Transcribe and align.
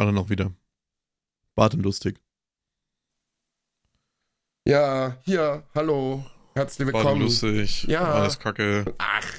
Alle 0.00 0.14
noch 0.14 0.30
wieder. 0.30 0.50
Bart 1.54 1.74
und 1.74 1.82
lustig. 1.82 2.18
Ja, 4.66 5.18
hier, 5.26 5.64
hallo. 5.74 6.24
Herzlich 6.54 6.90
Bart 6.90 7.04
und 7.04 7.10
willkommen. 7.10 7.20
lustig. 7.20 7.82
Ja. 7.82 8.10
Alles 8.10 8.38
kacke. 8.38 8.94
Ach, 8.96 9.34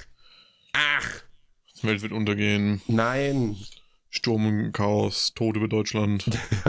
ach, 0.73 1.23
Die 1.81 1.87
Welt 1.87 2.03
wird 2.03 2.11
untergehen. 2.11 2.79
nein. 2.85 3.57
Sturm 4.11 4.45
und 4.45 4.71
Chaos. 4.71 5.33
Tod 5.33 5.55
über 5.57 5.67
Deutschland. 5.67 6.27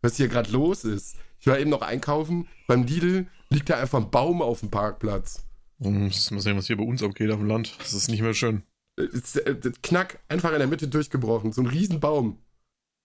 was 0.00 0.16
hier 0.16 0.28
gerade 0.28 0.52
los 0.52 0.84
ist. 0.84 1.16
Ich 1.40 1.48
war 1.48 1.58
eben 1.58 1.70
noch 1.70 1.82
einkaufen. 1.82 2.46
Beim 2.68 2.84
Lidl 2.84 3.26
liegt 3.50 3.70
da 3.70 3.80
einfach 3.80 3.98
ein 3.98 4.12
Baum 4.12 4.40
auf 4.40 4.60
dem 4.60 4.70
Parkplatz. 4.70 5.44
Und 5.78 6.30
mal 6.30 6.40
sehen, 6.40 6.56
was 6.56 6.68
hier 6.68 6.76
bei 6.76 6.84
uns 6.84 7.02
abgeht 7.02 7.32
auf 7.32 7.40
dem 7.40 7.48
Land. 7.48 7.76
Das 7.80 7.92
ist 7.92 8.08
nicht 8.08 8.22
mehr 8.22 8.34
schön. 8.34 8.62
Äh, 8.96 9.08
das 9.56 9.82
Knack, 9.82 10.20
einfach 10.28 10.52
in 10.52 10.58
der 10.60 10.68
Mitte 10.68 10.86
durchgebrochen. 10.86 11.50
So 11.50 11.60
ein 11.62 11.66
Riesenbaum. 11.66 12.38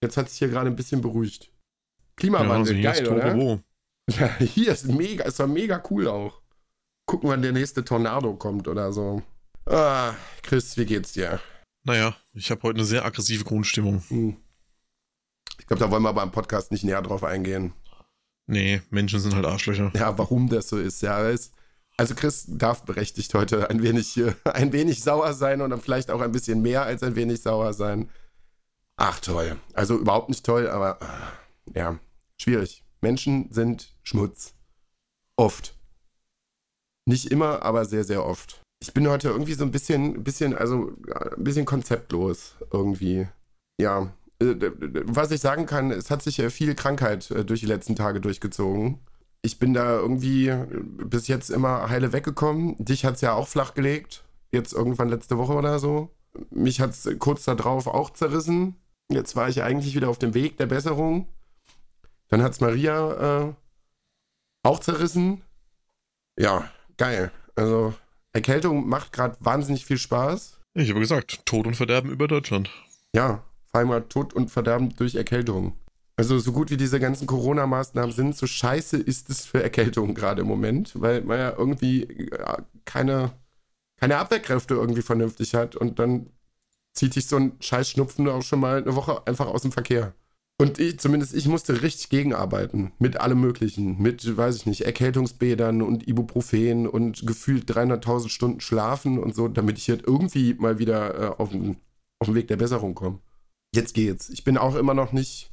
Jetzt 0.02 0.16
hat 0.16 0.28
es 0.28 0.36
hier 0.36 0.48
gerade 0.48 0.70
ein 0.70 0.76
bisschen 0.76 1.00
beruhigt. 1.00 1.44
Ja, 1.44 1.50
Klimawandel, 2.16 2.58
also 2.58 2.74
hier 2.74 2.92
ist 2.92 3.04
geil, 3.04 3.08
oder? 3.08 3.62
Ja, 4.10 4.36
hier 4.38 4.72
ist 4.72 4.86
mega, 4.86 5.24
ist 5.24 5.40
doch 5.40 5.46
mega 5.46 5.82
cool 5.90 6.08
auch. 6.08 6.40
Gucken, 7.06 7.30
wann 7.30 7.42
der 7.42 7.52
nächste 7.52 7.84
Tornado 7.84 8.34
kommt 8.34 8.68
oder 8.68 8.92
so. 8.92 9.22
Ah, 9.66 10.14
Chris, 10.42 10.76
wie 10.76 10.86
geht's 10.86 11.12
dir? 11.12 11.40
Naja, 11.84 12.16
ich 12.34 12.50
habe 12.50 12.62
heute 12.62 12.78
eine 12.78 12.84
sehr 12.84 13.04
aggressive 13.04 13.44
Grundstimmung. 13.44 14.02
Hm. 14.08 14.36
Ich 15.58 15.66
glaube, 15.66 15.80
da 15.80 15.90
wollen 15.90 16.02
wir 16.02 16.12
beim 16.12 16.30
Podcast 16.30 16.70
nicht 16.70 16.84
näher 16.84 17.02
drauf 17.02 17.24
eingehen. 17.24 17.72
Nee, 18.46 18.80
Menschen 18.90 19.20
sind 19.20 19.34
halt 19.34 19.44
Arschlöcher. 19.44 19.90
Ja, 19.94 20.16
warum 20.16 20.48
das 20.48 20.68
so 20.68 20.78
ist. 20.78 21.02
Ja, 21.02 21.16
also 21.96 22.14
Chris 22.14 22.46
darf 22.48 22.84
berechtigt 22.84 23.34
heute 23.34 23.68
ein 23.68 23.82
wenig, 23.82 24.18
ein 24.44 24.72
wenig 24.72 25.02
sauer 25.02 25.34
sein 25.34 25.60
und 25.60 25.70
dann 25.70 25.80
vielleicht 25.80 26.10
auch 26.10 26.20
ein 26.20 26.32
bisschen 26.32 26.62
mehr 26.62 26.84
als 26.84 27.02
ein 27.02 27.16
wenig 27.16 27.42
sauer 27.42 27.74
sein. 27.74 28.08
Ach 28.98 29.20
toll. 29.20 29.56
Also 29.74 29.96
überhaupt 29.96 30.28
nicht 30.28 30.44
toll, 30.44 30.68
aber 30.68 31.00
ah, 31.00 31.32
ja, 31.74 31.98
schwierig. 32.36 32.84
Menschen 33.00 33.50
sind 33.52 33.94
Schmutz. 34.02 34.54
Oft. 35.36 35.76
Nicht 37.06 37.30
immer, 37.30 37.62
aber 37.62 37.84
sehr, 37.84 38.02
sehr 38.02 38.26
oft. 38.26 38.60
Ich 38.82 38.92
bin 38.92 39.08
heute 39.08 39.28
irgendwie 39.28 39.54
so 39.54 39.64
ein 39.64 39.70
bisschen, 39.70 40.24
bisschen, 40.24 40.54
also 40.54 40.90
äh, 41.06 41.36
ein 41.36 41.44
bisschen 41.44 41.64
konzeptlos 41.64 42.56
irgendwie. 42.72 43.28
Ja, 43.80 44.12
äh, 44.40 44.54
was 45.04 45.30
ich 45.30 45.40
sagen 45.40 45.66
kann, 45.66 45.92
es 45.92 46.10
hat 46.10 46.22
sich 46.22 46.40
äh, 46.40 46.50
viel 46.50 46.74
Krankheit 46.74 47.30
äh, 47.30 47.44
durch 47.44 47.60
die 47.60 47.66
letzten 47.66 47.94
Tage 47.94 48.20
durchgezogen. 48.20 48.98
Ich 49.42 49.60
bin 49.60 49.74
da 49.74 49.96
irgendwie 49.96 50.48
äh, 50.48 50.66
bis 50.82 51.28
jetzt 51.28 51.50
immer 51.50 51.88
heile 51.88 52.12
weggekommen. 52.12 52.74
Dich 52.78 53.04
hat 53.04 53.14
es 53.14 53.20
ja 53.20 53.34
auch 53.34 53.46
flach 53.46 53.74
gelegt. 53.74 54.24
Jetzt 54.50 54.72
irgendwann 54.72 55.08
letzte 55.08 55.38
Woche 55.38 55.54
oder 55.54 55.78
so. 55.78 56.10
Mich 56.50 56.80
hat 56.80 56.90
es 56.90 57.08
kurz 57.20 57.44
darauf 57.44 57.86
auch 57.86 58.10
zerrissen. 58.10 58.76
Jetzt 59.10 59.36
war 59.36 59.48
ich 59.48 59.62
eigentlich 59.62 59.94
wieder 59.94 60.08
auf 60.08 60.18
dem 60.18 60.34
Weg 60.34 60.58
der 60.58 60.66
Besserung. 60.66 61.26
Dann 62.28 62.42
hat 62.42 62.52
es 62.52 62.60
Maria 62.60 63.48
äh, 63.48 63.54
auch 64.62 64.80
zerrissen. 64.80 65.42
Ja, 66.38 66.70
geil. 66.96 67.32
Also 67.56 67.94
Erkältung 68.32 68.88
macht 68.88 69.12
gerade 69.12 69.36
wahnsinnig 69.40 69.86
viel 69.86 69.98
Spaß. 69.98 70.60
Ich 70.74 70.90
habe 70.90 71.00
gesagt, 71.00 71.44
Tod 71.46 71.66
und 71.66 71.74
Verderben 71.74 72.10
über 72.10 72.28
Deutschland. 72.28 72.70
Ja, 73.14 73.42
vor 73.64 73.80
allem 73.80 73.88
mal 73.88 74.02
Tod 74.02 74.34
und 74.34 74.50
Verderben 74.50 74.94
durch 74.94 75.14
Erkältung. 75.14 75.74
Also 76.16 76.38
so 76.38 76.52
gut 76.52 76.70
wie 76.70 76.76
diese 76.76 77.00
ganzen 77.00 77.26
Corona-Maßnahmen 77.26 78.12
sind, 78.12 78.36
so 78.36 78.46
scheiße 78.46 78.96
ist 78.96 79.30
es 79.30 79.46
für 79.46 79.62
Erkältung 79.62 80.14
gerade 80.14 80.42
im 80.42 80.48
Moment, 80.48 81.00
weil 81.00 81.22
man 81.22 81.38
ja 81.38 81.54
irgendwie 81.56 82.28
ja, 82.30 82.58
keine, 82.84 83.30
keine 83.96 84.18
Abwehrkräfte 84.18 84.74
irgendwie 84.74 85.02
vernünftig 85.02 85.54
hat 85.54 85.76
und 85.76 85.98
dann 85.98 86.30
zieht 86.98 87.14
sich 87.14 87.26
so 87.26 87.36
ein 87.36 87.52
scheiß 87.60 87.90
Schnupfen 87.90 88.28
auch 88.28 88.42
schon 88.42 88.60
mal 88.60 88.82
eine 88.82 88.96
Woche 88.96 89.26
einfach 89.26 89.46
aus 89.46 89.62
dem 89.62 89.72
Verkehr. 89.72 90.14
Und 90.60 90.80
ich, 90.80 90.98
zumindest 90.98 91.34
ich 91.34 91.46
musste 91.46 91.82
richtig 91.82 92.08
gegenarbeiten. 92.08 92.92
Mit 92.98 93.20
allem 93.20 93.40
Möglichen. 93.40 94.02
Mit, 94.02 94.36
weiß 94.36 94.56
ich 94.56 94.66
nicht, 94.66 94.80
Erkältungsbädern 94.80 95.82
und 95.82 96.08
Ibuprofen 96.08 96.88
und 96.88 97.24
gefühlt 97.24 97.70
300.000 97.70 98.28
Stunden 98.28 98.60
schlafen 98.60 99.20
und 99.20 99.36
so, 99.36 99.46
damit 99.46 99.78
ich 99.78 99.86
jetzt 99.86 100.04
irgendwie 100.04 100.54
mal 100.54 100.80
wieder 100.80 101.14
äh, 101.14 101.26
auf, 101.38 101.50
den, 101.50 101.76
auf 102.18 102.26
den 102.26 102.34
Weg 102.34 102.48
der 102.48 102.56
Besserung 102.56 102.96
komme. 102.96 103.20
Jetzt 103.72 103.94
geht's. 103.94 104.28
Ich 104.30 104.42
bin 104.42 104.58
auch 104.58 104.74
immer 104.74 104.94
noch 104.94 105.12
nicht 105.12 105.52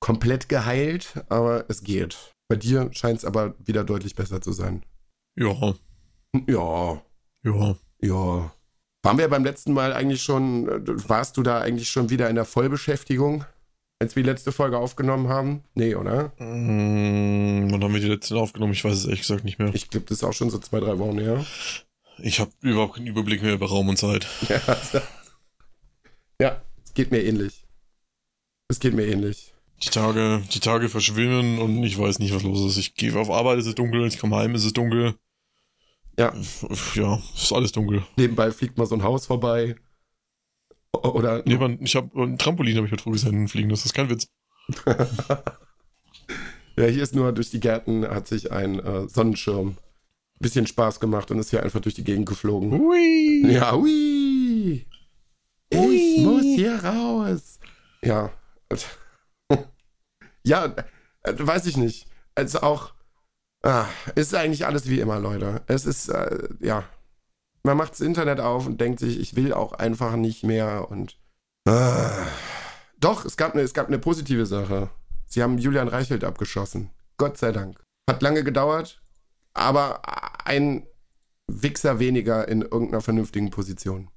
komplett 0.00 0.48
geheilt, 0.48 1.22
aber 1.28 1.66
es 1.68 1.82
geht. 1.82 2.32
Bei 2.48 2.56
dir 2.56 2.88
scheint 2.92 3.18
es 3.18 3.24
aber 3.26 3.54
wieder 3.58 3.84
deutlich 3.84 4.14
besser 4.14 4.40
zu 4.40 4.52
sein. 4.52 4.86
Ja, 5.38 5.74
Ja, 6.46 7.02
ja. 7.44 7.76
ja. 8.00 8.55
Waren 9.06 9.18
wir 9.18 9.28
beim 9.28 9.44
letzten 9.44 9.72
Mal 9.72 9.92
eigentlich 9.92 10.24
schon, 10.24 10.66
äh, 10.66 11.08
warst 11.08 11.36
du 11.36 11.44
da 11.44 11.60
eigentlich 11.60 11.88
schon 11.88 12.10
wieder 12.10 12.28
in 12.28 12.34
der 12.34 12.44
Vollbeschäftigung, 12.44 13.44
als 14.00 14.16
wir 14.16 14.24
die 14.24 14.28
letzte 14.28 14.50
Folge 14.50 14.78
aufgenommen 14.78 15.28
haben? 15.28 15.62
Nee, 15.76 15.94
oder? 15.94 16.32
Mm, 16.38 17.70
wann 17.70 17.84
haben 17.84 17.94
wir 17.94 18.00
die 18.00 18.08
letzte 18.08 18.34
aufgenommen? 18.34 18.72
Ich 18.72 18.84
weiß 18.84 18.94
es 18.94 19.04
ehrlich 19.04 19.20
gesagt 19.20 19.44
nicht 19.44 19.60
mehr. 19.60 19.72
Ich 19.74 19.90
glaube, 19.90 20.06
das 20.08 20.18
ist 20.18 20.24
auch 20.24 20.32
schon 20.32 20.50
so 20.50 20.58
zwei, 20.58 20.80
drei 20.80 20.98
Wochen 20.98 21.18
her. 21.18 21.46
Ich 22.18 22.40
habe 22.40 22.50
überhaupt 22.62 22.96
keinen 22.96 23.06
Überblick 23.06 23.42
mehr 23.42 23.54
über 23.54 23.68
Raum 23.68 23.88
und 23.88 23.96
Zeit. 23.96 24.26
Ja, 24.48 24.60
ja 26.40 26.62
es 26.84 26.92
geht 26.92 27.12
mir 27.12 27.22
ähnlich. 27.22 27.64
Es 28.68 28.80
geht 28.80 28.94
mir 28.94 29.06
ähnlich. 29.06 29.54
Die 29.84 29.90
Tage, 29.90 30.42
die 30.52 30.58
Tage 30.58 30.88
verschwimmen 30.88 31.60
und 31.60 31.84
ich 31.84 31.96
weiß 31.96 32.18
nicht, 32.18 32.34
was 32.34 32.42
los 32.42 32.72
ist. 32.72 32.78
Ich 32.78 32.96
gehe 32.96 33.14
auf 33.14 33.30
Arbeit, 33.30 33.60
es 33.60 33.66
ist 33.66 33.78
dunkel, 33.78 34.04
ich 34.04 34.18
komme 34.18 34.34
heim, 34.34 34.56
es 34.56 34.64
ist 34.64 34.76
dunkel. 34.76 35.14
Ja. 36.18 36.32
Ja, 36.94 37.20
es 37.34 37.42
ist 37.42 37.52
alles 37.52 37.72
dunkel. 37.72 38.04
Nebenbei 38.16 38.50
fliegt 38.50 38.78
mal 38.78 38.86
so 38.86 38.94
ein 38.94 39.02
Haus 39.02 39.26
vorbei. 39.26 39.76
Oder 40.92 41.42
Nee, 41.44 41.56
man, 41.56 41.78
ich 41.82 41.94
habe 41.94 42.10
ein 42.22 42.38
Trampolin 42.38 42.76
habe 42.76 42.86
ich 42.86 42.92
heute 42.92 43.02
früh 43.02 43.12
gesehen 43.12 43.48
fliegen, 43.48 43.68
das 43.68 43.84
ist 43.84 43.92
kein 43.92 44.08
Witz. 44.08 44.28
Ja, 46.78 46.84
hier 46.84 47.02
ist 47.02 47.14
nur 47.14 47.32
durch 47.32 47.50
die 47.50 47.60
Gärten 47.60 48.06
hat 48.06 48.28
sich 48.28 48.52
ein 48.52 48.78
äh, 48.80 49.08
Sonnenschirm 49.08 49.78
bisschen 50.40 50.66
Spaß 50.66 51.00
gemacht 51.00 51.30
und 51.30 51.38
ist 51.38 51.48
hier 51.48 51.62
einfach 51.62 51.80
durch 51.80 51.94
die 51.94 52.04
Gegend 52.04 52.26
geflogen. 52.26 52.70
Hui! 52.70 53.50
Ja, 53.50 53.72
hui! 53.72 54.86
Ich 55.70 55.78
Hui. 55.78 56.20
muss 56.20 56.42
hier 56.42 56.84
raus. 56.84 57.58
Ja. 58.02 58.30
Ja, 60.44 60.66
äh, 61.24 61.32
weiß 61.36 61.66
ich 61.66 61.76
nicht. 61.76 62.06
Also 62.36 62.60
auch, 62.60 62.94
ah, 63.66 63.88
ist 64.14 64.34
eigentlich 64.34 64.66
alles 64.66 64.88
wie 64.88 65.00
immer, 65.00 65.18
Leute. 65.18 65.62
Es 65.66 65.86
ist, 65.86 66.08
äh, 66.08 66.48
ja. 66.60 66.84
Man 67.62 67.76
macht 67.76 67.92
das 67.92 68.00
Internet 68.00 68.40
auf 68.40 68.66
und 68.66 68.80
denkt 68.80 69.00
sich, 69.00 69.18
ich 69.18 69.34
will 69.34 69.52
auch 69.52 69.72
einfach 69.72 70.16
nicht 70.16 70.44
mehr 70.44 70.88
und. 70.90 71.18
Ah. 71.68 72.26
Doch, 72.98 73.24
es 73.24 73.36
gab, 73.36 73.54
eine, 73.54 73.62
es 73.62 73.74
gab 73.74 73.88
eine 73.88 73.98
positive 73.98 74.46
Sache. 74.46 74.90
Sie 75.26 75.42
haben 75.42 75.58
Julian 75.58 75.88
Reichelt 75.88 76.24
abgeschossen. 76.24 76.90
Gott 77.18 77.38
sei 77.38 77.52
Dank. 77.52 77.82
Hat 78.08 78.22
lange 78.22 78.44
gedauert, 78.44 79.02
aber 79.52 80.00
ein 80.46 80.86
Wichser 81.48 81.98
weniger 81.98 82.46
in 82.48 82.62
irgendeiner 82.62 83.00
vernünftigen 83.00 83.50
Position. 83.50 84.10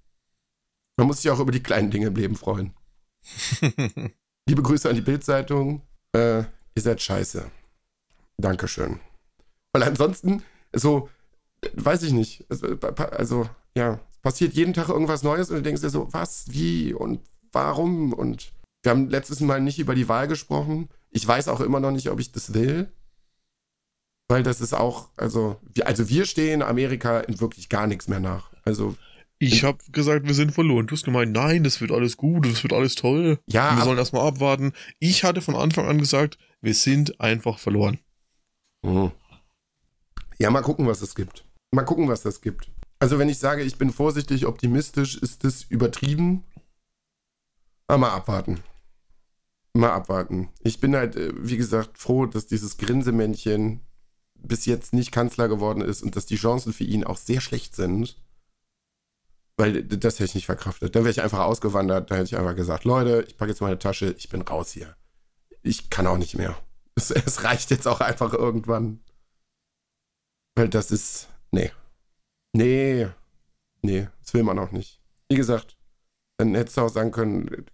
Man 0.97 1.07
muss 1.07 1.21
sich 1.21 1.31
auch 1.31 1.39
über 1.39 1.51
die 1.51 1.63
kleinen 1.63 1.91
Dinge 1.91 2.07
im 2.07 2.15
Leben 2.15 2.35
freuen. 2.35 2.73
Liebe 4.47 4.61
Grüße 4.61 4.89
an 4.89 4.95
die 4.95 5.01
Bildzeitung. 5.01 5.81
Äh, 6.13 6.39
ihr 6.39 6.81
seid 6.81 7.01
scheiße. 7.01 7.49
Dankeschön. 8.37 8.99
Weil 9.73 9.83
ansonsten, 9.83 10.43
so, 10.73 11.09
weiß 11.73 12.03
ich 12.03 12.13
nicht. 12.13 12.45
Pa- 12.79 13.05
Also, 13.05 13.49
ja, 13.75 13.99
es 14.11 14.17
passiert 14.19 14.53
jeden 14.53 14.73
Tag 14.73 14.89
irgendwas 14.89 15.23
Neues 15.23 15.49
und 15.49 15.57
du 15.57 15.61
denkst 15.63 15.81
dir 15.81 15.89
so, 15.89 16.11
was, 16.11 16.45
wie 16.49 16.93
und 16.93 17.21
warum? 17.51 18.13
Und 18.13 18.51
wir 18.83 18.91
haben 18.91 19.09
letztes 19.09 19.39
Mal 19.41 19.61
nicht 19.61 19.79
über 19.79 19.95
die 19.95 20.07
Wahl 20.09 20.27
gesprochen. 20.27 20.89
Ich 21.11 21.27
weiß 21.27 21.47
auch 21.47 21.59
immer 21.59 21.79
noch 21.79 21.91
nicht, 21.91 22.09
ob 22.09 22.19
ich 22.19 22.31
das 22.31 22.53
will. 22.53 22.91
Weil 24.27 24.43
das 24.43 24.61
ist 24.61 24.73
auch, 24.73 25.09
also, 25.17 25.59
wir, 25.73 25.87
also 25.87 26.07
wir 26.07 26.25
stehen 26.25 26.61
Amerika 26.61 27.19
in 27.21 27.39
wirklich 27.39 27.67
gar 27.69 27.87
nichts 27.87 28.07
mehr 28.07 28.19
nach. 28.19 28.51
Also, 28.63 28.95
Ich 29.39 29.63
habe 29.63 29.79
gesagt, 29.91 30.27
wir 30.27 30.33
sind 30.35 30.51
verloren. 30.51 30.85
Du 30.87 30.93
hast 30.95 31.03
gemeint, 31.05 31.31
nein, 31.31 31.63
das 31.63 31.81
wird 31.81 31.91
alles 31.91 32.15
gut, 32.17 32.45
das 32.45 32.61
wird 32.63 32.73
alles 32.73 32.95
toll. 32.95 33.39
ja, 33.47 33.75
wir 33.75 33.83
sollen 33.83 33.97
erstmal 33.97 34.27
abwarten. 34.27 34.73
Ich 34.99 35.23
hatte 35.23 35.41
von 35.41 35.55
Anfang 35.55 35.87
an 35.87 35.97
gesagt, 35.97 36.37
wir 36.61 36.73
sind 36.75 37.19
einfach 37.21 37.57
verloren. 37.57 37.99
Mhm. 38.83 39.11
Ja, 40.41 40.49
mal 40.49 40.61
gucken, 40.61 40.87
was 40.87 41.01
es 41.01 41.15
gibt. 41.15 41.43
Mal 41.71 41.83
gucken, 41.83 42.07
was 42.07 42.21
das 42.21 42.41
gibt. 42.41 42.71
Also, 42.99 43.19
wenn 43.19 43.29
ich 43.29 43.37
sage, 43.37 43.63
ich 43.63 43.77
bin 43.77 43.91
vorsichtig 43.91 44.45
optimistisch, 44.45 45.17
ist 45.17 45.43
das 45.43 45.63
übertrieben. 45.63 46.43
Aber 47.87 47.99
mal 47.99 48.11
abwarten. 48.11 48.61
Mal 49.73 49.91
abwarten. 49.91 50.49
Ich 50.61 50.79
bin 50.79 50.95
halt, 50.95 51.15
äh, 51.15 51.31
wie 51.35 51.57
gesagt, 51.57 51.97
froh, 51.97 52.25
dass 52.25 52.47
dieses 52.47 52.77
Grinsemännchen 52.77 53.81
bis 54.35 54.65
jetzt 54.65 54.93
nicht 54.93 55.11
Kanzler 55.11 55.47
geworden 55.47 55.81
ist 55.81 56.01
und 56.01 56.15
dass 56.15 56.25
die 56.25 56.37
Chancen 56.37 56.73
für 56.73 56.83
ihn 56.83 57.03
auch 57.03 57.17
sehr 57.17 57.41
schlecht 57.41 57.75
sind. 57.75 58.17
Weil 59.57 59.83
das 59.83 60.15
hätte 60.15 60.25
ich 60.25 60.35
nicht 60.35 60.45
verkraftet. 60.45 60.95
Dann 60.95 61.03
wäre 61.03 61.11
ich 61.11 61.21
einfach 61.21 61.39
ausgewandert. 61.39 62.09
Da 62.09 62.15
hätte 62.15 62.25
ich 62.25 62.37
einfach 62.37 62.55
gesagt, 62.55 62.85
Leute, 62.85 63.25
ich 63.27 63.35
packe 63.35 63.51
jetzt 63.51 63.61
meine 63.61 63.77
Tasche, 63.77 64.15
ich 64.17 64.29
bin 64.29 64.41
raus 64.41 64.71
hier. 64.71 64.95
Ich 65.61 65.89
kann 65.89 66.07
auch 66.07 66.17
nicht 66.17 66.37
mehr. 66.37 66.57
Es, 66.95 67.11
es 67.11 67.43
reicht 67.43 67.69
jetzt 67.71 67.87
auch 67.87 67.99
einfach 68.01 68.33
irgendwann. 68.33 69.01
Weil 70.55 70.69
das 70.69 70.91
ist. 70.91 71.29
Nee. 71.51 71.71
Nee. 72.53 73.07
Nee, 73.81 74.07
das 74.21 74.33
will 74.33 74.43
man 74.43 74.59
auch 74.59 74.71
nicht. 74.71 75.01
Wie 75.29 75.35
gesagt, 75.35 75.77
dann 76.37 76.55
hättest 76.55 76.77
du 76.77 76.81
auch 76.81 76.89
sagen 76.89 77.11
können, 77.11 77.65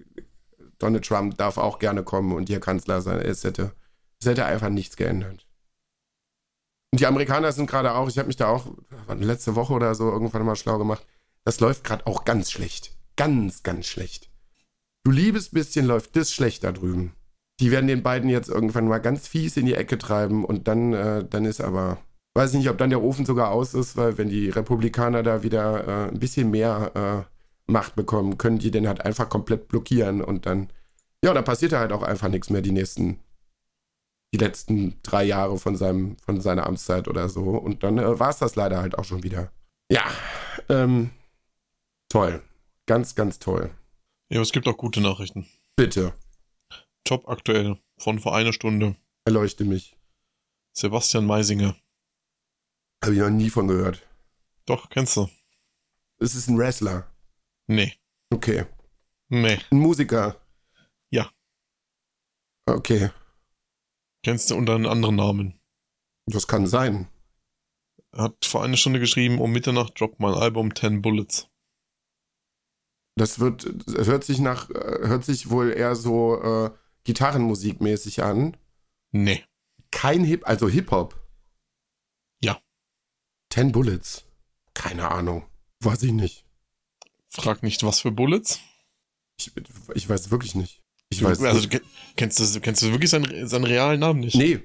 Donald 0.78 1.06
Trump 1.06 1.38
darf 1.38 1.58
auch 1.58 1.80
gerne 1.80 2.04
kommen 2.04 2.34
und 2.34 2.50
hier 2.50 2.60
Kanzler 2.60 3.02
sein. 3.02 3.20
Es 3.20 3.44
hätte, 3.44 3.72
es 4.20 4.28
hätte 4.28 4.46
einfach 4.46 4.70
nichts 4.70 4.98
geändert. 4.98 5.48
Und 6.92 7.00
die 7.00 7.08
Amerikaner 7.08 7.52
sind 7.52 7.70
gerade 7.70 7.94
auch, 7.94 8.08
ich 8.08 8.18
habe 8.18 8.28
mich 8.28 8.38
da 8.38 8.48
auch 8.48 8.68
letzte 9.10 9.56
Woche 9.56 9.74
oder 9.74 9.96
so 9.96 10.10
irgendwann 10.10 10.46
mal 10.46 10.56
schlau 10.56 10.78
gemacht, 10.78 11.06
das 11.44 11.60
läuft 11.60 11.84
gerade 11.84 12.08
auch 12.08 12.26
ganz 12.26 12.52
schlecht. 12.52 12.98
Ganz, 13.16 13.64
ganz 13.64 13.86
schlecht. 13.86 14.30
Du 15.04 15.12
liebes 15.12 15.50
bisschen 15.50 15.86
läuft 15.86 16.16
das 16.16 16.34
schlecht 16.34 16.64
da 16.64 16.72
drüben. 16.72 17.14
Die 17.60 17.72
werden 17.72 17.88
den 17.88 18.04
beiden 18.04 18.30
jetzt 18.30 18.50
irgendwann 18.50 18.88
mal 18.88 18.98
ganz 19.00 19.28
fies 19.28 19.56
in 19.56 19.66
die 19.66 19.76
Ecke 19.76 19.98
treiben 19.98 20.44
und 20.44 20.68
dann, 20.68 20.94
äh, 20.94 21.24
dann 21.24 21.46
ist 21.46 21.62
aber, 21.62 22.00
weiß 22.36 22.52
ich 22.52 22.60
nicht, 22.60 22.70
ob 22.70 22.78
dann 22.78 22.90
der 22.90 23.02
Ofen 23.02 23.26
sogar 23.26 23.52
aus 23.52 23.74
ist, 23.74 23.98
weil 23.98 24.18
wenn 24.18 24.30
die 24.30 24.50
Republikaner 24.50 25.24
da 25.24 25.42
wieder 25.42 25.88
äh, 25.88 26.10
ein 26.10 26.20
bisschen 26.20 26.52
mehr 26.52 27.26
äh, 27.28 27.72
Macht 27.72 27.96
bekommen, 27.96 28.38
können 28.38 28.60
die 28.60 28.70
den 28.70 28.88
halt 28.88 29.04
einfach 29.04 29.28
komplett 29.28 29.68
blockieren 29.68 30.22
und 30.22 30.46
dann, 30.46 30.70
ja, 31.24 31.34
dann 31.34 31.44
passiert 31.44 31.72
da 31.72 31.80
halt 31.80 31.92
auch 31.92 32.04
einfach 32.04 32.28
nichts 32.28 32.52
mehr 32.52 32.62
die 32.62 32.72
nächsten, 32.72 33.20
die 34.34 34.38
letzten 34.38 35.02
drei 35.02 35.24
Jahre 35.24 35.58
von 35.58 35.76
seinem, 35.76 36.18
von 36.18 36.42
seiner 36.42 36.68
Amtszeit 36.68 37.08
oder 37.08 37.28
so. 37.28 37.42
Und 37.42 37.84
dann 37.84 37.98
äh, 37.98 38.20
war 38.20 38.30
es 38.30 38.38
das 38.38 38.56
leider 38.56 38.82
halt 38.82 38.98
auch 39.00 39.06
schon 39.06 39.24
wieder. 39.24 39.52
Ja, 39.90 40.04
ähm, 40.70 41.10
toll. 42.10 42.44
Ganz, 42.86 43.16
ganz 43.16 43.40
toll. 43.40 43.72
Ja, 44.30 44.42
es 44.42 44.52
gibt 44.52 44.68
auch 44.68 44.78
gute 44.78 45.02
Nachrichten. 45.02 45.48
Bitte, 45.76 46.14
Job 47.08 47.28
aktuell 47.28 47.78
von 47.98 48.20
vor 48.20 48.36
einer 48.36 48.54
Stunde. 48.54 48.96
erleuchte 49.26 49.64
mich. 49.64 49.96
Sebastian 50.74 51.26
Meisinger. 51.26 51.76
Habe 53.04 53.14
ich 53.14 53.20
noch 53.20 53.30
nie 53.30 53.50
von 53.50 53.68
gehört. 53.68 54.08
Doch, 54.66 54.90
kennst 54.90 55.16
du? 55.18 55.30
Es 56.18 56.36
ist 56.36 56.48
ein 56.48 56.58
Wrestler. 56.58 57.12
Nee. 57.68 57.94
Okay. 58.32 58.66
Nee. 59.30 59.60
Ein 59.72 59.80
Musiker. 59.80 60.40
Ja. 61.10 61.30
Okay. 62.66 63.12
Kennst 64.24 64.50
du 64.50 64.56
unter 64.56 64.76
einem 64.76 64.88
anderen 64.88 65.16
Namen. 65.16 65.60
Das 66.26 66.48
kann 66.48 66.66
sein. 66.66 67.08
Er 68.12 68.24
hat 68.24 68.46
vor 68.46 68.64
einer 68.64 68.78
Stunde 68.78 69.00
geschrieben, 69.00 69.40
um 69.40 69.52
Mitternacht 69.52 70.00
droppt 70.00 70.20
mein 70.20 70.34
Album 70.34 70.74
10 70.74 71.02
Bullets. 71.02 71.50
Das 73.18 73.40
wird, 73.40 73.72
das 73.88 74.08
hört 74.08 74.24
sich 74.24 74.40
nach, 74.40 74.70
äh, 74.70 75.08
hört 75.08 75.24
sich 75.24 75.50
wohl 75.50 75.72
eher 75.72 75.96
so 75.96 76.42
äh, 76.42 76.72
Gitarrenmusikmäßig 77.04 78.24
an. 78.24 78.58
Nee. 79.12 79.44
Kein 79.92 80.24
Hip, 80.24 80.48
also 80.48 80.68
Hip-Hop. 80.68 81.25
Ten 83.56 83.72
Bullets. 83.72 84.26
Keine 84.74 85.10
Ahnung. 85.10 85.46
Weiß 85.80 86.04
ich 86.04 86.12
nicht. 86.12 86.44
Frag 87.30 87.64
nicht, 87.64 87.84
was 87.84 88.02
für 88.02 88.12
Bullets. 88.12 88.60
Ich, 89.40 89.50
ich 89.94 90.10
weiß 90.10 90.30
wirklich 90.30 90.56
nicht. 90.56 90.82
Ich 91.10 91.24
weiß 91.24 91.42
also, 91.42 91.66
nicht. 91.66 91.82
kennst 92.18 92.38
du, 92.38 92.60
kennst 92.60 92.82
du 92.82 92.92
wirklich 92.92 93.10
seinen, 93.10 93.48
seinen 93.48 93.64
realen 93.64 94.02
Namen 94.02 94.20
nicht? 94.20 94.36
Nee, 94.36 94.60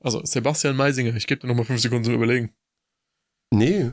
Also, 0.00 0.20
Sebastian 0.26 0.76
Meisinger. 0.76 1.16
Ich 1.16 1.26
gebe 1.26 1.40
dir 1.40 1.46
nochmal 1.46 1.64
fünf 1.64 1.80
Sekunden 1.80 2.04
zum 2.04 2.12
Überlegen. 2.14 2.52
nee. 3.50 3.92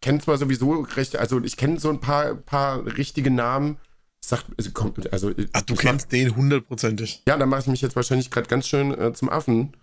Kennt 0.00 0.22
zwar 0.22 0.38
sowieso 0.38 0.82
recht, 0.82 1.16
also 1.16 1.42
ich 1.42 1.56
kenne 1.56 1.80
so 1.80 1.90
ein 1.90 1.98
paar, 1.98 2.36
paar 2.36 2.86
richtige 2.86 3.32
Namen. 3.32 3.78
Sagt, 4.20 4.46
also, 4.56 4.70
kommt, 4.70 5.12
also 5.12 5.32
Ah, 5.52 5.62
du 5.62 5.74
kennst 5.74 6.12
den 6.12 6.36
hundertprozentig. 6.36 7.24
Ja, 7.26 7.36
dann 7.36 7.48
mache 7.48 7.62
ich 7.62 7.66
mich 7.66 7.80
jetzt 7.80 7.96
wahrscheinlich 7.96 8.30
gerade 8.30 8.46
ganz 8.46 8.68
schön 8.68 8.96
äh, 8.96 9.12
zum 9.14 9.28
Affen. 9.28 9.76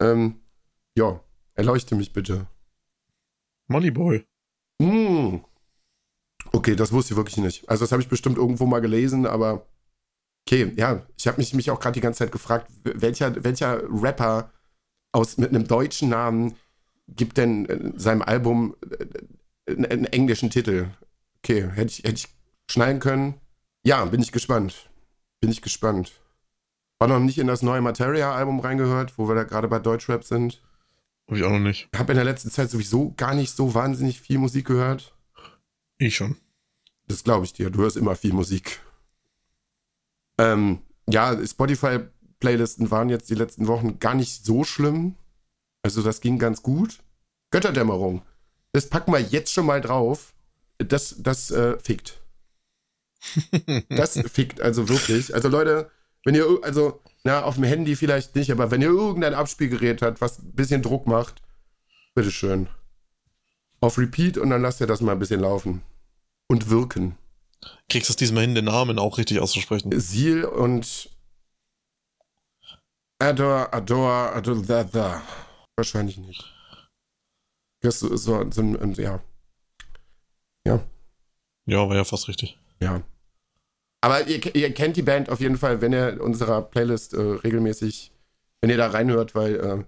Ähm, 0.00 0.40
ja, 0.96 1.22
erleuchte 1.52 1.94
mich 1.94 2.14
bitte. 2.14 2.46
Moneyboy. 3.68 4.24
Mm. 4.80 5.36
Okay, 6.52 6.76
das 6.76 6.92
wusste 6.92 7.14
ich 7.14 7.16
wirklich 7.16 7.36
nicht. 7.36 7.68
Also 7.68 7.84
das 7.84 7.92
habe 7.92 8.02
ich 8.02 8.08
bestimmt 8.08 8.36
irgendwo 8.38 8.66
mal 8.66 8.80
gelesen, 8.80 9.26
aber 9.26 9.66
okay, 10.46 10.72
ja, 10.76 11.06
ich 11.16 11.26
habe 11.26 11.38
mich, 11.38 11.54
mich 11.54 11.70
auch 11.70 11.80
gerade 11.80 11.94
die 11.94 12.00
ganze 12.00 12.18
Zeit 12.18 12.32
gefragt, 12.32 12.70
welcher, 12.84 13.44
welcher 13.44 13.82
Rapper 13.88 14.50
aus, 15.12 15.36
mit 15.36 15.50
einem 15.50 15.66
deutschen 15.66 16.08
Namen 16.08 16.54
gibt 17.08 17.36
denn 17.36 17.66
äh, 17.66 17.92
seinem 17.96 18.22
Album 18.22 18.76
äh, 18.90 19.72
einen, 19.72 19.86
einen 19.86 20.04
englischen 20.06 20.50
Titel? 20.50 20.88
Okay, 21.38 21.68
hätte 21.70 21.90
ich, 21.90 21.98
hätte 21.98 22.14
ich 22.14 22.28
schneiden 22.70 23.00
können. 23.00 23.34
Ja, 23.84 24.04
bin 24.06 24.20
ich 24.20 24.32
gespannt. 24.32 24.90
Bin 25.40 25.50
ich 25.50 25.62
gespannt. 25.62 26.12
War 26.98 27.08
noch 27.08 27.20
nicht 27.20 27.38
in 27.38 27.46
das 27.46 27.62
neue 27.62 27.80
Materia-Album 27.80 28.60
reingehört, 28.60 29.18
wo 29.18 29.28
wir 29.28 29.34
da 29.34 29.44
gerade 29.44 29.68
bei 29.68 29.78
Deutschrap 29.78 30.24
sind. 30.24 30.60
Hab 31.28 31.36
ich 31.36 31.44
auch 31.44 31.50
noch 31.50 31.58
nicht. 31.58 31.88
Habe 31.94 32.12
in 32.12 32.16
der 32.16 32.24
letzten 32.24 32.50
Zeit 32.50 32.70
sowieso 32.70 33.12
gar 33.16 33.34
nicht 33.34 33.54
so 33.54 33.74
wahnsinnig 33.74 34.20
viel 34.20 34.38
Musik 34.38 34.66
gehört. 34.66 35.14
Ich 35.98 36.16
schon. 36.16 36.36
Das 37.06 37.22
glaube 37.22 37.44
ich 37.44 37.52
dir. 37.52 37.70
Du 37.70 37.80
hörst 37.80 37.96
immer 37.96 38.16
viel 38.16 38.32
Musik. 38.32 38.80
Ähm, 40.38 40.80
ja, 41.08 41.36
Spotify-Playlisten 41.44 42.90
waren 42.90 43.10
jetzt 43.10 43.28
die 43.28 43.34
letzten 43.34 43.66
Wochen 43.66 43.98
gar 43.98 44.14
nicht 44.14 44.44
so 44.44 44.64
schlimm. 44.64 45.16
Also 45.82 46.02
das 46.02 46.20
ging 46.20 46.38
ganz 46.38 46.62
gut. 46.62 46.98
Götterdämmerung. 47.50 48.22
Das 48.72 48.88
packen 48.88 49.12
wir 49.12 49.20
jetzt 49.20 49.52
schon 49.52 49.66
mal 49.66 49.80
drauf. 49.80 50.34
Das, 50.78 51.16
das 51.18 51.50
äh, 51.50 51.78
fickt. 51.78 52.20
Das 53.88 54.18
fickt 54.30 54.60
also 54.60 54.88
wirklich. 54.88 55.34
Also 55.34 55.48
Leute, 55.48 55.90
wenn 56.24 56.34
ihr, 56.34 56.46
also, 56.62 57.00
na, 57.24 57.42
auf 57.42 57.56
dem 57.56 57.64
Handy 57.64 57.96
vielleicht 57.96 58.34
nicht, 58.36 58.50
aber 58.52 58.70
wenn 58.70 58.82
ihr 58.82 58.88
irgendein 58.88 59.34
Abspielgerät 59.34 60.02
habt, 60.02 60.20
was 60.20 60.38
ein 60.38 60.52
bisschen 60.52 60.82
Druck 60.82 61.06
macht, 61.06 61.42
bitteschön. 62.14 62.68
Auf 63.80 63.98
Repeat 63.98 64.38
und 64.38 64.50
dann 64.50 64.62
lasst 64.62 64.80
ihr 64.80 64.86
das 64.86 65.00
mal 65.00 65.12
ein 65.12 65.18
bisschen 65.18 65.40
laufen. 65.40 65.82
Und 66.48 66.70
wirken. 66.70 67.16
Kriegst 67.88 68.08
du 68.08 68.12
es 68.12 68.16
diesmal 68.16 68.42
hin, 68.42 68.54
den 68.54 68.64
Namen 68.64 68.98
auch 68.98 69.18
richtig 69.18 69.40
auszusprechen? 69.40 69.92
Seal 70.00 70.44
und 70.44 71.10
Adore, 73.18 73.72
Adore, 73.72 74.32
Adore, 74.32 74.62
da, 74.62 74.84
da. 74.84 75.22
Wahrscheinlich 75.76 76.16
nicht. 76.16 76.44
Das 77.80 77.96
ist 77.96 78.00
so, 78.00 78.16
so, 78.16 78.50
so 78.50 78.62
ein, 78.62 78.94
ja, 78.94 79.20
Ja, 81.66 81.88
war 81.88 81.96
ja 81.96 82.04
fast 82.04 82.28
richtig. 82.28 82.58
ja. 82.80 83.02
Aber 84.00 84.26
ihr, 84.26 84.54
ihr 84.54 84.72
kennt 84.72 84.96
die 84.96 85.02
Band 85.02 85.28
auf 85.28 85.40
jeden 85.40 85.56
Fall, 85.56 85.80
wenn 85.80 85.92
ihr 85.92 86.20
unserer 86.20 86.62
Playlist 86.62 87.14
äh, 87.14 87.20
regelmäßig, 87.20 88.12
wenn 88.60 88.70
ihr 88.70 88.76
da 88.76 88.88
reinhört, 88.88 89.34
weil 89.34 89.54
äh, 89.56 89.84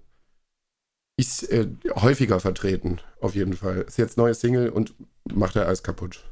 ist 1.16 1.44
äh, 1.50 1.68
häufiger 1.96 2.40
vertreten, 2.40 3.00
auf 3.20 3.34
jeden 3.34 3.54
Fall. 3.54 3.82
Ist 3.82 3.98
jetzt 3.98 4.16
neue 4.16 4.34
Single 4.34 4.70
und 4.70 4.94
macht 5.32 5.56
er 5.56 5.66
alles 5.66 5.82
kaputt. 5.82 6.24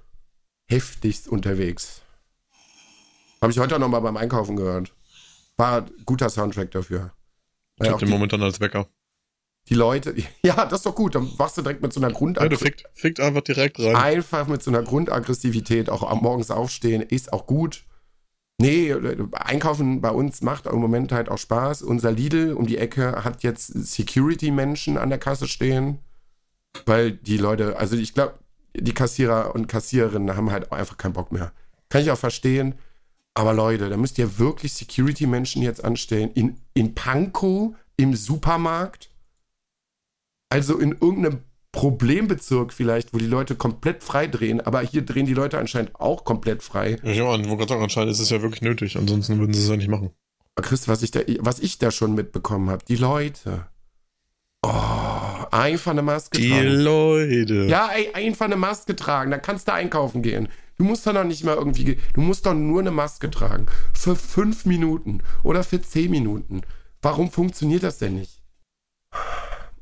Heftigst 0.71 1.29
unterwegs. 1.29 2.03
Habe 3.41 3.53
ich 3.53 3.59
heute 3.59 3.77
auch 3.77 3.81
noch 3.81 3.89
mal 3.89 4.01
beim 4.01 4.17
Einkaufen 4.17 4.57
gehört. 4.57 4.93
War 5.57 5.87
guter 6.05 6.31
Soundtrack 6.31 6.71
dafür. 6.71 7.13
Ich 7.81 7.89
hab 7.89 7.99
den 7.99 8.09
momentan 8.09 8.43
als 8.43 8.61
Wecker. 8.61 8.89
Die 9.69 9.75
Leute, 9.75 10.15
ja, 10.43 10.65
das 10.67 10.81
ist 10.81 10.87
doch 10.87 10.95
gut. 10.95 11.15
Dann 11.15 11.31
wachst 11.39 11.59
du 11.59 11.63
direkt 11.63 11.83
mit 11.83 11.93
so 11.93 12.01
einer 12.01 12.09
Ja, 12.09 12.13
du 12.13 12.19
Grundaggression. 12.19 12.59
fickt, 12.67 12.85
fickt 12.95 13.21
einfach 13.21 13.43
direkt 13.43 13.79
rein. 13.79 13.97
Einfach 13.97 14.47
mit 14.47 14.63
so 14.63 14.71
einer 14.71 14.83
Grundaggressivität 14.83 15.91
auch 15.91 16.03
am 16.09 16.19
morgens 16.23 16.51
aufstehen, 16.51 17.03
ist 17.03 17.33
auch 17.33 17.47
gut. 17.47 17.85
Nee, 18.61 18.93
einkaufen 19.33 20.01
bei 20.01 20.11
uns 20.11 20.43
macht 20.43 20.67
im 20.67 20.81
Moment 20.81 21.13
halt 21.13 21.29
auch 21.29 21.39
Spaß. 21.39 21.83
Unser 21.83 22.11
Lidl 22.11 22.55
um 22.55 22.67
die 22.67 22.77
Ecke 22.79 23.23
hat 23.25 23.45
jetzt 23.45 23.67
Security-Menschen 23.69 24.99
an 24.99 25.11
der 25.11 25.19
Kasse 25.19 25.47
stehen, 25.47 25.99
weil 26.85 27.13
die 27.13 27.37
Leute, 27.37 27.77
also 27.79 27.97
ich 27.97 28.15
glaube, 28.15 28.35
die 28.77 28.95
Kassierer 28.95 29.55
und 29.55 29.69
Kassiererinnen 29.69 30.37
haben 30.37 30.51
halt 30.51 30.73
einfach 30.73 30.97
keinen 30.97 31.13
Bock 31.13 31.31
mehr. 31.31 31.53
Kann 31.89 32.03
ich 32.03 32.11
auch 32.11 32.19
verstehen. 32.19 32.75
Aber 33.35 33.53
Leute, 33.55 33.89
da 33.89 33.97
müsst 33.97 34.19
ihr 34.19 34.39
wirklich 34.41 34.73
Security-Menschen 34.73 35.63
jetzt 35.63 35.85
anstellen. 35.85 36.31
In, 36.35 36.57
in 36.75 36.97
Pankow 36.97 37.75
im 37.97 38.17
Supermarkt. 38.17 39.11
Also 40.50 40.78
in 40.78 40.93
irgendeinem 40.93 41.40
Problembezirk 41.73 42.73
vielleicht, 42.73 43.12
wo 43.12 43.19
die 43.19 43.26
Leute 43.26 43.55
komplett 43.55 44.02
frei 44.02 44.26
drehen, 44.26 44.61
aber 44.61 44.81
hier 44.81 45.02
drehen 45.02 45.26
die 45.26 45.35
Leute 45.35 45.59
anscheinend 45.59 45.95
auch 46.00 46.25
komplett 46.25 46.62
frei. 46.62 46.97
Ja, 47.02 47.12
ich 47.12 47.21
meine, 47.21 47.49
wo 47.50 47.57
gerade 47.57 47.69
sagen, 47.69 47.83
anscheinend 47.83 48.12
ist 48.12 48.21
es 48.21 48.31
ja 48.31 48.40
wirklich 48.40 48.62
nötig, 48.62 48.97
ansonsten 48.97 49.38
würden 49.38 49.52
sie 49.52 49.62
es 49.62 49.69
ja 49.69 49.76
nicht 49.76 49.88
machen. 49.90 50.11
Chris, 50.61 50.88
was 50.88 51.02
ich 51.02 51.11
da, 51.11 51.21
was 51.40 51.61
ich 51.61 51.78
da 51.78 51.90
schon 51.90 52.14
mitbekommen 52.14 52.71
habe, 52.71 52.85
die 52.87 52.97
Leute. 52.97 53.67
Oh, 54.67 54.71
einfach 55.52 55.93
eine 55.93 56.02
Maske 56.02 56.38
Die 56.38 56.49
tragen. 56.49 56.69
Leute. 56.81 57.67
Ja, 57.67 57.90
ey, 57.95 58.12
einfach 58.12 58.47
eine 58.47 58.57
Maske 58.57 58.97
tragen, 58.97 59.31
dann 59.31 59.43
kannst 59.43 59.69
du 59.69 59.73
einkaufen 59.73 60.23
gehen. 60.23 60.49
Du 60.78 60.85
musst 60.85 61.07
doch 61.07 61.12
noch 61.12 61.25
nicht 61.25 61.45
mal 61.45 61.55
irgendwie, 61.55 61.85
ge- 61.85 61.99
du 62.14 62.21
musst 62.23 62.47
doch 62.47 62.55
nur 62.55 62.81
eine 62.81 62.90
Maske 62.90 63.31
tragen. 63.31 63.67
Für 63.93 64.17
fünf 64.17 64.64
Minuten 64.64 65.23
oder 65.45 65.62
für 65.62 65.81
zehn 65.81 66.11
Minuten. 66.11 66.62
Warum 67.02 67.31
funktioniert 67.31 67.83
das 67.85 67.99
denn 67.99 68.14
nicht? 68.17 68.43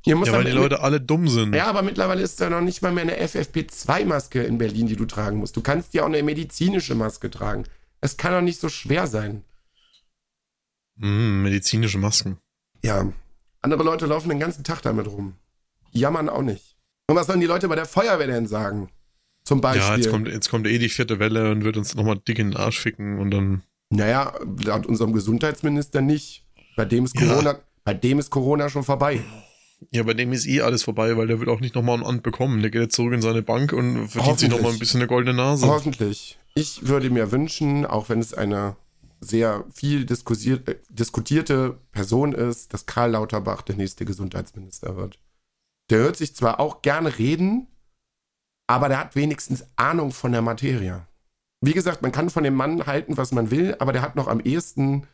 Ja, 0.06 0.20
weil 0.20 0.44
die 0.44 0.52
Leute 0.52 0.80
alle 0.80 1.00
dumm 1.00 1.28
sind. 1.28 1.54
Ja, 1.54 1.66
aber 1.66 1.82
mittlerweile 1.82 2.22
ist 2.22 2.40
da 2.40 2.48
noch 2.48 2.60
nicht 2.60 2.80
mal 2.80 2.92
mehr 2.92 3.02
eine 3.02 3.20
FFP2-Maske 3.20 4.42
in 4.42 4.56
Berlin, 4.56 4.86
die 4.86 4.94
du 4.94 5.04
tragen 5.04 5.38
musst. 5.38 5.56
Du 5.56 5.62
kannst 5.62 5.94
ja 5.94 6.02
auch 6.02 6.06
eine 6.06 6.22
medizinische 6.22 6.94
Maske 6.94 7.28
tragen. 7.28 7.64
Es 8.00 8.16
kann 8.16 8.32
doch 8.32 8.40
nicht 8.40 8.60
so 8.60 8.68
schwer 8.68 9.08
sein. 9.08 9.42
Hm, 11.00 11.42
medizinische 11.42 11.98
Masken. 11.98 12.38
Ja. 12.84 13.12
Andere 13.62 13.82
Leute 13.82 14.06
laufen 14.06 14.28
den 14.28 14.38
ganzen 14.38 14.62
Tag 14.62 14.80
damit 14.82 15.08
rum. 15.08 15.34
Die 15.92 15.98
jammern 15.98 16.28
auch 16.28 16.42
nicht. 16.42 16.76
Und 17.08 17.16
was 17.16 17.26
sollen 17.26 17.40
die 17.40 17.46
Leute 17.46 17.66
bei 17.66 17.75
der 17.75 17.86
Feuerwehr 17.86 18.28
denn 18.28 18.46
sagen? 18.46 18.88
Zum 19.44 19.60
Beispiel. 19.60 19.82
Ja, 19.82 19.96
jetzt 19.96 20.10
kommt, 20.10 20.28
jetzt 20.28 20.50
kommt 20.50 20.66
eh 20.66 20.78
die 20.78 20.88
vierte 20.88 21.18
Welle 21.18 21.50
und 21.50 21.64
wird 21.64 21.76
uns 21.76 21.94
nochmal 21.94 22.18
dick 22.18 22.38
in 22.38 22.50
den 22.50 22.56
Arsch 22.56 22.78
ficken 22.78 23.18
und 23.18 23.32
dann. 23.32 23.62
Naja, 23.90 24.34
laut 24.64 24.86
unserem 24.86 25.12
Gesundheitsminister 25.12 26.00
nicht. 26.00 26.44
Bei 26.76 26.84
dem 26.84 27.04
ist 27.04 27.16
Corona, 27.16 27.52
ja. 27.52 27.58
bei 27.84 27.94
dem 27.94 28.18
ist 28.18 28.30
Corona 28.30 28.68
schon 28.68 28.84
vorbei. 28.84 29.20
Ja, 29.90 30.02
bei 30.02 30.14
dem 30.14 30.33
ist 30.33 30.47
eh 30.47 30.62
alles 30.62 30.83
vorbei, 30.83 31.16
weil 31.16 31.26
der 31.26 31.38
wird 31.38 31.49
auch 31.49 31.61
nicht 31.61 31.75
nochmal 31.75 31.99
ein 31.99 32.06
Amt 32.06 32.23
bekommen. 32.23 32.62
Der 32.62 32.71
geht 32.71 32.83
jetzt 32.83 32.97
zurück 32.97 33.12
in 33.12 33.23
seine 33.23 33.42
Bank 33.42 33.73
und 33.73 34.09
verdient 34.09 34.38
sich 34.38 34.49
nochmal 34.49 34.73
ein 34.73 34.78
bisschen 34.78 35.00
eine 35.00 35.09
goldene 35.09 35.37
Nase. 35.37 35.66
Hoffentlich. 35.66 36.38
Ich 36.54 36.88
würde 36.88 37.11
mir 37.11 37.30
wünschen, 37.30 37.85
auch 37.85 38.09
wenn 38.09 38.18
es 38.18 38.33
eine 38.33 38.76
sehr 39.21 39.64
viel 39.73 40.02
äh, 40.02 40.75
diskutierte 40.88 41.78
Person 41.92 42.33
ist, 42.33 42.73
dass 42.73 42.87
Karl 42.87 43.12
Lauterbach 43.12 43.62
der 43.62 43.76
nächste 43.76 44.04
Gesundheitsminister 44.04 44.97
wird. 44.97 45.18
Der 45.90 45.99
hört 45.99 46.16
sich 46.16 46.35
zwar 46.35 46.59
auch 46.59 46.83
gerne 46.83 47.18
reden, 47.18 47.68
aber 48.66 48.88
der 48.88 48.99
hat 48.99 49.16
wenigstens 49.16 49.64
Ahnung 49.76 50.11
von 50.11 50.33
der 50.33 50.42
Materie. 50.42 51.06
Wie 51.61 51.73
gesagt, 51.73 52.02
man 52.02 52.12
kann 52.12 52.30
von 52.30 52.45
dem 52.45 52.54
Mann 52.54 52.87
halten, 52.87 53.16
was 53.16 53.33
man 53.33 53.50
will, 53.50 53.76
aber 53.78 53.92
der 53.92 54.02
hat 54.02 54.16
noch 54.16 54.26
am 54.26 54.40
ehesten 54.40 55.06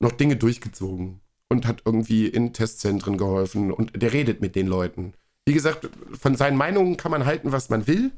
noch 0.00 0.12
Dinge 0.12 0.36
durchgezogen 0.36 1.20
und 1.52 1.66
hat 1.66 1.82
irgendwie 1.84 2.26
in 2.26 2.52
Testzentren 2.52 3.18
geholfen 3.18 3.70
und 3.70 4.00
der 4.00 4.12
redet 4.12 4.40
mit 4.40 4.56
den 4.56 4.66
Leuten. 4.66 5.12
Wie 5.44 5.52
gesagt, 5.52 5.88
von 6.18 6.34
seinen 6.34 6.56
Meinungen 6.56 6.96
kann 6.96 7.10
man 7.10 7.26
halten, 7.26 7.52
was 7.52 7.68
man 7.68 7.86
will. 7.86 8.10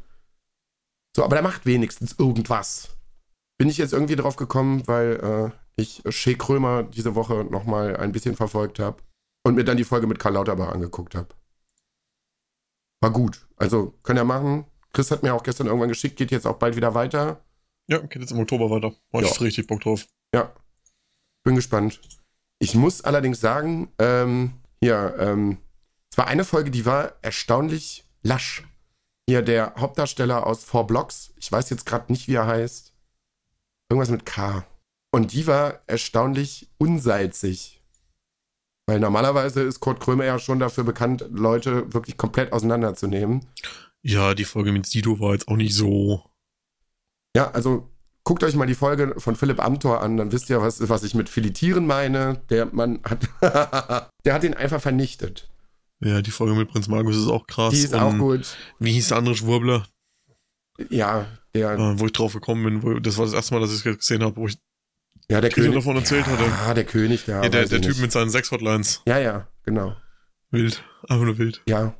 So, 1.17 1.25
aber 1.25 1.37
der 1.37 1.43
macht 1.43 1.67
wenigstens 1.67 2.15
irgendwas. 2.19 2.97
Bin 3.59 3.69
ich 3.69 3.79
jetzt 3.79 3.93
irgendwie 3.93 4.17
drauf 4.17 4.37
gekommen, 4.37 4.87
weil 4.87 5.53
äh, 5.77 5.81
ich 5.81 6.03
Shea 6.09 6.35
Krömer 6.35 6.85
diese 6.85 7.15
Woche 7.15 7.45
nochmal 7.45 7.97
ein 7.97 8.13
bisschen 8.13 8.37
verfolgt 8.37 8.79
habe 8.79 9.03
und 9.45 9.55
mir 9.57 9.65
dann 9.65 9.77
die 9.77 9.85
Folge 9.85 10.07
mit 10.07 10.19
Karl 10.19 10.35
Lauterbach 10.35 10.73
angeguckt 10.73 11.15
habe. 11.15 11.29
War 13.01 13.11
gut. 13.11 13.47
Also, 13.57 13.95
kann 14.03 14.17
er 14.17 14.25
machen. 14.25 14.65
Chris 14.93 15.11
hat 15.11 15.23
mir 15.23 15.35
auch 15.35 15.43
gestern 15.43 15.67
irgendwann 15.67 15.89
geschickt, 15.89 16.17
geht 16.17 16.31
jetzt 16.31 16.47
auch 16.47 16.59
bald 16.59 16.77
wieder 16.77 16.95
weiter. 16.95 17.45
Ja, 17.89 17.99
geht 17.99 18.23
jetzt 18.23 18.33
im 18.33 18.39
Oktober 18.39 18.71
weiter. 18.71 18.95
War 19.11 19.23
ja. 19.23 19.29
ich 19.29 19.41
richtig 19.41 19.67
Bock 19.67 19.81
drauf. 19.81 20.07
Ja. 20.35 20.53
Bin 21.43 21.57
gespannt. 21.57 22.01
Ich 22.65 22.75
muss 22.75 23.03
allerdings 23.03 23.41
sagen, 23.41 23.93
ähm, 23.99 24.55
hier, 24.81 25.17
ähm, 25.19 25.59
es 26.11 26.17
war 26.17 26.29
eine 26.29 26.47
Folge, 26.47 26.71
die 26.71 26.87
war 26.87 27.13
erstaunlich 27.21 28.07
lasch. 28.23 28.65
Hier 29.29 29.43
der 29.43 29.75
Hauptdarsteller 29.77 30.47
aus 30.47 30.65
Four 30.65 30.87
Blocks, 30.87 31.35
ich 31.37 31.53
weiß 31.53 31.69
jetzt 31.69 31.85
gerade 31.85 32.11
nicht, 32.11 32.27
wie 32.27 32.37
er 32.37 32.47
heißt. 32.47 32.95
Irgendwas 33.91 34.09
mit 34.09 34.25
K. 34.25 34.65
Und 35.13 35.35
die 35.35 35.47
war 35.47 35.83
erstaunlich 35.87 36.71
unsalzig. 36.79 37.83
Weil 38.87 38.99
normalerweise 38.99 39.61
ist 39.61 39.81
Kurt 39.81 40.01
Krömer 40.01 40.25
ja 40.25 40.39
schon 40.39 40.59
dafür 40.59 40.85
bekannt, 40.85 41.27
Leute 41.29 41.93
wirklich 41.93 42.17
komplett 42.17 42.51
auseinanderzunehmen. 42.55 43.47
Ja, 44.03 44.33
die 44.33 44.47
Folge 44.47 44.73
mit 44.73 44.87
Sido 44.87 45.21
war 45.21 45.35
jetzt 45.35 45.49
auch 45.49 45.57
nicht 45.57 45.75
so. 45.75 46.23
Ja, 47.37 47.51
also 47.51 47.94
guckt 48.25 48.43
euch 48.43 48.55
mal 48.55 48.67
die 48.67 48.75
Folge 48.75 49.15
von 49.19 49.37
Philipp 49.37 49.63
Amthor 49.63 50.03
an, 50.03 50.17
dann 50.17 50.33
wisst 50.33 50.51
ihr, 50.51 50.61
was, 50.61 50.89
was 50.89 51.05
ich 51.05 51.15
mit 51.15 51.29
Filetieren 51.29 51.87
meine. 51.87 52.41
Der 52.51 52.67
Mann 52.67 53.01
hat, 53.05 53.29
der 54.25 54.35
hat 54.35 54.45
ihn 54.45 54.55
einfach 54.55 54.81
vernichtet. 54.81 55.49
Ja, 56.01 56.23
die 56.23 56.31
Folge 56.31 56.55
mit 56.55 56.69
Prinz 56.69 56.89
Markus 56.89 57.17
ist 57.17 57.29
auch 57.29 57.47
krass. 57.47 57.73
Die 57.73 57.81
ist 57.81 57.95
Und 57.95 58.01
auch 58.01 58.19
gut. 58.19 58.57
Wie 58.79 58.93
hieß 58.93 59.09
der 59.09 59.19
andere 59.19 59.35
Schwurbler? 59.35 59.87
Ja, 60.91 61.27
der. 61.55 61.75
Äh, 61.75 62.01
wo 62.01 62.07
ich 62.07 62.13
drauf 62.13 62.33
gekommen 62.33 62.65
bin, 62.65 62.83
wo, 62.83 62.99
das 62.99 63.17
war 63.17 63.27
das 63.27 63.35
erste 63.35 63.55
Mal, 63.55 63.61
dass 63.61 63.71
ich 63.71 63.85
es 63.87 63.99
gesehen 63.99 64.23
habe, 64.23 64.37
wo 64.37 64.49
ich 64.49 64.59
ja, 65.31 65.41
der 65.41 65.51
König 65.51 65.73
davon 65.73 65.97
erzählt 65.97 66.27
ja, 66.27 66.33
hatte. 66.33 66.53
Ah, 66.67 66.75
der 66.75 66.85
König, 66.85 67.25
der. 67.25 67.45
Ja, 67.45 67.49
der, 67.49 67.67
der 67.67 67.81
Typ 67.81 67.93
nicht. 67.93 68.01
mit 68.01 68.13
seinen 68.13 68.31
sechs 68.31 68.51
Hotlines. 68.51 69.03
Ja, 69.07 69.19
ja, 69.19 69.49
genau. 69.65 69.97
Wild. 70.51 70.83
Einfach 71.09 71.25
nur 71.25 71.39
wild. 71.39 71.63
Ja. 71.67 71.95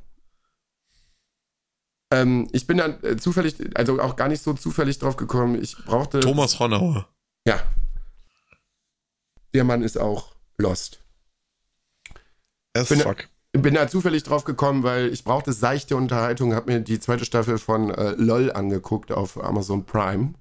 Ähm, 2.11 2.47
ich 2.51 2.67
bin 2.67 2.77
dann 2.77 3.03
äh, 3.03 3.17
zufällig, 3.17 3.55
also 3.75 3.99
auch 3.99 4.15
gar 4.15 4.27
nicht 4.27 4.43
so 4.43 4.53
zufällig 4.53 4.99
drauf 4.99 5.17
gekommen. 5.17 5.61
Ich 5.61 5.75
brauchte. 5.85 6.19
Thomas 6.19 6.59
Honauer. 6.59 7.07
Ja. 7.47 7.61
Der 9.53 9.63
Mann 9.63 9.81
ist 9.81 9.97
auch 9.97 10.35
lost. 10.57 11.01
As 12.75 12.89
bin, 12.89 12.99
fuck. 12.99 13.27
Bin 13.53 13.73
da 13.73 13.87
zufällig 13.87 14.23
drauf 14.23 14.43
gekommen, 14.43 14.83
weil 14.83 15.13
ich 15.13 15.23
brauchte 15.23 15.53
seichte 15.53 15.95
Unterhaltung, 15.95 16.53
habe 16.53 16.73
mir 16.73 16.81
die 16.81 16.99
zweite 16.99 17.25
Staffel 17.25 17.57
von 17.57 17.89
äh, 17.89 18.11
LOL 18.17 18.51
angeguckt 18.51 19.11
auf 19.11 19.41
Amazon 19.41 19.85
Prime. 19.85 20.33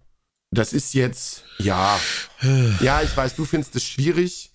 Das 0.50 0.72
ist 0.72 0.94
jetzt, 0.94 1.44
ja. 1.58 1.98
ja, 2.80 3.02
ich 3.02 3.16
weiß, 3.16 3.36
du 3.36 3.44
findest 3.44 3.76
es 3.76 3.84
schwierig. 3.84 4.52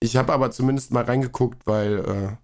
Ich 0.00 0.16
habe 0.16 0.32
aber 0.32 0.50
zumindest 0.50 0.92
mal 0.92 1.04
reingeguckt, 1.04 1.66
weil 1.66 1.98
äh, 1.98 2.36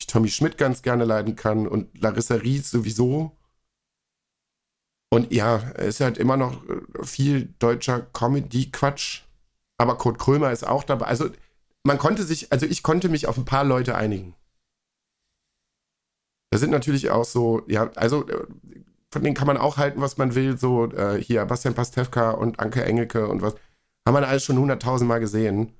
ich 0.00 0.06
Tommy 0.06 0.28
Schmidt 0.28 0.58
ganz 0.58 0.82
gerne 0.82 1.04
leiden 1.04 1.36
kann 1.36 1.68
und 1.68 2.00
Larissa 2.00 2.36
Ries 2.36 2.70
sowieso. 2.70 3.36
Und 5.12 5.32
ja, 5.32 5.58
es 5.74 5.96
ist 5.96 6.00
halt 6.00 6.18
immer 6.18 6.36
noch 6.36 6.62
äh, 6.68 7.04
viel 7.04 7.52
deutscher 7.58 8.00
Comedy-Quatsch. 8.00 9.22
Aber 9.78 9.96
Kurt 9.98 10.18
Krömer 10.18 10.52
ist 10.52 10.66
auch 10.66 10.84
dabei. 10.84 11.06
Also, 11.06 11.30
man 11.82 11.98
konnte 11.98 12.22
sich, 12.22 12.52
also 12.52 12.66
ich 12.66 12.82
konnte 12.82 13.08
mich 13.08 13.26
auf 13.26 13.36
ein 13.36 13.44
paar 13.44 13.64
Leute 13.64 13.94
einigen. 13.94 14.34
Da 16.50 16.58
sind 16.58 16.70
natürlich 16.70 17.10
auch 17.10 17.24
so, 17.24 17.62
ja, 17.66 17.90
also 17.96 18.28
äh, 18.28 18.46
von 19.12 19.22
denen 19.22 19.34
kann 19.34 19.46
man 19.46 19.56
auch 19.56 19.76
halten, 19.76 20.00
was 20.00 20.18
man 20.18 20.34
will. 20.34 20.56
So 20.58 20.90
äh, 20.92 21.20
hier 21.22 21.44
Bastian 21.44 21.74
Pastewka 21.74 22.30
und 22.30 22.60
Anke 22.60 22.84
Engelke 22.84 23.28
und 23.28 23.42
was. 23.42 23.54
Haben 24.06 24.14
wir 24.14 24.28
alles 24.28 24.44
schon 24.44 24.58
hunderttausendmal 24.58 25.20
gesehen. 25.20 25.72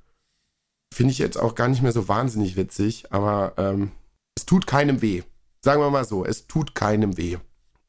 Finde 0.92 1.12
ich 1.12 1.18
jetzt 1.18 1.38
auch 1.38 1.54
gar 1.54 1.68
nicht 1.68 1.82
mehr 1.82 1.92
so 1.92 2.08
wahnsinnig 2.08 2.56
witzig, 2.56 3.12
aber 3.12 3.54
ähm, 3.56 3.92
es 4.40 4.46
tut 4.46 4.66
keinem 4.66 5.02
weh. 5.02 5.22
Sagen 5.62 5.82
wir 5.82 5.90
mal 5.90 6.06
so, 6.06 6.24
es 6.24 6.46
tut 6.46 6.74
keinem 6.74 7.18
weh. 7.18 7.36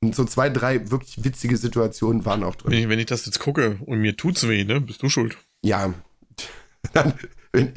Und 0.04 0.16
so 0.16 0.26
zwei, 0.26 0.50
drei 0.50 0.92
wirklich 0.92 1.24
witzige 1.24 1.56
Situationen 1.56 2.26
waren 2.26 2.44
auch 2.44 2.56
drin. 2.56 2.90
Wenn 2.90 3.00
ich, 3.00 3.06
das 3.06 3.26
jetzt 3.26 3.40
gucke 3.40 3.78
und 3.86 4.00
mir 4.00 4.18
tut's 4.18 4.48
weh, 4.48 4.66
ne, 4.66 4.82
bist 4.82 5.02
du 5.02 5.10
schuld. 5.10 5.38
Ja. 5.64 5.94
Dann, 6.94 7.14
wenn, 7.54 7.72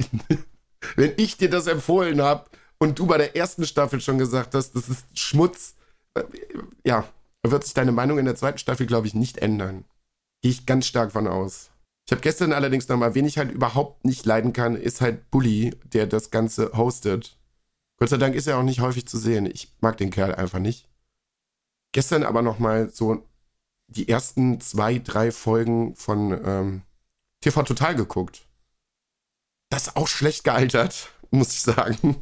wenn 0.95 1.13
ich 1.17 1.37
dir 1.37 1.49
das 1.49 1.67
empfohlen 1.67 2.21
habe 2.21 2.49
und 2.79 2.99
du 2.99 3.05
bei 3.05 3.17
der 3.17 3.37
ersten 3.37 3.65
Staffel 3.65 4.01
schon 4.01 4.17
gesagt 4.17 4.55
hast, 4.55 4.71
das 4.75 4.89
ist 4.89 5.05
Schmutz, 5.17 5.75
äh, 6.15 6.23
ja, 6.83 7.07
wird 7.43 7.63
sich 7.63 7.75
deine 7.75 7.91
Meinung 7.91 8.17
in 8.17 8.25
der 8.25 8.35
zweiten 8.35 8.57
Staffel, 8.57 8.87
glaube 8.87 9.07
ich, 9.07 9.13
nicht 9.13 9.37
ändern. 9.37 9.85
Gehe 10.41 10.51
ich 10.51 10.65
ganz 10.65 10.87
stark 10.87 11.11
von 11.11 11.27
aus. 11.27 11.69
Ich 12.07 12.11
habe 12.11 12.21
gestern 12.21 12.51
allerdings 12.51 12.89
nochmal, 12.89 13.15
wen 13.15 13.25
ich 13.25 13.37
halt 13.37 13.51
überhaupt 13.51 14.03
nicht 14.03 14.25
leiden 14.25 14.51
kann, 14.51 14.75
ist 14.75 14.99
halt 14.99 15.31
Bully, 15.31 15.75
der 15.93 16.07
das 16.07 16.31
Ganze 16.31 16.71
hostet. 16.73 17.37
Gott 17.97 18.09
sei 18.09 18.17
Dank 18.17 18.35
ist 18.35 18.47
er 18.47 18.57
auch 18.57 18.63
nicht 18.63 18.81
häufig 18.81 19.07
zu 19.07 19.17
sehen. 19.17 19.45
Ich 19.45 19.73
mag 19.81 19.97
den 19.97 20.11
Kerl 20.11 20.35
einfach 20.35 20.59
nicht. 20.59 20.89
Gestern 21.93 22.23
aber 22.23 22.41
nochmal 22.41 22.89
so 22.89 23.25
die 23.87 24.09
ersten 24.09 24.59
zwei, 24.59 24.99
drei 24.99 25.31
Folgen 25.31 25.95
von 25.95 26.31
ähm, 26.45 26.81
TV 27.41 27.63
Total 27.63 27.95
geguckt. 27.95 28.47
Das 29.69 29.87
ist 29.87 29.95
auch 29.95 30.07
schlecht 30.07 30.43
gealtert, 30.43 31.11
muss 31.31 31.53
ich 31.53 31.61
sagen. 31.61 32.21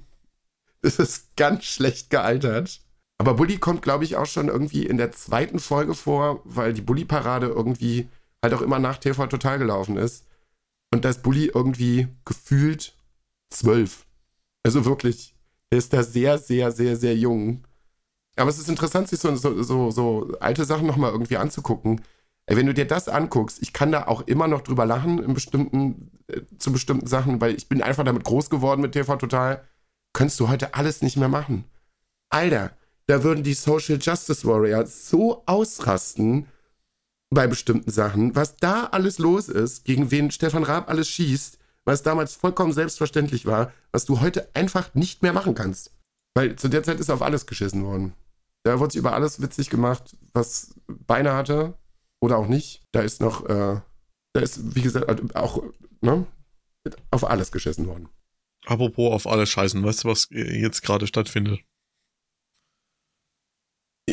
Das 0.81 0.99
ist 0.99 1.35
ganz 1.35 1.63
schlecht 1.63 2.09
gealtert. 2.09 2.81
Aber 3.17 3.35
Bully 3.35 3.57
kommt, 3.57 3.81
glaube 3.81 4.03
ich, 4.03 4.17
auch 4.17 4.25
schon 4.25 4.49
irgendwie 4.49 4.85
in 4.85 4.97
der 4.97 5.11
zweiten 5.11 5.59
Folge 5.59 5.95
vor, 5.95 6.41
weil 6.43 6.73
die 6.73 6.81
Bully-Parade 6.81 7.47
irgendwie 7.47 8.09
halt 8.43 8.53
auch 8.53 8.61
immer 8.61 8.79
nach 8.79 8.97
TV 8.97 9.27
Total 9.27 9.57
gelaufen 9.57 9.97
ist. 9.97 10.25
Und 10.91 11.05
da 11.05 11.09
ist 11.09 11.23
Bully 11.23 11.45
irgendwie 11.45 12.09
gefühlt 12.25 12.97
zwölf. 13.49 14.05
Also 14.63 14.85
wirklich, 14.85 15.32
ist 15.77 15.93
da 15.93 16.03
sehr, 16.03 16.37
sehr, 16.37 16.71
sehr, 16.71 16.95
sehr 16.95 17.15
jung. 17.15 17.63
Aber 18.35 18.49
es 18.49 18.57
ist 18.57 18.69
interessant, 18.69 19.07
sich 19.07 19.19
so, 19.19 19.35
so, 19.35 19.61
so, 19.61 19.91
so 19.91 20.31
alte 20.39 20.65
Sachen 20.65 20.87
nochmal 20.87 21.11
irgendwie 21.11 21.37
anzugucken. 21.37 22.01
Wenn 22.47 22.65
du 22.65 22.73
dir 22.73 22.85
das 22.85 23.07
anguckst, 23.07 23.61
ich 23.61 23.71
kann 23.71 23.91
da 23.91 24.07
auch 24.07 24.21
immer 24.21 24.47
noch 24.47 24.61
drüber 24.61 24.85
lachen 24.85 25.23
in 25.23 25.33
bestimmten, 25.33 26.11
äh, 26.27 26.41
zu 26.57 26.73
bestimmten 26.73 27.07
Sachen, 27.07 27.39
weil 27.39 27.55
ich 27.55 27.69
bin 27.69 27.81
einfach 27.81 28.03
damit 28.03 28.23
groß 28.23 28.49
geworden 28.49 28.81
mit 28.81 28.91
TV 28.91 29.15
Total. 29.15 29.63
Könntest 30.13 30.39
du 30.39 30.49
heute 30.49 30.73
alles 30.73 31.01
nicht 31.01 31.15
mehr 31.15 31.29
machen. 31.29 31.63
Alter, 32.29 32.71
da 33.05 33.23
würden 33.23 33.43
die 33.43 33.53
Social 33.53 33.97
Justice 34.01 34.45
Warriors 34.45 35.09
so 35.09 35.43
ausrasten 35.45 36.47
bei 37.29 37.47
bestimmten 37.47 37.91
Sachen, 37.91 38.35
was 38.35 38.57
da 38.57 38.85
alles 38.85 39.19
los 39.19 39.49
ist, 39.49 39.85
gegen 39.85 40.11
wen 40.11 40.31
Stefan 40.31 40.63
Raab 40.63 40.89
alles 40.89 41.09
schießt, 41.09 41.57
was 41.85 42.03
damals 42.03 42.35
vollkommen 42.35 42.73
selbstverständlich 42.73 43.45
war, 43.45 43.71
was 43.91 44.05
du 44.05 44.21
heute 44.21 44.49
einfach 44.53 44.93
nicht 44.93 45.21
mehr 45.21 45.33
machen 45.33 45.55
kannst. 45.55 45.91
Weil 46.35 46.55
zu 46.55 46.67
der 46.67 46.83
Zeit 46.83 46.99
ist 46.99 47.09
auf 47.09 47.21
alles 47.21 47.45
geschissen 47.45 47.83
worden. 47.83 48.13
Da 48.63 48.79
wurde 48.79 48.93
sich 48.93 48.99
über 48.99 49.13
alles 49.13 49.41
witzig 49.41 49.69
gemacht, 49.69 50.15
was 50.33 50.75
Beine 50.87 51.33
hatte 51.33 51.77
oder 52.21 52.37
auch 52.37 52.47
nicht. 52.47 52.83
Da 52.91 53.01
ist 53.01 53.21
noch, 53.21 53.45
äh, 53.45 53.81
da 54.33 54.41
ist, 54.41 54.75
wie 54.75 54.81
gesagt, 54.81 55.35
auch, 55.35 55.63
ne, 56.01 56.25
auf 57.11 57.29
alles 57.29 57.51
geschissen 57.51 57.87
worden. 57.87 58.09
Apropos 58.65 59.11
auf 59.11 59.27
alles 59.27 59.49
scheißen, 59.49 59.83
weißt 59.83 60.03
du, 60.05 60.07
was 60.07 60.27
jetzt 60.31 60.81
gerade 60.81 61.07
stattfindet? 61.07 61.59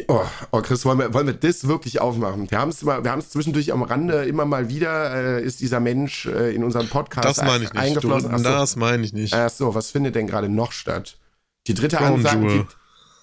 Oh, 0.06 0.25
oh 0.52 0.61
Chris, 0.62 0.85
wollen 0.85 0.99
wir, 1.00 1.12
wollen 1.14 1.26
wir 1.26 1.35
das 1.35 1.66
wirklich 1.66 2.00
aufmachen? 2.00 2.49
Wir 2.49 2.61
haben 2.61 2.68
es 2.68 2.87
wir 2.87 2.92
haben 2.94 3.18
es 3.18 3.30
zwischendurch 3.30 3.73
am 3.73 3.82
Rande 3.82 4.25
immer 4.25 4.44
mal 4.44 4.68
wieder, 4.68 5.38
äh, 5.38 5.42
ist 5.42 5.61
dieser 5.61 5.80
Mensch 5.80 6.26
äh, 6.26 6.54
in 6.54 6.62
unserem 6.62 6.88
Podcast 6.88 7.26
das 7.26 7.44
meine 7.44 7.64
ich 7.64 7.73
nicht. 7.73 8.04
Du, 8.04 8.09
das 8.09 8.76
meine 8.76 9.04
ich 9.04 9.12
nicht. 9.12 9.35
Ach 9.35 9.50
so, 9.50 9.75
was 9.75 9.90
findet 9.90 10.14
denn 10.14 10.28
gerade 10.28 10.49
noch 10.49 10.70
statt? 10.70 11.18
Die 11.66 11.75
dritte 11.75 11.97
Crown 11.97 12.14
Ansage 12.14 12.40
Jewel. 12.40 12.59
gibt. 12.59 12.76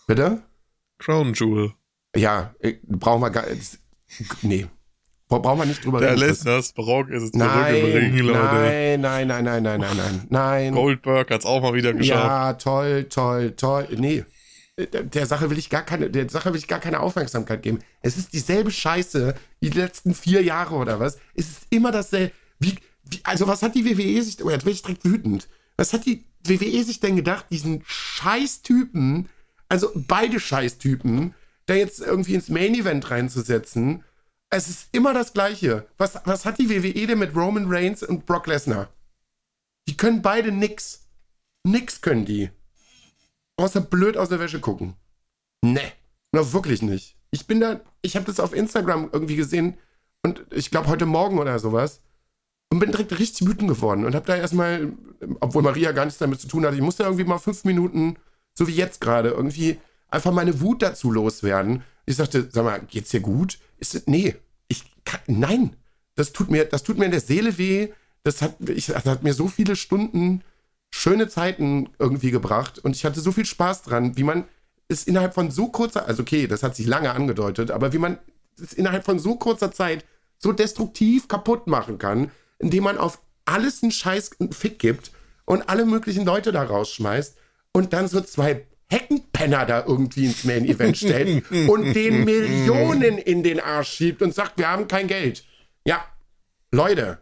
Bitte? 0.07 0.41
Crown 0.99 1.33
Jewel. 1.33 1.71
Ja, 2.17 2.53
äh, 2.59 2.73
brauchen 2.85 3.21
wir 3.21 3.29
gar. 3.29 3.45
Nee. 4.41 4.67
Brauchen 5.29 5.59
wir 5.59 5.65
nicht 5.65 5.85
drüber 5.85 5.99
Der 5.99 6.11
reden. 6.11 6.19
Chris. 6.21 6.43
Lesners 6.43 6.73
Brock 6.73 7.09
ist 7.09 7.33
zurück 7.33 7.47
Nein, 7.47 7.75
im 7.75 7.85
Ring, 7.85 8.17
Leute. 8.19 8.39
nein, 8.39 9.01
nein, 9.01 9.27
nein, 9.27 9.43
nein, 9.43 9.63
nein, 9.63 9.79
nein, 9.79 9.97
nein, 9.97 10.27
nein. 10.29 10.73
Goldberg 10.73 11.31
hat's 11.31 11.45
auch 11.45 11.61
mal 11.61 11.73
wieder 11.73 11.93
geschafft. 11.93 12.23
Ja, 12.25 12.53
toll, 12.53 13.05
toll, 13.09 13.51
toll. 13.51 13.87
Nee, 13.97 14.25
der 14.77 15.25
Sache 15.25 15.49
will 15.49 15.57
ich 15.57 15.69
gar 15.69 15.83
keine, 15.83 16.09
der 16.09 16.29
Sache 16.29 16.51
will 16.53 16.59
ich 16.59 16.67
gar 16.67 16.79
keine 16.79 16.99
Aufmerksamkeit 16.99 17.63
geben. 17.63 17.79
Es 18.01 18.17
ist 18.17 18.33
dieselbe 18.33 18.69
Scheiße 18.69 19.33
wie 19.59 19.69
die 19.69 19.79
letzten 19.79 20.13
vier 20.13 20.43
Jahre 20.43 20.75
oder 20.75 20.99
was. 20.99 21.17
Es 21.33 21.49
ist 21.49 21.67
immer 21.71 21.91
dasselbe. 21.91 22.31
Wie, 22.59 22.75
wie, 23.05 23.19
also 23.23 23.47
was 23.47 23.63
hat 23.63 23.73
die 23.73 23.85
WWE 23.85 24.21
sich, 24.21 24.43
oh, 24.43 24.49
jetzt 24.49 24.65
werde 24.65 24.75
ich 24.75 24.83
direkt 24.83 25.03
wütend. 25.03 25.47
Was 25.77 25.93
hat 25.93 26.05
die 26.05 26.25
WWE 26.43 26.83
sich 26.83 26.99
denn 26.99 27.15
gedacht, 27.15 27.47
diesen 27.49 27.83
Scheißtypen, 27.85 29.29
also 29.67 29.91
beide 29.95 30.39
Scheißtypen, 30.39 31.33
da 31.65 31.73
jetzt 31.73 31.99
irgendwie 31.99 32.35
ins 32.35 32.49
Main 32.49 32.75
Event 32.75 33.09
reinzusetzen? 33.09 34.03
Es 34.49 34.69
ist 34.69 34.89
immer 34.91 35.13
das 35.13 35.33
Gleiche. 35.33 35.87
Was, 35.97 36.21
was 36.25 36.45
hat 36.45 36.59
die 36.59 36.69
WWE 36.69 37.07
denn 37.07 37.19
mit 37.19 37.35
Roman 37.35 37.65
Reigns 37.67 38.03
und 38.03 38.27
Brock 38.27 38.45
Lesnar? 38.47 38.89
Die 39.89 39.97
können 39.97 40.21
beide 40.21 40.51
nix. 40.51 41.07
Nix 41.63 42.01
können 42.01 42.25
die. 42.25 42.51
Außer 43.57 43.81
blöd 43.81 44.17
aus 44.17 44.29
der 44.29 44.39
Wäsche 44.39 44.59
gucken. 44.59 44.95
Ne. 45.63 45.81
Na, 46.31 46.53
wirklich 46.53 46.81
nicht. 46.81 47.17
Ich 47.31 47.47
bin 47.47 47.59
da, 47.59 47.81
ich 48.01 48.15
habe 48.15 48.25
das 48.25 48.39
auf 48.39 48.53
Instagram 48.53 49.09
irgendwie 49.11 49.35
gesehen 49.35 49.77
und 50.23 50.45
ich 50.51 50.71
glaube 50.71 50.87
heute 50.87 51.05
Morgen 51.05 51.39
oder 51.39 51.57
sowas 51.59 52.01
und 52.69 52.79
bin 52.79 52.91
direkt 52.91 53.17
richtig 53.17 53.47
wütend 53.47 53.69
geworden 53.69 54.05
und 54.05 54.15
habe 54.15 54.25
da 54.25 54.35
erstmal, 54.35 54.91
obwohl 55.39 55.63
Maria 55.63 55.91
gar 55.91 56.05
nichts 56.05 56.19
damit 56.19 56.39
zu 56.39 56.47
tun 56.47 56.65
hatte, 56.65 56.75
ich 56.75 56.81
musste 56.81 57.03
irgendwie 57.03 57.23
mal 57.23 57.37
fünf 57.37 57.63
Minuten, 57.63 58.17
so 58.53 58.67
wie 58.67 58.75
jetzt 58.75 59.01
gerade, 59.01 59.29
irgendwie 59.29 59.79
einfach 60.09 60.31
meine 60.31 60.61
Wut 60.61 60.81
dazu 60.81 61.11
loswerden. 61.11 61.83
Ich 62.05 62.15
sagte, 62.15 62.49
sag 62.51 62.63
mal, 62.63 62.79
geht's 62.79 63.09
dir 63.09 63.19
gut? 63.19 63.59
Ist 63.77 63.95
es, 63.95 64.07
nee, 64.07 64.35
ich 64.67 64.83
kann, 65.05 65.21
nein, 65.27 65.75
das 66.15 66.33
tut 66.33 66.49
mir, 66.49 66.65
das 66.65 66.83
tut 66.83 66.97
mir 66.97 67.05
in 67.05 67.11
der 67.11 67.21
Seele 67.21 67.57
weh. 67.57 67.89
Das 68.23 68.41
hat, 68.41 68.55
ich, 68.69 68.87
das 68.87 69.05
hat 69.05 69.23
mir 69.23 69.33
so 69.33 69.47
viele 69.47 69.75
Stunden 69.75 70.43
schöne 70.91 71.27
Zeiten 71.27 71.89
irgendwie 71.99 72.31
gebracht 72.31 72.79
und 72.79 72.95
ich 72.95 73.05
hatte 73.05 73.19
so 73.19 73.31
viel 73.31 73.45
Spaß 73.45 73.83
dran, 73.83 74.17
wie 74.17 74.23
man 74.23 74.45
es 74.87 75.03
innerhalb 75.03 75.33
von 75.33 75.51
so 75.51 75.67
kurzer, 75.67 76.07
also 76.07 76.21
okay, 76.21 76.47
das 76.47 76.63
hat 76.63 76.75
sich 76.75 76.87
lange 76.87 77.11
angedeutet, 77.11 77.71
aber 77.71 77.93
wie 77.93 77.97
man 77.97 78.17
es 78.61 78.73
innerhalb 78.73 79.05
von 79.05 79.19
so 79.19 79.35
kurzer 79.35 79.71
Zeit 79.71 80.05
so 80.37 80.51
destruktiv 80.51 81.27
kaputt 81.27 81.67
machen 81.67 81.97
kann, 81.97 82.31
indem 82.59 82.83
man 82.83 82.97
auf 82.97 83.19
alles 83.45 83.83
einen 83.83 83.91
Scheiß 83.91 84.31
einen 84.39 84.51
Fick 84.51 84.79
gibt 84.79 85.11
und 85.45 85.69
alle 85.69 85.85
möglichen 85.85 86.25
Leute 86.25 86.51
da 86.51 86.63
rausschmeißt 86.63 87.37
und 87.73 87.93
dann 87.93 88.07
so 88.07 88.21
zwei 88.21 88.65
Heckenpenner 88.89 89.65
da 89.65 89.83
irgendwie 89.85 90.25
ins 90.25 90.43
Main 90.43 90.65
Event 90.65 90.97
stellt 90.97 91.49
und 91.67 91.93
den 91.93 92.23
Millionen 92.23 93.17
in 93.17 93.43
den 93.43 93.59
Arsch 93.59 93.89
schiebt 93.89 94.21
und 94.21 94.33
sagt, 94.33 94.57
wir 94.57 94.69
haben 94.69 94.87
kein 94.87 95.07
Geld. 95.07 95.45
Ja, 95.85 96.05
Leute, 96.71 97.21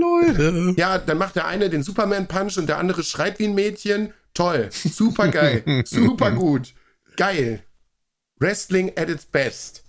Leute. 0.00 0.74
ja, 0.76 0.98
dann 0.98 1.18
macht 1.18 1.36
der 1.36 1.46
eine 1.46 1.70
den 1.70 1.82
Superman-Punch 1.82 2.58
und 2.58 2.66
der 2.66 2.78
andere 2.78 3.02
schreit 3.02 3.38
wie 3.38 3.46
ein 3.46 3.54
Mädchen. 3.54 4.12
Toll. 4.34 4.68
Super 4.72 5.28
geil. 5.28 5.82
Super 5.86 6.32
gut. 6.32 6.74
Geil. 7.16 7.62
Wrestling 8.40 8.92
at 8.96 9.08
its 9.08 9.26
best. 9.26 9.84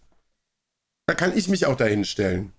Da 1.08 1.16
kann 1.16 1.36
ich 1.38 1.48
mich 1.48 1.66
auch 1.66 1.76
dahin 1.76 2.06
stellen. 2.06 2.54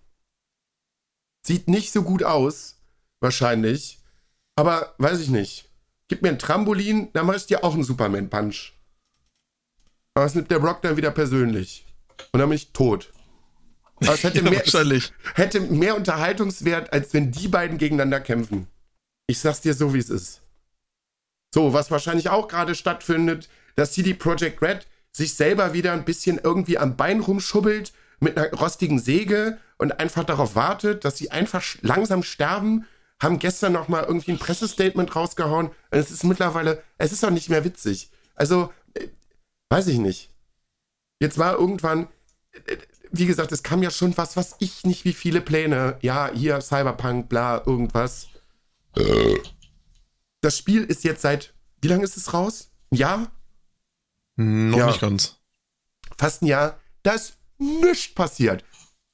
Sieht 1.46 1.68
nicht 1.68 1.92
so 1.92 2.02
gut 2.02 2.24
aus, 2.24 2.76
wahrscheinlich. 3.20 4.00
Aber 4.56 4.94
weiß 4.98 5.20
ich 5.20 5.28
nicht. 5.28 5.68
Gib 6.08 6.22
mir 6.22 6.28
ein 6.30 6.38
Trampolin, 6.38 7.12
dann 7.12 7.26
mach 7.26 7.34
ich 7.34 7.46
dir 7.46 7.64
auch 7.64 7.74
einen 7.74 7.84
Superman-Punch. 7.84 8.72
Aber 10.14 10.24
das 10.24 10.34
nimmt 10.34 10.50
der 10.50 10.60
Brock 10.60 10.82
dann 10.82 10.96
wieder 10.96 11.10
persönlich. 11.10 11.84
Und 12.32 12.40
dann 12.40 12.48
bin 12.48 12.56
ich 12.56 12.72
tot. 12.72 13.12
Aber 14.00 14.14
es 14.14 14.22
hätte 14.22 14.38
Ja, 14.38 14.50
mehr, 14.50 14.60
wahrscheinlich. 14.60 15.12
hätte 15.34 15.60
mehr 15.60 15.96
Unterhaltungswert, 15.96 16.92
als 16.92 17.14
wenn 17.14 17.32
die 17.32 17.48
beiden 17.48 17.78
gegeneinander 17.78 18.20
kämpfen. 18.20 18.66
Ich 19.26 19.38
sag's 19.38 19.62
dir 19.62 19.74
so, 19.74 19.94
wie 19.94 19.98
es 19.98 20.10
ist. 20.10 20.42
So, 21.54 21.72
was 21.72 21.90
wahrscheinlich 21.90 22.28
auch 22.28 22.48
gerade 22.48 22.74
stattfindet, 22.74 23.48
dass 23.76 23.92
CD 23.92 24.14
Projekt 24.14 24.60
Red 24.62 24.86
sich 25.12 25.34
selber 25.34 25.72
wieder 25.72 25.92
ein 25.92 26.04
bisschen 26.04 26.38
irgendwie 26.42 26.76
am 26.78 26.96
Bein 26.96 27.20
rumschubbelt 27.20 27.92
mit 28.20 28.36
einer 28.36 28.50
rostigen 28.52 28.98
Säge 28.98 29.58
und 29.78 29.98
einfach 29.98 30.24
darauf 30.24 30.54
wartet, 30.54 31.04
dass 31.04 31.16
sie 31.16 31.30
einfach 31.30 31.62
langsam 31.80 32.22
sterben, 32.22 32.86
haben 33.20 33.38
gestern 33.38 33.72
noch 33.72 33.88
mal 33.88 34.04
irgendwie 34.04 34.32
ein 34.32 34.38
Pressestatement 34.38 35.16
rausgehauen 35.16 35.68
und 35.68 35.74
es 35.98 36.10
ist 36.10 36.24
mittlerweile, 36.24 36.82
es 36.98 37.12
ist 37.12 37.24
auch 37.24 37.30
nicht 37.30 37.48
mehr 37.48 37.64
witzig. 37.64 38.10
Also, 38.34 38.72
äh, 38.94 39.08
weiß 39.70 39.86
ich 39.86 39.98
nicht. 39.98 40.30
Jetzt 41.20 41.38
war 41.38 41.54
irgendwann, 41.58 42.08
äh, 42.66 42.76
wie 43.12 43.26
gesagt, 43.26 43.52
es 43.52 43.62
kam 43.62 43.82
ja 43.82 43.90
schon 43.90 44.16
was, 44.16 44.36
was 44.36 44.56
ich 44.58 44.84
nicht, 44.84 45.04
wie 45.04 45.12
viele 45.12 45.40
Pläne, 45.40 45.98
ja, 46.02 46.30
hier 46.32 46.60
Cyberpunk, 46.60 47.28
bla, 47.28 47.62
irgendwas. 47.64 48.28
Das 50.40 50.56
Spiel 50.58 50.84
ist 50.84 51.04
jetzt 51.04 51.22
seit, 51.22 51.54
wie 51.80 51.88
lange 51.88 52.04
ist 52.04 52.16
es 52.16 52.32
raus? 52.32 52.70
Ein 52.92 52.96
Jahr? 52.96 53.32
Noch 54.36 54.78
Ja. 54.78 54.86
nicht 54.86 55.00
ganz. 55.00 55.36
Fast 56.18 56.42
ein 56.42 56.46
Jahr. 56.46 56.78
Da 57.02 57.12
ist 57.12 57.36
nichts 57.58 58.14
passiert. 58.14 58.64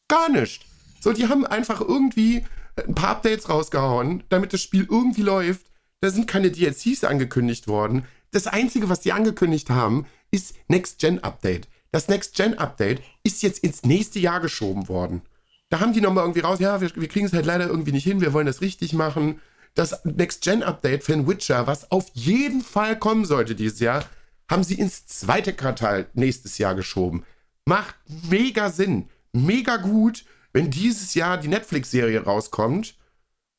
Gar 0.09 0.29
nichts. 0.31 0.65
So, 1.01 1.13
die 1.13 1.29
haben 1.29 1.47
einfach 1.47 1.81
irgendwie 1.81 2.45
ein 2.77 2.95
paar 2.95 3.11
Updates 3.11 3.49
rausgehauen, 3.49 4.25
damit 4.29 4.53
das 4.53 4.63
Spiel 4.63 4.87
irgendwie 4.91 5.23
läuft. 5.23 5.67
Da 6.01 6.11
sind 6.11 6.27
keine 6.27 6.51
DLCs 6.51 7.05
angekündigt 7.05 7.69
worden. 7.69 8.05
Das 8.31 8.47
Einzige, 8.47 8.89
was 8.89 9.01
die 9.01 9.13
angekündigt 9.13 9.71
haben, 9.71 10.07
ist 10.31 10.55
Next-Gen-Update. 10.69 11.69
Das 11.93 12.09
Next-Gen-Update 12.09 13.03
ist 13.23 13.43
jetzt 13.43 13.63
ins 13.63 13.83
nächste 13.85 14.19
Jahr 14.19 14.41
geschoben 14.41 14.89
worden. 14.89 15.21
Da 15.69 15.81
haben 15.81 15.93
die 15.93 16.01
nochmal 16.01 16.25
irgendwie 16.25 16.41
raus, 16.41 16.59
ja, 16.59 16.81
wir, 16.81 16.91
wir 16.97 17.09
kriegen 17.09 17.27
es 17.27 17.33
halt 17.33 17.47
leider 17.47 17.67
irgendwie 17.67 17.93
nicht 17.93 18.05
hin, 18.05 18.21
wir 18.21 18.33
wollen 18.33 18.47
das 18.47 18.63
richtig 18.63 18.95
machen. 18.95 19.41
Das 19.75 20.05
Next-Gen-Update 20.05 21.05
für 21.05 21.13
den 21.13 21.29
Witcher, 21.29 21.67
was 21.67 21.91
auf 21.91 22.07
jeden 22.15 22.63
Fall 22.63 22.99
kommen 22.99 23.27
sollte 23.27 23.55
dieses 23.55 23.81
Jahr, 23.81 24.05
haben 24.51 24.65
sie 24.65 24.75
ins 24.75 25.07
zweite 25.07 25.53
Quartal 25.53 26.07
nächstes 26.15 26.59
Jahr 26.59 26.75
geschoben. 26.75 27.25
Macht 27.67 27.95
mega 28.07 28.71
Sinn. 28.71 29.09
Mega 29.33 29.77
gut, 29.77 30.25
wenn 30.53 30.71
dieses 30.71 31.15
Jahr 31.15 31.39
die 31.39 31.49
Netflix-Serie 31.49 32.25
rauskommt 32.25 32.97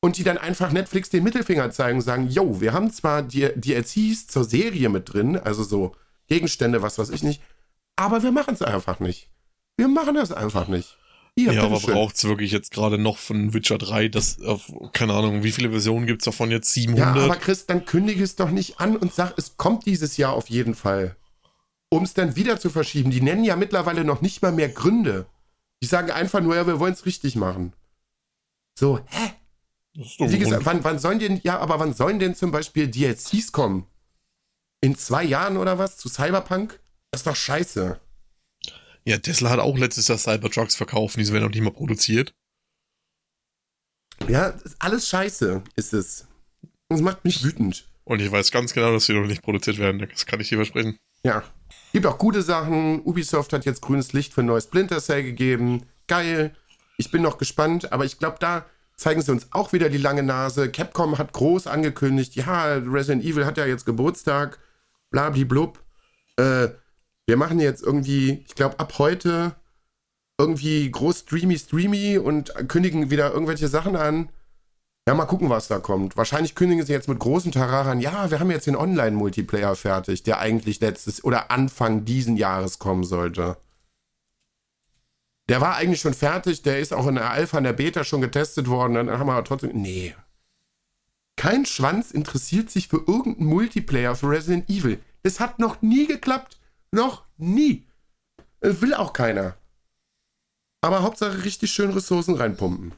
und 0.00 0.18
die 0.18 0.24
dann 0.24 0.38
einfach 0.38 0.70
Netflix 0.70 1.10
den 1.10 1.24
Mittelfinger 1.24 1.70
zeigen 1.70 1.98
und 1.98 2.04
sagen, 2.04 2.28
yo, 2.28 2.60
wir 2.60 2.72
haben 2.72 2.92
zwar 2.92 3.22
die 3.22 3.48
DLCs 3.54 4.26
zur 4.26 4.44
Serie 4.44 4.88
mit 4.88 5.12
drin, 5.12 5.36
also 5.36 5.64
so 5.64 5.96
Gegenstände, 6.28 6.82
was 6.82 6.98
weiß 6.98 7.10
ich 7.10 7.22
nicht, 7.22 7.40
aber 7.96 8.22
wir 8.22 8.32
machen 8.32 8.54
es 8.54 8.62
einfach 8.62 9.00
nicht. 9.00 9.30
Wir 9.76 9.88
machen 9.88 10.14
das 10.14 10.32
einfach 10.32 10.68
nicht. 10.68 10.96
Hier, 11.36 11.52
Ja, 11.52 11.62
aber 11.62 11.70
bitteschön. 11.76 11.94
braucht's 11.94 12.24
wirklich 12.24 12.52
jetzt 12.52 12.70
gerade 12.72 12.96
noch 12.96 13.18
von 13.18 13.54
Witcher 13.54 13.76
3, 13.78 14.08
das 14.08 14.38
keine 14.92 15.14
Ahnung, 15.14 15.42
wie 15.42 15.50
viele 15.50 15.70
Versionen 15.70 16.06
gibt's 16.06 16.24
davon 16.26 16.50
jetzt? 16.52 16.74
Ja, 16.76 16.82
700? 16.82 17.16
aber 17.24 17.36
Chris, 17.36 17.66
dann 17.66 17.84
kündige 17.84 18.22
es 18.22 18.36
doch 18.36 18.50
nicht 18.50 18.78
an 18.80 18.96
und 18.96 19.12
sag, 19.12 19.36
es 19.36 19.56
kommt 19.56 19.84
dieses 19.86 20.16
Jahr 20.16 20.32
auf 20.34 20.48
jeden 20.48 20.74
Fall. 20.76 21.16
Um 21.90 22.04
es 22.04 22.14
dann 22.14 22.36
wieder 22.36 22.58
zu 22.60 22.70
verschieben. 22.70 23.10
Die 23.10 23.20
nennen 23.20 23.44
ja 23.44 23.56
mittlerweile 23.56 24.04
noch 24.04 24.20
nicht 24.20 24.42
mal 24.42 24.52
mehr 24.52 24.68
Gründe. 24.68 25.26
Die 25.82 25.86
sagen 25.86 26.10
einfach 26.10 26.40
nur, 26.40 26.54
ja, 26.56 26.66
wir 26.66 26.78
wollen 26.80 26.92
es 26.94 27.04
richtig 27.06 27.36
machen. 27.36 27.72
So, 28.78 28.98
hä? 29.06 29.32
Das 29.96 30.06
ist 30.06 30.20
doch 30.20 30.30
Wie 30.30 30.38
gesagt, 30.38 30.66
wann, 30.66 30.82
wann 30.82 30.98
sollen 30.98 31.18
denn, 31.20 31.40
ja, 31.44 31.58
aber 31.58 31.78
wann 31.78 31.94
sollen 31.94 32.18
denn 32.18 32.34
zum 32.34 32.50
Beispiel 32.50 32.88
DLCs 32.88 33.52
kommen? 33.52 33.86
In 34.80 34.96
zwei 34.96 35.22
Jahren 35.24 35.56
oder 35.56 35.78
was? 35.78 35.96
Zu 35.96 36.08
Cyberpunk? 36.08 36.80
Das 37.14 37.20
ist 37.20 37.26
doch 37.28 37.36
scheiße. 37.36 38.00
Ja, 39.04 39.18
Tesla 39.18 39.50
hat 39.50 39.60
auch 39.60 39.78
letztes 39.78 40.08
Jahr 40.08 40.18
Cybertrucks 40.18 40.74
verkauft, 40.74 41.16
die 41.16 41.28
werden 41.28 41.44
noch 41.44 41.50
nicht 41.50 41.62
mal 41.62 41.70
produziert. 41.70 42.34
Ja, 44.26 44.50
das 44.50 44.74
alles 44.80 45.08
scheiße, 45.08 45.62
ist 45.76 45.92
es. 45.92 46.26
Es 46.88 47.00
macht 47.00 47.24
mich 47.24 47.44
wütend. 47.44 47.86
Und 48.02 48.20
ich 48.20 48.32
weiß 48.32 48.50
ganz 48.50 48.72
genau, 48.72 48.92
dass 48.92 49.06
sie 49.06 49.12
noch 49.12 49.26
nicht 49.26 49.42
produziert 49.42 49.78
werden. 49.78 50.06
Das 50.10 50.26
kann 50.26 50.40
ich 50.40 50.48
dir 50.48 50.56
versprechen. 50.56 50.98
Ja. 51.22 51.44
Gibt 51.92 52.06
auch 52.06 52.18
gute 52.18 52.42
Sachen. 52.42 53.00
Ubisoft 53.02 53.52
hat 53.52 53.64
jetzt 53.64 53.80
grünes 53.80 54.12
Licht 54.12 54.34
für 54.34 54.42
ein 54.42 54.46
neues 54.46 54.64
Splinter 54.64 55.00
Cell 55.00 55.22
gegeben. 55.22 55.86
Geil. 56.08 56.54
Ich 56.98 57.12
bin 57.12 57.22
noch 57.22 57.38
gespannt, 57.38 57.92
aber 57.92 58.04
ich 58.04 58.18
glaube, 58.18 58.38
da 58.40 58.66
zeigen 58.96 59.22
sie 59.22 59.30
uns 59.30 59.46
auch 59.52 59.72
wieder 59.72 59.88
die 59.88 59.98
lange 59.98 60.24
Nase. 60.24 60.68
Capcom 60.68 61.18
hat 61.18 61.32
groß 61.32 61.68
angekündigt, 61.68 62.34
ja, 62.34 62.74
Resident 62.74 63.24
Evil 63.24 63.46
hat 63.46 63.56
ja 63.56 63.66
jetzt 63.66 63.86
Geburtstag, 63.86 64.58
blablablub. 65.10 65.80
Äh, 66.36 66.70
wir 67.26 67.36
machen 67.36 67.60
jetzt 67.60 67.82
irgendwie, 67.82 68.44
ich 68.46 68.54
glaube, 68.54 68.78
ab 68.78 68.94
heute 68.98 69.54
irgendwie 70.38 70.90
groß 70.90 71.20
streamy, 71.20 71.58
streamy 71.58 72.18
und 72.18 72.52
kündigen 72.68 73.10
wieder 73.10 73.32
irgendwelche 73.32 73.68
Sachen 73.68 73.96
an. 73.96 74.28
Ja, 75.06 75.14
mal 75.14 75.26
gucken, 75.26 75.50
was 75.50 75.68
da 75.68 75.78
kommt. 75.78 76.16
Wahrscheinlich 76.16 76.54
kündigen 76.54 76.84
sie 76.84 76.92
jetzt 76.92 77.08
mit 77.08 77.18
großen 77.18 77.52
Tararan, 77.52 78.00
ja, 78.00 78.30
wir 78.30 78.40
haben 78.40 78.50
jetzt 78.50 78.66
den 78.66 78.76
Online-Multiplayer 78.76 79.76
fertig, 79.76 80.22
der 80.22 80.38
eigentlich 80.38 80.80
letztes 80.80 81.22
oder 81.22 81.50
Anfang 81.50 82.04
diesen 82.04 82.36
Jahres 82.36 82.78
kommen 82.78 83.04
sollte. 83.04 83.58
Der 85.50 85.60
war 85.60 85.76
eigentlich 85.76 86.00
schon 86.00 86.14
fertig, 86.14 86.62
der 86.62 86.78
ist 86.78 86.94
auch 86.94 87.06
in 87.06 87.16
der 87.16 87.30
Alpha, 87.30 87.58
in 87.58 87.64
der 87.64 87.74
Beta 87.74 88.02
schon 88.02 88.22
getestet 88.22 88.66
worden, 88.66 88.94
dann 88.94 89.10
haben 89.10 89.26
wir 89.26 89.34
aber 89.34 89.44
trotzdem. 89.44 89.72
Nee. 89.74 90.14
Kein 91.36 91.66
Schwanz 91.66 92.10
interessiert 92.10 92.70
sich 92.70 92.88
für 92.88 93.04
irgendeinen 93.06 93.48
Multiplayer 93.48 94.16
für 94.16 94.30
Resident 94.30 94.70
Evil. 94.70 95.02
Das 95.22 95.38
hat 95.38 95.58
noch 95.58 95.82
nie 95.82 96.06
geklappt. 96.06 96.58
Noch 96.94 97.24
nie. 97.38 97.88
Das 98.60 98.80
will 98.80 98.94
auch 98.94 99.12
keiner. 99.12 99.58
Aber 100.80 101.02
Hauptsache 101.02 101.42
richtig 101.42 101.72
schön 101.72 101.90
Ressourcen 101.90 102.36
reinpumpen. 102.36 102.94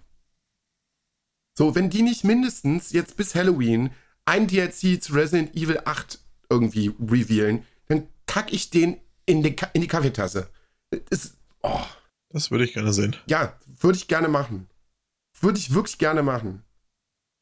So, 1.57 1.75
wenn 1.75 1.89
die 1.89 2.03
nicht 2.03 2.23
mindestens 2.23 2.93
jetzt 2.93 3.17
bis 3.17 3.35
Halloween 3.35 3.91
ein 4.27 4.49
DLC 4.49 5.03
zu 5.03 5.15
Resident 5.15 5.57
Evil 5.57 5.81
8 5.87 6.19
irgendwie 6.51 6.95
revealen, 7.01 7.65
dann 7.89 8.07
kack 8.27 8.53
ich 8.53 8.69
den 8.69 9.01
in 9.25 9.43
die, 9.43 9.57
in 9.73 9.81
die 9.81 9.89
Kaffeetasse. 9.89 10.51
Das, 11.09 11.35
oh. 11.63 11.81
das 12.29 12.51
würde 12.51 12.65
ich 12.65 12.75
gerne 12.75 12.93
sehen. 12.93 13.17
Ja, 13.27 13.59
würde 13.81 13.97
ich 13.97 14.09
gerne 14.09 14.29
machen. 14.29 14.69
Würde 15.41 15.59
ich 15.59 15.73
wirklich 15.73 15.97
gerne 15.97 16.23
machen. 16.23 16.65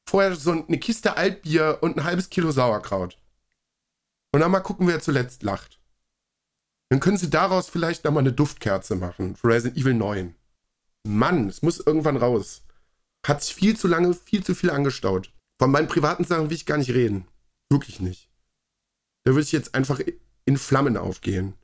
Vorher 0.08 0.36
so 0.36 0.52
eine 0.52 0.78
Kiste 0.78 1.16
Altbier 1.16 1.78
und 1.80 1.96
ein 1.96 2.04
halbes 2.04 2.30
Kilo 2.30 2.52
Sauerkraut. 2.52 3.18
Und 4.32 4.38
dann 4.38 4.52
mal 4.52 4.60
gucken, 4.60 4.86
wer 4.86 5.00
zuletzt 5.00 5.42
lacht. 5.42 5.80
Dann 6.94 7.00
können 7.00 7.16
sie 7.16 7.28
daraus 7.28 7.68
vielleicht 7.68 8.04
nochmal 8.04 8.22
eine 8.22 8.32
Duftkerze 8.32 8.94
machen 8.94 9.34
für 9.34 9.48
Resident 9.48 9.76
Evil 9.76 9.94
9. 9.94 10.32
Mann, 11.02 11.48
es 11.48 11.60
muss 11.60 11.80
irgendwann 11.80 12.16
raus. 12.16 12.62
Hat 13.26 13.42
sich 13.42 13.52
viel 13.52 13.76
zu 13.76 13.88
lange, 13.88 14.14
viel 14.14 14.44
zu 14.44 14.54
viel 14.54 14.70
angestaut. 14.70 15.32
Von 15.58 15.72
meinen 15.72 15.88
privaten 15.88 16.22
Sachen 16.22 16.50
will 16.50 16.56
ich 16.56 16.66
gar 16.66 16.78
nicht 16.78 16.90
reden. 16.90 17.26
Wirklich 17.68 17.98
nicht. 17.98 18.28
Da 19.24 19.32
würde 19.32 19.42
ich 19.42 19.50
jetzt 19.50 19.74
einfach 19.74 19.98
in 20.44 20.56
Flammen 20.56 20.96
aufgehen. 20.96 21.54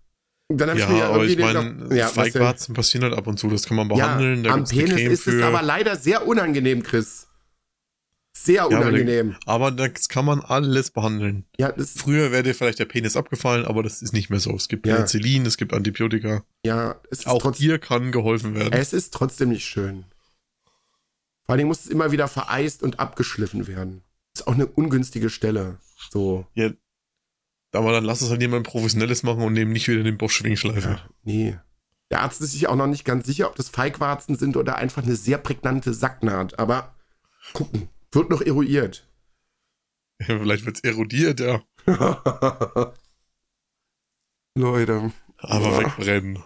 Dann 0.48 0.76
ja, 0.76 0.84
ich 0.84 0.90
mir 0.90 1.04
aber 1.04 1.24
ich 1.24 1.38
meine, 1.38 1.94
ja, 1.96 2.08
Feigwarzen 2.08 2.74
passieren 2.74 3.04
halt 3.04 3.16
ab 3.16 3.28
und 3.28 3.38
zu, 3.38 3.46
das 3.48 3.66
kann 3.66 3.76
man 3.76 3.86
behandeln. 3.86 4.42
Ja, 4.42 4.54
am 4.54 4.64
Penis 4.64 5.00
ist 5.00 5.28
es 5.28 5.40
aber 5.44 5.62
leider 5.62 5.94
sehr 5.94 6.26
unangenehm, 6.26 6.82
Chris. 6.82 7.28
Sehr 8.32 8.68
unangenehm. 8.68 9.32
Ja, 9.32 9.38
aber, 9.46 9.66
aber, 9.66 9.88
das 9.88 10.08
kann 10.08 10.24
man 10.24 10.40
alles 10.40 10.90
behandeln. 10.90 11.44
Ja, 11.58 11.74
Früher 11.76 12.30
wäre 12.30 12.42
dir 12.42 12.54
vielleicht 12.54 12.78
der 12.78 12.84
Penis 12.84 13.16
abgefallen, 13.16 13.66
aber 13.66 13.82
das 13.82 14.02
ist 14.02 14.12
nicht 14.12 14.30
mehr 14.30 14.40
so. 14.40 14.54
Es 14.54 14.68
gibt 14.68 14.84
Penicillin, 14.84 15.44
es 15.46 15.56
gibt 15.56 15.74
Antibiotika. 15.74 16.44
Ja, 16.64 17.00
es 17.10 17.20
ist 17.20 17.26
auch 17.26 17.42
trotzdem, 17.42 17.66
dir 17.66 17.78
kann 17.78 18.12
geholfen 18.12 18.54
werden. 18.54 18.72
Es 18.72 18.92
ist 18.92 19.12
trotzdem 19.12 19.50
nicht 19.50 19.66
schön. 19.66 20.04
Vor 21.44 21.54
allem 21.56 21.66
muss 21.66 21.80
es 21.80 21.88
immer 21.88 22.12
wieder 22.12 22.28
vereist 22.28 22.82
und 22.82 23.00
abgeschliffen 23.00 23.66
werden. 23.66 24.02
Das 24.32 24.42
ist 24.42 24.46
auch 24.46 24.54
eine 24.54 24.66
ungünstige 24.66 25.28
Stelle. 25.30 25.78
So. 26.10 26.46
Ja, 26.54 26.70
aber 27.72 27.92
dann 27.92 28.04
lass 28.04 28.20
es 28.20 28.30
halt 28.30 28.40
jemand 28.40 28.66
Professionelles 28.66 29.22
machen 29.22 29.42
und 29.42 29.52
nehmen 29.52 29.72
nicht 29.72 29.88
wieder 29.88 30.02
den 30.02 30.18
Bosch-Schwingschleifer. 30.18 30.90
Ja, 30.90 31.08
nee. 31.24 31.58
Der 32.10 32.22
Arzt 32.22 32.40
ist 32.40 32.52
sich 32.52 32.68
auch 32.68 32.74
noch 32.74 32.88
nicht 32.88 33.04
ganz 33.04 33.26
sicher, 33.26 33.48
ob 33.48 33.56
das 33.56 33.68
Feigwarzen 33.68 34.36
sind 34.36 34.56
oder 34.56 34.76
einfach 34.76 35.02
eine 35.02 35.14
sehr 35.14 35.38
prägnante 35.38 35.94
Sacknaht. 35.94 36.58
Aber 36.58 36.94
gucken. 37.52 37.88
Wird 38.12 38.31
noch 38.31 38.40
eruiert. 38.40 39.07
Ja, 40.20 40.38
vielleicht 40.38 40.66
wird 40.66 40.77
es 40.77 40.85
erodiert, 40.85 41.40
ja. 41.40 41.62
Leute. 44.57 45.12
Aber 45.38 45.70
ja. 45.70 45.79
wegbrennen. 45.79 46.42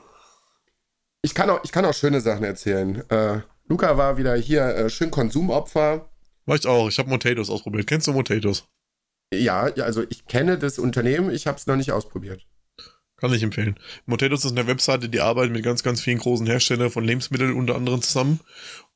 Ich 1.23 1.35
kann, 1.35 1.51
auch, 1.51 1.65
ich 1.65 1.73
kann 1.73 1.85
auch 1.85 1.95
schöne 1.95 2.21
Sachen 2.21 2.45
erzählen. 2.45 3.09
Äh, 3.11 3.41
Luca 3.67 3.97
war 3.97 4.19
wieder 4.19 4.37
hier 4.37 4.63
äh, 4.63 4.91
schön 4.91 5.11
Konsumopfer. 5.11 6.11
War 6.47 6.57
ich 6.57 6.67
auch. 6.67 6.89
Ich 6.89 6.99
habe 6.99 7.09
Motatos 7.09 7.49
ausprobiert. 7.49 7.87
Kennst 7.87 8.07
du 8.07 8.13
Motatos? 8.13 8.69
Ja, 9.33 9.63
also 9.63 10.05
ich 10.09 10.27
kenne 10.27 10.59
das 10.59 10.79
Unternehmen, 10.79 11.31
ich 11.31 11.47
habe 11.47 11.57
es 11.59 11.67
noch 11.67 11.77
nicht 11.77 11.93
ausprobiert. 11.93 12.47
Kann 13.17 13.33
ich 13.33 13.43
empfehlen. 13.43 13.79
Motatos 14.07 14.45
ist 14.45 14.53
eine 14.53 14.67
Webseite, 14.67 15.09
die 15.09 15.21
arbeitet 15.21 15.53
mit 15.53 15.65
ganz, 15.65 15.83
ganz 15.83 16.01
vielen 16.01 16.19
großen 16.19 16.47
Herstellern 16.47 16.91
von 16.91 17.05
Lebensmitteln 17.05 17.55
unter 17.55 17.75
anderem 17.75 18.03
zusammen. 18.03 18.41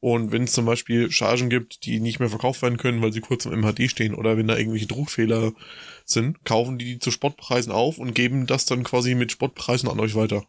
Und 0.01 0.31
wenn 0.31 0.45
es 0.45 0.53
zum 0.53 0.65
Beispiel 0.65 1.11
Chargen 1.11 1.51
gibt, 1.51 1.85
die 1.85 1.99
nicht 1.99 2.21
mehr 2.21 2.29
verkauft 2.29 2.63
werden 2.63 2.79
können, 2.79 3.03
weil 3.03 3.13
sie 3.13 3.21
kurz 3.21 3.47
im 3.47 3.61
MHD 3.61 3.91
stehen 3.91 4.15
oder 4.15 4.37
wenn 4.37 4.47
da 4.47 4.57
irgendwelche 4.57 4.87
Druckfehler 4.87 5.53
sind, 6.05 6.45
kaufen 6.45 6.79
die 6.79 6.85
die 6.85 6.99
zu 7.01 7.11
Spottpreisen 7.11 7.73
auf 7.73 7.99
und 7.99 8.15
geben 8.15 8.47
das 8.47 8.65
dann 8.65 8.85
quasi 8.85 9.15
mit 9.15 9.33
Spottpreisen 9.33 9.89
an 9.89 9.99
euch 9.99 10.15
weiter. 10.15 10.47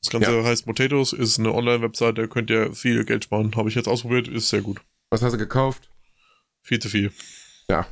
Das 0.00 0.10
Ganze 0.10 0.38
ja. 0.38 0.44
heißt 0.44 0.66
Motatos, 0.66 1.12
ist 1.12 1.38
eine 1.38 1.54
Online-Webseite, 1.54 2.28
könnt 2.28 2.50
ihr 2.50 2.74
viel 2.74 3.04
Geld 3.04 3.24
sparen. 3.24 3.54
Habe 3.54 3.68
ich 3.68 3.74
jetzt 3.74 3.88
ausprobiert, 3.88 4.26
ist 4.26 4.48
sehr 4.48 4.62
gut. 4.62 4.80
Was 5.10 5.22
hast 5.22 5.32
du 5.32 5.38
gekauft? 5.38 5.90
Viel 6.62 6.78
zu 6.78 6.88
viel. 6.88 7.12
Ja. 7.68 7.86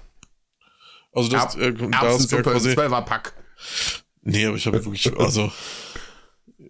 Also 1.12 1.28
das, 1.28 1.56
äh, 1.56 1.72
da 1.72 2.16
ist 2.16 2.32
ja 2.32 2.42
quasi... 2.42 2.70
12er 2.70 3.02
Pack. 3.02 3.34
Nee, 4.22 4.46
aber 4.46 4.56
ich 4.56 4.66
habe 4.66 4.84
wirklich, 4.84 5.16
also 5.18 5.52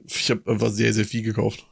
ich 0.05 0.31
habe 0.31 0.51
einfach 0.51 0.71
sehr, 0.71 0.93
sehr 0.93 1.05
viel 1.05 1.23
gekauft. 1.23 1.67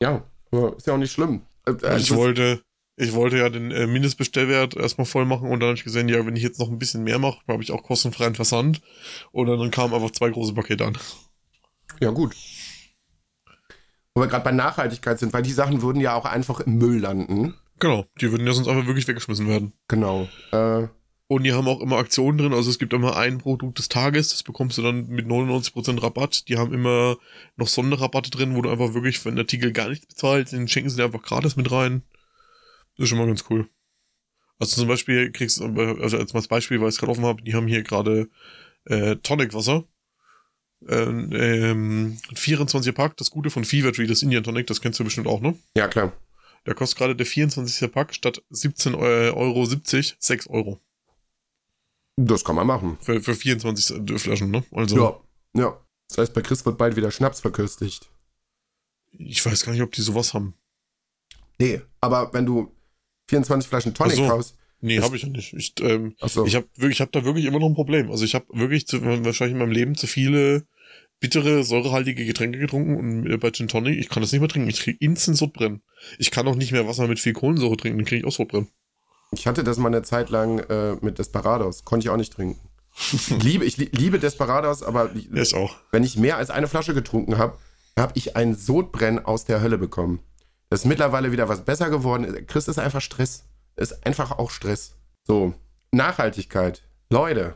Ja, 0.00 0.28
aber 0.54 0.76
ist 0.76 0.86
ja 0.86 0.94
auch 0.94 0.98
nicht 0.98 1.12
schlimm. 1.12 1.42
Also 1.64 1.86
ich 1.96 2.14
wollte, 2.14 2.62
ich 2.96 3.12
wollte 3.14 3.38
ja 3.38 3.48
den 3.48 3.70
äh, 3.70 3.86
Mindestbestellwert 3.86 4.76
erstmal 4.76 5.06
voll 5.06 5.24
machen 5.24 5.48
und 5.48 5.60
dann 5.60 5.68
habe 5.68 5.78
ich 5.78 5.84
gesehen, 5.84 6.08
ja, 6.08 6.24
wenn 6.26 6.36
ich 6.36 6.42
jetzt 6.42 6.60
noch 6.60 6.68
ein 6.68 6.78
bisschen 6.78 7.02
mehr 7.04 7.18
mache, 7.18 7.40
habe 7.48 7.62
ich 7.62 7.72
auch 7.72 7.82
kostenfreien 7.82 8.34
Versand. 8.34 8.80
Und 9.32 9.46
dann 9.46 9.70
kamen 9.70 9.94
einfach 9.94 10.10
zwei 10.10 10.30
große 10.30 10.54
Pakete 10.54 10.84
an. 10.84 10.98
Ja, 12.00 12.10
gut. 12.10 12.34
Wo 14.14 14.22
wir 14.22 14.28
gerade 14.28 14.44
bei 14.44 14.52
Nachhaltigkeit 14.52 15.18
sind, 15.18 15.32
weil 15.32 15.42
die 15.42 15.52
Sachen 15.52 15.82
würden 15.82 16.00
ja 16.00 16.14
auch 16.14 16.24
einfach 16.24 16.60
im 16.60 16.76
Müll 16.78 17.00
landen. 17.00 17.54
Genau, 17.80 18.06
die 18.20 18.30
würden 18.30 18.46
ja 18.46 18.52
sonst 18.52 18.68
einfach 18.68 18.86
wirklich 18.86 19.08
weggeschmissen 19.08 19.48
werden. 19.48 19.72
Genau. 19.88 20.28
Äh, 20.52 20.86
und 21.26 21.44
die 21.44 21.52
haben 21.52 21.68
auch 21.68 21.80
immer 21.80 21.96
Aktionen 21.96 22.36
drin, 22.36 22.52
also 22.52 22.68
es 22.68 22.78
gibt 22.78 22.92
immer 22.92 23.16
ein 23.16 23.38
Produkt 23.38 23.78
des 23.78 23.88
Tages, 23.88 24.28
das 24.28 24.42
bekommst 24.42 24.76
du 24.76 24.82
dann 24.82 25.08
mit 25.08 25.26
99% 25.26 26.02
Rabatt. 26.02 26.48
Die 26.48 26.58
haben 26.58 26.74
immer 26.74 27.16
noch 27.56 27.68
Sonderrabatte 27.68 28.30
drin, 28.30 28.54
wo 28.54 28.62
du 28.62 28.70
einfach 28.70 28.92
wirklich 28.92 29.18
für 29.18 29.30
einen 29.30 29.38
Artikel 29.38 29.72
gar 29.72 29.88
nichts 29.88 30.06
bezahlst, 30.06 30.52
den 30.52 30.68
schenken 30.68 30.90
sie 30.90 30.96
dir 30.96 31.04
einfach 31.04 31.22
gratis 31.22 31.56
mit 31.56 31.70
rein. 31.72 32.02
Das 32.96 33.04
ist 33.04 33.08
schon 33.08 33.18
mal 33.18 33.26
ganz 33.26 33.44
cool. 33.48 33.68
Also 34.58 34.76
zum 34.76 34.88
Beispiel 34.88 35.32
kriegst 35.32 35.60
du, 35.60 35.64
also 35.64 36.18
als 36.18 36.34
mal 36.34 36.40
das 36.40 36.48
Beispiel, 36.48 36.80
weil 36.80 36.88
ich 36.88 36.94
es 36.94 37.00
gerade 37.00 37.12
offen 37.12 37.24
habe, 37.24 37.42
die 37.42 37.54
haben 37.54 37.66
hier 37.66 37.82
gerade 37.82 38.28
äh, 38.84 39.16
Tonic-Wasser. 39.16 39.84
Ähm, 40.86 41.30
ähm, 41.32 42.18
24 42.34 42.94
Pack, 42.94 43.16
das 43.16 43.30
Gute 43.30 43.48
von 43.48 43.64
Fever 43.64 43.92
Tree, 43.92 44.06
das 44.06 44.22
Indian 44.22 44.44
Tonic, 44.44 44.66
das 44.66 44.82
kennst 44.82 45.00
du 45.00 45.04
bestimmt 45.04 45.26
auch, 45.26 45.40
ne? 45.40 45.56
Ja, 45.74 45.88
klar. 45.88 46.12
Der 46.66 46.74
kostet 46.74 46.98
gerade 46.98 47.16
der 47.16 47.26
24. 47.26 47.90
Pack 47.90 48.14
statt 48.14 48.42
17,70 48.52 49.34
Euro 49.34 49.64
6 49.64 50.46
Euro. 50.48 50.80
Das 52.16 52.44
kann 52.44 52.56
man 52.56 52.66
machen. 52.66 52.98
Für, 53.00 53.20
für 53.20 53.34
24 53.34 54.20
Flaschen, 54.20 54.50
ne? 54.50 54.64
Also. 54.72 54.96
Ja, 54.96 55.60
ja. 55.60 55.80
Das 56.08 56.18
heißt, 56.18 56.34
bei 56.34 56.42
Chris 56.42 56.64
wird 56.64 56.78
bald 56.78 56.96
wieder 56.96 57.10
Schnaps 57.10 57.40
verköstigt. 57.40 58.10
Ich 59.10 59.44
weiß 59.44 59.64
gar 59.64 59.72
nicht, 59.72 59.82
ob 59.82 59.92
die 59.92 60.02
sowas 60.02 60.34
haben. 60.34 60.54
Nee, 61.58 61.80
aber 62.00 62.32
wenn 62.32 62.46
du 62.46 62.72
24 63.28 63.68
Flaschen 63.68 63.94
Tonic 63.94 64.16
so. 64.16 64.28
kaufst. 64.28 64.56
Nee, 64.80 65.00
habe 65.00 65.16
ich 65.16 65.22
ja 65.22 65.28
nicht. 65.28 65.54
Ich, 65.54 65.72
ähm, 65.80 66.14
so. 66.20 66.44
ich 66.44 66.56
habe 66.56 66.66
wirklich, 66.74 66.98
ich 66.98 67.00
hab 67.00 67.10
da 67.12 67.24
wirklich 67.24 67.46
immer 67.46 67.58
noch 67.58 67.68
ein 67.68 67.74
Problem. 67.74 68.10
Also 68.10 68.24
ich 68.24 68.34
habe 68.34 68.46
wirklich 68.50 68.86
zu, 68.86 69.02
wahrscheinlich 69.02 69.54
in 69.54 69.58
meinem 69.58 69.70
Leben 69.70 69.94
zu 69.94 70.06
viele 70.06 70.66
bittere, 71.20 71.64
säurehaltige 71.64 72.26
Getränke 72.26 72.58
getrunken 72.58 72.96
und 72.96 73.40
bei 73.40 73.50
Gin 73.50 73.68
Tonic, 73.68 73.98
ich 73.98 74.10
kann 74.10 74.22
das 74.22 74.32
nicht 74.32 74.40
mehr 74.40 74.48
trinken. 74.48 74.68
Ich 74.68 74.80
kriege 74.80 74.98
instant 75.00 75.38
Sodbrennen. 75.38 75.82
Ich 76.18 76.30
kann 76.30 76.46
auch 76.46 76.54
nicht 76.54 76.72
mehr 76.72 76.86
Wasser 76.86 77.08
mit 77.08 77.18
viel 77.18 77.32
Kohlensäure 77.32 77.78
trinken, 77.78 77.98
dann 77.98 78.04
kriege 78.04 78.20
ich 78.20 78.26
auch 78.26 78.36
Sodbrennen. 78.36 78.68
Ich 79.38 79.46
hatte 79.46 79.64
das 79.64 79.78
mal 79.78 79.88
eine 79.88 80.02
Zeit 80.02 80.30
lang 80.30 80.58
äh, 80.58 80.96
mit 81.00 81.18
Desperados. 81.18 81.84
Konnte 81.84 82.06
ich 82.06 82.10
auch 82.10 82.16
nicht 82.16 82.32
trinken. 82.32 82.60
Ich 83.12 83.28
liebe, 83.28 83.64
ich 83.64 83.76
liebe 83.76 84.18
Desperados, 84.18 84.82
aber 84.82 85.10
ich, 85.14 85.54
wenn 85.90 86.04
ich 86.04 86.16
mehr 86.16 86.36
als 86.36 86.50
eine 86.50 86.68
Flasche 86.68 86.94
getrunken 86.94 87.38
habe, 87.38 87.58
habe 87.98 88.12
ich 88.14 88.36
ein 88.36 88.54
Sodbrennen 88.54 89.24
aus 89.24 89.44
der 89.44 89.60
Hölle 89.60 89.78
bekommen. 89.78 90.20
Das 90.70 90.80
ist 90.80 90.86
mittlerweile 90.86 91.32
wieder 91.32 91.48
was 91.48 91.64
besser 91.64 91.90
geworden. 91.90 92.46
Chris 92.46 92.68
ist 92.68 92.78
einfach 92.78 93.00
Stress. 93.00 93.44
Ist 93.76 94.06
einfach 94.06 94.32
auch 94.32 94.50
Stress. 94.50 94.94
So, 95.24 95.54
Nachhaltigkeit. 95.92 96.82
Leute. 97.10 97.54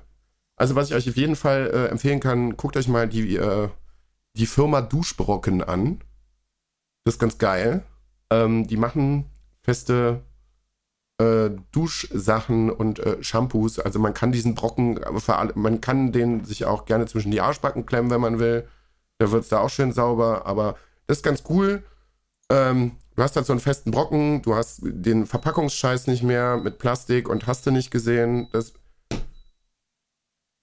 Also, 0.56 0.74
was 0.74 0.88
ich 0.88 0.94
euch 0.94 1.08
auf 1.08 1.16
jeden 1.16 1.36
Fall 1.36 1.70
äh, 1.72 1.86
empfehlen 1.86 2.20
kann, 2.20 2.56
guckt 2.56 2.76
euch 2.76 2.88
mal 2.88 3.08
die, 3.08 3.36
äh, 3.36 3.68
die 4.34 4.46
Firma 4.46 4.80
Duschbrocken 4.80 5.62
an. 5.62 6.00
Das 7.04 7.14
ist 7.14 7.20
ganz 7.20 7.38
geil. 7.38 7.84
Ähm, 8.30 8.66
die 8.66 8.76
machen 8.76 9.26
feste 9.62 10.22
äh, 11.18 11.50
Duschsachen 11.72 12.70
und 12.70 13.00
äh, 13.00 13.22
Shampoos. 13.22 13.78
Also 13.78 13.98
man 13.98 14.14
kann 14.14 14.32
diesen 14.32 14.54
Brocken, 14.54 15.00
man 15.54 15.80
kann 15.80 16.12
den 16.12 16.44
sich 16.44 16.64
auch 16.64 16.84
gerne 16.84 17.06
zwischen 17.06 17.30
die 17.30 17.40
Arschbacken 17.40 17.86
klemmen, 17.86 18.10
wenn 18.10 18.20
man 18.20 18.38
will. 18.38 18.66
Da 19.18 19.30
wird 19.30 19.42
es 19.42 19.48
da 19.48 19.60
auch 19.60 19.70
schön 19.70 19.92
sauber. 19.92 20.46
Aber 20.46 20.76
das 21.06 21.18
ist 21.18 21.24
ganz 21.24 21.42
cool. 21.48 21.82
Ähm, 22.50 22.92
du 23.16 23.22
hast 23.22 23.36
halt 23.36 23.46
so 23.46 23.52
einen 23.52 23.60
festen 23.60 23.90
Brocken, 23.90 24.42
du 24.42 24.54
hast 24.54 24.80
den 24.82 25.26
Verpackungsscheiß 25.26 26.06
nicht 26.06 26.22
mehr 26.22 26.56
mit 26.56 26.78
Plastik 26.78 27.28
und 27.28 27.46
hast 27.46 27.66
du 27.66 27.70
nicht 27.70 27.90
gesehen. 27.90 28.48
Das 28.52 28.72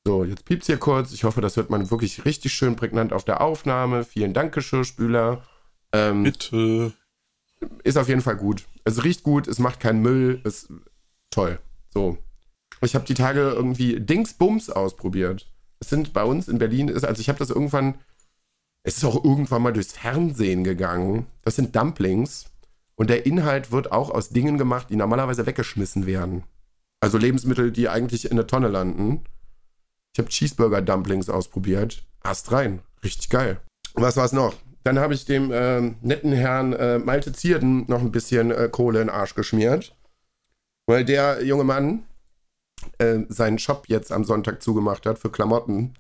so, 0.08 0.24
jetzt 0.24 0.46
piept's 0.46 0.68
hier 0.68 0.78
kurz. 0.78 1.14
Ich 1.14 1.24
hoffe, 1.24 1.42
das 1.42 1.58
hört 1.58 1.72
man 1.72 1.90
wirklich 1.90 2.26
richtig 2.26 2.54
schön 2.54 2.76
prägnant 2.76 3.12
auf 3.12 3.26
der 3.26 3.42
Aufnahme. 3.42 4.04
Vielen 4.04 4.34
Dank, 4.34 4.54
Geschirrspüler. 4.54 5.44
Ähm, 5.92 6.24
Bitte. 6.24 6.94
Ist 7.84 7.98
auf 7.98 8.08
jeden 8.08 8.22
Fall 8.22 8.38
gut. 8.38 8.66
Es 8.84 9.04
riecht 9.04 9.24
gut, 9.24 9.48
es 9.48 9.60
macht 9.60 9.80
keinen 9.80 10.02
Müll, 10.02 10.42
ist 10.44 10.70
toll. 11.30 11.60
So. 11.94 12.18
Ich 12.82 12.96
habe 12.96 13.06
die 13.06 13.14
Tage 13.14 13.40
irgendwie 13.40 14.00
Dingsbums 14.00 14.70
ausprobiert. 14.70 15.52
Es 15.80 15.90
sind 15.90 16.14
bei 16.14 16.24
uns 16.24 16.48
in 16.48 16.58
Berlin, 16.58 16.88
ist, 16.88 17.04
also 17.04 17.20
ich 17.20 17.30
habe 17.30 17.40
das 17.40 17.50
irgendwann, 17.50 17.96
es 18.84 18.98
ist 18.98 19.06
auch 19.06 19.24
irgendwann 19.24 19.62
mal 19.62 19.74
durchs 19.74 19.94
Fernsehen 19.94 20.64
gegangen. 20.64 21.26
Das 21.42 21.56
sind 21.56 21.76
Dumplings. 21.76 22.46
Und 22.96 23.10
der 23.10 23.26
Inhalt 23.26 23.72
wird 23.72 23.92
auch 23.92 24.10
aus 24.10 24.30
Dingen 24.30 24.58
gemacht, 24.58 24.88
die 24.90 24.96
normalerweise 24.96 25.46
weggeschmissen 25.46 26.06
werden. 26.06 26.44
Also 27.02 27.18
Lebensmittel, 27.18 27.72
die 27.72 27.90
eigentlich 27.90 28.30
in 28.30 28.38
der 28.38 28.48
Tonne 28.48 28.70
landen. 28.70 29.26
Ich 30.14 30.20
habe 30.20 30.30
Cheeseburger-Dumplings 30.30 31.30
ausprobiert. 31.30 32.06
Ast 32.22 32.52
rein. 32.52 32.80
Richtig 33.04 33.30
geil. 33.30 33.60
Was 33.96 34.18
war 34.18 34.26
es 34.26 34.32
noch? 34.32 34.56
Dann 34.86 35.00
habe 35.00 35.16
ich 35.16 35.26
dem 35.26 35.52
äh, 35.52 35.82
netten 36.02 36.32
Herrn 36.32 36.74
äh, 36.74 37.00
Malte 37.00 37.34
Zierden 37.34 37.86
noch 37.88 38.02
ein 38.02 38.12
bisschen 38.12 38.52
äh, 38.52 38.70
Kohle 38.72 39.02
in 39.02 39.08
den 39.08 39.16
Arsch 39.16 39.34
geschmiert. 39.34 39.96
Weil 40.86 41.04
der 41.04 41.44
junge 41.44 41.64
Mann 41.64 42.06
äh, 43.00 43.22
seinen 43.28 43.58
Shop 43.58 43.86
jetzt 43.88 44.12
am 44.12 44.24
Sonntag 44.24 44.62
zugemacht 44.62 45.08
hat 45.08 45.18
für 45.18 45.32
Klamotten. 45.32 45.96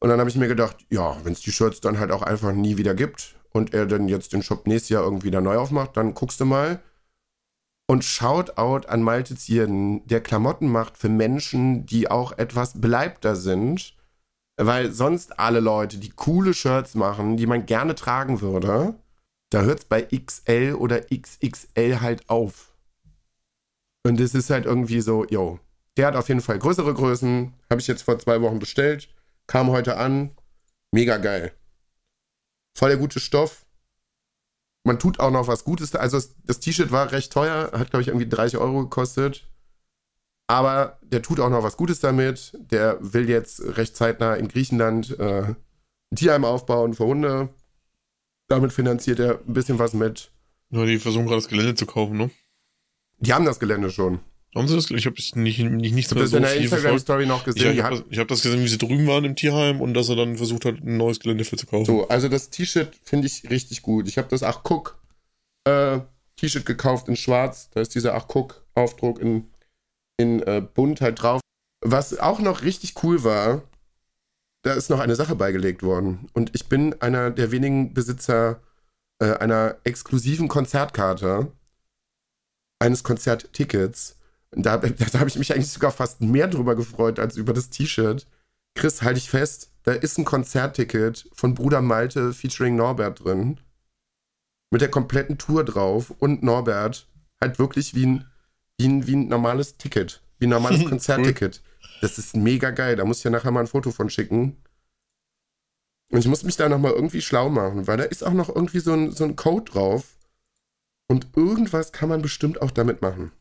Und 0.00 0.08
dann 0.08 0.18
habe 0.18 0.30
ich 0.30 0.36
mir 0.36 0.48
gedacht, 0.48 0.78
ja, 0.88 1.22
wenn 1.24 1.34
es 1.34 1.42
die 1.42 1.52
Shirts 1.52 1.82
dann 1.82 1.98
halt 1.98 2.10
auch 2.10 2.22
einfach 2.22 2.52
nie 2.52 2.78
wieder 2.78 2.94
gibt 2.94 3.36
und 3.52 3.74
er 3.74 3.84
dann 3.84 4.08
jetzt 4.08 4.32
den 4.32 4.42
Shop 4.42 4.66
nächstes 4.66 4.88
Jahr 4.88 5.04
irgendwie 5.04 5.26
wieder 5.26 5.42
neu 5.42 5.58
aufmacht, 5.58 5.94
dann 5.98 6.14
guckst 6.14 6.40
du 6.40 6.46
mal. 6.46 6.80
Und 7.86 8.02
Shoutout 8.02 8.88
an 8.88 9.02
Malte 9.02 9.36
Zierden, 9.36 10.06
der 10.06 10.22
Klamotten 10.22 10.68
macht 10.68 10.96
für 10.96 11.10
Menschen, 11.10 11.84
die 11.84 12.10
auch 12.10 12.32
etwas 12.38 12.80
beleibter 12.80 13.36
sind 13.36 13.97
weil 14.58 14.92
sonst 14.92 15.38
alle 15.38 15.60
Leute, 15.60 15.98
die 15.98 16.10
coole 16.10 16.52
Shirts 16.52 16.94
machen, 16.94 17.36
die 17.36 17.46
man 17.46 17.64
gerne 17.64 17.94
tragen 17.94 18.40
würde, 18.40 18.94
da 19.50 19.62
hört 19.62 19.78
es 19.78 19.84
bei 19.84 20.02
XL 20.02 20.74
oder 20.78 21.00
XXL 21.02 22.00
halt 22.00 22.28
auf. 22.28 22.76
Und 24.04 24.20
es 24.20 24.34
ist 24.34 24.50
halt 24.50 24.66
irgendwie 24.66 25.00
so, 25.00 25.24
yo, 25.26 25.60
der 25.96 26.08
hat 26.08 26.16
auf 26.16 26.28
jeden 26.28 26.40
Fall 26.40 26.58
größere 26.58 26.92
Größen, 26.92 27.54
habe 27.70 27.80
ich 27.80 27.86
jetzt 27.86 28.02
vor 28.02 28.18
zwei 28.18 28.42
Wochen 28.42 28.58
bestellt, 28.58 29.08
kam 29.46 29.68
heute 29.68 29.96
an, 29.96 30.30
mega 30.92 31.16
geil. 31.18 31.52
Voll 32.76 32.90
der 32.90 32.98
gute 32.98 33.20
Stoff. 33.20 33.64
Man 34.84 34.98
tut 34.98 35.20
auch 35.20 35.30
noch 35.30 35.48
was 35.48 35.64
Gutes. 35.64 35.94
Also 35.94 36.20
das 36.44 36.60
T-Shirt 36.60 36.90
war 36.90 37.12
recht 37.12 37.32
teuer, 37.32 37.70
hat 37.72 37.90
glaube 37.90 38.02
ich 38.02 38.08
irgendwie 38.08 38.28
30 38.28 38.58
Euro 38.58 38.82
gekostet. 38.82 39.48
Aber 40.48 40.98
der 41.02 41.22
tut 41.22 41.40
auch 41.40 41.50
noch 41.50 41.62
was 41.62 41.76
Gutes 41.76 42.00
damit. 42.00 42.52
Der 42.70 42.98
will 43.00 43.28
jetzt 43.28 43.60
recht 43.76 43.94
zeitnah 43.94 44.34
in 44.34 44.48
Griechenland 44.48 45.18
äh, 45.18 45.42
ein 46.10 46.16
Tierheim 46.16 46.44
aufbauen 46.44 46.94
für 46.94 47.04
Hunde. 47.04 47.50
Damit 48.48 48.72
finanziert 48.72 49.20
er 49.20 49.40
ein 49.46 49.52
bisschen 49.52 49.78
was 49.78 49.92
mit. 49.92 50.32
Ja, 50.70 50.86
die 50.86 50.98
versuchen 50.98 51.26
gerade 51.26 51.36
das 51.36 51.48
Gelände 51.48 51.74
zu 51.74 51.84
kaufen, 51.84 52.16
ne? 52.16 52.30
Die 53.18 53.34
haben 53.34 53.44
das 53.44 53.60
Gelände 53.60 53.90
schon. 53.90 54.20
Haben 54.54 54.68
sie 54.68 54.74
das? 54.74 54.90
Ich 54.90 55.04
habe 55.04 55.16
nicht, 55.16 55.36
nicht, 55.36 55.58
nicht 55.58 55.94
nichts 55.94 56.14
mehr 56.14 56.22
das 56.22 56.30
so 56.30 56.38
in 56.38 56.42
der 56.42 56.56
Instagram-Story 56.56 57.26
noch 57.26 57.44
gesehen. 57.44 57.72
Ich, 57.72 57.78
ich 57.78 57.84
habe 57.84 58.04
hab 58.10 58.28
das 58.28 58.42
gesehen, 58.42 58.62
wie 58.62 58.68
sie 58.68 58.78
drüben 58.78 59.06
waren 59.06 59.24
im 59.24 59.36
Tierheim 59.36 59.82
und 59.82 59.92
dass 59.92 60.08
er 60.08 60.16
dann 60.16 60.38
versucht 60.38 60.64
hat, 60.64 60.76
ein 60.76 60.96
neues 60.96 61.20
Gelände 61.20 61.44
für 61.44 61.56
zu 61.56 61.66
kaufen. 61.66 61.84
So, 61.84 62.08
also 62.08 62.28
das 62.28 62.48
T-Shirt 62.48 62.98
finde 63.02 63.26
ich 63.26 63.50
richtig 63.50 63.82
gut. 63.82 64.08
Ich 64.08 64.16
habe 64.16 64.28
das 64.28 64.42
Ach 64.42 64.62
Guck 64.62 64.98
äh, 65.64 66.00
T-Shirt 66.36 66.64
gekauft 66.64 67.08
in 67.08 67.16
schwarz. 67.16 67.68
Da 67.74 67.82
ist 67.82 67.94
dieser 67.94 68.14
Ach 68.14 68.26
Guck 68.26 68.64
Aufdruck 68.74 69.20
in 69.20 69.44
in 70.18 70.42
äh, 70.42 70.60
bunt 70.60 71.00
halt 71.00 71.22
drauf. 71.22 71.40
Was 71.80 72.18
auch 72.18 72.40
noch 72.40 72.62
richtig 72.62 73.02
cool 73.02 73.24
war, 73.24 73.62
da 74.62 74.74
ist 74.74 74.90
noch 74.90 75.00
eine 75.00 75.14
Sache 75.14 75.36
beigelegt 75.36 75.82
worden. 75.82 76.28
Und 76.34 76.54
ich 76.54 76.68
bin 76.68 77.00
einer 77.00 77.30
der 77.30 77.50
wenigen 77.50 77.94
Besitzer 77.94 78.60
äh, 79.20 79.34
einer 79.36 79.76
exklusiven 79.84 80.48
Konzertkarte, 80.48 81.50
eines 82.78 83.02
Konzerttickets. 83.02 84.16
Da, 84.50 84.78
da 84.78 85.18
habe 85.18 85.28
ich 85.28 85.36
mich 85.36 85.52
eigentlich 85.52 85.70
sogar 85.70 85.90
fast 85.90 86.22
mehr 86.22 86.48
drüber 86.48 86.74
gefreut 86.74 87.18
als 87.18 87.36
über 87.36 87.52
das 87.52 87.68
T-Shirt. 87.68 88.26
Chris, 88.74 89.02
halte 89.02 89.18
ich 89.18 89.28
fest, 89.28 89.70
da 89.82 89.92
ist 89.92 90.16
ein 90.16 90.24
Konzertticket 90.24 91.28
von 91.34 91.52
Bruder 91.52 91.82
Malte 91.82 92.32
featuring 92.32 92.74
Norbert 92.74 93.22
drin. 93.22 93.60
Mit 94.70 94.80
der 94.80 94.90
kompletten 94.90 95.36
Tour 95.36 95.64
drauf 95.64 96.14
und 96.18 96.42
Norbert 96.42 97.06
halt 97.42 97.58
wirklich 97.58 97.94
wie 97.94 98.06
ein 98.06 98.24
wie 98.78 98.88
ein, 98.88 99.06
wie 99.06 99.16
ein 99.16 99.28
normales 99.28 99.76
Ticket, 99.76 100.22
wie 100.38 100.46
ein 100.46 100.50
normales 100.50 100.84
Konzertticket. 100.88 101.62
Das 102.00 102.18
ist 102.18 102.36
mega 102.36 102.70
geil. 102.70 102.96
Da 102.96 103.04
muss 103.04 103.18
ich 103.18 103.24
ja 103.24 103.30
nachher 103.30 103.50
mal 103.50 103.60
ein 103.60 103.66
Foto 103.66 103.90
von 103.90 104.08
schicken. 104.08 104.56
Und 106.10 106.20
ich 106.20 106.26
muss 106.26 106.44
mich 106.44 106.56
da 106.56 106.68
nochmal 106.68 106.92
irgendwie 106.92 107.20
schlau 107.20 107.50
machen, 107.50 107.86
weil 107.86 107.98
da 107.98 108.04
ist 108.04 108.24
auch 108.24 108.32
noch 108.32 108.48
irgendwie 108.48 108.78
so 108.78 108.92
ein, 108.92 109.10
so 109.10 109.24
ein 109.24 109.36
Code 109.36 109.70
drauf. 109.70 110.16
Und 111.08 111.28
irgendwas 111.36 111.92
kann 111.92 112.08
man 112.08 112.22
bestimmt 112.22 112.62
auch 112.62 112.70
damit 112.70 113.02
machen. 113.02 113.32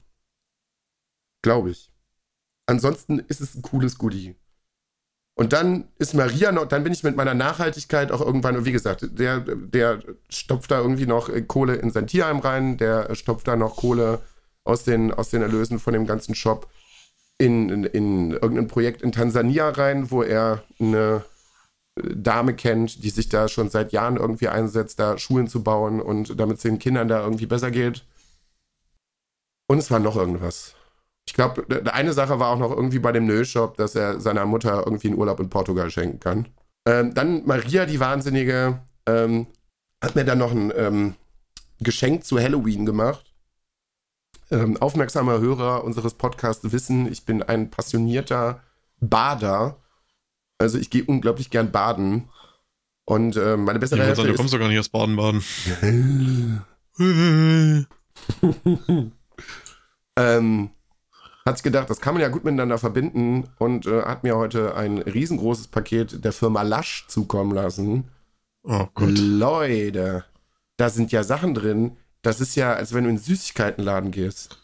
Glaube 1.42 1.70
ich. 1.70 1.92
Ansonsten 2.66 3.20
ist 3.20 3.40
es 3.40 3.56
ein 3.56 3.62
cooles 3.62 3.98
Goodie. 3.98 4.36
Und 5.36 5.54
dann 5.54 5.88
ist 6.00 6.16
Maria 6.16 6.52
noch, 6.52 6.66
dann 6.66 6.84
bin 6.84 6.92
ich 6.92 7.04
mit 7.04 7.16
meiner 7.16 7.36
Nachhaltigkeit 7.36 8.12
auch 8.12 8.22
irgendwann, 8.22 8.66
wie 8.66 8.72
gesagt, 8.72 9.08
der, 9.20 9.42
der 9.42 10.02
stopft 10.30 10.72
da 10.72 10.80
irgendwie 10.80 11.06
noch 11.06 11.30
Kohle 11.48 11.76
in 11.76 11.92
sein 11.92 12.08
Tierheim 12.08 12.40
rein, 12.40 12.78
der 12.78 13.14
stopft 13.14 13.48
da 13.48 13.56
noch 13.56 13.76
Kohle 13.76 14.22
aus 14.68 14.84
den, 14.84 15.14
aus 15.14 15.30
den 15.30 15.42
Erlösen 15.42 15.80
von 15.80 15.94
dem 15.94 16.06
ganzen 16.06 16.36
Shop 16.36 16.68
in, 17.38 17.70
in, 17.70 17.84
in 17.84 18.32
irgendein 18.32 18.68
Projekt 18.68 19.02
in 19.02 19.12
Tansania 19.12 19.70
rein, 19.70 20.12
wo 20.12 20.24
er 20.24 20.64
eine 20.80 21.24
Dame 21.96 22.54
kennt, 22.54 23.04
die 23.04 23.10
sich 23.10 23.30
da 23.30 23.48
schon 23.48 23.70
seit 23.70 23.92
Jahren 23.92 24.18
irgendwie 24.18 24.50
einsetzt, 24.50 25.00
da 25.00 25.18
Schulen 25.18 25.48
zu 25.48 25.64
bauen 25.64 26.02
und 26.02 26.40
damit 26.40 26.58
es 26.58 26.64
den 26.64 26.80
Kindern 26.80 27.08
da 27.08 27.24
irgendwie 27.24 27.46
besser 27.46 27.72
geht. 27.72 28.06
Und 29.68 29.80
es 29.80 29.92
war 29.92 30.00
noch 30.00 30.16
irgendwas. 30.16 30.76
Ich 31.28 31.34
glaube, 31.34 31.66
eine 31.92 32.14
Sache 32.14 32.40
war 32.40 32.50
auch 32.50 32.60
noch 32.60 32.72
irgendwie 32.72 33.00
bei 33.00 33.12
dem 33.12 33.26
Nö-Shop, 33.26 33.76
dass 33.78 33.96
er 33.96 34.20
seiner 34.20 34.46
Mutter 34.46 34.84
irgendwie 34.86 35.08
einen 35.08 35.18
Urlaub 35.18 35.40
in 35.40 35.50
Portugal 35.50 35.90
schenken 35.92 36.20
kann. 36.20 36.48
Ähm, 36.88 37.14
dann 37.14 37.46
Maria, 37.46 37.86
die 37.86 38.00
Wahnsinnige, 38.00 38.80
ähm, 39.06 39.48
hat 40.02 40.16
mir 40.16 40.24
dann 40.24 40.38
noch 40.38 40.52
ein 40.52 40.72
ähm, 40.76 41.16
Geschenk 41.80 42.24
zu 42.24 42.40
Halloween 42.40 42.86
gemacht 42.86 43.27
ähm, 44.52 44.78
aufmerksame 44.78 45.40
Hörer 45.40 45.84
unseres 45.84 46.14
Podcasts 46.14 46.72
wissen, 46.72 47.12
ich 47.12 47.26
bin 47.26 47.44
ein 47.44 47.70
passionierter 47.70 48.62
Bader. 49.00 49.78
Also 50.58 50.78
ich 50.78 50.90
gehe 50.90 51.04
unglaublich 51.04 51.50
gern 51.50 51.72
baden. 51.72 52.30
Und 53.06 53.38
äh, 53.38 53.56
meine 53.56 53.80
bessere 53.80 54.04
Hälfte 54.04 54.24
sagen, 54.24 54.30
Du 54.30 54.38
kommst 54.38 54.54
doch 54.54 54.60
gar 54.60 54.68
nicht 54.68 54.80
aus 54.80 54.90
Baden-Baden. 54.90 55.42
ähm, 60.18 60.70
hat 61.46 61.58
sich 61.58 61.64
gedacht, 61.64 61.90
das 61.90 62.02
kann 62.02 62.16
man 62.16 62.22
ja 62.22 62.28
gut 62.28 62.44
miteinander 62.44 62.78
verbinden 62.78 63.48
und 63.60 63.86
äh, 63.86 64.02
hat 64.02 64.24
mir 64.24 64.36
heute 64.36 64.76
ein 64.76 64.98
riesengroßes 64.98 65.70
Paket 65.70 66.26
der 66.26 66.34
Firma 66.34 66.64
Lasch 66.64 67.06
zukommen 67.08 67.54
lassen. 67.54 68.10
Oh 68.64 68.88
Gott. 68.94 69.18
Leute, 69.18 70.26
da 70.76 70.90
sind 70.90 71.14
ja 71.14 71.24
Sachen 71.24 71.54
drin, 71.54 71.96
das 72.22 72.42
ist 72.42 72.56
ja, 72.56 72.74
als 72.74 72.94
wenn 72.94 73.04
du 73.04 73.10
in 73.10 73.16
den 73.16 73.24
Süßigkeitenladen 73.24 74.12
gehst. 74.12 74.60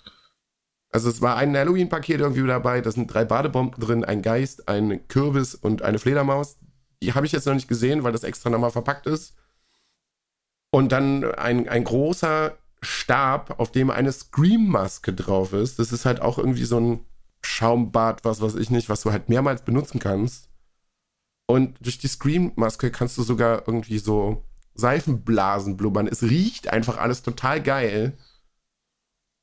Also 0.91 1.09
es 1.09 1.21
war 1.21 1.37
ein 1.37 1.55
Halloween-Paket 1.57 2.19
irgendwie 2.19 2.45
dabei, 2.45 2.81
da 2.81 2.91
sind 2.91 3.11
drei 3.11 3.25
Badebomben 3.25 3.79
drin, 3.79 4.05
ein 4.05 4.21
Geist, 4.21 4.67
ein 4.67 5.07
Kürbis 5.07 5.55
und 5.55 5.81
eine 5.81 5.97
Fledermaus. 5.97 6.57
Die 7.01 7.13
habe 7.13 7.25
ich 7.25 7.31
jetzt 7.31 7.47
noch 7.47 7.55
nicht 7.55 7.67
gesehen, 7.67 8.03
weil 8.03 8.11
das 8.11 8.23
extra 8.23 8.49
nochmal 8.49 8.71
verpackt 8.71 9.07
ist. 9.07 9.35
Und 10.71 10.91
dann 10.91 11.23
ein, 11.33 11.67
ein 11.67 11.83
großer 11.83 12.57
Stab, 12.81 13.59
auf 13.59 13.71
dem 13.71 13.89
eine 13.89 14.11
Scream-Maske 14.11 15.13
drauf 15.13 15.53
ist. 15.53 15.79
Das 15.79 15.91
ist 15.91 16.05
halt 16.05 16.21
auch 16.21 16.37
irgendwie 16.37 16.65
so 16.65 16.79
ein 16.79 17.05
Schaumbad, 17.41 18.23
was 18.23 18.41
weiß 18.41 18.55
ich 18.55 18.69
nicht, 18.69 18.89
was 18.89 19.01
du 19.01 19.11
halt 19.11 19.29
mehrmals 19.29 19.63
benutzen 19.63 19.99
kannst. 19.99 20.49
Und 21.47 21.77
durch 21.81 21.97
die 21.97 22.07
Scream-Maske 22.07 22.91
kannst 22.91 23.17
du 23.17 23.23
sogar 23.23 23.67
irgendwie 23.67 23.97
so 23.97 24.43
Seifenblasen 24.75 25.77
blubbern. 25.77 26.07
Es 26.07 26.23
riecht 26.23 26.67
einfach 26.67 26.97
alles 26.97 27.21
total 27.21 27.61
geil. 27.61 28.17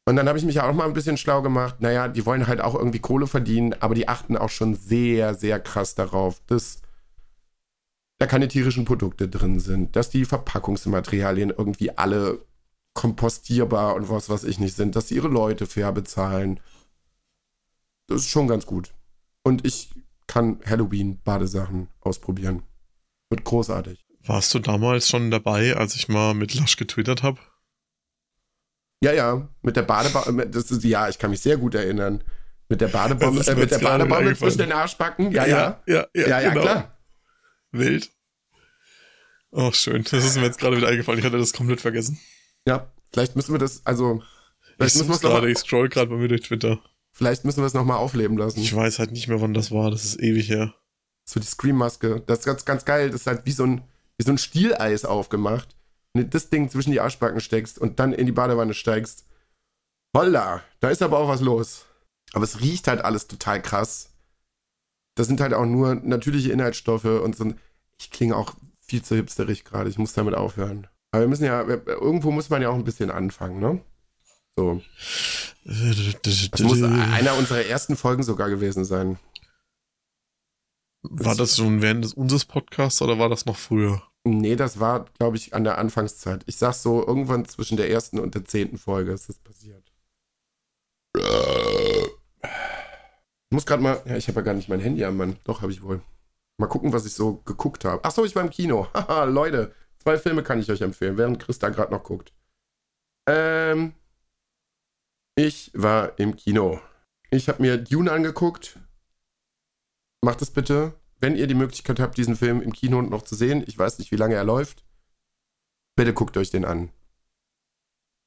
Und 0.06 0.16
dann 0.16 0.28
habe 0.28 0.38
ich 0.38 0.44
mich 0.44 0.60
auch 0.60 0.72
mal 0.72 0.86
ein 0.86 0.92
bisschen 0.92 1.16
schlau 1.16 1.42
gemacht. 1.42 1.80
Naja, 1.80 2.08
die 2.08 2.26
wollen 2.26 2.46
halt 2.46 2.60
auch 2.60 2.74
irgendwie 2.74 2.98
Kohle 2.98 3.26
verdienen, 3.26 3.74
aber 3.80 3.94
die 3.94 4.08
achten 4.08 4.36
auch 4.36 4.48
schon 4.48 4.74
sehr, 4.74 5.34
sehr 5.34 5.60
krass 5.60 5.94
darauf, 5.94 6.40
dass 6.46 6.82
da 8.18 8.26
keine 8.26 8.48
tierischen 8.48 8.84
Produkte 8.84 9.28
drin 9.28 9.60
sind, 9.60 9.96
dass 9.96 10.10
die 10.10 10.24
Verpackungsmaterialien 10.24 11.50
irgendwie 11.50 11.96
alle 11.96 12.44
kompostierbar 12.92 13.94
und 13.94 14.10
was 14.10 14.28
weiß 14.28 14.44
ich 14.44 14.58
nicht 14.58 14.76
sind, 14.76 14.96
dass 14.96 15.08
sie 15.08 15.14
ihre 15.14 15.28
Leute 15.28 15.66
fair 15.66 15.92
bezahlen. 15.92 16.60
Das 18.08 18.22
ist 18.22 18.28
schon 18.28 18.48
ganz 18.48 18.66
gut. 18.66 18.92
Und 19.42 19.64
ich 19.64 19.90
kann 20.26 20.60
Halloween-Badesachen 20.66 21.88
ausprobieren. 22.00 22.62
Wird 23.30 23.44
großartig. 23.44 24.09
Warst 24.24 24.52
du 24.54 24.58
damals 24.58 25.08
schon 25.08 25.30
dabei, 25.30 25.76
als 25.76 25.94
ich 25.94 26.08
mal 26.08 26.34
mit 26.34 26.54
Lasch 26.54 26.76
getwittert 26.76 27.22
habe? 27.22 27.40
Ja, 29.02 29.12
ja, 29.12 29.48
mit 29.62 29.76
der 29.76 29.82
Badebombe, 29.82 30.46
das 30.46 30.70
ist, 30.70 30.84
ja, 30.84 31.08
ich 31.08 31.18
kann 31.18 31.30
mich 31.30 31.40
sehr 31.40 31.56
gut 31.56 31.74
erinnern. 31.74 32.22
Mit 32.68 32.82
der 32.82 32.88
Badebombe, 32.88 33.40
äh, 33.46 33.54
mit 33.54 33.70
der 33.70 33.78
Badebombe 33.78 34.36
zwischen 34.36 34.58
den 34.58 34.72
Arschbacken, 34.72 35.32
ja, 35.32 35.46
ja. 35.46 35.82
Ja, 35.86 36.06
ja, 36.14 36.28
ja, 36.28 36.40
ja 36.40 36.48
genau. 36.50 36.62
klar. 36.62 36.98
Wild. 37.72 38.10
Oh, 39.52 39.72
schön. 39.72 40.04
Das 40.04 40.24
ist 40.24 40.36
mir 40.36 40.44
jetzt 40.44 40.60
gerade 40.60 40.76
wieder 40.76 40.88
eingefallen. 40.88 41.18
Ich 41.18 41.24
hatte 41.24 41.38
das 41.38 41.52
komplett 41.52 41.80
vergessen. 41.80 42.18
Ja, 42.66 42.92
vielleicht 43.12 43.36
müssen 43.36 43.52
wir 43.52 43.58
das, 43.58 43.84
also. 43.84 44.22
Vielleicht 44.76 44.96
ich, 44.96 45.06
müssen 45.06 45.20
grade, 45.20 45.50
ich 45.50 45.58
scroll 45.58 45.88
gerade 45.88 46.10
bei 46.10 46.16
mir 46.16 46.28
durch 46.28 46.42
Twitter. 46.42 46.80
Vielleicht 47.12 47.44
müssen 47.44 47.60
wir 47.60 47.66
es 47.66 47.74
nochmal 47.74 47.98
aufleben 47.98 48.38
lassen. 48.38 48.60
Ich 48.60 48.74
weiß 48.74 48.98
halt 48.98 49.12
nicht 49.12 49.28
mehr, 49.28 49.40
wann 49.40 49.54
das 49.54 49.72
war. 49.72 49.90
Das 49.90 50.04
ist 50.04 50.20
ewig 50.20 50.48
her. 50.48 50.74
So 51.24 51.40
die 51.40 51.46
Scream-Maske. 51.46 52.22
Das 52.26 52.40
ist 52.40 52.44
ganz, 52.44 52.64
ganz 52.64 52.84
geil. 52.84 53.10
Das 53.10 53.22
ist 53.22 53.26
halt 53.26 53.42
wie 53.44 53.52
so 53.52 53.64
ein, 53.64 53.82
wie 54.20 54.24
so 54.24 54.32
ein 54.32 54.38
Stieleis 54.38 55.06
aufgemacht, 55.06 55.74
wenn 56.12 56.24
du 56.24 56.28
das 56.28 56.50
Ding 56.50 56.68
zwischen 56.68 56.90
die 56.92 57.00
Arschbacken 57.00 57.40
steckst 57.40 57.78
und 57.78 57.98
dann 58.00 58.12
in 58.12 58.26
die 58.26 58.32
Badewanne 58.32 58.74
steigst. 58.74 59.24
Holla, 60.14 60.62
da 60.80 60.90
ist 60.90 61.00
aber 61.00 61.18
auch 61.18 61.28
was 61.28 61.40
los. 61.40 61.86
Aber 62.34 62.44
es 62.44 62.60
riecht 62.60 62.86
halt 62.86 63.00
alles 63.02 63.28
total 63.28 63.62
krass. 63.62 64.10
Das 65.14 65.26
sind 65.26 65.40
halt 65.40 65.54
auch 65.54 65.64
nur 65.64 65.94
natürliche 65.94 66.52
Inhaltsstoffe 66.52 67.06
und 67.06 67.34
so. 67.34 67.54
Ich 67.98 68.10
klinge 68.10 68.36
auch 68.36 68.52
viel 68.82 69.02
zu 69.02 69.16
hipsterig 69.16 69.64
gerade. 69.64 69.88
Ich 69.88 69.96
muss 69.96 70.12
damit 70.12 70.34
aufhören. 70.34 70.86
Aber 71.12 71.22
wir 71.22 71.28
müssen 71.28 71.44
ja, 71.44 71.62
irgendwo 71.62 72.30
muss 72.30 72.50
man 72.50 72.60
ja 72.60 72.68
auch 72.68 72.74
ein 72.74 72.84
bisschen 72.84 73.10
anfangen, 73.10 73.58
ne? 73.58 73.80
So. 74.54 74.82
Das 75.64 76.60
muss 76.60 76.82
einer 76.82 77.38
unserer 77.38 77.64
ersten 77.64 77.96
Folgen 77.96 78.22
sogar 78.22 78.50
gewesen 78.50 78.84
sein. 78.84 79.18
War 81.02 81.34
das 81.34 81.56
schon 81.56 81.80
während 81.80 82.04
des, 82.04 82.14
unseres 82.14 82.44
Podcasts 82.44 83.00
oder 83.00 83.18
war 83.18 83.28
das 83.28 83.46
noch 83.46 83.56
früher? 83.56 84.02
Nee, 84.24 84.56
das 84.56 84.80
war, 84.80 85.06
glaube 85.18 85.36
ich, 85.36 85.54
an 85.54 85.64
der 85.64 85.78
Anfangszeit. 85.78 86.42
Ich 86.46 86.56
sag 86.56 86.74
so, 86.74 87.06
irgendwann 87.06 87.46
zwischen 87.46 87.78
der 87.78 87.90
ersten 87.90 88.18
und 88.18 88.34
der 88.34 88.44
zehnten 88.44 88.76
Folge 88.76 89.12
ist 89.12 89.28
das 89.28 89.38
passiert. 89.38 89.90
Ich 93.50 93.54
muss 93.54 93.66
gerade 93.66 93.82
mal, 93.82 94.02
ja, 94.04 94.16
ich 94.16 94.28
habe 94.28 94.40
ja 94.40 94.44
gar 94.44 94.54
nicht 94.54 94.68
mein 94.68 94.80
Handy 94.80 95.04
am 95.04 95.16
Mann. 95.16 95.36
Doch, 95.44 95.62
habe 95.62 95.72
ich 95.72 95.82
wohl. 95.82 96.02
Mal 96.58 96.66
gucken, 96.66 96.92
was 96.92 97.06
ich 97.06 97.14
so 97.14 97.36
geguckt 97.46 97.84
habe. 97.86 98.04
Achso, 98.04 98.24
ich 98.24 98.36
war 98.36 98.42
im 98.42 98.50
Kino. 98.50 98.86
Haha, 98.94 99.24
Leute, 99.24 99.74
zwei 99.98 100.18
Filme 100.18 100.42
kann 100.42 100.60
ich 100.60 100.70
euch 100.70 100.82
empfehlen, 100.82 101.16
während 101.16 101.40
Chris 101.40 101.58
da 101.58 101.70
gerade 101.70 101.92
noch 101.92 102.04
guckt. 102.04 102.34
Ähm, 103.26 103.94
ich 105.34 105.70
war 105.74 106.18
im 106.18 106.36
Kino. 106.36 106.80
Ich 107.30 107.48
habe 107.48 107.62
mir 107.62 107.78
Dune 107.78 108.12
angeguckt. 108.12 108.78
Macht 110.22 110.42
es 110.42 110.50
bitte 110.50 110.94
wenn 111.20 111.36
ihr 111.36 111.46
die 111.46 111.54
Möglichkeit 111.54 112.00
habt, 112.00 112.16
diesen 112.16 112.36
Film 112.36 112.62
im 112.62 112.72
Kino 112.72 113.00
noch 113.02 113.22
zu 113.22 113.34
sehen, 113.34 113.62
ich 113.66 113.78
weiß 113.78 113.98
nicht, 113.98 114.10
wie 114.10 114.16
lange 114.16 114.34
er 114.34 114.44
läuft, 114.44 114.84
bitte 115.96 116.14
guckt 116.14 116.36
euch 116.36 116.50
den 116.50 116.64
an. 116.64 116.90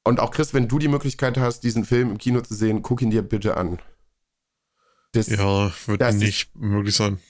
Und 0.04 0.20
auch 0.20 0.30
Chris, 0.30 0.54
wenn 0.54 0.68
du 0.68 0.78
die 0.78 0.88
Möglichkeit 0.88 1.38
hast, 1.38 1.60
diesen 1.60 1.84
Film 1.84 2.10
im 2.12 2.18
Kino 2.18 2.40
zu 2.40 2.54
sehen, 2.54 2.82
guck 2.82 3.02
ihn 3.02 3.10
dir 3.10 3.22
bitte 3.22 3.56
an. 3.56 3.80
Das, 5.12 5.28
ja, 5.28 5.72
wird 5.86 6.14
nicht 6.14 6.54
möglich 6.54 6.94
sein. 6.94 7.20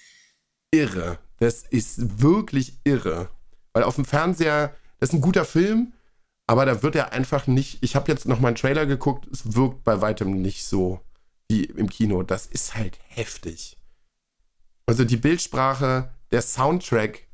Irre. 0.70 1.18
Das 1.38 1.62
ist 1.62 2.20
wirklich 2.20 2.78
irre. 2.84 3.30
Weil 3.72 3.84
auf 3.84 3.94
dem 3.94 4.04
Fernseher, 4.04 4.74
das 4.98 5.10
ist 5.10 5.14
ein 5.14 5.20
guter 5.20 5.44
Film, 5.44 5.92
aber 6.46 6.66
da 6.66 6.82
wird 6.82 6.96
er 6.96 7.12
einfach 7.12 7.46
nicht. 7.46 7.78
Ich 7.82 7.94
habe 7.94 8.10
jetzt 8.10 8.26
noch 8.26 8.40
mal 8.40 8.48
einen 8.48 8.56
Trailer 8.56 8.86
geguckt, 8.86 9.28
es 9.30 9.54
wirkt 9.54 9.84
bei 9.84 10.00
weitem 10.00 10.42
nicht 10.42 10.64
so 10.64 11.00
wie 11.48 11.64
im 11.64 11.88
Kino. 11.88 12.22
Das 12.22 12.46
ist 12.46 12.74
halt 12.74 12.98
heftig. 13.06 13.78
Also 14.86 15.04
die 15.04 15.16
Bildsprache, 15.16 16.12
der 16.30 16.42
Soundtrack, 16.42 17.26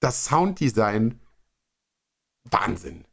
das 0.00 0.24
Sounddesign, 0.24 1.20
Wahnsinn. 2.50 3.04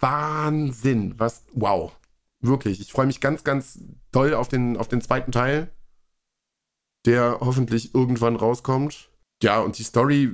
Wahnsinn. 0.00 1.18
Was, 1.18 1.44
wow. 1.52 1.92
Wirklich. 2.40 2.80
Ich 2.80 2.92
freue 2.92 3.06
mich 3.06 3.20
ganz, 3.20 3.44
ganz 3.44 3.80
doll 4.10 4.34
auf 4.34 4.48
den, 4.48 4.76
auf 4.76 4.88
den 4.88 5.00
zweiten 5.00 5.32
Teil, 5.32 5.70
der 7.06 7.38
hoffentlich 7.40 7.94
irgendwann 7.94 8.36
rauskommt. 8.36 9.10
Ja, 9.42 9.60
und 9.60 9.78
die 9.78 9.82
Story, 9.82 10.32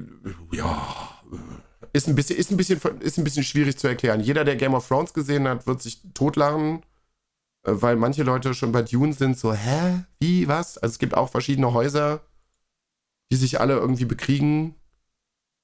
ja, 0.53 1.19
ist 1.93 2.09
ein 2.09 2.15
bisschen, 2.15 2.37
ist 2.37 2.51
ein 2.51 2.57
bisschen, 2.57 2.81
ist 3.01 3.19
ein 3.19 3.25
bisschen 3.25 3.45
schwierig 3.45 3.79
zu 3.79 3.89
erklären. 3.89 4.21
Jeder, 4.21 4.45
der 4.45 4.57
Game 4.57 4.75
of 4.75 4.87
Thrones 4.87 5.15
gesehen 5.15 5.49
hat, 5.49 5.67
wird 5.67 5.81
sich 5.81 6.03
totlachen, 6.13 6.83
äh, 7.65 7.73
weil 7.73 7.97
manche 7.97 8.23
Leute 8.23 8.53
schon 8.53 8.73
bei 8.73 8.83
Dune 8.83 9.15
sind, 9.15 9.39
so, 9.39 9.55
hä? 9.55 10.05
Wie, 10.21 10.49
was? 10.49 10.77
Also 10.79 10.93
es 10.93 10.99
gibt 10.99 11.17
auch 11.17 11.31
verschiedene 11.31 11.73
Häuser 11.73 12.21
die 13.31 13.37
sich 13.37 13.61
alle 13.61 13.75
irgendwie 13.75 14.05
bekriegen. 14.05 14.75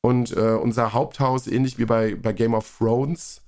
Und 0.03 0.37
äh, 0.37 0.53
unser 0.53 0.93
Haupthaus, 0.93 1.47
ähnlich 1.47 1.79
wie 1.79 1.87
bei, 1.87 2.15
bei 2.15 2.33
Game 2.33 2.55
of 2.55 2.79
Thrones, 2.79 3.41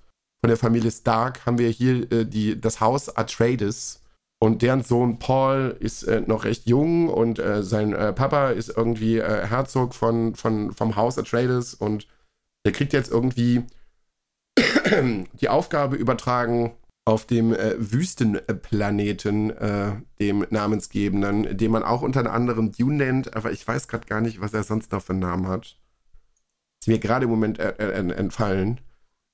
von 0.42 0.48
der 0.48 0.56
Familie 0.56 0.90
Stark, 0.90 1.44
haben 1.44 1.58
wir 1.58 1.68
hier 1.68 2.10
äh, 2.12 2.24
die, 2.24 2.60
das 2.60 2.80
Haus 2.80 3.14
Atreides. 3.14 4.02
Und 4.38 4.62
deren 4.62 4.82
Sohn 4.82 5.18
Paul 5.18 5.76
ist 5.80 6.02
äh, 6.04 6.20
noch 6.20 6.44
recht 6.44 6.66
jung 6.66 7.08
und 7.08 7.38
äh, 7.38 7.62
sein 7.62 7.94
äh, 7.94 8.12
Papa 8.12 8.50
ist 8.50 8.68
irgendwie 8.68 9.18
äh, 9.18 9.46
Herzog 9.46 9.94
von, 9.94 10.34
von, 10.34 10.72
vom 10.72 10.94
Haus 10.96 11.18
Atreides 11.18 11.72
und 11.74 12.06
der 12.66 12.72
kriegt 12.72 12.92
jetzt 12.92 13.10
irgendwie 13.10 13.64
die 15.40 15.48
Aufgabe 15.48 15.96
übertragen, 15.96 16.74
auf 17.06 17.24
dem 17.24 17.54
äh, 17.54 17.76
Wüstenplaneten, 17.78 19.50
äh, 19.50 19.92
dem 20.18 20.44
namensgebenden, 20.50 21.56
den 21.56 21.70
man 21.70 21.84
auch 21.84 22.02
unter 22.02 22.30
anderem 22.32 22.72
Dune 22.72 22.96
nennt, 22.96 23.36
aber 23.36 23.52
ich 23.52 23.66
weiß 23.66 23.86
gerade 23.86 24.06
gar 24.06 24.20
nicht, 24.20 24.40
was 24.40 24.52
er 24.52 24.64
sonst 24.64 24.90
noch 24.90 25.02
für 25.02 25.12
einen 25.12 25.20
Namen 25.20 25.46
hat. 25.46 25.78
Ist 26.80 26.88
mir 26.88 26.98
gerade 26.98 27.24
im 27.24 27.30
Moment 27.30 27.60
äh, 27.60 27.74
äh 27.78 28.12
entfallen. 28.12 28.80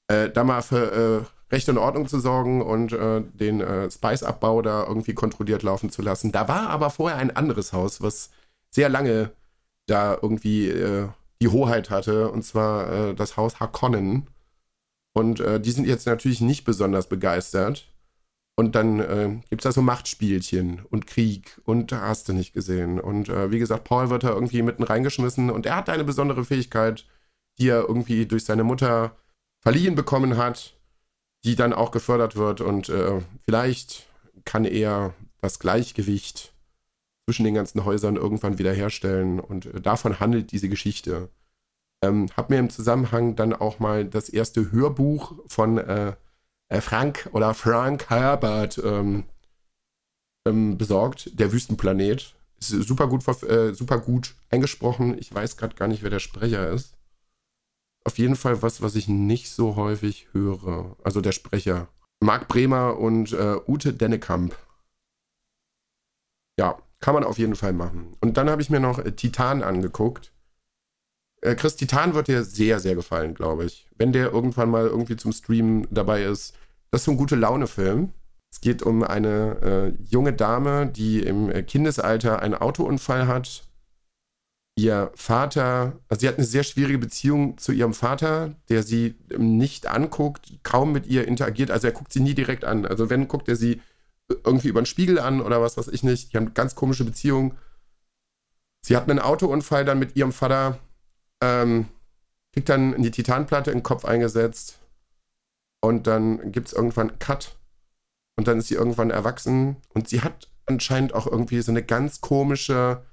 Äh, 0.07 0.29
da 0.29 0.45
mal 0.45 0.61
für 0.61 1.25
äh, 1.25 1.55
Recht 1.55 1.69
und 1.71 1.79
Ordnung 1.79 2.09
zu 2.09 2.19
sorgen 2.19 2.63
und 2.63 2.93
den 2.93 3.91
Spice-Abbau 3.91 4.63
da 4.63 4.87
irgendwie 4.87 5.13
kontrolliert 5.13 5.63
laufen 5.63 5.91
zu 5.91 6.01
lassen. 6.01 6.33
Da 6.33 6.49
war 6.49 6.71
aber 6.71 6.89
vorher 6.89 7.19
ein 7.19 7.37
anderes 7.37 7.75
Haus, 7.75 8.01
was 8.01 8.31
sehr 8.71 8.89
lange 8.89 9.33
da 9.87 10.15
irgendwie 10.15 10.73
die 11.43 11.49
Hoheit 11.49 11.91
hatte, 11.91 12.31
und 12.31 12.43
zwar 12.43 13.13
das 13.13 13.37
Haus 13.37 13.61
Harkonnen 13.61 14.29
und 15.15 15.41
äh, 15.41 15.61
die 15.61 15.71
sind 15.71 15.87
jetzt 15.87 16.07
natürlich 16.07 16.41
nicht 16.41 16.65
besonders 16.65 17.09
begeistert. 17.09 17.89
Und 18.55 18.75
dann 18.75 19.01
äh, 19.01 19.41
gibt 19.49 19.63
es 19.63 19.65
da 19.65 19.73
so 19.73 19.81
Machtspielchen 19.81 20.85
und 20.91 21.07
Krieg 21.07 21.59
und 21.65 21.91
da 21.91 22.03
hast 22.03 22.29
du 22.29 22.35
nicht 22.35 22.53
gesehen. 22.53 23.01
Und 23.01 23.31
äh, 23.31 23.51
wie 23.51 23.59
gesagt, 23.59 23.85
Paul 23.85 24.11
wird 24.11 24.25
da 24.25 24.31
irgendwie 24.31 24.61
mitten 24.61 24.83
reingeschmissen 24.83 25.51
und 25.51 25.65
er 25.65 25.77
hat 25.77 25.89
eine 25.89 26.05
besondere 26.05 26.45
Fähigkeit, 26.45 27.07
die 27.59 27.69
er 27.69 27.89
irgendwie 27.89 28.27
durch 28.27 28.45
seine 28.45 28.65
Mutter 28.65 29.17
verliehen 29.61 29.95
bekommen 29.95 30.37
hat, 30.37 30.77
die 31.45 31.57
dann 31.57 31.73
auch 31.73 31.93
gefördert 31.93 32.37
wird. 32.37 32.61
Und 32.61 32.91
äh, 32.91 33.23
vielleicht 33.45 34.07
kann 34.45 34.65
er 34.67 35.15
das 35.41 35.59
Gleichgewicht 35.59 36.53
zwischen 37.25 37.45
den 37.45 37.55
ganzen 37.55 37.85
Häusern 37.85 38.17
irgendwann 38.17 38.59
wiederherstellen. 38.59 39.41
Und 39.41 39.67
äh, 39.67 39.81
davon 39.81 40.21
handelt 40.21 40.53
diese 40.53 40.69
Geschichte. 40.69 41.31
Ähm, 42.03 42.29
hab 42.37 42.51
mir 42.51 42.59
im 42.59 42.71
Zusammenhang 42.71 43.37
dann 43.37 43.53
auch 43.53 43.79
mal 43.79 44.05
das 44.05 44.29
erste 44.29 44.73
Hörbuch 44.73 45.35
von 45.47 45.79
äh, 45.79 46.15
äh, 46.69 46.81
Frank 46.81 47.29
oder 47.33 47.55
Frank 47.55 48.11
Herbert 48.11 48.81
ähm, 48.83 49.25
ähm, 50.47 50.79
besorgt, 50.79 51.39
Der 51.39 51.53
Wüstenplanet. 51.53 52.35
Ist 52.59 52.71
super 52.71 53.09
gut, 53.09 53.27
äh, 53.45 53.75
super 53.75 53.99
gut 53.99 54.35
eingesprochen. 54.51 55.19
Ich 55.19 55.35
weiß 55.35 55.57
gerade 55.57 55.75
gar 55.75 55.89
nicht, 55.89 56.03
wer 56.03 56.11
der 56.11 56.21
Sprecher 56.21 56.71
ist. 56.71 56.95
Auf 58.05 58.19
jeden 58.19 58.37
Fall 58.37 58.63
was, 58.63 58.83
was 58.83 58.97
ich 58.97 59.09
nicht 59.09 59.51
so 59.51 59.77
häufig 59.77 60.29
höre. 60.33 60.97
Also 61.05 61.21
der 61.21 61.33
Sprecher. 61.33 61.89
Marc 62.21 62.49
Bremer 62.49 62.99
und 62.99 63.33
äh, 63.33 63.57
Ute 63.67 63.93
Dennekamp. 63.93 64.57
Ja, 66.59 66.79
kann 67.01 67.15
man 67.15 67.25
auf 67.25 67.39
jeden 67.39 67.57
Fall 67.57 67.73
machen. 67.73 68.17
Und 68.21 68.37
dann 68.37 68.49
habe 68.49 68.63
ich 68.63 68.71
mir 68.71 68.81
noch 68.81 68.99
äh, 68.99 69.13
Titan 69.13 69.63
angeguckt. 69.63 70.33
Äh, 71.43 71.55
Chris 71.57 71.77
Titan 71.77 72.15
wird 72.15 72.29
dir 72.29 72.45
sehr, 72.45 72.81
sehr 72.81 72.95
gefallen, 72.95 73.35
glaube 73.35 73.65
ich. 73.67 73.87
Wenn 73.99 74.13
der 74.13 74.33
irgendwann 74.33 74.71
mal 74.71 74.87
irgendwie 74.87 75.17
zum 75.17 75.33
Streamen 75.33 75.87
dabei 75.91 76.25
ist. 76.25 76.55
Das 76.91 77.03
ist 77.03 77.05
so 77.05 77.11
ein 77.11 77.17
gute 77.17 77.37
Laune-Film. 77.37 78.13
Es 78.51 78.61
geht 78.61 78.83
um 78.83 79.03
eine 79.03 79.95
äh, 79.99 80.05
junge 80.05 80.33
Dame, 80.33 80.87
die 80.87 81.21
im 81.21 81.51
äh, 81.51 81.63
Kindesalter 81.63 82.41
einen 82.43 82.55
Autounfall 82.55 83.27
hat. 83.27 83.65
Ihr 84.77 85.11
Vater, 85.15 85.99
also 86.09 86.21
sie 86.21 86.29
hat 86.29 86.39
eine 86.39 86.47
sehr 86.47 86.63
schwierige 86.63 86.99
Beziehung 86.99 87.59
zu 87.59 87.73
ihrem 87.73 87.93
Vater, 87.93 88.55
der 88.71 88.83
sie 88.83 89.17
nicht 89.37 89.87
anguckt, 89.87 90.61
kaum 90.63 90.93
mit 90.93 91.07
ihr 91.07 91.27
interagiert. 91.29 91.71
Also 91.71 91.89
er 91.89 91.93
guckt 91.93 92.13
sie 92.13 92.21
nie 92.21 92.35
direkt 92.35 92.65
an. 92.65 92.87
Also 92.87 93.11
wenn, 93.11 93.29
guckt 93.29 93.49
er 93.49 93.57
sie 93.57 93.83
irgendwie 94.45 94.69
über 94.69 94.81
den 94.81 94.87
Spiegel 94.87 95.19
an 95.19 95.41
oder 95.41 95.61
was 95.61 95.77
weiß 95.77 95.89
ich 95.89 96.03
nicht. 96.03 96.33
Die 96.33 96.37
haben 96.37 96.47
eine 96.47 96.55
ganz 96.55 96.75
komische 96.75 97.05
Beziehung. 97.05 97.55
Sie 98.83 98.97
hat 98.97 99.09
einen 99.09 99.19
Autounfall 99.19 99.85
dann 99.85 99.99
mit 99.99 100.17
ihrem 100.17 100.33
Vater 100.33 100.79
ähm, 101.43 101.89
kriegt 102.55 102.69
dann 102.69 103.03
die 103.03 103.11
Titanplatte 103.11 103.71
in 103.71 103.79
den 103.79 103.83
Kopf 103.83 104.05
eingesetzt 104.05 104.79
und 105.83 106.07
dann 106.07 106.53
gibt 106.53 106.69
es 106.69 106.73
irgendwann 106.73 107.11
einen 107.11 107.19
Cut 107.19 107.57
und 108.37 108.49
dann 108.49 108.59
ist 108.59 108.69
sie 108.69 108.75
irgendwann 108.75 109.11
erwachsen 109.11 109.77
und 109.93 110.09
sie 110.09 110.23
hat 110.23 110.49
anscheinend 110.67 111.13
auch 111.15 111.27
irgendwie 111.27 111.61
so 111.61 111.73
eine 111.73 111.83
ganz 111.83 112.21
komische, 112.21 113.05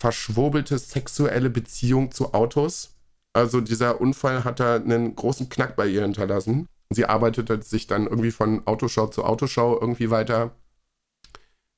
verschwurbelte 0.00 0.78
sexuelle 0.78 1.50
Beziehung 1.50 2.12
zu 2.12 2.32
Autos. 2.32 2.94
Also 3.34 3.60
dieser 3.60 4.00
Unfall 4.00 4.44
hat 4.44 4.60
da 4.60 4.76
einen 4.76 5.16
großen 5.16 5.48
Knack 5.48 5.74
bei 5.74 5.86
ihr 5.86 6.02
hinterlassen. 6.02 6.66
Sie 6.90 7.06
arbeitet 7.06 7.64
sich 7.64 7.86
dann 7.86 8.06
irgendwie 8.06 8.30
von 8.30 8.66
Autoschau 8.66 9.06
zu 9.08 9.24
Autoschau 9.24 9.80
irgendwie 9.80 10.10
weiter, 10.10 10.54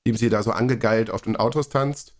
indem 0.04 0.18
sie 0.18 0.28
da 0.28 0.42
so 0.42 0.50
angegeilt 0.50 1.10
auf 1.10 1.22
den 1.22 1.36
Autos 1.36 1.68
tanzt 1.68 2.14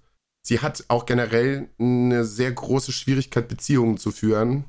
sie 0.46 0.60
hat 0.60 0.84
auch 0.88 1.06
generell 1.06 1.68
eine 1.78 2.24
sehr 2.24 2.52
große 2.52 2.92
Schwierigkeit, 2.92 3.48
Beziehungen 3.48 3.98
zu 3.98 4.12
führen. 4.12 4.64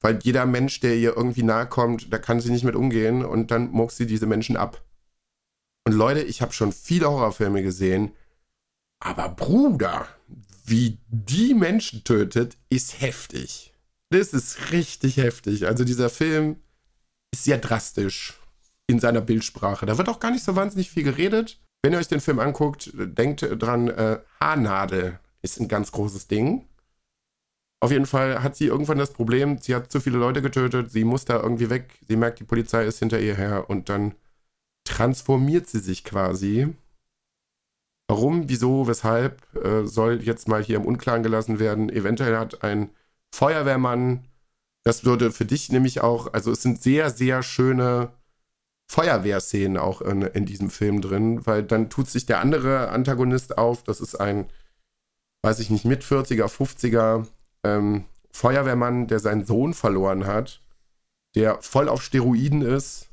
Weil 0.00 0.18
jeder 0.22 0.46
Mensch, 0.46 0.80
der 0.80 0.96
ihr 0.96 1.16
irgendwie 1.16 1.42
nahe 1.42 1.66
kommt, 1.66 2.12
da 2.12 2.18
kann 2.18 2.40
sie 2.40 2.50
nicht 2.50 2.64
mit 2.64 2.76
umgehen 2.76 3.24
und 3.24 3.50
dann 3.50 3.70
muckt 3.70 3.92
sie 3.92 4.06
diese 4.06 4.26
Menschen 4.26 4.56
ab. 4.56 4.84
Und 5.86 5.92
Leute, 5.92 6.22
ich 6.22 6.42
habe 6.42 6.52
schon 6.52 6.72
viele 6.72 7.08
Horrorfilme 7.10 7.62
gesehen, 7.62 8.12
aber 9.00 9.28
Bruder, 9.28 10.08
wie 10.64 10.98
die 11.08 11.54
Menschen 11.54 12.04
tötet, 12.04 12.56
ist 12.68 13.00
heftig. 13.00 13.72
Das 14.10 14.32
ist 14.32 14.72
richtig 14.72 15.16
heftig. 15.16 15.66
Also 15.66 15.84
dieser 15.84 16.10
Film 16.10 16.56
ist 17.32 17.44
sehr 17.44 17.58
drastisch 17.58 18.34
in 18.86 19.00
seiner 19.00 19.20
Bildsprache. 19.20 19.86
Da 19.86 19.98
wird 19.98 20.08
auch 20.08 20.20
gar 20.20 20.30
nicht 20.30 20.44
so 20.44 20.54
wahnsinnig 20.56 20.90
viel 20.90 21.02
geredet. 21.02 21.58
Wenn 21.86 21.92
ihr 21.92 22.00
euch 22.00 22.08
den 22.08 22.20
Film 22.20 22.40
anguckt, 22.40 22.90
denkt 22.94 23.46
dran, 23.62 23.86
äh, 23.86 24.18
Haarnadel 24.40 25.20
ist 25.42 25.60
ein 25.60 25.68
ganz 25.68 25.92
großes 25.92 26.26
Ding. 26.26 26.66
Auf 27.78 27.92
jeden 27.92 28.06
Fall 28.06 28.42
hat 28.42 28.56
sie 28.56 28.66
irgendwann 28.66 28.98
das 28.98 29.12
Problem, 29.12 29.58
sie 29.58 29.72
hat 29.72 29.92
zu 29.92 30.00
viele 30.00 30.18
Leute 30.18 30.42
getötet, 30.42 30.90
sie 30.90 31.04
muss 31.04 31.26
da 31.26 31.40
irgendwie 31.40 31.70
weg, 31.70 32.00
sie 32.08 32.16
merkt, 32.16 32.40
die 32.40 32.44
Polizei 32.44 32.84
ist 32.84 32.98
hinter 32.98 33.20
ihr 33.20 33.36
her 33.36 33.70
und 33.70 33.88
dann 33.88 34.16
transformiert 34.82 35.68
sie 35.68 35.78
sich 35.78 36.02
quasi. 36.02 36.74
Warum, 38.08 38.48
wieso, 38.48 38.88
weshalb, 38.88 39.40
äh, 39.54 39.86
soll 39.86 40.20
jetzt 40.24 40.48
mal 40.48 40.64
hier 40.64 40.78
im 40.78 40.86
Unklaren 40.86 41.22
gelassen 41.22 41.60
werden. 41.60 41.88
Eventuell 41.88 42.36
hat 42.36 42.64
ein 42.64 42.90
Feuerwehrmann, 43.32 44.26
das 44.82 45.04
würde 45.04 45.30
für 45.30 45.44
dich 45.44 45.70
nämlich 45.70 46.00
auch, 46.00 46.32
also 46.32 46.50
es 46.50 46.62
sind 46.62 46.82
sehr, 46.82 47.10
sehr 47.10 47.44
schöne 47.44 48.10
Feuerwehrszenen 48.86 49.76
auch 49.76 50.00
in, 50.00 50.22
in 50.22 50.46
diesem 50.46 50.70
Film 50.70 51.00
drin, 51.00 51.44
weil 51.44 51.62
dann 51.62 51.90
tut 51.90 52.08
sich 52.08 52.26
der 52.26 52.40
andere 52.40 52.88
Antagonist 52.90 53.58
auf, 53.58 53.82
das 53.82 54.00
ist 54.00 54.14
ein, 54.14 54.46
weiß 55.42 55.58
ich 55.58 55.70
nicht, 55.70 55.84
mit 55.84 56.04
40er, 56.04 56.46
50er 56.46 57.26
ähm, 57.64 58.04
Feuerwehrmann, 58.32 59.08
der 59.08 59.18
seinen 59.18 59.44
Sohn 59.44 59.74
verloren 59.74 60.26
hat, 60.26 60.62
der 61.34 61.60
voll 61.62 61.88
auf 61.88 62.02
Steroiden 62.02 62.62
ist 62.62 63.08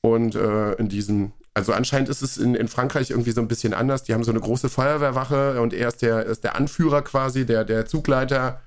und 0.00 0.34
äh, 0.34 0.72
in 0.74 0.88
diesem, 0.88 1.32
also 1.54 1.72
anscheinend 1.72 2.08
ist 2.08 2.22
es 2.22 2.36
in, 2.36 2.54
in 2.54 2.68
Frankreich 2.68 3.10
irgendwie 3.10 3.30
so 3.30 3.40
ein 3.40 3.48
bisschen 3.48 3.72
anders. 3.72 4.02
Die 4.02 4.14
haben 4.14 4.24
so 4.24 4.32
eine 4.32 4.40
große 4.40 4.68
Feuerwehrwache 4.68 5.60
und 5.60 5.72
er 5.72 5.88
ist 5.88 6.02
der, 6.02 6.26
ist 6.26 6.44
der 6.44 6.56
Anführer 6.56 7.02
quasi, 7.02 7.46
der, 7.46 7.64
der 7.64 7.86
Zugleiter. 7.86 8.60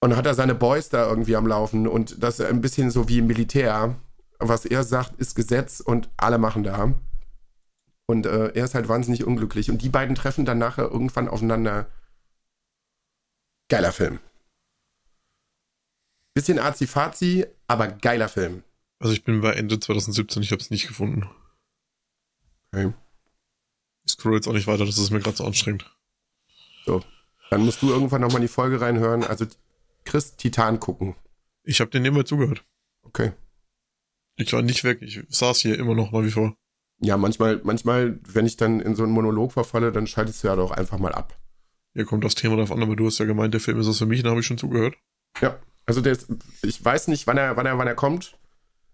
Und 0.00 0.14
hat 0.14 0.26
er 0.26 0.34
seine 0.34 0.54
Boys 0.54 0.90
da 0.90 1.08
irgendwie 1.08 1.36
am 1.36 1.46
Laufen 1.46 1.88
und 1.88 2.22
das 2.22 2.38
ist 2.38 2.46
ein 2.46 2.60
bisschen 2.60 2.90
so 2.90 3.08
wie 3.08 3.18
im 3.18 3.26
Militär. 3.26 3.96
Was 4.38 4.64
er 4.64 4.84
sagt, 4.84 5.18
ist 5.18 5.34
Gesetz 5.34 5.80
und 5.80 6.10
alle 6.16 6.38
machen 6.38 6.62
da. 6.62 6.94
Und 8.06 8.26
äh, 8.26 8.48
er 8.48 8.64
ist 8.64 8.74
halt 8.74 8.88
wahnsinnig 8.88 9.24
unglücklich. 9.24 9.70
Und 9.70 9.82
die 9.82 9.88
beiden 9.88 10.14
treffen 10.14 10.44
dann 10.44 10.58
nachher 10.58 10.84
irgendwann 10.84 11.28
aufeinander. 11.28 11.90
Geiler 13.68 13.92
Film. 13.92 14.20
Bisschen 16.34 16.58
azi-fazi, 16.58 17.46
aber 17.66 17.88
geiler 17.88 18.28
Film. 18.28 18.62
Also 18.98 19.12
ich 19.12 19.24
bin 19.24 19.40
bei 19.40 19.52
Ende 19.52 19.80
2017, 19.80 20.42
ich 20.42 20.52
habe 20.52 20.62
es 20.62 20.70
nicht 20.70 20.86
gefunden. 20.86 21.28
Okay. 22.72 22.92
Ich 24.04 24.12
scroll 24.12 24.34
jetzt 24.34 24.46
auch 24.46 24.52
nicht 24.52 24.66
weiter, 24.66 24.86
das 24.86 24.98
ist 24.98 25.10
mir 25.10 25.20
gerade 25.20 25.36
so 25.36 25.44
anstrengend. 25.44 25.90
So. 26.84 27.02
Dann 27.50 27.64
musst 27.64 27.82
du 27.82 27.88
irgendwann 27.90 28.20
nochmal 28.20 28.36
in 28.36 28.42
die 28.42 28.52
Folge 28.52 28.80
reinhören. 28.80 29.24
Also 29.24 29.46
Chris 30.04 30.36
Titan 30.36 30.80
gucken. 30.80 31.16
Ich 31.64 31.80
habe 31.80 31.90
den 31.90 32.04
immer 32.04 32.24
zugehört. 32.24 32.64
Okay. 33.02 33.32
Ich 34.36 34.52
war 34.52 34.62
nicht 34.62 34.84
weg, 34.84 34.98
ich 35.00 35.24
saß 35.28 35.60
hier 35.60 35.78
immer 35.78 35.94
noch 35.94 36.12
mal 36.12 36.24
wie 36.24 36.30
vor. 36.30 36.54
Ja, 37.00 37.16
manchmal, 37.16 37.60
manchmal, 37.64 38.18
wenn 38.26 38.46
ich 38.46 38.56
dann 38.56 38.80
in 38.80 38.94
so 38.94 39.02
einen 39.02 39.12
Monolog 39.12 39.52
verfalle, 39.52 39.92
dann 39.92 40.06
schaltest 40.06 40.42
du 40.42 40.48
ja 40.48 40.56
doch 40.56 40.70
einfach 40.70 40.98
mal 40.98 41.12
ab. 41.12 41.38
Hier 41.94 42.04
kommt 42.04 42.24
das 42.24 42.34
Thema 42.34 42.56
drauf 42.56 42.72
an, 42.72 42.82
aber 42.82 42.96
du 42.96 43.06
hast 43.06 43.18
ja 43.18 43.24
gemeint, 43.24 43.54
der 43.54 43.60
Film 43.60 43.80
ist 43.80 43.88
was 43.88 43.98
für 43.98 44.06
mich, 44.06 44.22
da 44.22 44.30
habe 44.30 44.40
ich 44.40 44.46
schon 44.46 44.58
zugehört. 44.58 44.96
Ja, 45.40 45.58
also 45.86 46.00
der 46.00 46.12
ist, 46.12 46.28
ich 46.62 46.82
weiß 46.84 47.08
nicht, 47.08 47.26
wann 47.26 47.38
er, 47.38 47.56
wann 47.56 47.66
er, 47.66 47.78
wann 47.78 47.86
er 47.86 47.94
kommt. 47.94 48.38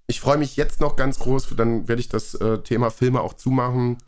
Ich 0.07 0.20
freue 0.20 0.38
mich 0.38 0.57
jetzt 0.57 0.80
noch 0.80 0.97
ganz 0.97 1.18
groß, 1.18 1.55
dann 1.57 1.88
werde 1.88 2.01
ich 2.01 2.09
das 2.09 2.34
äh, 2.34 2.59
Thema 2.59 2.90
Filme 2.90 3.20
auch 3.20 3.34
zumachen. 3.34 3.99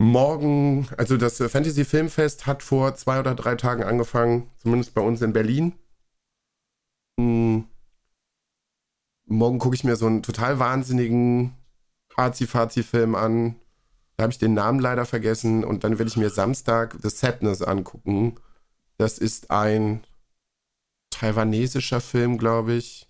Morgen, 0.00 0.88
also 0.96 1.16
das 1.16 1.38
Fantasy 1.38 1.84
Filmfest 1.84 2.46
hat 2.46 2.62
vor 2.62 2.94
zwei 2.94 3.20
oder 3.20 3.34
drei 3.34 3.54
Tagen 3.54 3.82
angefangen, 3.82 4.50
zumindest 4.56 4.94
bei 4.94 5.02
uns 5.02 5.20
in 5.22 5.32
Berlin. 5.32 5.74
Hm. 7.18 7.69
Morgen 9.30 9.60
gucke 9.60 9.76
ich 9.76 9.84
mir 9.84 9.94
so 9.94 10.06
einen 10.06 10.24
total 10.24 10.58
wahnsinnigen 10.58 11.56
Fazi-Fazi-Film 12.16 13.14
an. 13.14 13.54
Da 14.16 14.24
habe 14.24 14.32
ich 14.32 14.38
den 14.38 14.54
Namen 14.54 14.80
leider 14.80 15.06
vergessen. 15.06 15.62
Und 15.64 15.84
dann 15.84 16.00
will 16.00 16.08
ich 16.08 16.16
mir 16.16 16.30
Samstag 16.30 16.96
The 17.00 17.10
Sadness 17.10 17.62
angucken. 17.62 18.34
Das 18.98 19.18
ist 19.18 19.52
ein 19.52 20.04
taiwanesischer 21.10 22.00
Film, 22.00 22.38
glaube 22.38 22.74
ich. 22.74 23.08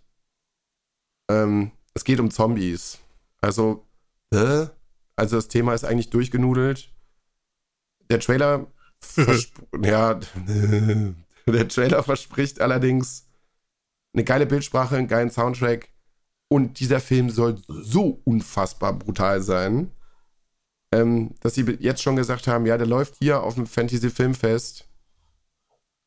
Ähm, 1.31 1.71
es 1.95 2.05
geht 2.05 2.21
um 2.21 2.31
Zombies. 2.31 2.99
Also, 3.41 3.87
äh? 4.31 4.67
also 5.17 5.37
das 5.37 5.49
Thema 5.49 5.73
ist 5.73 5.85
eigentlich 5.85 6.11
durchgenudelt. 6.11 6.93
Der 8.11 8.21
Trailer, 8.21 8.67
ja, 9.83 10.15
der 11.47 11.69
Trailer 11.69 12.03
verspricht 12.03 12.61
allerdings 12.61 13.27
eine 14.13 14.25
geile 14.25 14.45
Bildsprache, 14.45 14.97
einen 14.97 15.09
geilen 15.09 15.31
Soundtrack. 15.31 15.89
Und 16.53 16.81
dieser 16.81 16.99
Film 16.99 17.31
soll 17.31 17.63
so 17.69 18.21
unfassbar 18.25 18.93
brutal 18.93 19.41
sein, 19.41 19.93
ähm, 20.93 21.37
dass 21.41 21.55
sie 21.55 21.63
jetzt 21.79 22.03
schon 22.03 22.17
gesagt 22.17 22.49
haben, 22.49 22.67
ja, 22.67 22.77
der 22.77 22.89
läuft 22.89 23.15
hier 23.21 23.45
auf 23.45 23.55
dem 23.55 23.67
Fantasy 23.67 24.11
Filmfest. 24.11 24.89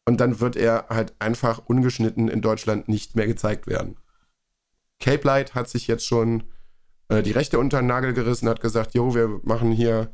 Und 0.05 0.19
dann 0.19 0.41
wird 0.41 0.57
er 0.57 0.87
halt 0.89 1.13
einfach 1.19 1.61
ungeschnitten 1.65 2.27
in 2.27 2.41
Deutschland 2.41 2.89
nicht 2.89 3.15
mehr 3.15 3.25
gezeigt 3.25 3.67
werden. 3.67 3.95
Cape 4.99 5.25
Light 5.25 5.55
hat 5.55 5.69
sich 5.69 5.87
jetzt 5.87 6.05
schon 6.05 6.43
äh, 7.07 7.23
die 7.23 7.31
Rechte 7.31 7.57
unter 7.57 7.77
den 7.77 7.87
Nagel 7.87 8.11
gerissen, 8.11 8.49
hat 8.49 8.59
gesagt, 8.59 8.93
jo, 8.95 9.15
wir 9.15 9.39
machen 9.43 9.71
hier 9.71 10.13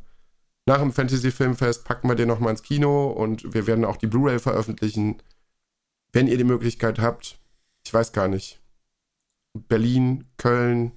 nach 0.67 0.77
dem 0.77 0.93
Fantasy 0.93 1.31
Filmfest, 1.31 1.85
packen 1.85 2.07
wir 2.07 2.15
den 2.15 2.27
nochmal 2.27 2.51
ins 2.51 2.61
Kino 2.61 3.07
und 3.07 3.55
wir 3.55 3.65
werden 3.65 3.83
auch 3.83 3.97
die 3.97 4.05
Blu-ray 4.05 4.37
veröffentlichen. 4.37 5.23
Wenn 6.11 6.27
ihr 6.27 6.37
die 6.37 6.43
Möglichkeit 6.43 6.99
habt, 6.99 7.39
ich 7.83 7.91
weiß 7.91 8.11
gar 8.11 8.27
nicht, 8.27 8.59
Berlin, 9.67 10.25
Köln, 10.37 10.91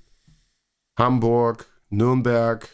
Hamburg, 0.99 1.67
Nürnberg. 1.91 2.69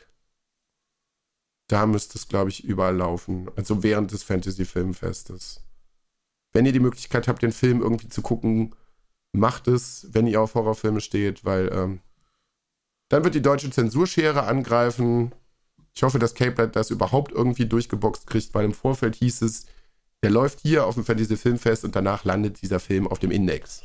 Da 1.68 1.86
müsste 1.86 2.18
es, 2.18 2.28
glaube 2.28 2.50
ich, 2.50 2.64
überall 2.64 2.96
laufen. 2.96 3.50
Also 3.56 3.82
während 3.82 4.12
des 4.12 4.22
Fantasy 4.22 4.64
Filmfestes. 4.64 5.64
Wenn 6.52 6.66
ihr 6.66 6.72
die 6.72 6.80
Möglichkeit 6.80 7.28
habt, 7.28 7.42
den 7.42 7.52
Film 7.52 7.82
irgendwie 7.82 8.08
zu 8.08 8.22
gucken, 8.22 8.74
macht 9.32 9.68
es, 9.68 10.06
wenn 10.10 10.26
ihr 10.26 10.40
auf 10.40 10.54
Horrorfilme 10.54 11.00
steht, 11.00 11.44
weil 11.44 11.70
ähm, 11.72 12.00
dann 13.10 13.24
wird 13.24 13.34
die 13.34 13.42
deutsche 13.42 13.70
Zensurschere 13.70 14.44
angreifen. 14.44 15.32
Ich 15.94 16.02
hoffe, 16.02 16.18
dass 16.18 16.34
Cape 16.34 16.68
das 16.68 16.90
überhaupt 16.90 17.32
irgendwie 17.32 17.66
durchgeboxt 17.66 18.26
kriegt, 18.26 18.54
weil 18.54 18.64
im 18.64 18.74
Vorfeld 18.74 19.16
hieß 19.16 19.42
es, 19.42 19.66
der 20.22 20.30
läuft 20.30 20.60
hier 20.60 20.86
auf 20.86 20.94
dem 20.94 21.04
Fantasy 21.04 21.36
Filmfest 21.36 21.84
und 21.84 21.94
danach 21.94 22.24
landet 22.24 22.60
dieser 22.62 22.80
Film 22.80 23.06
auf 23.06 23.18
dem 23.18 23.30
Index. 23.30 23.84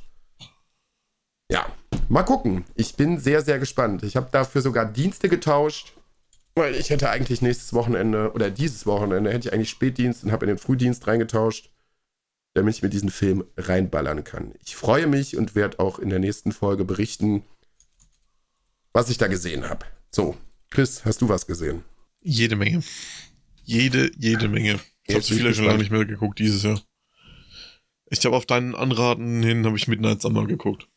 Ja, 1.54 1.72
mal 2.10 2.24
gucken. 2.24 2.66
Ich 2.74 2.96
bin 2.96 3.20
sehr, 3.20 3.44
sehr 3.44 3.60
gespannt. 3.60 4.02
Ich 4.02 4.16
habe 4.16 4.28
dafür 4.32 4.64
sogar 4.64 4.92
Dienste 4.92 5.30
getauscht, 5.30 5.94
weil 6.56 6.74
ich 6.74 6.90
hätte 6.90 7.12
eigentlich 7.12 7.44
nächstes 7.44 7.74
Wochenende 7.74 8.32
oder 8.34 8.50
dieses 8.50 8.88
Wochenende 8.88 9.32
hätte 9.32 9.50
ich 9.50 9.54
eigentlich 9.54 9.70
Spätdienst 9.70 10.24
und 10.24 10.32
habe 10.32 10.46
in 10.46 10.48
den 10.48 10.58
Frühdienst 10.58 11.06
reingetauscht, 11.06 11.70
damit 12.56 12.74
ich 12.74 12.82
mir 12.82 12.90
diesen 12.90 13.12
Film 13.12 13.44
reinballern 13.56 14.24
kann. 14.24 14.56
Ich 14.66 14.76
freue 14.76 15.06
mich 15.06 15.38
und 15.38 15.54
werde 15.54 15.80
auch 15.80 16.00
in 16.00 16.10
der 16.10 16.18
nächsten 16.18 16.52
Folge 16.52 16.86
berichten, 16.86 17.44
was 18.92 19.12
ich 19.12 19.20
da 19.20 19.28
gesehen 19.28 19.70
habe. 19.70 19.86
So, 20.10 20.36
Chris, 20.72 21.06
hast 21.06 21.22
du 21.22 21.30
was 21.30 21.46
gesehen? 21.46 21.84
Jede 22.24 22.56
Menge. 22.56 22.82
Jede, 23.64 24.10
jede 24.18 24.48
Menge. 24.48 24.80
Ich 25.04 25.14
habe 25.14 25.24
so 25.24 25.36
viele 25.36 25.54
schon 25.54 25.66
lange 25.66 25.78
nicht 25.78 25.92
mehr 25.92 26.04
geguckt 26.04 26.40
dieses 26.40 26.64
Jahr. 26.64 26.82
Ich 28.10 28.26
habe 28.26 28.36
auf 28.36 28.48
deinen 28.48 28.74
Anraten 28.74 29.44
hin, 29.44 29.68
habe 29.68 29.78
ich 29.78 29.88
Midnight 29.88 30.20
Summer 30.24 30.48
geguckt. 30.48 30.88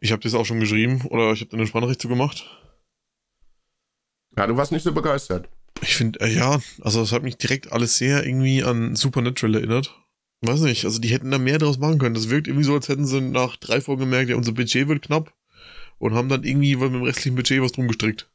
Ich 0.00 0.12
habe 0.12 0.22
das 0.22 0.34
auch 0.34 0.46
schon 0.46 0.60
geschrieben 0.60 1.02
oder 1.06 1.32
ich 1.32 1.42
habe 1.42 1.52
eine 1.52 1.66
Sprachnachricht 1.66 2.00
zu 2.00 2.08
gemacht. 2.08 2.46
Ja, 4.36 4.46
du 4.46 4.56
warst 4.56 4.72
nicht 4.72 4.82
so 4.82 4.92
begeistert. 4.92 5.48
Ich 5.82 5.96
finde, 5.96 6.20
äh, 6.20 6.34
ja, 6.34 6.60
also 6.80 7.02
es 7.02 7.12
hat 7.12 7.22
mich 7.22 7.36
direkt 7.36 7.72
alles 7.72 7.96
sehr 7.96 8.24
irgendwie 8.24 8.62
an 8.62 8.96
Supernatural 8.96 9.56
erinnert. 9.56 9.94
Weiß 10.42 10.60
nicht, 10.60 10.84
also 10.86 10.98
die 10.98 11.08
hätten 11.08 11.30
da 11.30 11.38
mehr 11.38 11.58
draus 11.58 11.78
machen 11.78 11.98
können. 11.98 12.14
Das 12.14 12.30
wirkt 12.30 12.48
irgendwie 12.48 12.64
so, 12.64 12.74
als 12.74 12.88
hätten 12.88 13.06
sie 13.06 13.20
nach 13.20 13.56
drei 13.56 13.80
Folgen 13.80 14.00
gemerkt, 14.00 14.30
ja, 14.30 14.36
unser 14.36 14.52
Budget 14.52 14.88
wird 14.88 15.02
knapp 15.02 15.34
und 15.98 16.14
haben 16.14 16.30
dann 16.30 16.44
irgendwie 16.44 16.76
mit 16.76 16.92
dem 16.94 17.02
restlichen 17.02 17.34
Budget 17.34 17.60
was 17.60 17.72
drum 17.72 17.88
gestrickt. 17.88 18.30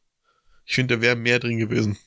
Ich 0.66 0.76
finde, 0.76 0.98
da 0.98 1.02
wäre 1.02 1.16
mehr 1.16 1.40
drin 1.40 1.58
gewesen. 1.58 1.98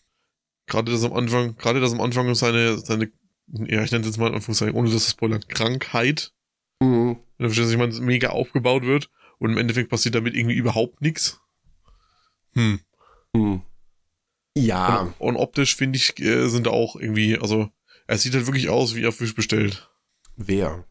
Gerade 0.67 0.93
das 0.93 1.03
am 1.03 1.13
Anfang, 1.13 1.57
gerade 1.57 1.81
das 1.81 1.93
am 1.93 2.01
Anfang 2.01 2.33
seine, 2.35 2.79
seine, 2.79 3.11
ja, 3.49 3.83
ich 3.83 3.91
nenne 3.91 4.03
es 4.03 4.11
jetzt 4.11 4.19
mal 4.19 4.29
in 4.29 4.35
Anführungszeichen, 4.35 4.75
ohne 4.75 4.91
dass 4.91 5.03
es 5.03 5.11
Spoiler, 5.11 5.41
Krankheit 5.41 6.33
Mhm. 6.81 7.19
Wenn 7.37 7.45
du 7.45 7.53
verstehst, 7.53 7.73
ich 7.73 7.79
meine, 7.79 7.93
mega 8.01 8.31
aufgebaut 8.31 8.83
wird 8.85 9.11
und 9.39 9.51
im 9.53 9.59
Endeffekt 9.59 9.91
passiert 9.91 10.15
damit 10.15 10.35
irgendwie 10.35 10.57
überhaupt 10.57 11.01
nichts. 11.01 11.41
Hm. 12.55 12.81
Hm. 13.35 13.63
Ja. 14.57 15.01
Und, 15.01 15.21
und 15.21 15.37
optisch 15.37 15.77
finde 15.77 15.97
ich, 15.97 16.19
äh, 16.21 16.49
sind 16.49 16.69
auch 16.69 16.97
irgendwie, 16.97 17.39
also, 17.39 17.71
er 18.07 18.19
sieht 18.19 18.35
halt 18.35 18.47
wirklich 18.47 18.69
aus 18.69 18.95
wie 18.95 19.07
auf 19.07 19.21
Wisch 19.21 19.35
bestellt. 19.35 19.91
Wer? 20.37 20.85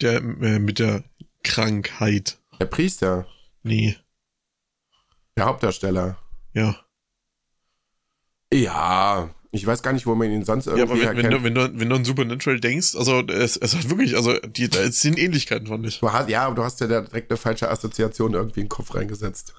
Der 0.00 0.16
äh, 0.16 0.58
mit 0.58 0.78
der 0.78 1.04
Krankheit. 1.42 2.40
Der 2.58 2.66
Priester? 2.66 3.26
Nee. 3.62 3.96
Der 5.36 5.46
Hauptdarsteller? 5.46 6.18
Ja. 6.52 6.84
Ja, 8.52 9.32
ich 9.52 9.66
weiß 9.66 9.82
gar 9.82 9.92
nicht, 9.92 10.06
wo 10.06 10.14
man 10.14 10.30
ihn 10.30 10.44
sonst 10.44 10.66
irgendwie 10.66 11.00
ja, 11.00 11.08
aber 11.08 11.16
wenn, 11.16 11.24
wenn, 11.24 11.30
du, 11.30 11.42
wenn, 11.42 11.54
du, 11.54 11.80
wenn 11.80 11.88
du 11.88 11.96
an 11.96 12.04
Supernatural 12.04 12.60
denkst, 12.60 12.94
also 12.94 13.20
es, 13.26 13.56
es 13.56 13.76
hat 13.76 13.90
wirklich, 13.90 14.16
also 14.16 14.38
die, 14.38 14.68
da 14.68 14.90
sind 14.90 15.18
Ähnlichkeiten, 15.18 15.66
fand 15.66 15.86
ich. 15.86 15.98
Du 15.98 16.12
hast, 16.12 16.28
ja, 16.28 16.46
aber 16.46 16.54
du 16.54 16.62
hast 16.62 16.80
ja 16.80 16.86
da 16.86 17.00
direkt 17.00 17.30
eine 17.30 17.36
falsche 17.36 17.68
Assoziation 17.68 18.34
irgendwie 18.34 18.60
in 18.60 18.66
den 18.66 18.70
Kopf 18.70 18.94
reingesetzt. 18.94 19.54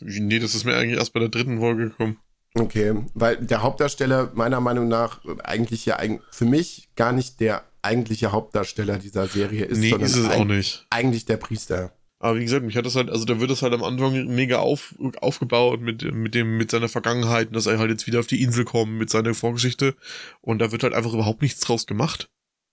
Nee, 0.00 0.38
das 0.38 0.54
ist 0.54 0.64
mir 0.64 0.76
eigentlich 0.76 0.98
erst 0.98 1.12
bei 1.12 1.20
der 1.20 1.28
dritten 1.28 1.58
Folge 1.58 1.90
gekommen. 1.90 2.18
Okay, 2.54 2.94
weil 3.14 3.36
der 3.36 3.62
Hauptdarsteller 3.62 4.32
meiner 4.34 4.60
Meinung 4.60 4.88
nach 4.88 5.20
eigentlich 5.44 5.86
ja 5.86 5.98
für 6.30 6.46
mich 6.46 6.88
gar 6.96 7.12
nicht 7.12 7.40
der 7.40 7.62
eigentliche 7.82 8.32
Hauptdarsteller 8.32 8.98
dieser 8.98 9.26
Serie 9.26 9.64
ist, 9.64 9.78
nee, 9.78 9.90
sondern 9.90 10.06
ist 10.06 10.16
es 10.16 10.28
auch 10.28 10.44
nicht. 10.44 10.86
eigentlich 10.90 11.24
der 11.26 11.36
Priester. 11.36 11.92
Aber 12.18 12.38
wie 12.38 12.44
gesagt, 12.44 12.64
mich 12.64 12.76
hat 12.76 12.86
das 12.86 12.96
halt, 12.96 13.10
also 13.10 13.24
da 13.26 13.40
wird 13.40 13.50
das 13.50 13.62
halt 13.62 13.74
am 13.74 13.84
Anfang 13.84 14.26
mega 14.34 14.58
auf, 14.58 14.94
aufgebaut 15.20 15.80
mit, 15.80 16.14
mit 16.14 16.34
dem, 16.34 16.56
mit 16.56 16.70
seiner 16.70 16.88
Vergangenheit, 16.88 17.54
dass 17.54 17.66
er 17.66 17.78
halt 17.78 17.90
jetzt 17.90 18.06
wieder 18.06 18.20
auf 18.20 18.26
die 18.26 18.42
Insel 18.42 18.64
kommt 18.64 18.92
mit 18.92 19.10
seiner 19.10 19.34
Vorgeschichte 19.34 19.94
und 20.40 20.58
da 20.60 20.72
wird 20.72 20.82
halt 20.82 20.94
einfach 20.94 21.12
überhaupt 21.12 21.42
nichts 21.42 21.60
draus 21.60 21.86
gemacht. 21.86 22.30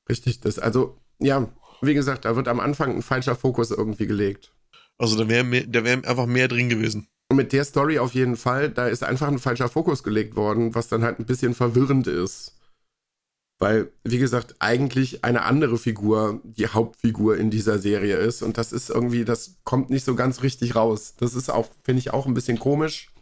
Richtig, 0.10 0.40
das, 0.40 0.60
also, 0.60 0.98
ja, 1.20 1.50
wie 1.82 1.94
gesagt, 1.94 2.24
da 2.24 2.36
wird 2.38 2.48
am 2.48 2.62
Anfang 2.62 2.96
ein 2.96 3.02
falscher 3.02 3.36
Fokus 3.36 3.72
irgendwie 3.72 4.08
gelegt. 4.08 4.54
Also 4.98 5.18
da 5.18 5.28
wäre 5.28 5.68
da 5.68 5.84
wäre 5.84 6.08
einfach 6.08 6.26
mehr 6.26 6.48
drin 6.48 6.70
gewesen. 6.70 7.08
Und 7.30 7.38
mit 7.38 7.52
der 7.52 7.66
Story 7.66 8.00
auf 8.00 8.14
jeden 8.14 8.38
Fall, 8.38 8.70
da 8.70 8.88
ist 8.88 9.04
einfach 9.04 9.28
ein 9.28 9.40
falscher 9.40 9.68
Fokus 9.68 10.04
gelegt 10.04 10.36
worden, 10.36 10.76
was 10.76 10.88
dann 10.88 11.04
halt 11.04 11.20
ein 11.20 11.26
bisschen 11.26 11.54
verwirrend 11.54 12.08
ist. 12.08 12.56
Weil, 13.64 13.94
wie 14.04 14.18
gesagt, 14.18 14.56
eigentlich 14.60 15.24
eine 15.24 15.44
andere 15.44 15.78
Figur 15.78 16.42
die 16.44 16.68
Hauptfigur 16.68 17.38
in 17.38 17.50
dieser 17.50 17.80
Serie 17.80 18.18
ist. 18.18 18.42
Und 18.42 18.58
das 18.58 18.74
ist 18.74 18.90
irgendwie, 18.90 19.24
das 19.24 19.56
kommt 19.64 19.90
nicht 19.90 20.04
so 20.04 20.16
ganz 20.16 20.44
richtig 20.44 20.76
raus. 20.76 21.14
Das 21.16 21.34
ist 21.34 21.50
auch, 21.50 21.70
finde 21.82 22.00
ich, 22.00 22.12
auch 22.12 22.26
ein 22.26 22.34
bisschen 22.34 22.60
komisch. 22.60 23.14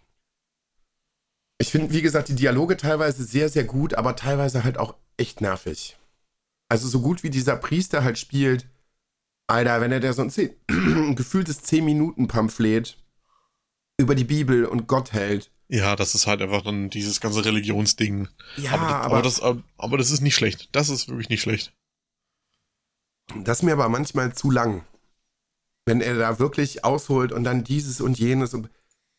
Ich 1.59 1.69
finde, 1.69 1.93
wie 1.93 2.01
gesagt, 2.01 2.27
die 2.27 2.33
Dialoge 2.33 2.75
teilweise 2.75 3.23
sehr, 3.23 3.49
sehr 3.49 3.65
gut, 3.65 3.93
aber 3.93 4.15
teilweise 4.15 4.63
halt 4.63 4.79
auch 4.79 4.95
echt 5.15 5.41
nervig. 5.41 5.99
Also 6.69 6.87
so 6.87 7.01
gut 7.01 7.21
wie 7.21 7.29
dieser 7.29 7.55
Priester 7.55 8.03
halt 8.03 8.17
spielt, 8.17 8.67
Alter, 9.45 9.79
wenn 9.79 9.91
er 9.91 9.99
der 9.99 10.13
so 10.13 10.23
ein, 10.23 10.31
10, 10.31 10.55
ein 10.71 11.15
gefühltes 11.15 11.65
10-Minuten-Pamphlet 11.65 12.97
über 13.99 14.15
die 14.15 14.23
Bibel 14.23 14.65
und 14.65 14.87
Gott 14.87 15.13
hält. 15.13 15.51
Ja, 15.71 15.95
das 15.95 16.15
ist 16.15 16.27
halt 16.27 16.41
einfach 16.41 16.63
dann 16.63 16.89
dieses 16.89 17.21
ganze 17.21 17.45
Religionsding. 17.45 18.27
Ja, 18.57 18.73
aber, 18.73 19.21
das, 19.21 19.39
aber, 19.39 19.49
aber, 19.49 19.57
das, 19.57 19.73
aber 19.77 19.97
das 19.97 20.11
ist 20.11 20.19
nicht 20.19 20.35
schlecht. 20.35 20.67
Das 20.73 20.89
ist 20.89 21.07
wirklich 21.07 21.29
nicht 21.29 21.41
schlecht. 21.41 21.73
Das 23.37 23.59
ist 23.59 23.63
mir 23.63 23.71
aber 23.71 23.87
manchmal 23.87 24.35
zu 24.35 24.51
lang. 24.51 24.83
Wenn 25.85 26.01
er 26.01 26.17
da 26.17 26.39
wirklich 26.39 26.83
ausholt 26.83 27.31
und 27.31 27.45
dann 27.45 27.63
dieses 27.63 28.01
und 28.01 28.19
jenes 28.19 28.53
und 28.53 28.69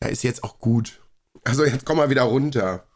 da 0.01 0.09
ist 0.09 0.23
jetzt 0.25 0.45
auch 0.45 0.59
gut. 0.59 1.01
Also 1.43 1.65
jetzt 1.65 1.87
komm 1.87 1.97
mal 1.97 2.11
wieder 2.11 2.25
runter. 2.25 2.87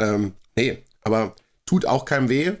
Ähm, 0.00 0.34
nee, 0.56 0.84
aber 1.02 1.36
tut 1.66 1.86
auch 1.86 2.06
keinem 2.06 2.28
weh. 2.28 2.56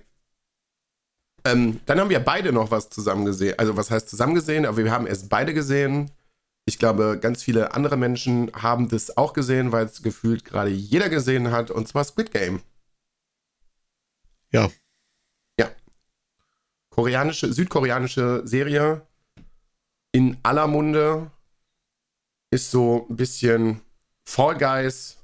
Ähm, 1.44 1.80
dann 1.86 1.98
haben 1.98 2.10
wir 2.10 2.20
beide 2.20 2.52
noch 2.52 2.70
was 2.70 2.90
zusammen 2.90 3.24
gesehen. 3.24 3.58
Also 3.58 3.76
was 3.76 3.90
heißt 3.90 4.08
zusammen 4.08 4.36
gesehen? 4.36 4.66
Aber 4.66 4.76
wir 4.76 4.92
haben 4.92 5.08
es 5.08 5.28
beide 5.28 5.52
gesehen. 5.52 6.12
Ich 6.66 6.78
glaube, 6.78 7.18
ganz 7.20 7.42
viele 7.42 7.74
andere 7.74 7.96
Menschen 7.96 8.50
haben 8.54 8.88
das 8.88 9.16
auch 9.16 9.32
gesehen, 9.34 9.70
weil 9.72 9.84
es 9.84 10.02
gefühlt 10.02 10.44
gerade 10.44 10.70
jeder 10.70 11.08
gesehen 11.08 11.50
hat. 11.50 11.70
Und 11.70 11.88
zwar 11.88 12.04
Squid 12.04 12.30
Game. 12.30 12.62
Ja. 14.50 14.70
Ja. 15.58 15.70
Koreanische, 16.90 17.52
südkoreanische 17.52 18.42
Serie 18.46 19.06
in 20.12 20.38
aller 20.42 20.66
Munde 20.66 21.30
ist 22.50 22.70
so 22.70 23.06
ein 23.10 23.16
bisschen 23.16 23.80
Fall 24.24 24.56
Guys 24.56 25.18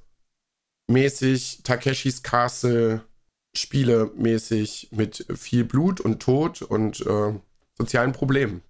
mäßig, 0.89 1.63
Takeshis 1.63 2.23
Castle 2.23 3.05
Spiele 3.57 4.13
mäßig 4.15 4.89
mit 4.93 5.27
viel 5.35 5.65
Blut 5.65 6.01
und 6.01 6.21
Tod 6.21 6.63
und 6.63 7.05
äh, 7.05 7.35
sozialen 7.77 8.13
Problemen. 8.13 8.63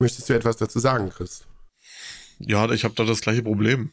Möchtest 0.00 0.28
du 0.28 0.34
etwas 0.34 0.56
dazu 0.56 0.78
sagen, 0.80 1.10
Chris? 1.10 1.44
Ja, 2.38 2.70
ich 2.70 2.84
habe 2.84 2.94
da 2.94 3.04
das 3.04 3.20
gleiche 3.20 3.42
Problem. 3.42 3.92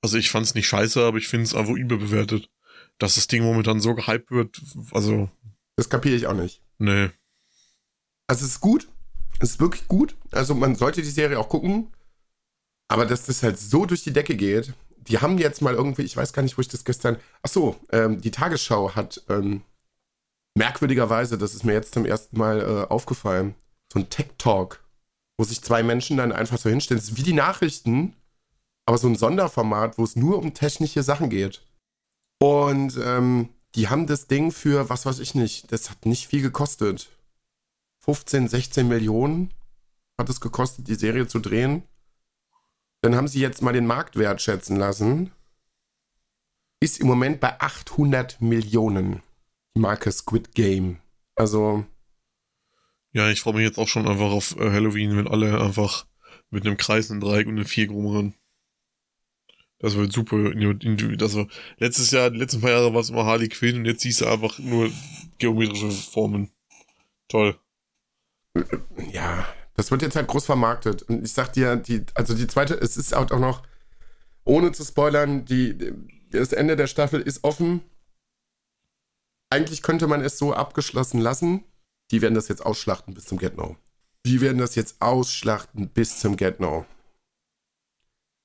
Also 0.00 0.16
ich 0.16 0.30
fand's 0.30 0.54
nicht 0.54 0.68
scheiße, 0.68 1.04
aber 1.04 1.18
ich 1.18 1.28
finde 1.28 1.44
es 1.44 1.54
einfach 1.54 1.74
überbewertet. 1.74 2.50
Dass 2.98 3.14
das 3.14 3.26
Ding 3.26 3.42
momentan 3.42 3.80
so 3.80 3.94
gehypt 3.94 4.30
wird, 4.30 4.60
also. 4.92 5.30
Das 5.76 5.88
kapiere 5.88 6.16
ich 6.16 6.26
auch 6.26 6.34
nicht. 6.34 6.62
Nee. 6.78 7.10
Also 8.26 8.44
es 8.44 8.52
ist 8.52 8.60
gut. 8.60 8.88
Es 9.40 9.50
ist 9.50 9.60
wirklich 9.60 9.86
gut. 9.86 10.16
Also 10.32 10.54
man 10.54 10.74
sollte 10.74 11.02
die 11.02 11.08
Serie 11.08 11.38
auch 11.38 11.48
gucken. 11.48 11.92
Aber 12.88 13.06
dass 13.06 13.26
das 13.26 13.42
halt 13.42 13.58
so 13.58 13.86
durch 13.86 14.02
die 14.02 14.12
Decke 14.12 14.34
geht, 14.34 14.72
die 14.96 15.18
haben 15.18 15.38
jetzt 15.38 15.62
mal 15.62 15.74
irgendwie, 15.74 16.02
ich 16.02 16.16
weiß 16.16 16.32
gar 16.32 16.42
nicht, 16.42 16.56
wo 16.56 16.60
ich 16.60 16.68
das 16.68 16.84
gestern. 16.84 17.16
Ach 17.42 17.50
so, 17.50 17.76
ähm, 17.90 18.20
die 18.20 18.30
Tagesschau 18.30 18.94
hat 18.94 19.22
ähm, 19.28 19.62
merkwürdigerweise, 20.54 21.38
das 21.38 21.54
ist 21.54 21.64
mir 21.64 21.72
jetzt 21.72 21.94
zum 21.94 22.04
ersten 22.04 22.38
Mal 22.38 22.60
äh, 22.60 22.90
aufgefallen, 22.90 23.54
so 23.92 24.00
ein 24.00 24.10
Tech 24.10 24.28
Talk, 24.38 24.82
wo 25.38 25.44
sich 25.44 25.62
zwei 25.62 25.82
Menschen 25.82 26.18
dann 26.18 26.32
einfach 26.32 26.58
so 26.58 26.68
hinstellen. 26.68 27.00
Das 27.00 27.08
ist 27.08 27.16
wie 27.16 27.22
die 27.22 27.32
Nachrichten, 27.32 28.14
aber 28.84 28.98
so 28.98 29.08
ein 29.08 29.16
Sonderformat, 29.16 29.96
wo 29.96 30.04
es 30.04 30.16
nur 30.16 30.38
um 30.38 30.52
technische 30.52 31.02
Sachen 31.02 31.30
geht. 31.30 31.64
Und 32.40 32.98
ähm, 33.02 33.48
die 33.74 33.88
haben 33.88 34.06
das 34.06 34.26
Ding 34.26 34.50
für, 34.50 34.90
was 34.90 35.06
weiß 35.06 35.20
ich 35.20 35.34
nicht, 35.34 35.72
das 35.72 35.90
hat 35.90 36.04
nicht 36.04 36.26
viel 36.26 36.42
gekostet. 36.42 37.08
15, 38.00 38.48
16 38.48 38.88
Millionen 38.88 39.54
hat 40.18 40.28
es 40.28 40.40
gekostet, 40.40 40.88
die 40.88 40.94
Serie 40.94 41.26
zu 41.26 41.38
drehen. 41.38 41.84
Dann 43.02 43.14
haben 43.14 43.28
sie 43.28 43.40
jetzt 43.40 43.62
mal 43.62 43.72
den 43.72 43.86
Marktwert 43.86 44.42
schätzen 44.42 44.76
lassen. 44.76 45.30
Ist 46.80 47.00
im 47.00 47.06
Moment 47.06 47.40
bei 47.40 47.60
800 47.60 48.40
Millionen. 48.40 49.22
Die 49.76 49.80
Marke 49.80 50.10
Squid 50.10 50.54
Game. 50.54 50.98
Also. 51.36 51.84
Ja, 53.12 53.30
ich 53.30 53.40
freue 53.40 53.54
mich 53.54 53.64
jetzt 53.64 53.78
auch 53.78 53.88
schon 53.88 54.06
einfach 54.06 54.30
auf 54.30 54.56
äh, 54.56 54.70
Halloween, 54.70 55.16
wenn 55.16 55.28
alle 55.28 55.60
einfach 55.60 56.06
mit 56.50 56.66
einem 56.66 56.76
Kreis, 56.76 57.10
einem 57.10 57.20
Dreieck 57.20 57.46
und 57.46 57.56
einem 57.56 57.66
Viereck 57.66 57.90
rumrennen. 57.90 58.34
Das 59.78 59.96
wird 59.96 60.12
super. 60.12 60.36
Also, 61.20 61.46
letztes 61.78 62.10
Jahr, 62.10 62.30
die 62.30 62.38
letzten 62.38 62.60
paar 62.60 62.70
Jahre 62.70 62.92
war 62.92 63.00
es 63.00 63.10
immer 63.10 63.24
Harley 63.24 63.48
Quinn 63.48 63.76
und 63.76 63.84
jetzt 63.84 64.02
siehst 64.02 64.20
du 64.20 64.26
einfach 64.26 64.58
nur 64.58 64.90
geometrische 65.38 65.90
Formen. 65.90 66.50
Toll. 67.28 67.58
Ja, 69.12 69.46
das 69.74 69.90
wird 69.90 70.02
jetzt 70.02 70.16
halt 70.16 70.26
groß 70.26 70.46
vermarktet. 70.46 71.02
Und 71.02 71.24
ich 71.24 71.32
sag 71.32 71.52
dir, 71.52 71.76
die, 71.76 72.04
also 72.14 72.34
die 72.34 72.48
zweite, 72.48 72.74
es 72.74 72.96
ist 72.96 73.14
auch 73.14 73.30
noch, 73.30 73.62
ohne 74.44 74.72
zu 74.72 74.84
spoilern, 74.84 75.44
die, 75.44 75.92
das 76.30 76.52
Ende 76.52 76.74
der 76.74 76.88
Staffel 76.88 77.20
ist 77.20 77.44
offen. 77.44 77.82
Eigentlich 79.50 79.82
könnte 79.82 80.08
man 80.08 80.22
es 80.22 80.38
so 80.38 80.52
abgeschlossen 80.52 81.20
lassen. 81.20 81.64
Die 82.10 82.22
werden 82.22 82.34
das 82.34 82.48
jetzt 82.48 82.64
ausschlachten 82.64 83.14
bis 83.14 83.26
zum 83.26 83.38
Get-No. 83.38 83.76
Die 84.26 84.40
werden 84.40 84.58
das 84.58 84.74
jetzt 84.74 85.00
ausschlachten 85.00 85.88
bis 85.88 86.18
zum 86.18 86.36
Get-No. 86.36 86.86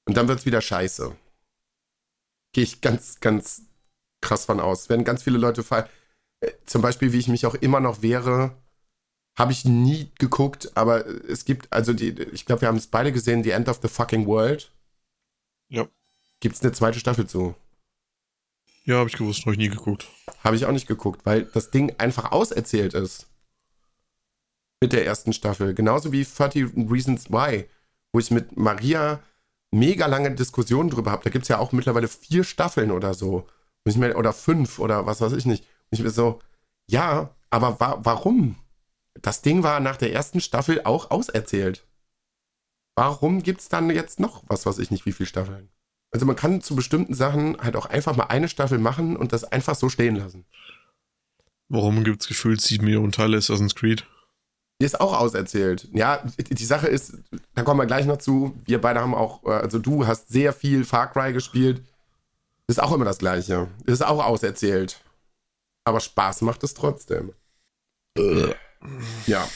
Und 0.06 0.18
dann 0.18 0.28
wird 0.28 0.40
es 0.40 0.46
wieder 0.46 0.62
scheiße. 0.62 1.16
Gehe 2.54 2.64
ich 2.64 2.82
ganz, 2.82 3.20
ganz 3.20 3.64
krass 4.22 4.46
von 4.46 4.60
aus. 4.60 4.90
Werden 4.90 5.06
ganz 5.06 5.24
viele 5.24 5.38
Leute 5.38 5.64
fallen. 5.64 5.88
Äh, 6.42 6.52
zum 6.66 6.82
Beispiel, 6.82 7.14
wie 7.14 7.20
ich 7.20 7.28
mich 7.28 7.46
auch 7.46 7.56
immer 7.56 7.80
noch 7.80 8.02
wehre, 8.02 8.56
habe 9.38 9.52
ich 9.52 9.66
nie 9.66 10.12
geguckt, 10.20 10.72
aber 10.76 11.08
es 11.08 11.46
gibt, 11.46 11.72
also 11.74 11.94
die, 11.94 12.10
ich 12.10 12.46
glaube, 12.46 12.62
wir 12.62 12.68
haben 12.68 12.78
es 12.78 12.88
beide 12.88 13.12
gesehen, 13.12 13.44
The 13.44 13.52
End 13.52 13.68
of 13.68 13.80
the 13.82 13.88
Fucking 13.88 14.28
World. 14.28 14.72
Ja. 15.70 15.88
Gibt 16.40 16.56
es 16.56 16.62
eine 16.62 16.72
zweite 16.72 17.00
Staffel 17.00 17.28
zu? 17.28 17.56
Ja, 18.86 18.98
habe 18.98 19.10
ich 19.10 19.16
gewusst, 19.16 19.42
habe 19.42 19.54
ich 19.54 19.58
nie 19.58 19.70
geguckt. 19.70 20.08
Habe 20.44 20.56
ich 20.56 20.66
auch 20.66 20.72
nicht 20.72 20.88
geguckt, 20.88 21.26
weil 21.26 21.46
das 21.46 21.72
Ding 21.72 21.96
einfach 21.98 22.32
auserzählt 22.32 22.94
ist. 22.94 23.28
Mit 24.84 24.94
der 24.94 25.06
ersten 25.06 25.34
Staffel. 25.34 25.74
Genauso 25.74 26.12
wie 26.12 26.24
30 26.24 26.66
Reasons 26.90 27.32
Why, 27.32 27.66
wo 28.12 28.20
ich 28.20 28.32
mit 28.32 28.58
Maria 28.58 29.20
mega 29.72 30.06
lange 30.06 30.36
Diskussionen 30.36 30.90
drüber 30.90 31.12
habe. 31.12 31.24
Da 31.24 31.30
gibt 31.30 31.44
es 31.44 31.50
ja 31.50 31.58
auch 31.58 31.72
mittlerweile 31.72 32.08
vier 32.08 32.44
Staffeln 32.44 32.92
oder 32.92 33.14
so. 33.14 33.48
Oder 33.86 34.34
fünf 34.34 34.80
oder 34.80 35.06
was 35.06 35.20
weiß 35.20 35.34
ich 35.34 35.46
nicht. 35.46 35.64
Und 35.90 35.98
ich 35.98 36.04
bin 36.04 36.12
so, 36.12 36.40
ja, 36.88 37.36
aber 37.50 37.80
wa 37.80 38.00
warum? 38.04 38.56
das 39.22 39.42
Ding 39.42 39.64
war 39.64 39.80
nach 39.80 39.98
der 39.98 40.14
ersten 40.14 40.42
Staffel 40.42 40.82
auch 40.84 41.12
auserzählt. 41.12 41.86
Warum 42.96 43.42
gibt 43.42 43.62
es 43.62 43.70
dann 43.70 43.90
jetzt 43.90 44.20
noch 44.20 44.44
was 44.48 44.66
weiß 44.66 44.80
ich 44.80 44.92
nicht, 44.92 45.06
wie 45.06 45.12
viele 45.12 45.28
Staffeln? 45.28 45.70
Also 46.12 46.26
man 46.26 46.36
kann 46.36 46.62
zu 46.62 46.76
bestimmten 46.76 47.16
Sachen 47.16 47.58
halt 47.60 47.76
auch 47.76 47.88
einfach 47.88 48.16
mal 48.16 48.26
eine 48.26 48.48
Staffel 48.48 48.78
machen 48.78 49.18
und 49.18 49.34
das 49.34 49.44
einfach 49.44 49.76
so 49.76 49.90
stehen 49.90 50.16
lassen. 50.16 50.46
Warum 51.70 52.04
gibt 52.04 52.22
es 52.22 52.28
gefühlt 52.28 52.62
sieben 52.62 52.86
Millionen 52.86 53.12
Teile 53.12 53.38
Assassin's 53.38 53.74
Creed? 53.74 54.06
Die 54.84 54.86
ist 54.86 55.00
auch 55.00 55.18
auserzählt. 55.18 55.88
Ja, 55.94 56.22
die 56.38 56.66
Sache 56.66 56.88
ist, 56.88 57.14
da 57.56 57.64
kommen 57.64 57.80
wir 57.80 57.86
gleich 57.86 58.06
noch 58.06 58.18
zu. 58.18 58.54
Wir 58.66 58.82
beide 58.82 59.00
haben 59.00 59.16
auch, 59.16 59.42
äh, 59.46 59.52
also 59.52 59.80
du 59.80 60.06
hast 60.06 60.28
sehr 60.28 60.52
viel 60.52 60.84
Far 60.84 61.10
Cry 61.10 61.32
gespielt. 61.32 61.82
Ist 62.68 62.84
auch 62.84 62.92
immer 62.92 63.06
das 63.06 63.18
Gleiche. 63.18 63.70
Ist 63.86 64.06
auch 64.06 64.22
auserzählt. 64.22 65.02
Aber 65.86 66.02
Spaß 66.02 66.42
macht 66.42 66.66
es 66.66 66.74
trotzdem. 66.74 67.32
Ja, 69.26 69.48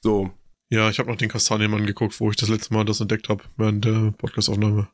so. 0.00 0.32
Ja, 0.70 0.90
ich 0.90 0.98
habe 0.98 1.08
noch 1.08 1.18
den 1.18 1.28
Kastanienmann 1.28 1.86
geguckt, 1.86 2.18
wo 2.18 2.28
ich 2.30 2.36
das 2.36 2.48
letzte 2.48 2.74
Mal 2.74 2.84
das 2.84 3.00
entdeckt 3.00 3.28
habe, 3.28 3.44
während 3.56 3.84
der 3.84 4.10
Podcastaufnahme. 4.18 4.88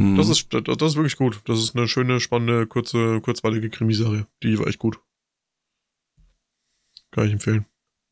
Hm. 0.00 0.16
Das, 0.16 0.28
ist, 0.28 0.52
das, 0.52 0.64
das 0.64 0.90
ist 0.90 0.96
wirklich 0.96 1.16
gut. 1.16 1.40
Das 1.44 1.60
ist 1.60 1.76
eine 1.76 1.86
schöne, 1.86 2.18
spannende, 2.18 2.66
kurze, 2.66 3.20
kurzweilige 3.20 3.70
Krimiserie. 3.70 4.26
Die 4.42 4.58
war 4.58 4.66
echt 4.66 4.80
gut. 4.80 4.98
Kann 7.12 7.26
ich 7.26 7.32
empfehlen. 7.32 7.64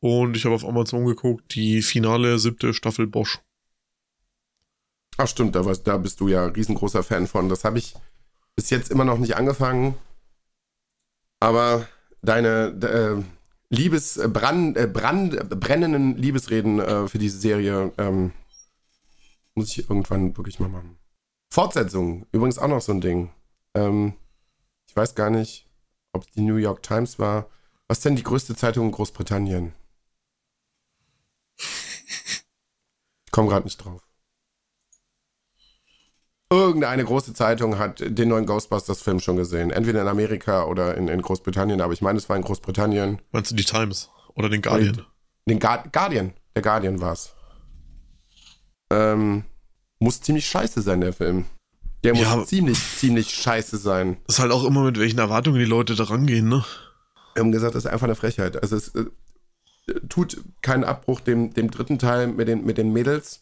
Und 0.05 0.37
ich 0.37 0.45
habe 0.45 0.53
auf 0.53 0.63
Amazon 0.63 1.03
geguckt, 1.03 1.55
die 1.55 1.81
finale 1.81 2.37
siebte 2.37 2.75
Staffel 2.75 3.07
Bosch. 3.07 3.39
Ach 5.17 5.27
stimmt, 5.27 5.55
da, 5.55 5.63
da 5.63 5.97
bist 5.97 6.19
du 6.19 6.27
ja 6.27 6.45
riesengroßer 6.45 7.01
Fan 7.01 7.25
von. 7.25 7.49
Das 7.49 7.63
habe 7.63 7.79
ich 7.79 7.95
Bis 8.55 8.69
jetzt 8.69 8.91
immer 8.91 9.03
noch 9.03 9.17
nicht 9.17 9.35
angefangen. 9.35 9.95
Aber 11.39 11.87
deine 12.21 12.67
äh, 12.83 13.75
Liebes, 13.75 14.17
äh, 14.17 14.27
Brand, 14.27 14.77
äh, 14.77 14.85
Brand, 14.85 15.49
brennenden 15.59 16.17
Liebesreden 16.17 16.79
äh, 16.79 17.07
für 17.07 17.17
diese 17.17 17.39
Serie 17.39 17.91
ähm, 17.97 18.31
muss 19.55 19.75
ich 19.75 19.89
irgendwann 19.89 20.37
wirklich 20.37 20.59
mal 20.59 20.69
machen. 20.69 20.99
Fortsetzung, 21.49 22.27
übrigens 22.31 22.59
auch 22.59 22.67
noch 22.67 22.81
so 22.81 22.91
ein 22.91 23.01
Ding. 23.01 23.31
Ähm, 23.73 24.13
ich 24.87 24.95
weiß 24.95 25.15
gar 25.15 25.31
nicht, 25.31 25.67
ob 26.13 26.25
es 26.25 26.31
die 26.33 26.41
New 26.41 26.57
York 26.57 26.83
Times 26.83 27.17
war. 27.17 27.49
Was 27.87 27.97
ist 27.97 28.05
denn 28.05 28.15
die 28.15 28.21
größte 28.21 28.55
Zeitung 28.55 28.85
in 28.85 28.91
Großbritannien? 28.91 29.73
Ich 33.27 33.31
komme 33.37 33.49
gerade 33.49 33.65
nicht 33.65 33.77
drauf. 33.83 34.01
Irgendeine 36.49 37.03
große 37.03 37.33
Zeitung 37.33 37.79
hat 37.79 37.99
den 37.99 38.29
neuen 38.29 38.45
Ghostbusters-Film 38.45 39.19
schon 39.19 39.35
gesehen. 39.35 39.71
Entweder 39.71 40.03
in 40.03 40.07
Amerika 40.07 40.65
oder 40.65 40.95
in, 40.95 41.09
in, 41.09 41.21
Großbritannien, 41.21 41.81
aber 41.81 41.91
ich 41.91 42.01
meine, 42.01 42.17
es 42.17 42.29
war 42.29 42.37
in 42.37 42.43
Großbritannien. 42.43 43.21
Meinst 43.31 43.51
du 43.51 43.55
die 43.55 43.65
Times 43.65 44.09
oder 44.35 44.47
den 44.47 44.61
Guardian? 44.61 45.01
Den 45.49 45.59
Ga 45.59 45.83
Guardian. 45.91 46.33
Der 46.55 46.61
Guardian 46.61 47.01
war's. 47.01 47.33
Ähm, 48.91 49.43
muss 49.99 50.21
ziemlich 50.21 50.47
scheiße 50.47 50.81
sein, 50.81 51.01
der 51.01 51.13
Film. 51.13 51.45
Der 52.03 52.13
muss 52.13 52.23
ja, 52.23 52.45
ziemlich, 52.45 52.79
ziemlich 52.97 53.31
scheiße 53.31 53.77
sein. 53.77 54.17
Das 54.27 54.35
ist 54.35 54.41
halt 54.41 54.51
auch 54.51 54.63
immer 54.63 54.83
mit 54.83 54.99
welchen 54.99 55.17
Erwartungen 55.17 55.57
die 55.57 55.65
Leute 55.65 55.95
da 55.95 56.03
rangehen, 56.03 56.47
ne? 56.47 56.63
Wir 57.33 57.43
haben 57.43 57.51
gesagt, 57.51 57.73
das 57.73 57.85
ist 57.85 57.91
einfach 57.91 58.05
eine 58.05 58.15
Frechheit. 58.15 58.61
Also 58.61 58.75
es 58.75 58.89
äh, 58.89 59.05
tut 60.09 60.41
keinen 60.61 60.83
Abbruch 60.83 61.19
dem, 61.19 61.53
dem 61.53 61.71
dritten 61.71 61.99
Teil 61.99 62.27
mit 62.27 62.47
den, 62.47 62.65
mit 62.65 62.77
den 62.77 62.93
Mädels. 62.93 63.41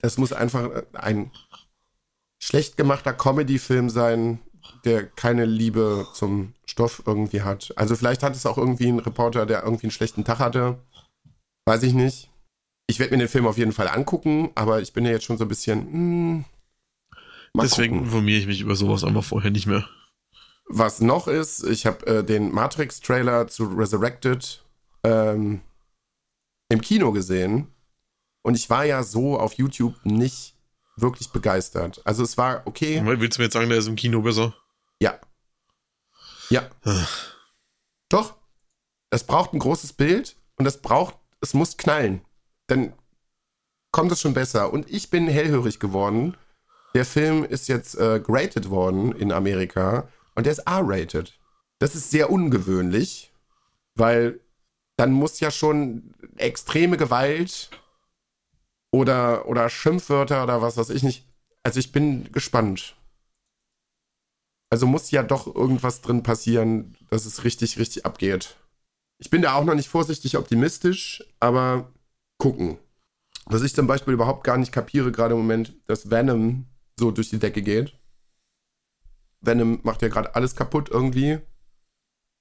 Es 0.00 0.18
muss 0.18 0.32
einfach 0.32 0.82
ein 0.92 1.30
schlecht 2.42 2.76
gemachter 2.76 3.14
Comedy-Film 3.14 3.88
sein, 3.88 4.40
der 4.84 5.06
keine 5.06 5.46
Liebe 5.46 6.06
zum 6.14 6.54
Stoff 6.66 7.02
irgendwie 7.06 7.42
hat. 7.42 7.72
Also 7.76 7.96
vielleicht 7.96 8.22
hat 8.22 8.36
es 8.36 8.46
auch 8.46 8.58
irgendwie 8.58 8.88
ein 8.88 8.98
Reporter, 8.98 9.46
der 9.46 9.62
irgendwie 9.62 9.84
einen 9.84 9.92
schlechten 9.92 10.24
Tag 10.24 10.38
hatte. 10.38 10.78
Weiß 11.66 11.82
ich 11.82 11.94
nicht. 11.94 12.30
Ich 12.86 12.98
werde 12.98 13.12
mir 13.12 13.18
den 13.18 13.28
Film 13.28 13.46
auf 13.46 13.56
jeden 13.56 13.72
Fall 13.72 13.88
angucken, 13.88 14.50
aber 14.54 14.82
ich 14.82 14.92
bin 14.92 15.06
ja 15.06 15.12
jetzt 15.12 15.24
schon 15.24 15.38
so 15.38 15.44
ein 15.44 15.48
bisschen. 15.48 15.80
Hm, 15.92 16.44
Deswegen 17.56 17.94
gucken. 17.94 18.06
informiere 18.06 18.40
ich 18.40 18.46
mich 18.46 18.60
über 18.60 18.76
sowas 18.76 19.04
einfach 19.04 19.24
vorher 19.24 19.50
nicht 19.50 19.66
mehr. 19.66 19.88
Was 20.66 21.00
noch 21.00 21.28
ist, 21.28 21.62
ich 21.64 21.86
habe 21.86 22.06
äh, 22.06 22.24
den 22.24 22.52
Matrix-Trailer 22.52 23.46
zu 23.48 23.64
Resurrected 23.64 24.63
ähm, 25.04 25.60
im 26.68 26.80
Kino 26.80 27.12
gesehen. 27.12 27.68
Und 28.42 28.56
ich 28.56 28.68
war 28.68 28.84
ja 28.84 29.02
so 29.02 29.38
auf 29.38 29.54
YouTube 29.54 29.94
nicht 30.04 30.56
wirklich 30.96 31.30
begeistert. 31.30 32.02
Also 32.04 32.22
es 32.22 32.36
war 32.36 32.62
okay. 32.66 33.00
Willst 33.04 33.38
du 33.38 33.42
mir 33.42 33.46
jetzt 33.46 33.54
sagen, 33.54 33.68
der 33.68 33.78
ist 33.78 33.86
im 33.86 33.96
Kino 33.96 34.20
besser? 34.22 34.54
Ja. 35.00 35.18
Ja. 36.50 36.68
Doch. 38.08 38.34
Es 39.10 39.24
braucht 39.24 39.52
ein 39.52 39.60
großes 39.60 39.92
Bild 39.92 40.36
und 40.56 40.66
es 40.66 40.80
braucht, 40.80 41.16
es 41.40 41.54
muss 41.54 41.76
knallen. 41.76 42.22
Dann 42.66 42.92
kommt 43.92 44.10
es 44.12 44.20
schon 44.20 44.34
besser. 44.34 44.72
Und 44.72 44.90
ich 44.90 45.10
bin 45.10 45.28
hellhörig 45.28 45.78
geworden. 45.78 46.36
Der 46.94 47.04
Film 47.04 47.44
ist 47.44 47.68
jetzt 47.68 47.96
äh, 47.96 48.20
geratet 48.20 48.70
worden 48.70 49.12
in 49.12 49.32
Amerika 49.32 50.08
und 50.34 50.46
der 50.46 50.52
ist 50.52 50.60
R-rated. 50.60 51.38
Das 51.78 51.94
ist 51.94 52.10
sehr 52.10 52.30
ungewöhnlich, 52.30 53.32
weil 53.94 54.40
dann 54.96 55.12
muss 55.12 55.40
ja 55.40 55.50
schon 55.50 56.14
extreme 56.36 56.96
Gewalt 56.96 57.70
oder, 58.92 59.48
oder 59.48 59.68
Schimpfwörter 59.68 60.44
oder 60.44 60.62
was 60.62 60.76
weiß 60.76 60.90
ich 60.90 61.02
nicht. 61.02 61.26
Also 61.62 61.80
ich 61.80 61.92
bin 61.92 62.30
gespannt. 62.32 62.96
Also 64.70 64.86
muss 64.86 65.10
ja 65.10 65.22
doch 65.22 65.52
irgendwas 65.52 66.00
drin 66.00 66.22
passieren, 66.22 66.96
dass 67.10 67.26
es 67.26 67.44
richtig, 67.44 67.78
richtig 67.78 68.06
abgeht. 68.06 68.56
Ich 69.18 69.30
bin 69.30 69.42
da 69.42 69.54
auch 69.54 69.64
noch 69.64 69.74
nicht 69.74 69.88
vorsichtig 69.88 70.36
optimistisch, 70.36 71.24
aber 71.40 71.92
gucken. 72.38 72.78
Was 73.46 73.62
ich 73.62 73.74
zum 73.74 73.86
Beispiel 73.86 74.14
überhaupt 74.14 74.44
gar 74.44 74.56
nicht 74.56 74.72
kapiere, 74.72 75.12
gerade 75.12 75.34
im 75.34 75.40
Moment, 75.40 75.74
dass 75.86 76.10
Venom 76.10 76.66
so 76.98 77.10
durch 77.10 77.30
die 77.30 77.38
Decke 77.38 77.62
geht. 77.62 77.98
Venom 79.40 79.80
macht 79.82 80.02
ja 80.02 80.08
gerade 80.08 80.34
alles 80.34 80.56
kaputt 80.56 80.88
irgendwie. 80.90 81.38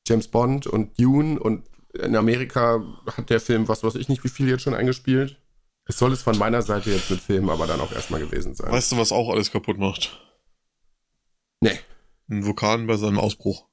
James 0.08 0.28
Bond 0.28 0.68
und 0.68 1.00
Dune 1.00 1.40
und 1.40 1.64
in 1.94 2.16
Amerika 2.16 2.84
hat 3.06 3.30
der 3.30 3.40
Film, 3.40 3.68
was 3.68 3.84
weiß 3.84 3.96
ich 3.96 4.10
nicht, 4.10 4.24
wie 4.24 4.30
viel 4.30 4.50
jetzt 4.50 4.64
schon 4.64 4.74
eingespielt. 4.74 5.40
Es 5.86 5.98
soll 5.98 6.14
es 6.14 6.22
von 6.22 6.38
meiner 6.38 6.62
Seite 6.62 6.92
jetzt 6.92 7.12
mit 7.12 7.20
Filmen 7.20 7.50
aber 7.50 7.68
dann 7.68 7.82
auch 7.82 7.92
erstmal 7.92 8.22
gewesen 8.22 8.56
sein. 8.56 8.72
Weißt 8.72 8.92
du, 8.92 8.98
was 8.98 9.12
auch 9.12 9.30
alles 9.30 9.52
kaputt 9.52 9.78
macht? 9.78 10.20
Nee. 11.60 11.80
Ein 12.30 12.46
Vulkan 12.46 12.88
bei 12.88 12.96
seinem 12.96 13.20
Ausbruch. 13.20 13.68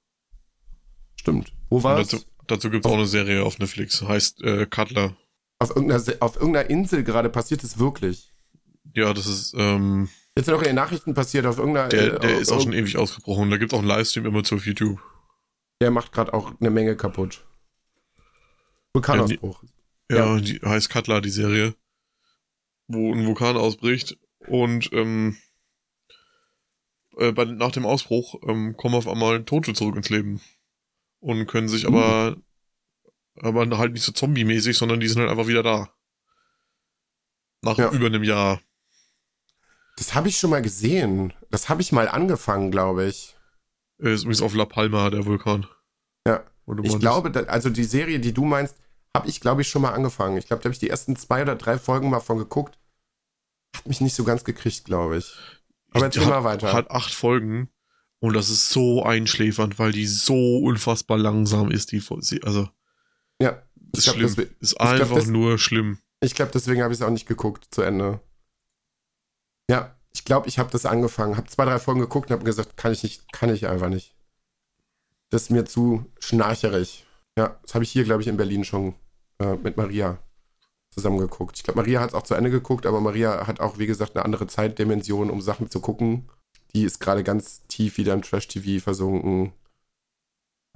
Stimmt. 1.14 1.53
Wo 1.68 1.83
war 1.83 1.97
dazu, 1.97 2.18
dazu 2.47 2.71
gibt 2.71 2.85
es 2.85 2.91
auch 2.91 2.97
eine 2.97 3.07
Serie 3.07 3.45
auf 3.45 3.59
Netflix. 3.59 4.03
Heißt 4.03 4.43
äh, 4.43 4.66
Cutler. 4.66 5.16
Auf 5.61 5.71
irgendeiner, 5.71 6.03
auf 6.21 6.37
irgendeiner 6.37 6.68
Insel 6.68 7.05
gerade 7.05 7.29
passiert 7.29 7.62
es 7.62 7.79
wirklich. 7.79 8.33
Ja, 8.95 9.14
das 9.14 9.27
ist. 9.27 9.55
Ähm, 9.57 10.09
Jetzt 10.37 10.47
sind 10.47 10.55
auch 10.55 10.61
in 10.61 10.68
den 10.68 10.77
Nachrichten 10.77 11.14
passiert 11.14 11.47
auf 11.47 11.59
irgendeiner. 11.59 11.89
Der, 11.89 12.18
der 12.18 12.31
äh, 12.31 12.41
ist 12.41 12.51
auch 12.51 12.61
schon 12.61 12.73
ewig 12.73 12.97
ausgebrochen. 12.97 13.51
Da 13.51 13.57
gibt 13.57 13.73
es 13.73 13.77
auch 13.77 13.83
einen 13.83 13.89
Livestream 13.89 14.27
immer 14.27 14.43
zu 14.43 14.57
auf 14.57 14.66
YouTube. 14.66 14.99
Der 15.81 15.91
macht 15.91 16.12
gerade 16.12 16.35
auch 16.35 16.53
eine 16.61 16.71
Menge 16.71 16.97
kaputt. 16.97 17.45
Vulkanausbruch. 18.93 19.62
Ja, 20.11 20.38
die, 20.38 20.53
ja, 20.53 20.59
die 20.61 20.66
heißt 20.66 20.91
Cutler, 20.91 21.20
die 21.20 21.30
Serie 21.30 21.74
wo 22.93 23.12
ein 23.12 23.26
Vulkan 23.26 23.57
ausbricht 23.57 24.18
und 24.49 24.93
ähm, 24.93 25.36
äh, 27.16 27.32
bei, 27.32 27.45
nach 27.45 27.70
dem 27.70 27.86
Ausbruch 27.86 28.34
ähm, 28.47 28.76
kommen 28.76 28.97
auf 28.97 29.07
einmal 29.07 29.45
Tote 29.45 29.74
zurück 29.74 29.97
ins 29.97 30.11
Leben 30.11 30.41
und 31.20 31.47
können 31.47 31.68
sich 31.68 31.86
uh. 31.86 31.88
aber 31.88 32.36
aber 33.36 33.78
halt 33.78 33.93
nicht 33.93 34.03
so 34.03 34.12
zombie-mäßig, 34.12 34.76
sondern 34.76 35.01
die 35.01 35.09
sind 35.09 35.20
halt 35.20 35.30
einfach 35.30 35.47
wieder 35.47 35.62
da. 35.62 35.95
Nach 37.62 37.78
ja. 37.78 37.91
über 37.91 38.07
einem 38.07 38.24
Jahr. 38.24 38.61
Das 39.97 40.14
habe 40.14 40.28
ich 40.28 40.36
schon 40.36 40.51
mal 40.51 40.62
gesehen. 40.62 41.32
Das 41.51 41.68
habe 41.68 41.80
ich 41.80 41.93
mal 41.93 42.09
angefangen, 42.09 42.70
glaube 42.70 43.07
ich. 43.07 43.36
Ist 43.99 44.22
übrigens 44.22 44.43
auf 44.43 44.55
La 44.55 44.64
Palma, 44.64 45.11
der 45.11 45.24
Vulkan. 45.24 45.66
Ja. 46.26 46.45
Ich 46.83 46.99
glaube, 46.99 47.49
also 47.49 47.71
die 47.71 47.85
Serie, 47.85 48.21
die 48.21 48.33
du 48.33 48.45
meinst, 48.45 48.77
habe 49.16 49.29
ich, 49.29 49.41
glaube 49.41 49.62
ich, 49.62 49.68
schon 49.68 49.83
mal 49.83 49.93
angefangen. 49.93 50.37
Ich 50.37 50.47
glaube, 50.47 50.62
da 50.62 50.66
habe 50.66 50.75
ich 50.75 50.79
die 50.79 50.91
ersten 50.91 51.16
zwei 51.16 51.43
oder 51.43 51.57
drei 51.57 51.79
Folgen 51.79 52.11
mal 52.11 52.21
von 52.21 52.39
geguckt. 52.39 52.79
Hat 53.77 53.87
mich 53.87 54.01
nicht 54.01 54.14
so 54.14 54.25
ganz 54.25 54.45
gekriegt, 54.45 54.85
glaube 54.85 55.18
ich. 55.18 55.35
Aber 55.93 56.05
jetzt 56.05 56.16
mal 56.18 56.45
weiter. 56.45 56.73
Hat 56.73 56.91
acht 56.91 57.12
Folgen 57.12 57.68
und 58.21 58.35
das 58.35 58.51
ist 58.51 58.68
so 58.68 59.03
einschläfernd, 59.03 59.79
weil 59.79 59.93
die 59.93 60.07
so 60.07 60.59
unfassbar 60.59 61.18
langsam 61.18 61.71
ist, 61.71 61.93
die 61.93 62.03
also. 62.43 62.68
Ja, 63.41 63.62
ist 63.93 64.05
glaub, 64.05 64.16
schlimm. 64.16 64.35
Das, 64.37 64.47
ist 64.61 64.81
einfach 64.81 65.07
glaub, 65.07 65.18
das, 65.18 65.27
nur 65.29 65.59
schlimm. 65.59 65.99
Ich 66.21 66.35
glaube, 66.35 66.53
deswegen 66.53 66.83
habe 66.83 66.93
ich 66.93 67.01
es 67.01 67.07
auch 67.07 67.11
nicht 67.11 67.27
geguckt 67.27 67.68
zu 67.71 67.83
Ende. 67.83 68.21
Ja, 69.71 69.97
ich 70.12 70.25
glaube, 70.25 70.49
ich 70.49 70.59
habe 70.59 70.71
das 70.71 70.85
angefangen, 70.85 71.37
habe 71.37 71.49
zwei, 71.49 71.64
drei 71.64 71.79
Folgen 71.79 72.01
geguckt 72.01 72.29
und 72.29 72.35
habe 72.35 72.45
gesagt, 72.45 72.77
kann 72.77 72.93
ich 72.93 73.03
nicht, 73.03 73.33
kann 73.33 73.53
ich 73.53 73.66
einfach 73.66 73.89
nicht. 73.89 74.14
Das 75.31 75.43
ist 75.43 75.51
mir 75.51 75.64
zu 75.64 76.05
schnarcherig. 76.18 77.07
Ja, 77.39 77.59
das 77.62 77.74
habe 77.74 77.85
ich 77.85 77.91
hier, 77.91 78.05
glaube 78.05 78.22
ich, 78.22 78.28
in 78.28 78.37
Berlin 78.37 78.64
schon 78.64 78.95
äh, 79.39 79.55
mit 79.55 79.76
Maria 79.76 80.18
zusammen 80.91 81.18
geguckt. 81.18 81.57
Ich 81.57 81.62
glaube, 81.62 81.78
Maria 81.78 82.01
hat 82.01 82.11
es 82.11 82.14
auch 82.14 82.24
zu 82.24 82.35
Ende 82.35 82.51
geguckt, 82.51 82.85
aber 82.85 83.01
Maria 83.01 83.47
hat 83.47 83.61
auch, 83.61 83.78
wie 83.78 83.87
gesagt, 83.87 84.16
eine 84.16 84.24
andere 84.24 84.49
Zeitdimension, 84.49 85.31
um 85.31 85.41
Sachen 85.41 85.70
zu 85.70 85.81
gucken. 85.81 86.28
Die 86.74 86.83
ist 86.83 86.99
gerade 86.99 87.22
ganz 87.22 87.66
tief 87.68 87.97
wieder 87.97 88.12
im 88.12 88.22
Trash-TV 88.22 88.83
versunken. 88.83 89.53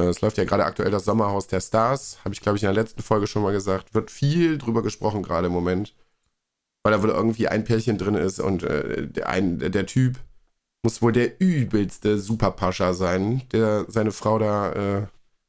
Äh, 0.01 0.07
es 0.07 0.21
läuft 0.21 0.39
ja 0.39 0.45
gerade 0.45 0.65
aktuell 0.65 0.91
das 0.91 1.05
Sommerhaus 1.05 1.49
der 1.49 1.61
Stars, 1.61 2.19
habe 2.25 2.35
ich, 2.35 2.41
glaube 2.41 2.57
ich, 2.57 2.63
in 2.63 2.69
der 2.69 2.81
letzten 2.81 3.03
Folge 3.03 3.27
schon 3.27 3.43
mal 3.43 3.53
gesagt. 3.53 3.95
Wird 3.95 4.11
viel 4.11 4.59
drüber 4.59 4.83
gesprochen 4.83 5.23
gerade 5.23 5.49
im 5.49 5.53
Moment. 5.53 5.95
Weil 6.85 6.93
da 6.93 7.03
wohl 7.03 7.11
irgendwie 7.11 7.49
ein 7.49 7.65
Pärchen 7.65 7.99
drin 7.99 8.15
ist 8.15 8.41
und 8.41 8.63
äh, 8.63 9.09
der, 9.09 9.29
ein, 9.29 9.59
der 9.59 9.87
Typ 9.87 10.19
muss 10.85 11.03
wohl 11.03 11.13
der 11.13 11.41
übelste 11.41 12.19
Superpascha 12.19 12.95
sein, 12.95 13.43
der 13.53 13.87
seine 13.89 14.13
Frau 14.13 14.39
da, 14.39 14.73
äh, 14.73 15.07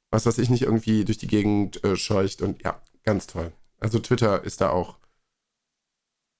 was 0.10 0.26
weiß 0.26 0.40
ich 0.40 0.50
nicht, 0.50 0.64
irgendwie 0.64 1.06
durch 1.06 1.18
die 1.18 1.28
Gegend 1.28 1.84
äh, 1.84 1.96
scheucht. 1.96 2.42
Und 2.42 2.64
ja, 2.64 2.82
ganz 3.04 3.28
toll. 3.28 3.52
Also 3.80 4.00
Twitter 4.00 4.44
ist 4.44 4.62
da 4.62 4.70
auch 4.70 4.98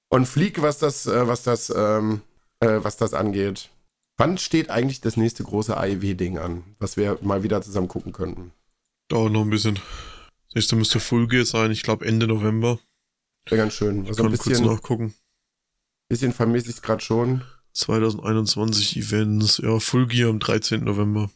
und 0.10 0.28
flieg, 0.28 0.62
was 0.62 0.80
das, 0.80 1.08
äh, 1.08 1.28
was 1.28 1.44
das, 1.44 1.72
ähm, 1.76 2.22
äh, 2.60 2.80
was 2.82 2.98
das 2.98 3.14
angeht. 3.14 3.70
Wann 4.18 4.38
steht 4.38 4.70
eigentlich 4.70 5.02
das 5.02 5.18
nächste 5.18 5.44
große 5.44 5.76
AEW-Ding 5.76 6.38
an, 6.38 6.64
was 6.80 6.96
wir 6.96 7.20
mal 7.22 7.44
wieder 7.44 7.62
zusammen 7.62 7.90
gucken 7.90 8.14
könnten? 8.14 8.54
Dauert 9.10 9.34
noch 9.34 9.42
ein 9.42 9.50
bisschen. 9.50 9.76
Das 9.76 10.56
nächste 10.56 10.78
müsste 10.78 11.02
Full 11.02 11.28
Gear 11.28 11.44
sein, 11.44 11.72
ich 11.72 11.84
glaube 11.84 12.06
Ende 12.06 12.28
November. 12.28 12.80
Wäre 13.46 13.58
ganz 13.58 13.74
schön. 13.74 14.08
Also 14.08 14.24
ein 14.24 14.32
bisschen, 14.32 14.66
nachgucken. 14.66 15.14
Bisschen 16.08 16.32
vermisse 16.32 16.70
ich 16.70 16.78
es 16.78 16.82
gerade 16.82 17.04
schon. 17.04 17.44
2021 17.76 18.98
Events, 18.98 19.58
ja, 19.60 19.80
Full 19.80 20.08
Gear 20.08 20.30
am 20.30 20.40
13. 20.40 20.84
November. 20.84 21.30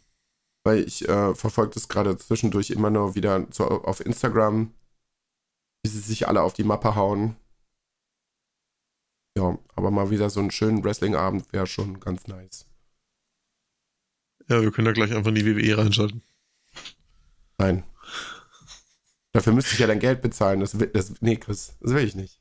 Weil 0.65 0.79
ich 0.83 1.07
äh, 1.07 1.35
verfolge 1.35 1.73
das 1.73 1.87
gerade 1.87 2.17
zwischendurch 2.17 2.69
immer 2.71 2.89
nur 2.89 3.15
wieder 3.15 3.47
so 3.51 3.65
auf 3.65 3.99
Instagram 4.05 4.73
wie 5.83 5.89
sie 5.89 5.99
sich 5.99 6.27
alle 6.27 6.41
auf 6.41 6.53
die 6.53 6.63
Mappe 6.65 6.95
hauen. 6.95 7.37
Ja, 9.37 9.57
aber 9.75 9.91
mal 9.91 10.09
wieder 10.09 10.29
so 10.29 10.39
einen 10.41 10.51
schönen 10.51 10.83
Wrestling-Abend 10.83 11.53
wäre 11.53 11.67
schon 11.67 11.99
ganz 12.01 12.27
nice. 12.27 12.65
Ja, 14.49 14.61
wir 14.61 14.71
können 14.71 14.85
da 14.85 14.91
gleich 14.91 15.13
einfach 15.13 15.29
in 15.29 15.35
die 15.35 15.45
WWE 15.45 15.77
reinschalten. 15.77 16.21
Nein. 17.57 17.83
Dafür 19.31 19.53
müsste 19.53 19.73
ich 19.73 19.79
ja 19.79 19.87
dein 19.87 19.99
Geld 19.99 20.21
bezahlen. 20.21 20.59
Das, 20.59 20.77
will- 20.79 20.87
das, 20.87 21.21
nee, 21.21 21.37
Chris, 21.37 21.77
das 21.79 21.93
will 21.93 22.03
ich 22.03 22.15
nicht. 22.15 22.38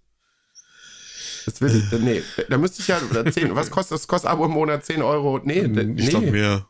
Das 1.52 1.60
will 1.60 1.74
ich, 1.76 2.00
nee, 2.00 2.22
da 2.48 2.58
müsste 2.58 2.82
ich 2.82 2.88
ja, 2.88 3.00
oder 3.10 3.30
10, 3.30 3.54
was 3.54 3.70
kostet 3.70 3.94
das? 3.96 4.06
Kostet 4.08 4.30
Abo 4.30 4.44
im 4.44 4.50
Monat 4.52 4.84
10 4.84 5.02
Euro? 5.02 5.40
Nee, 5.42 5.66
d- 5.68 5.94
Ich 5.96 6.10
glaube 6.10 6.26
nee, 6.26 6.32
mehr. 6.32 6.68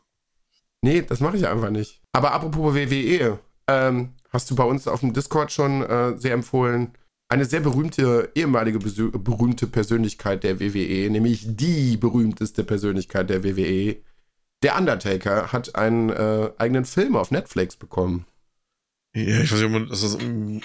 nee, 0.81 1.01
das 1.01 1.19
mache 1.19 1.37
ich 1.37 1.47
einfach 1.47 1.69
nicht. 1.69 2.01
Aber 2.13 2.31
apropos 2.31 2.73
WWE, 2.75 3.39
ähm, 3.67 4.13
hast 4.29 4.49
du 4.49 4.55
bei 4.55 4.63
uns 4.63 4.87
auf 4.87 5.01
dem 5.01 5.13
Discord 5.13 5.51
schon 5.51 5.83
äh, 5.83 6.17
sehr 6.17 6.33
empfohlen, 6.33 6.93
eine 7.31 7.45
sehr 7.45 7.59
berühmte, 7.59 8.31
ehemalige 8.35 8.79
berühmte 8.79 9.67
Persönlichkeit 9.67 10.43
der 10.43 10.59
WWE, 10.59 11.09
nämlich 11.11 11.45
die 11.47 11.97
berühmteste 11.97 12.63
Persönlichkeit 12.63 13.29
der 13.29 13.43
WWE, 13.43 13.97
der 14.63 14.77
Undertaker, 14.77 15.51
hat 15.51 15.75
einen 15.75 16.09
äh, 16.09 16.51
eigenen 16.57 16.85
Film 16.85 17.15
auf 17.15 17.31
Netflix 17.31 17.75
bekommen. 17.75 18.25
Ja, 19.15 19.41
ich 19.41 19.51
weiß 19.51 19.59
nicht, 19.59 19.65
ob 19.65 19.71
man 19.71 19.87
das 19.89 20.03
ist. 20.03 20.21
ähm, 20.21 20.61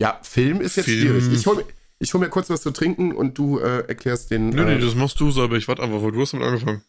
Ja, 0.00 0.18
Film 0.22 0.60
ist 0.60 0.76
jetzt 0.76 0.86
Film. 0.86 1.00
schwierig. 1.20 1.32
Ich 1.32 1.46
hol, 1.46 1.56
mir- 1.56 1.66
ich 2.04 2.12
hol 2.12 2.20
mir 2.20 2.28
kurz 2.28 2.50
was 2.50 2.60
zu 2.60 2.70
trinken 2.70 3.12
und 3.12 3.38
du 3.38 3.58
äh, 3.58 3.88
erklärst 3.88 4.30
den. 4.30 4.50
Nö, 4.50 4.62
äh, 4.62 4.76
nee, 4.76 4.80
das 4.80 4.94
machst 4.94 5.18
du 5.18 5.30
selber. 5.30 5.56
Ich 5.56 5.66
warte 5.66 5.82
einfach, 5.82 6.02
weil 6.02 6.12
du 6.12 6.20
hast 6.20 6.34
damit 6.34 6.46
angefangen. 6.46 6.84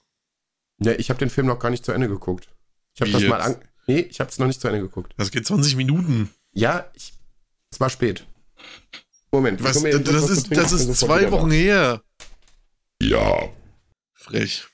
ja, 0.80 0.92
ich 0.92 1.10
habe 1.10 1.18
den 1.18 1.30
Film 1.30 1.48
noch 1.48 1.58
gar 1.58 1.70
nicht 1.70 1.86
zu 1.86 1.94
Ende 1.94 2.10
geguckt. 2.10 2.50
Ich 2.94 3.02
habe 3.02 3.12
das 3.12 3.24
mal 3.24 3.38
jetzt? 3.40 3.48
an. 3.48 3.70
Nee, 3.88 4.00
ich 4.00 4.20
habe 4.20 4.30
es 4.30 4.40
noch 4.40 4.48
nicht 4.48 4.60
zu 4.60 4.68
Ende 4.68 4.82
geguckt. 4.82 5.14
Das 5.18 5.32
geht 5.32 5.48
20 5.48 5.78
Minuten. 5.78 6.30
Ja, 6.52 6.90
ich, 6.94 7.14
es 7.72 7.80
war 7.80 7.90
spät. 7.90 8.28
Moment, 9.32 9.64
Was, 9.64 9.82
das, 9.82 9.82
zu 9.82 9.88
ist, 9.88 10.48
trinken, 10.48 10.56
das 10.56 10.72
ist 10.72 10.96
zwei 10.96 11.32
Wochen 11.32 11.52
her. 11.52 12.02
Ja. 13.02 13.50
Frech. 14.14 14.66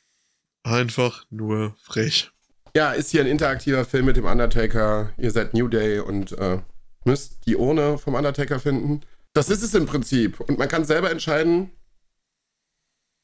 Einfach 0.63 1.25
nur 1.29 1.75
frech. 1.81 2.31
Ja, 2.75 2.93
ist 2.93 3.11
hier 3.11 3.21
ein 3.21 3.27
interaktiver 3.27 3.85
Film 3.85 4.05
mit 4.05 4.17
dem 4.17 4.25
Undertaker. 4.25 5.11
Ihr 5.17 5.31
seid 5.31 5.53
New 5.53 5.67
Day 5.67 5.99
und 5.99 6.31
äh, 6.33 6.59
müsst 7.05 7.45
die 7.45 7.55
Urne 7.55 7.97
vom 7.97 8.13
Undertaker 8.13 8.59
finden. 8.59 9.01
Das 9.33 9.49
ist 9.49 9.63
es 9.63 9.73
im 9.73 9.85
Prinzip. 9.85 10.39
Und 10.39 10.57
man 10.57 10.67
kann 10.67 10.85
selber 10.85 11.09
entscheiden, 11.09 11.71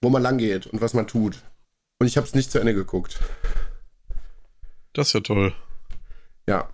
wo 0.01 0.09
man 0.09 0.21
lang 0.21 0.37
geht 0.37 0.67
und 0.67 0.81
was 0.81 0.93
man 0.93 1.07
tut. 1.07 1.43
Und 1.99 2.07
ich 2.07 2.17
habe 2.17 2.27
es 2.27 2.35
nicht 2.35 2.51
zu 2.51 2.59
Ende 2.59 2.73
geguckt. 2.73 3.19
Das 4.93 5.07
ist 5.07 5.13
ja 5.13 5.19
toll. 5.19 5.53
Ja. 6.47 6.71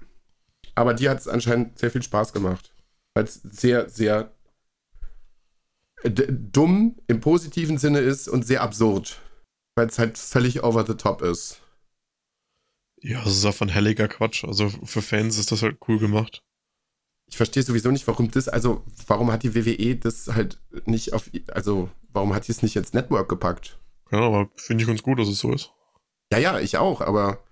Aber 0.76 0.94
dir 0.94 1.12
hat 1.12 1.20
es 1.20 1.28
anscheinend 1.28 1.80
sehr 1.80 1.92
viel 1.92 2.04
Spaß 2.04 2.34
gemacht. 2.34 2.74
Weil 3.16 3.26
es 3.26 3.36
sehr, 3.36 3.90
sehr 3.90 4.34
dumm 6.04 6.98
im 7.08 7.22
positiven 7.22 7.78
Sinne 7.78 8.00
ist 8.00 8.28
und 8.28 8.46
sehr 8.46 8.62
absurd. 8.62 9.22
Weil 9.76 9.88
es 9.88 10.00
halt 10.00 10.18
völlig 10.18 10.64
over 10.64 10.86
the 10.86 10.96
top 10.96 11.22
ist. 11.22 11.62
Ja, 13.02 13.22
das 13.24 13.38
ist 13.38 13.46
einfach 13.46 13.66
ein 13.66 13.70
helliger 13.70 14.08
Quatsch. 14.08 14.44
Also 14.44 14.70
für 14.70 15.02
Fans 15.02 15.38
ist 15.38 15.52
das 15.52 15.62
halt 15.62 15.78
cool 15.88 16.00
gemacht. 16.00 16.44
Ich 17.34 17.38
verstehe 17.38 17.64
sowieso 17.64 17.90
nicht, 17.90 18.06
warum 18.06 18.30
das, 18.30 18.48
also 18.48 18.84
warum 19.08 19.32
hat 19.32 19.42
die 19.42 19.56
WWE 19.56 19.96
das 19.96 20.28
halt 20.28 20.60
nicht 20.86 21.14
auf, 21.14 21.32
also 21.52 21.90
warum 22.10 22.36
hat 22.36 22.48
die 22.48 22.52
es 22.52 22.62
nicht 22.62 22.76
ins 22.76 22.94
Network 22.94 23.28
gepackt? 23.28 23.80
Ja, 24.12 24.20
aber 24.20 24.52
finde 24.56 24.84
ich 24.84 24.88
ganz 24.88 25.02
gut, 25.02 25.18
dass 25.18 25.28
es 25.28 25.40
so 25.40 25.52
ist. 25.52 25.72
Ja, 26.32 26.38
ja, 26.38 26.60
ich 26.60 26.78
auch, 26.78 27.02
aber 27.02 27.44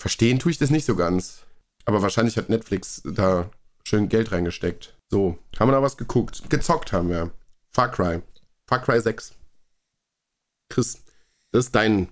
verstehen 0.00 0.38
tue 0.38 0.52
ich 0.52 0.58
das 0.58 0.70
nicht 0.70 0.84
so 0.84 0.94
ganz. 0.94 1.42
Aber 1.84 2.02
wahrscheinlich 2.02 2.36
hat 2.36 2.50
Netflix 2.50 3.02
da 3.04 3.50
schön 3.84 4.08
Geld 4.08 4.30
reingesteckt. 4.30 4.96
So, 5.10 5.40
haben 5.58 5.70
wir 5.70 5.72
da 5.72 5.82
was 5.82 5.96
geguckt? 5.96 6.48
Gezockt 6.48 6.92
haben 6.92 7.08
wir. 7.08 7.32
Far 7.72 7.90
Cry. 7.90 8.22
Far 8.68 8.80
Cry 8.80 9.00
6. 9.00 9.34
Chris, 10.68 11.02
das 11.50 11.64
ist 11.64 11.74
dein. 11.74 12.10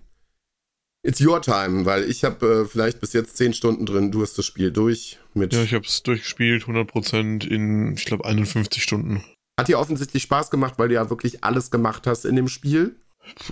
It's 1.05 1.21
your 1.21 1.43
time, 1.43 1.85
weil 1.85 2.09
ich 2.09 2.23
habe 2.23 2.63
äh, 2.63 2.65
vielleicht 2.65 3.01
bis 3.01 3.13
jetzt 3.13 3.37
10 3.37 3.55
Stunden 3.55 3.87
drin. 3.87 4.13
Du 4.13 4.23
hast 4.23 4.39
das 4.39 4.47
Spiel 4.47 4.71
durch 4.71 5.19
mit. 5.35 5.53
Ja, 5.53 5.63
ich 5.63 5.75
habe 5.75 5.85
es 5.85 6.03
durchgespielt, 6.05 6.65
100% 6.65 7.47
in, 7.47 7.95
ich 7.95 8.05
glaube, 8.05 8.25
51 8.25 8.83
Stunden. 8.83 9.25
Hat 9.59 9.69
dir 9.69 9.81
offensichtlich 9.81 10.23
Spaß 10.23 10.51
gemacht, 10.51 10.75
weil 10.77 10.89
du 10.89 10.95
ja 10.95 11.11
wirklich 11.11 11.43
alles 11.43 11.71
gemacht 11.71 12.07
hast 12.07 12.25
in 12.25 12.37
dem 12.37 12.49
Spiel. 12.49 12.97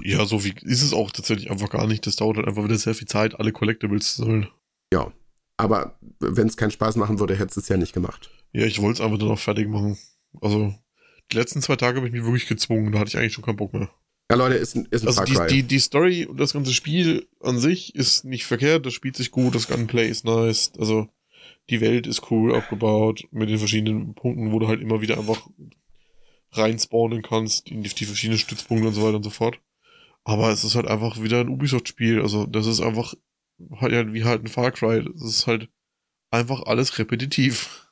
Ja, 0.02 0.24
so 0.26 0.44
wie 0.44 0.54
ist 0.62 0.82
es 0.82 0.92
auch 0.92 1.10
tatsächlich 1.10 1.50
einfach 1.50 1.70
gar 1.70 1.86
nicht. 1.86 2.06
Das 2.06 2.16
dauert 2.16 2.36
halt 2.36 2.46
einfach 2.46 2.64
wieder 2.64 2.78
sehr 2.78 2.94
viel 2.94 3.08
Zeit, 3.08 3.38
alle 3.38 3.52
Collectibles 3.52 4.14
zu 4.14 4.22
sammeln. 4.22 4.48
Ja. 4.92 5.12
Aber 5.56 5.98
wenn 6.20 6.46
es 6.46 6.56
keinen 6.56 6.70
Spaß 6.70 6.96
machen 6.96 7.18
würde, 7.18 7.36
hättest 7.36 7.56
du 7.56 7.60
es 7.60 7.68
ja 7.68 7.76
nicht 7.76 7.92
gemacht. 7.92 8.30
Ja, 8.52 8.64
ich 8.64 8.80
wollte 8.80 9.02
es 9.02 9.06
einfach 9.06 9.18
dann 9.18 9.30
auch 9.30 9.38
fertig 9.38 9.68
machen. 9.68 9.98
Also, 10.40 10.74
die 11.30 11.36
letzten 11.36 11.62
zwei 11.62 11.76
Tage 11.76 11.98
habe 11.98 12.06
ich 12.06 12.12
mich 12.12 12.24
wirklich 12.24 12.46
gezwungen. 12.46 12.92
Da 12.92 13.00
hatte 13.00 13.08
ich 13.08 13.18
eigentlich 13.18 13.34
schon 13.34 13.44
keinen 13.44 13.56
Bock 13.56 13.74
mehr. 13.74 13.90
Ja, 14.30 14.36
Leute, 14.36 14.54
ist 14.54 14.76
ein, 14.76 14.86
ist 14.92 15.02
ein 15.02 15.08
Also 15.08 15.24
Far 15.24 15.48
die, 15.48 15.56
die, 15.56 15.62
die 15.64 15.78
Story 15.80 16.24
und 16.24 16.38
das 16.38 16.52
ganze 16.52 16.72
Spiel 16.72 17.26
an 17.40 17.58
sich 17.58 17.96
ist 17.96 18.24
nicht 18.24 18.46
verkehrt, 18.46 18.86
das 18.86 18.94
spielt 18.94 19.16
sich 19.16 19.32
gut, 19.32 19.56
das 19.56 19.66
Gunplay 19.66 20.08
ist 20.08 20.24
nice, 20.24 20.70
also 20.78 21.08
die 21.68 21.80
Welt 21.80 22.06
ist 22.06 22.30
cool 22.30 22.54
aufgebaut 22.54 23.26
mit 23.32 23.48
den 23.48 23.58
verschiedenen 23.58 24.14
Punkten, 24.14 24.52
wo 24.52 24.60
du 24.60 24.68
halt 24.68 24.80
immer 24.80 25.00
wieder 25.00 25.18
einfach 25.18 25.48
reinspawnen 26.52 27.22
kannst, 27.22 27.68
in 27.68 27.82
die, 27.82 27.88
die 27.88 28.04
verschiedenen 28.04 28.38
Stützpunkte 28.38 28.86
und 28.86 28.94
so 28.94 29.02
weiter 29.02 29.16
und 29.16 29.24
so 29.24 29.30
fort. 29.30 29.58
Aber 30.22 30.50
es 30.50 30.62
ist 30.62 30.76
halt 30.76 30.86
einfach 30.86 31.20
wieder 31.20 31.40
ein 31.40 31.48
Ubisoft-Spiel, 31.48 32.22
also 32.22 32.46
das 32.46 32.68
ist 32.68 32.80
einfach 32.80 33.14
halt 33.80 33.92
ja 33.92 34.12
wie 34.12 34.24
halt 34.24 34.44
ein 34.44 34.48
Far 34.48 34.70
Cry, 34.70 35.04
das 35.12 35.22
ist 35.22 35.46
halt 35.48 35.68
einfach 36.30 36.62
alles 36.62 37.00
repetitiv. 37.00 37.88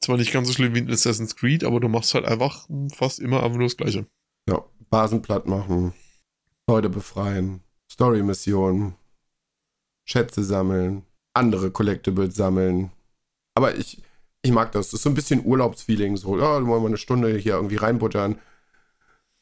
Zwar 0.00 0.18
nicht 0.18 0.32
ganz 0.32 0.46
so 0.46 0.52
schlimm 0.52 0.74
wie 0.74 0.80
in 0.80 0.90
Assassin's 0.90 1.36
Creed, 1.36 1.64
aber 1.64 1.80
du 1.80 1.88
machst 1.88 2.12
halt 2.12 2.26
einfach 2.26 2.68
fast 2.92 3.18
immer 3.18 3.42
einfach 3.42 3.56
nur 3.56 3.66
das 3.66 3.78
Gleiche. 3.78 4.06
Basen 4.90 5.22
platt 5.22 5.46
machen, 5.46 5.92
Leute 6.68 6.88
befreien, 6.88 7.60
Story-Missionen, 7.90 8.94
Schätze 10.04 10.42
sammeln, 10.44 11.04
andere 11.34 11.70
Collectibles 11.70 12.34
sammeln. 12.34 12.90
Aber 13.54 13.76
ich, 13.76 14.02
ich 14.42 14.52
mag 14.52 14.72
das. 14.72 14.86
Das 14.86 14.94
ist 14.94 15.02
so 15.02 15.10
ein 15.10 15.14
bisschen 15.14 15.44
Urlaubsfeeling. 15.44 16.16
So, 16.16 16.38
ja, 16.38 16.66
wollen 16.66 16.82
wir 16.82 16.88
eine 16.88 16.96
Stunde 16.96 17.36
hier 17.36 17.54
irgendwie 17.54 17.76
reinbuttern. 17.76 18.38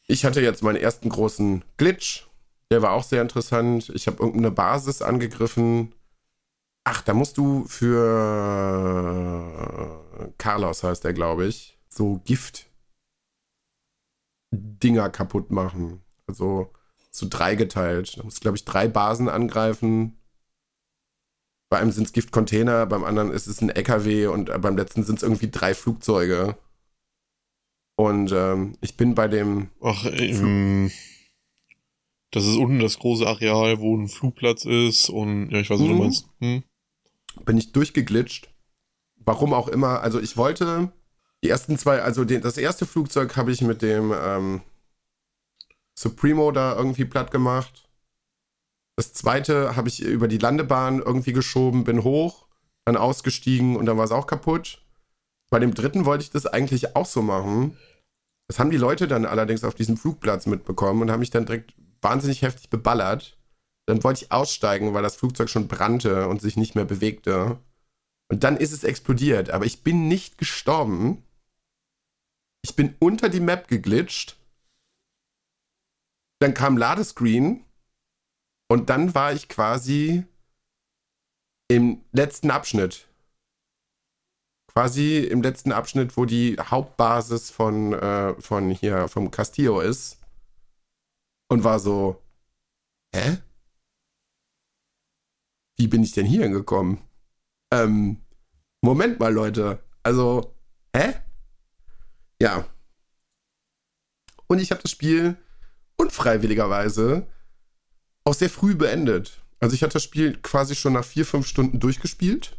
Ich 0.07 0.25
hatte 0.25 0.41
jetzt 0.41 0.63
meinen 0.63 0.77
ersten 0.77 1.09
großen 1.09 1.65
Glitch. 1.77 2.27
Der 2.71 2.83
war 2.83 2.93
auch 2.93 3.05
sehr 3.05 3.23
interessant. 3.23 3.91
Ich 3.91 4.07
habe 4.07 4.19
irgendeine 4.19 4.51
Basis 4.51 5.03
angegriffen. 5.03 5.93
Ach, 6.85 7.03
da 7.03 7.15
musst 7.15 7.37
du 7.37 7.65
für 7.67 8.77
Carlos 10.39 10.83
heißt 10.83 11.05
der, 11.05 11.13
glaube 11.13 11.47
ich, 11.47 11.79
so 11.89 12.21
Gift 12.25 12.66
Dinger 14.53 15.11
kaputt 15.11 15.51
machen. 15.51 16.03
Also 16.27 16.73
zu 17.11 17.27
drei 17.27 17.55
geteilt. 17.55 18.19
Da 18.19 18.23
musst 18.25 18.39
du, 18.39 18.41
glaube 18.43 18.57
ich, 18.57 18.65
drei 18.65 18.89
Basen 18.89 19.29
angreifen. 19.29 20.19
Bei 21.69 21.79
einem 21.79 21.91
sind 21.91 22.05
es 22.05 22.13
Giftcontainer, 22.13 22.87
beim 22.87 23.03
anderen 23.05 23.33
ist 23.33 23.47
es 23.49 23.61
ein 23.61 23.71
LKW 23.71 24.27
und 24.29 24.51
äh, 24.51 24.59
beim 24.59 24.77
letzten 24.77 25.03
sind 25.03 25.17
es 25.17 25.23
irgendwie 25.23 25.51
drei 25.51 25.75
Flugzeuge. 25.75 26.57
Und 27.97 28.31
ähm, 28.33 28.77
ich 28.83 28.97
bin 28.97 29.15
bei 29.15 29.27
dem, 29.27 29.71
Ach, 29.83 30.05
ähm, 30.05 30.91
das 32.31 32.45
ist 32.45 32.57
unten 32.57 32.79
das 32.79 32.99
große 32.99 33.27
Areal, 33.27 33.81
wo 33.81 33.97
ein 33.97 34.09
Flugplatz 34.09 34.65
ist 34.65 35.09
und 35.09 35.51
ja, 35.51 35.59
ich 35.61 35.71
weiß, 35.71 35.79
was 35.81 35.87
du 35.87 35.93
Mhm. 35.95 35.99
meinst. 35.99 36.29
Hm? 36.41 36.63
bin 37.45 37.59
ich 37.59 37.73
durchgeglitscht. 37.73 38.49
Warum 39.17 39.53
auch 39.53 39.69
immer. 39.69 40.01
Also 40.01 40.21
ich 40.21 40.37
wollte 40.37 40.93
die 41.45 41.51
ersten 41.51 41.79
zwei, 41.79 42.03
also 42.03 42.25
den, 42.25 42.41
das 42.43 42.57
erste 42.57 42.87
Flugzeug 42.87 43.37
habe 43.37 43.53
ich 43.53 43.61
mit 43.61 43.83
dem 43.83 44.13
ähm, 44.15 44.63
Supremo 45.99 46.51
da 46.53 46.77
irgendwie 46.77 47.05
platt 47.05 47.31
gemacht. 47.31 47.89
Das 48.97 49.13
zweite 49.13 49.77
habe 49.77 49.89
ich 49.89 50.01
über 50.03 50.29
die 50.29 50.39
Landebahn 50.39 51.01
irgendwie 51.01 51.33
geschoben, 51.33 51.85
bin 51.85 52.03
hoch, 52.03 52.47
dann 52.87 52.97
ausgestiegen 52.97 53.77
und 53.77 53.87
dann 53.87 53.99
war 53.99 54.05
es 54.05 54.13
auch 54.13 54.27
kaputt. 54.27 54.83
Bei 55.51 55.59
dem 55.59 55.75
dritten 55.75 56.07
wollte 56.07 56.25
ich 56.25 56.31
das 56.31 56.47
eigentlich 56.47 56.97
auch 56.97 57.07
so 57.07 57.23
machen. 57.23 57.77
Das 58.49 58.59
haben 58.59 58.71
die 58.71 58.77
Leute 58.77 59.07
dann 59.07 59.27
allerdings 59.27 59.65
auf 59.65 59.75
diesem 59.75 59.97
Flugplatz 59.97 60.47
mitbekommen 60.47 61.03
und 61.03 61.11
haben 61.11 61.21
mich 61.21 61.31
dann 61.31 61.47
direkt 61.47 61.75
wahnsinnig 62.01 62.43
heftig 62.43 62.71
beballert. 62.71 63.39
Dann 63.87 64.03
wollte 64.03 64.25
ich 64.25 64.33
aussteigen, 64.33 64.95
weil 64.95 65.03
das 65.03 65.17
Flugzeug 65.17 65.49
schon 65.49 65.69
brannte 65.69 66.29
und 66.29 66.41
sich 66.41 66.57
nicht 66.57 66.75
mehr 66.75 66.85
bewegte. 66.85 67.59
Und 68.29 68.43
dann 68.45 68.57
ist 68.57 68.73
es 68.73 68.83
explodiert, 68.83 69.51
aber 69.51 69.65
ich 69.65 69.83
bin 69.83 70.09
nicht 70.09 70.39
gestorben. 70.39 71.23
Ich 72.69 72.75
bin 72.75 72.97
unter 72.99 73.29
die 73.29 73.39
Map 73.39 73.69
geglitscht. 73.69 74.41
Dann 76.41 76.53
kam 76.53 76.77
Ladescreen 76.77 77.65
und 78.69 78.91
dann 78.91 79.15
war 79.15 79.33
ich 79.33 79.49
quasi 79.49 80.25
im 81.69 82.05
letzten 82.11 82.51
Abschnitt. 82.51 83.07
Quasi 84.67 85.19
im 85.19 85.43
letzten 85.43 85.71
Abschnitt, 85.71 86.17
wo 86.17 86.25
die 86.25 86.57
Hauptbasis 86.59 87.53
von, 87.53 87.93
äh, 87.93 88.35
von 88.41 88.71
hier, 88.73 89.07
vom 89.07 89.31
Castillo 89.31 89.81
ist. 89.81 90.19
Und 91.49 91.63
war 91.63 91.79
so, 91.79 92.21
hä? 93.15 93.39
Wie 95.77 95.87
bin 95.87 96.03
ich 96.03 96.11
denn 96.11 96.27
hier 96.27 96.43
hingekommen? 96.43 96.99
Ähm, 97.73 98.27
Moment 98.81 99.21
mal, 99.21 99.33
Leute. 99.33 99.85
Also, 100.03 100.57
hä? 100.93 101.26
Ja. 102.41 102.67
Und 104.47 104.59
ich 104.59 104.71
habe 104.71 104.83
das 104.83 104.91
Spiel 104.91 105.37
unfreiwilligerweise 105.97 107.27
auch 108.25 108.35
sehr 108.35 108.51
früh 108.51 108.75
beendet. 108.75 109.41
Also 109.61 109.75
ich 109.75 109.83
hatte 109.83 109.95
das 109.95 110.03
Spiel 110.03 110.37
quasi 110.43 110.75
schon 110.75 110.93
nach 110.93 111.05
vier, 111.05 111.25
fünf 111.25 111.47
Stunden 111.47 111.81
durchgespielt. 111.81 112.59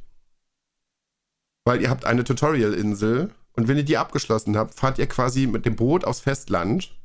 Weil 1.66 1.82
ihr 1.82 1.90
habt 1.90 2.06
eine 2.06 2.24
Tutorial-Insel 2.24 3.34
und 3.54 3.68
wenn 3.68 3.78
ihr 3.78 3.84
die 3.84 3.98
abgeschlossen 3.98 4.58
habt, 4.58 4.76
fahrt 4.76 5.00
ihr 5.00 5.08
quasi 5.08 5.48
mit 5.48 5.66
dem 5.66 5.76
Boot 5.76 6.06
aufs 6.06 6.22
Festland. 6.22 6.96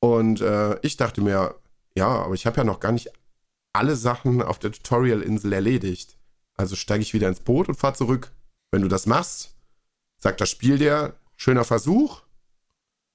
Und 0.00 0.40
äh, 0.40 0.78
ich 0.80 0.96
dachte 0.96 1.20
mir, 1.20 1.54
ja, 1.96 2.08
aber 2.08 2.34
ich 2.34 2.46
habe 2.46 2.58
ja 2.58 2.64
noch 2.64 2.80
gar 2.80 2.92
nicht 2.92 3.10
alle 3.72 3.96
Sachen 3.96 4.42
auf 4.42 4.58
der 4.58 4.72
Tutorial-Insel 4.72 5.52
erledigt. 5.52 6.16
Also 6.54 6.74
steige 6.74 7.02
ich 7.02 7.14
wieder 7.14 7.28
ins 7.28 7.40
Boot 7.40 7.68
und 7.68 7.74
fahre 7.76 7.94
zurück. 7.94 8.32
Wenn 8.70 8.82
du 8.82 8.88
das 8.88 9.06
machst, 9.06 9.55
sagt 10.18 10.40
das 10.40 10.50
Spiel 10.50 10.78
dir, 10.78 11.14
schöner 11.36 11.64
Versuch. 11.64 12.22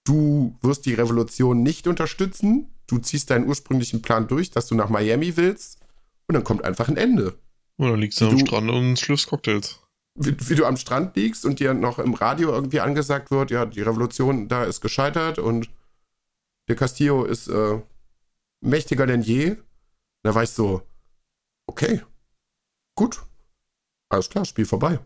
Du 0.05 0.57
wirst 0.61 0.85
die 0.85 0.93
Revolution 0.93 1.63
nicht 1.63 1.87
unterstützen. 1.87 2.73
Du 2.87 2.97
ziehst 2.97 3.29
deinen 3.29 3.47
ursprünglichen 3.47 4.01
Plan 4.01 4.27
durch, 4.27 4.51
dass 4.51 4.67
du 4.67 4.75
nach 4.75 4.89
Miami 4.89 5.37
willst. 5.37 5.79
Und 6.27 6.35
dann 6.35 6.43
kommt 6.43 6.63
einfach 6.63 6.87
ein 6.87 6.97
Ende. 6.97 7.37
Und 7.77 7.89
dann 7.89 7.99
liegst 7.99 8.19
du 8.21 8.27
am 8.27 8.39
Strand 8.39 8.69
und 8.69 8.99
schlürfst 8.99 9.27
Cocktails 9.27 9.81
wie, 10.15 10.35
wie, 10.49 10.55
du 10.55 10.65
am 10.65 10.77
Strand 10.77 11.15
liegst 11.15 11.45
und 11.45 11.59
dir 11.59 11.73
noch 11.73 11.99
im 11.99 12.13
Radio 12.13 12.49
irgendwie 12.49 12.81
angesagt 12.81 13.31
wird, 13.31 13.51
ja, 13.51 13.65
die 13.65 13.81
Revolution 13.81 14.47
da 14.47 14.63
ist 14.63 14.81
gescheitert 14.81 15.39
und 15.39 15.69
der 16.67 16.75
Castillo 16.75 17.23
ist 17.23 17.47
äh, 17.47 17.81
mächtiger 18.61 19.07
denn 19.07 19.21
je. 19.21 19.57
Da 20.23 20.35
war 20.35 20.43
ich 20.43 20.51
so, 20.51 20.83
okay, 21.65 22.01
gut, 22.95 23.23
alles 24.09 24.29
klar, 24.29 24.45
Spiel 24.45 24.65
vorbei. 24.65 24.99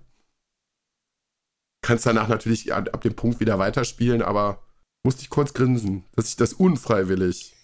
Kannst 1.86 2.06
danach 2.06 2.28
natürlich 2.28 2.74
ab 2.74 3.02
dem 3.02 3.16
Punkt 3.16 3.40
wieder 3.40 3.60
weiterspielen, 3.60 4.22
aber 4.22 4.64
musste 5.04 5.22
ich 5.22 5.30
kurz 5.30 5.54
grinsen, 5.54 6.04
dass 6.16 6.30
ich 6.30 6.36
das 6.36 6.54
unfreiwillig 6.54 7.56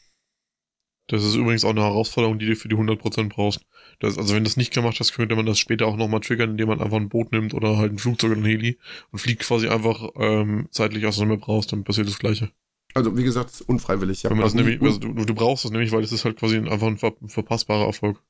das 1.12 1.26
ist 1.26 1.36
übrigens 1.36 1.66
auch 1.66 1.72
eine 1.72 1.82
Herausforderung, 1.82 2.40
die 2.40 2.46
du 2.46 2.56
für 2.56 2.70
die 2.70 2.76
100% 2.76 3.30
brauchst. 3.30 3.66
Das, 4.00 4.18
also 4.18 4.34
wenn 4.34 4.46
du 4.46 4.50
das 4.50 4.56
nicht 4.56 4.74
gemacht 4.74 4.98
hast, 5.00 5.12
könnte 5.12 5.36
man 5.36 5.46
das 5.46 5.60
später 5.60 5.86
auch 5.86 5.98
nochmal 5.98 6.22
triggern, 6.22 6.52
indem 6.52 6.70
man 6.70 6.80
einfach 6.80 6.96
ein 6.96 7.10
Boot 7.10 7.34
nimmt 7.34 7.54
oder 7.54 7.78
halt 7.78 7.92
ein 7.92 7.98
Flugzeug 7.98 8.32
oder 8.32 8.40
ein 8.40 8.46
Heli 8.46 8.80
und 9.12 9.20
fliegt 9.20 9.42
quasi 9.42 9.68
einfach 9.68 10.10
ähm, 10.16 10.70
seitlich 10.72 11.06
aus 11.06 11.18
der 11.18 11.26
Map 11.26 11.46
raus, 11.48 11.68
dann 11.68 11.84
passiert 11.84 12.08
das 12.08 12.18
Gleiche. 12.18 12.52
Also 12.94 13.18
wie 13.18 13.24
gesagt, 13.24 13.52
ist 13.52 13.62
unfreiwillig. 13.62 14.24
Man 14.24 14.40
das 14.40 14.54
nämlich, 14.54 14.82
also 14.82 15.00
du, 15.00 15.26
du, 15.26 15.34
brauchst 15.34 15.66
das 15.66 15.72
nämlich, 15.72 15.92
weil 15.92 16.02
das 16.02 16.14
ist 16.14 16.24
halt 16.24 16.38
quasi 16.38 16.58
einfach 16.58 16.88
ein 16.88 16.98
ver 16.98 17.14
verpassbarer 17.26 17.88
Erfolg. 17.88 18.22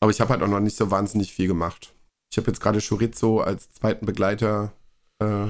Aber 0.00 0.10
ich 0.10 0.20
habe 0.20 0.30
halt 0.30 0.42
auch 0.42 0.48
noch 0.48 0.60
nicht 0.60 0.76
so 0.76 0.90
wahnsinnig 0.90 1.32
viel 1.32 1.48
gemacht. 1.48 1.94
Ich 2.30 2.38
habe 2.38 2.48
jetzt 2.48 2.60
gerade 2.60 2.80
Chorizo 2.80 3.40
als 3.40 3.70
zweiten 3.72 4.06
Begleiter 4.06 4.72
äh, 5.20 5.48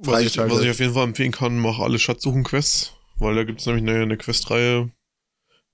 was 0.00 0.22
ich, 0.22 0.38
was 0.38 0.60
ich 0.60 0.70
auf 0.70 0.78
jeden 0.78 0.94
Fall 0.94 1.04
empfehlen 1.04 1.32
kann, 1.32 1.58
mach 1.58 1.80
alle 1.80 1.98
Schatzsuchen-Quests, 1.98 2.94
weil 3.18 3.34
da 3.34 3.44
gibt 3.44 3.60
es 3.60 3.66
nämlich 3.66 3.82
eine, 3.82 4.02
eine 4.02 4.16
Questreihe, 4.16 4.90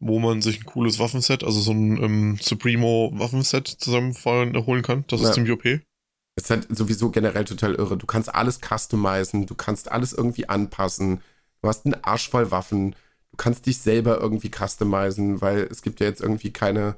wo 0.00 0.18
man 0.18 0.40
sich 0.40 0.60
ein 0.60 0.64
cooles 0.64 0.98
Waffenset, 0.98 1.44
also 1.44 1.60
so 1.60 1.72
ein 1.72 2.02
ähm, 2.02 2.38
Supremo 2.40 3.10
Waffenset 3.14 3.68
zusammenfallen 3.68 4.56
holen 4.66 4.82
kann. 4.82 5.04
Das 5.08 5.20
ja. 5.20 5.28
ist 5.28 5.34
ziemlich 5.34 5.52
OP. 5.52 5.64
Es 6.36 6.44
ist 6.44 6.50
halt 6.50 6.66
sowieso 6.76 7.10
generell 7.10 7.44
total 7.44 7.74
irre. 7.74 7.96
Du 7.96 8.06
kannst 8.06 8.34
alles 8.34 8.60
customizen, 8.60 9.46
du 9.46 9.54
kannst 9.54 9.92
alles 9.92 10.12
irgendwie 10.12 10.48
anpassen. 10.48 11.20
Du 11.60 11.68
hast 11.68 11.84
einen 11.86 12.02
Arsch 12.02 12.28
voll 12.28 12.50
Waffen. 12.50 12.96
Du 13.30 13.36
kannst 13.36 13.66
dich 13.66 13.78
selber 13.78 14.20
irgendwie 14.20 14.50
customizen, 14.50 15.40
weil 15.40 15.68
es 15.70 15.82
gibt 15.82 16.00
ja 16.00 16.06
jetzt 16.06 16.20
irgendwie 16.20 16.50
keine, 16.50 16.96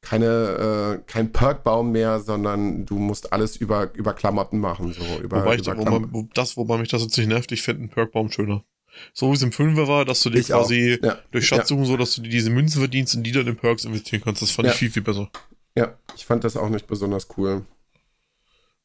keine, 0.00 1.00
äh, 1.00 1.10
kein 1.10 1.32
Perkbaum 1.32 1.92
mehr, 1.92 2.20
sondern 2.20 2.86
du 2.86 2.98
musst 2.98 3.32
alles 3.32 3.56
über, 3.56 3.92
über 3.94 4.14
Klamotten 4.14 4.58
machen. 4.58 4.92
So, 4.92 5.02
über, 5.22 5.42
wobei, 5.42 5.56
ich, 5.56 5.66
über 5.66 5.76
wo 5.76 5.98
man, 5.98 6.30
das, 6.34 6.56
wobei 6.56 6.78
mich 6.78 6.88
das 6.88 7.02
jetzt 7.02 7.16
nicht 7.18 7.28
nervt, 7.28 7.52
ich 7.52 7.62
finde 7.62 7.82
einen 7.82 7.90
Perkbaum 7.90 8.30
schöner 8.30 8.64
so 9.12 9.30
wie 9.30 9.34
es 9.34 9.42
im 9.42 9.52
Fünfer 9.52 9.88
war, 9.88 10.04
dass 10.04 10.22
du 10.22 10.30
dir 10.30 10.38
ich 10.38 10.48
quasi 10.48 10.98
ja. 11.02 11.18
durch 11.30 11.46
Schatzsuchen 11.46 11.84
ja. 11.84 11.88
so, 11.88 11.96
dass 11.96 12.14
du 12.14 12.22
dir 12.22 12.30
diese 12.30 12.50
Münzen 12.50 12.80
verdienst 12.80 13.14
und 13.14 13.22
die 13.22 13.32
dann 13.32 13.46
in 13.46 13.56
Perks 13.56 13.84
investieren 13.84 14.22
kannst. 14.24 14.42
Das 14.42 14.50
fand 14.50 14.66
ja. 14.66 14.72
ich 14.72 14.78
viel, 14.78 14.90
viel 14.90 15.02
besser. 15.02 15.30
Ja, 15.76 15.96
ich 16.16 16.26
fand 16.26 16.44
das 16.44 16.56
auch 16.56 16.68
nicht 16.68 16.86
besonders 16.86 17.28
cool. 17.36 17.64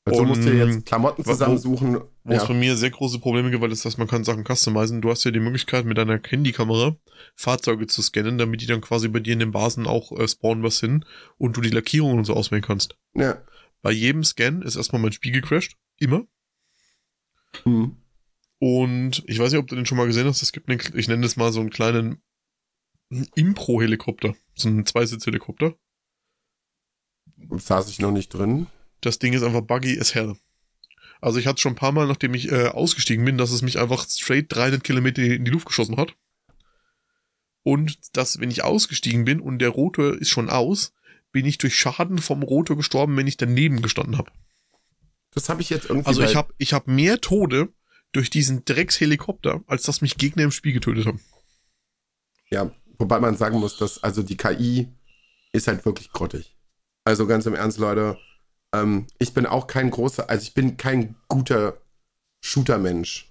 Also 0.05 0.21
und, 0.21 0.27
musst 0.27 0.43
du 0.43 0.51
jetzt 0.51 0.85
Klamotten 0.85 1.23
zusammensuchen. 1.23 2.01
Wo, 2.23 2.31
wo 2.31 2.35
es 2.35 2.47
bei 2.47 2.53
mir 2.53 2.77
sehr 2.77 2.89
große 2.89 3.19
Probleme 3.19 3.51
gibt, 3.51 3.61
weil 3.61 3.69
das 3.69 3.83
heißt, 3.83 3.97
man 3.97 4.07
kann 4.07 4.23
Sachen 4.23 4.45
customizen. 4.45 5.01
Du 5.01 5.09
hast 5.09 5.23
ja 5.25 5.31
die 5.31 5.41
Möglichkeit, 5.41 5.85
mit 5.85 5.97
deiner 5.97 6.21
Handykamera 6.25 6.95
Fahrzeuge 7.35 7.87
zu 7.87 8.01
scannen, 8.01 8.37
damit 8.37 8.61
die 8.61 8.65
dann 8.65 8.81
quasi 8.81 9.09
bei 9.09 9.19
dir 9.19 9.33
in 9.33 9.39
den 9.39 9.51
Basen 9.51 9.87
auch 9.87 10.11
äh, 10.13 10.27
spawnen 10.27 10.63
was 10.63 10.79
hin 10.79 11.05
und 11.37 11.57
du 11.57 11.61
die 11.61 11.69
Lackierungen 11.69 12.19
und 12.19 12.25
so 12.25 12.33
auswählen 12.33 12.63
kannst. 12.63 12.97
Ja. 13.13 13.41
Bei 13.81 13.91
jedem 13.91 14.23
Scan 14.23 14.61
ist 14.61 14.77
erstmal 14.77 15.01
mein 15.01 15.11
Spiel 15.11 15.33
gecrashed. 15.33 15.75
Immer. 15.97 16.25
Mhm. 17.65 17.97
Und 18.59 19.23
ich 19.27 19.39
weiß 19.39 19.51
nicht, 19.51 19.59
ob 19.59 19.67
du 19.67 19.75
den 19.75 19.85
schon 19.85 19.97
mal 19.97 20.07
gesehen 20.07 20.25
hast. 20.25 20.41
Es 20.41 20.53
gibt 20.53 20.69
einen, 20.69 20.79
ich 20.95 21.09
nenne 21.09 21.23
das 21.23 21.35
mal 21.35 21.51
so 21.51 21.59
einen 21.59 21.69
kleinen 21.69 22.21
Impro-Helikopter. 23.35 24.35
So 24.55 24.69
einen 24.69 24.85
Zweisitz-Helikopter. 24.85 25.75
Saß 27.49 27.89
ich 27.89 27.99
noch 27.99 28.11
nicht 28.11 28.29
drin. 28.29 28.67
Das 29.01 29.19
Ding 29.19 29.33
ist 29.33 29.43
einfach 29.43 29.61
buggy 29.61 29.99
as 29.99 30.15
hell. 30.15 30.37
Also 31.23 31.39
ich 31.39 31.47
hatte 31.47 31.61
schon 31.61 31.71
ein 31.71 31.77
paar 31.77 31.93
Mal, 31.93 32.05
nachdem 32.05 32.33
ich 32.33 32.51
äh, 32.51 32.67
ausgestiegen 32.67 33.23
bin, 33.23 33.37
dass 33.37 33.51
es 33.51 33.61
mich 33.61 33.79
einfach 33.79 34.05
straight 34.09 34.47
300 34.49 34.83
Kilometer 34.83 35.21
in 35.21 35.45
die 35.45 35.51
Luft 35.51 35.67
geschossen 35.67 35.95
hat. 35.95 36.13
Und 37.63 37.97
dass, 38.17 38.41
wenn 38.41 38.51
ich 38.51 38.65
ausgestiegen 38.65 39.23
bin 39.23 39.39
und 39.39 39.59
der 39.59 39.69
Rotor 39.69 40.15
ist 40.15 40.27
schon 40.27 40.49
aus, 40.49 40.91
bin 41.31 41.45
ich 41.45 41.57
durch 41.59 41.77
Schaden 41.77 42.17
vom 42.17 42.43
Rotor 42.43 42.75
gestorben, 42.75 43.15
wenn 43.15 43.25
ich 43.25 43.37
daneben 43.37 43.81
gestanden 43.81 44.17
habe. 44.17 44.31
Das 45.31 45.47
habe 45.47 45.61
ich 45.61 45.69
jetzt 45.69 45.85
irgendwie. 45.85 46.07
Also 46.07 46.23
ich 46.23 46.35
habe 46.35 46.53
ich 46.57 46.73
hab 46.73 46.87
mehr 46.87 47.21
Tode 47.21 47.69
durch 48.11 48.29
diesen 48.29 48.65
Dreckshelikopter, 48.65 49.63
als 49.65 49.83
dass 49.83 50.01
mich 50.01 50.17
Gegner 50.17 50.43
im 50.43 50.51
Spiel 50.51 50.73
getötet 50.73 51.05
haben. 51.05 51.21
Ja, 52.49 52.69
wobei 52.99 53.21
man 53.21 53.37
sagen 53.37 53.59
muss, 53.59 53.77
dass 53.77 54.03
also 54.03 54.23
die 54.23 54.35
KI 54.35 54.89
ist 55.53 55.67
halt 55.67 55.85
wirklich 55.85 56.11
grottig. 56.11 56.57
Also 57.05 57.25
ganz 57.27 57.45
im 57.45 57.55
Ernst, 57.55 57.77
Leute, 57.77 58.17
ähm, 58.73 59.07
ich 59.19 59.33
bin 59.33 59.45
auch 59.45 59.67
kein 59.67 59.89
großer, 59.89 60.29
also 60.29 60.43
ich 60.43 60.53
bin 60.53 60.77
kein 60.77 61.15
guter 61.27 61.77
Shooter-Mensch. 62.43 63.29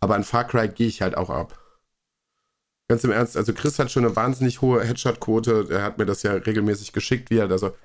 Aber 0.00 0.14
an 0.14 0.24
Far 0.24 0.46
Cry 0.46 0.68
gehe 0.68 0.86
ich 0.86 1.02
halt 1.02 1.16
auch 1.16 1.30
ab. 1.30 1.58
Ganz 2.88 3.02
im 3.02 3.10
Ernst, 3.10 3.36
also 3.36 3.52
Chris 3.52 3.78
hat 3.78 3.90
schon 3.90 4.04
eine 4.04 4.14
wahnsinnig 4.14 4.60
hohe 4.60 4.84
Headshot-Quote. 4.84 5.68
Er 5.70 5.82
hat 5.82 5.98
mir 5.98 6.06
das 6.06 6.22
ja 6.22 6.32
regelmäßig 6.32 6.92
geschickt, 6.92 7.30
wie 7.30 7.38
er 7.38 7.48
da 7.48 7.58
so. 7.58 7.76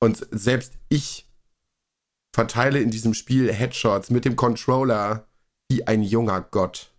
Und 0.00 0.26
selbst 0.30 0.74
ich 0.88 1.26
verteile 2.34 2.80
in 2.80 2.90
diesem 2.90 3.14
Spiel 3.14 3.52
Headshots 3.52 4.10
mit 4.10 4.24
dem 4.24 4.36
Controller 4.36 5.28
wie 5.70 5.86
ein 5.86 6.02
junger 6.02 6.40
Gott. 6.40 6.92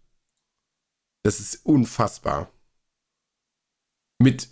Das 1.24 1.40
ist 1.40 1.66
unfassbar. 1.66 2.52
Mit 4.22 4.50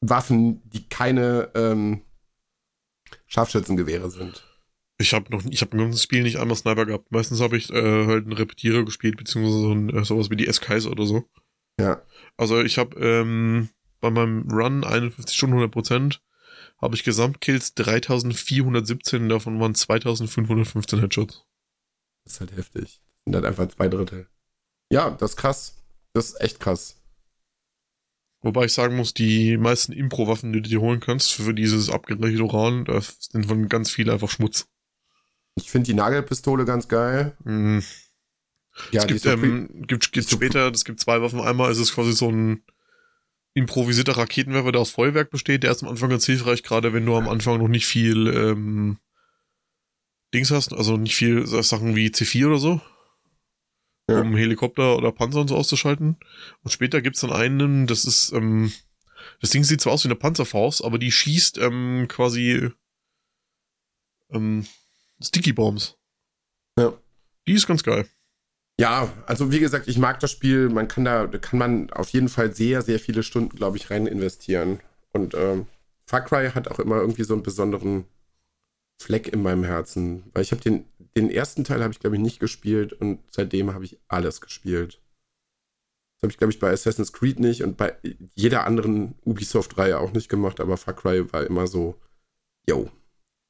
Waffen, 0.00 0.68
die 0.70 0.88
keine 0.88 1.50
ähm, 1.54 2.02
Scharfschützengewehre 3.28 4.10
sind. 4.10 4.42
Ich 5.00 5.14
habe 5.14 5.30
noch, 5.30 5.44
ich 5.44 5.60
habe 5.60 5.76
im 5.76 5.84
ganzen 5.84 6.00
Spiel 6.00 6.24
nicht 6.24 6.38
einmal 6.38 6.56
Sniper 6.56 6.84
gehabt. 6.84 7.12
Meistens 7.12 7.40
habe 7.40 7.56
ich 7.56 7.70
äh, 7.70 8.06
halt 8.06 8.24
einen 8.24 8.32
Repetierer 8.32 8.84
gespielt, 8.84 9.16
beziehungsweise 9.16 9.60
so 9.60 9.72
ein, 9.72 9.90
äh, 9.90 10.04
sowas 10.04 10.30
wie 10.30 10.36
die 10.36 10.48
S-Kaiser 10.48 10.90
oder 10.90 11.06
so. 11.06 11.24
Ja. 11.78 12.02
Also 12.36 12.60
ich 12.60 12.78
habe 12.78 12.98
ähm, 12.98 13.68
bei 14.00 14.10
meinem 14.10 14.50
Run 14.50 14.82
51 14.82 15.36
Stunden 15.36 15.54
100 15.54 15.70
Prozent 15.72 16.22
habe 16.80 16.94
ich 16.94 17.04
Gesamtkills 17.04 17.74
3417, 17.74 19.28
davon 19.28 19.60
waren 19.60 19.74
2515 19.74 21.00
Headshots. 21.00 21.44
Das 22.24 22.34
ist 22.34 22.40
halt 22.40 22.56
heftig. 22.56 22.82
Das 22.84 23.24
sind 23.24 23.34
halt 23.34 23.44
einfach 23.44 23.68
zwei 23.68 23.88
Drittel. 23.88 24.28
Ja, 24.90 25.10
das 25.10 25.30
ist 25.30 25.36
krass. 25.36 25.84
Das 26.12 26.30
ist 26.30 26.40
echt 26.40 26.60
krass. 26.60 26.97
Wobei 28.40 28.66
ich 28.66 28.72
sagen 28.72 28.96
muss, 28.96 29.14
die 29.14 29.56
meisten 29.56 29.92
Impro-Waffen, 29.92 30.52
die 30.52 30.62
du 30.62 30.68
dir 30.68 30.80
holen 30.80 31.00
kannst, 31.00 31.32
für 31.32 31.52
dieses 31.54 31.90
abgelegte 31.90 32.42
Uran, 32.42 32.84
das 32.84 33.16
sind 33.32 33.46
von 33.46 33.68
ganz 33.68 33.90
viel 33.90 34.10
einfach 34.10 34.30
Schmutz. 34.30 34.68
Ich 35.56 35.70
finde 35.70 35.86
die 35.86 35.94
Nagelpistole 35.94 36.64
ganz 36.64 36.86
geil. 36.86 37.36
Mhm. 37.44 37.82
Ja, 38.92 39.00
es 39.00 39.06
gibt, 39.08 39.26
ähm, 39.26 39.68
gibt, 39.88 40.12
gibt 40.12 40.30
später, 40.30 40.70
es 40.72 40.84
gibt 40.84 41.00
zwei 41.00 41.20
Waffen. 41.20 41.40
Einmal 41.40 41.72
ist 41.72 41.78
es 41.78 41.92
quasi 41.92 42.12
so 42.12 42.30
ein 42.30 42.62
improvisierter 43.54 44.16
Raketenwerfer, 44.16 44.70
der 44.70 44.80
aus 44.80 44.90
Feuerwerk 44.90 45.30
besteht. 45.30 45.64
Der 45.64 45.72
ist 45.72 45.82
am 45.82 45.88
Anfang 45.88 46.10
ganz 46.10 46.26
hilfreich, 46.26 46.62
gerade 46.62 46.92
wenn 46.92 47.04
du 47.04 47.16
am 47.16 47.28
Anfang 47.28 47.58
noch 47.58 47.66
nicht 47.66 47.86
viel 47.86 48.28
ähm, 48.28 48.98
Dings 50.32 50.52
hast, 50.52 50.72
also 50.72 50.96
nicht 50.96 51.16
viel 51.16 51.44
Sachen 51.46 51.96
wie 51.96 52.08
C4 52.08 52.46
oder 52.46 52.58
so, 52.58 52.80
ja. 54.08 54.20
um 54.20 54.36
Helikopter 54.36 54.96
oder 54.96 55.12
Panzer 55.12 55.40
und 55.40 55.48
so 55.48 55.56
auszuschalten. 55.56 56.16
Und 56.62 56.70
später 56.70 57.00
gibt's 57.02 57.20
dann 57.20 57.32
einen, 57.32 57.86
das 57.86 58.04
ist, 58.04 58.32
ähm, 58.32 58.72
das 59.40 59.50
Ding 59.50 59.64
sieht 59.64 59.80
zwar 59.80 59.92
aus 59.92 60.04
wie 60.04 60.08
eine 60.08 60.16
Panzerfaust, 60.16 60.82
aber 60.82 60.98
die 60.98 61.12
schießt 61.12 61.58
ähm, 61.58 62.06
quasi 62.08 62.70
ähm, 64.30 64.66
Sticky 65.22 65.52
Bombs. 65.52 65.96
Ja. 66.78 66.92
Die 67.46 67.54
ist 67.54 67.66
ganz 67.66 67.82
geil. 67.82 68.06
Ja, 68.80 69.12
also 69.26 69.50
wie 69.50 69.58
gesagt, 69.58 69.88
ich 69.88 69.98
mag 69.98 70.20
das 70.20 70.30
Spiel. 70.30 70.68
Man 70.68 70.86
kann 70.86 71.04
da, 71.04 71.26
da 71.26 71.38
kann 71.38 71.58
man 71.58 71.90
auf 71.90 72.10
jeden 72.10 72.28
Fall 72.28 72.54
sehr, 72.54 72.82
sehr 72.82 73.00
viele 73.00 73.24
Stunden, 73.24 73.56
glaube 73.56 73.76
ich, 73.76 73.90
rein 73.90 74.06
investieren. 74.06 74.80
Und 75.12 75.34
ähm, 75.34 75.66
Far 76.06 76.22
Cry 76.22 76.50
hat 76.50 76.68
auch 76.68 76.78
immer 76.78 76.96
irgendwie 76.96 77.24
so 77.24 77.34
einen 77.34 77.42
besonderen 77.42 78.04
Fleck 79.00 79.28
in 79.28 79.42
meinem 79.42 79.64
Herzen. 79.64 80.30
Weil 80.32 80.42
ich 80.42 80.52
habe 80.52 80.62
den, 80.62 80.84
den 81.16 81.30
ersten 81.30 81.64
Teil 81.64 81.82
habe 81.82 81.92
ich, 81.92 82.00
glaube 82.00 82.16
ich, 82.16 82.22
nicht 82.22 82.40
gespielt 82.40 82.92
und 82.92 83.20
seitdem 83.30 83.72
habe 83.72 83.84
ich 83.84 83.98
alles 84.08 84.40
gespielt. 84.40 85.00
Das 86.16 86.22
habe 86.24 86.32
ich, 86.32 86.38
glaube 86.38 86.52
ich, 86.52 86.58
bei 86.58 86.72
Assassin's 86.72 87.12
Creed 87.12 87.38
nicht 87.38 87.62
und 87.62 87.76
bei 87.76 87.96
jeder 88.34 88.66
anderen 88.66 89.14
Ubisoft-Reihe 89.24 89.98
auch 89.98 90.12
nicht 90.12 90.28
gemacht, 90.28 90.58
aber 90.58 90.76
Far 90.76 90.94
Cry 90.94 91.32
war 91.32 91.46
immer 91.46 91.68
so, 91.68 91.94
yo, 92.68 92.90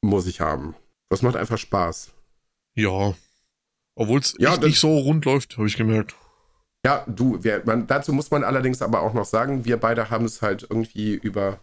muss 0.02 0.26
ich 0.26 0.40
haben. 0.40 0.74
Das 1.08 1.22
macht 1.22 1.36
einfach 1.36 1.56
Spaß. 1.56 2.12
Ja. 2.76 3.14
Obwohl 3.94 4.20
es 4.20 4.34
Ja, 4.38 4.56
nicht 4.58 4.78
so 4.78 4.98
rund 4.98 5.24
läuft, 5.24 5.56
habe 5.56 5.66
ich 5.66 5.76
gemerkt. 5.76 6.14
Ja, 6.84 7.04
du, 7.08 7.42
wir, 7.42 7.62
man, 7.64 7.86
dazu 7.86 8.12
muss 8.12 8.30
man 8.30 8.44
allerdings 8.44 8.82
aber 8.82 9.00
auch 9.00 9.14
noch 9.14 9.24
sagen, 9.24 9.64
wir 9.64 9.78
beide 9.78 10.10
haben 10.10 10.26
es 10.26 10.42
halt 10.42 10.66
irgendwie 10.68 11.14
über 11.14 11.58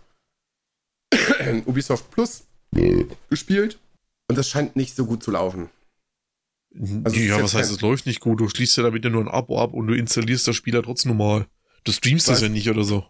Ubisoft 1.65 2.09
Plus 2.11 2.47
gespielt 3.30 3.80
und 4.28 4.38
das 4.38 4.49
scheint 4.49 4.76
nicht 4.76 4.95
so 4.95 5.05
gut 5.05 5.23
zu 5.23 5.32
laufen. 5.32 5.69
Also 6.73 7.15
es 7.15 7.21
ist 7.21 7.28
ja, 7.28 7.41
was 7.41 7.53
heißt, 7.53 7.71
es 7.71 7.82
läuft 7.82 8.05
nicht 8.05 8.19
gut? 8.19 8.39
Du 8.39 8.49
schließt 8.49 8.78
ja 8.78 8.84
damit 8.84 9.03
ja 9.03 9.09
nur 9.09 9.21
ein 9.21 9.30
Abo 9.30 9.61
ab 9.61 9.73
und 9.73 9.88
du 9.88 9.93
installierst 9.93 10.47
das 10.47 10.55
Spiel 10.55 10.73
ja 10.73 10.82
trotzdem 10.82 11.15
normal. 11.15 11.47
Du 11.86 11.91
streamst 11.91 12.28
das 12.28 12.41
ja 12.41 12.49
nicht 12.49 12.69
oder 12.69 12.84
so. 12.84 13.05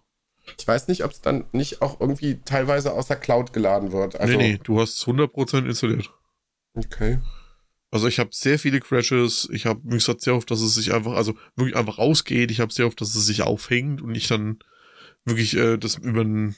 Ich 0.59 0.67
weiß 0.67 0.87
nicht, 0.87 1.03
ob 1.03 1.11
es 1.11 1.21
dann 1.21 1.45
nicht 1.51 1.81
auch 1.81 1.99
irgendwie 1.99 2.39
teilweise 2.45 2.93
aus 2.93 3.07
der 3.07 3.15
Cloud 3.15 3.53
geladen 3.53 3.91
wird. 3.91 4.19
Also, 4.19 4.37
nee, 4.37 4.51
nee, 4.51 4.59
du 4.63 4.79
hast 4.79 4.99
es 4.99 5.07
100% 5.07 5.65
installiert. 5.65 6.11
Okay. 6.75 7.19
Also 7.89 8.07
ich 8.07 8.19
habe 8.19 8.31
sehr 8.33 8.59
viele 8.59 8.79
Crashes. 8.81 9.47
Ich 9.51 9.65
habe, 9.65 9.79
wie 9.83 9.95
gesagt, 9.95 10.21
sehr 10.21 10.35
oft, 10.35 10.51
dass 10.51 10.61
es 10.61 10.75
sich 10.75 10.93
einfach, 10.93 11.13
also 11.13 11.33
wirklich 11.55 11.77
einfach 11.77 11.97
rausgeht. 11.97 12.51
Ich 12.51 12.59
habe 12.59 12.73
sehr 12.73 12.87
oft, 12.87 12.99
dass 12.99 13.15
es 13.15 13.25
sich 13.25 13.41
aufhängt 13.41 14.01
und 14.01 14.13
ich 14.15 14.27
dann 14.27 14.59
wirklich 15.23 15.55
äh, 15.55 15.77
das 15.77 15.95
über 15.95 16.21
ein, 16.21 16.55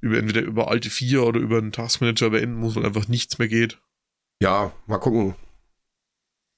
über 0.00 0.18
entweder 0.18 0.40
über 0.42 0.68
alte 0.68 0.90
4 0.90 1.22
oder 1.24 1.40
über 1.40 1.58
einen 1.58 1.72
Taskmanager 1.72 2.30
beenden 2.30 2.56
muss, 2.60 2.76
weil 2.76 2.86
einfach 2.86 3.08
nichts 3.08 3.38
mehr 3.38 3.48
geht. 3.48 3.78
Ja, 4.42 4.72
mal 4.86 4.98
gucken. 4.98 5.34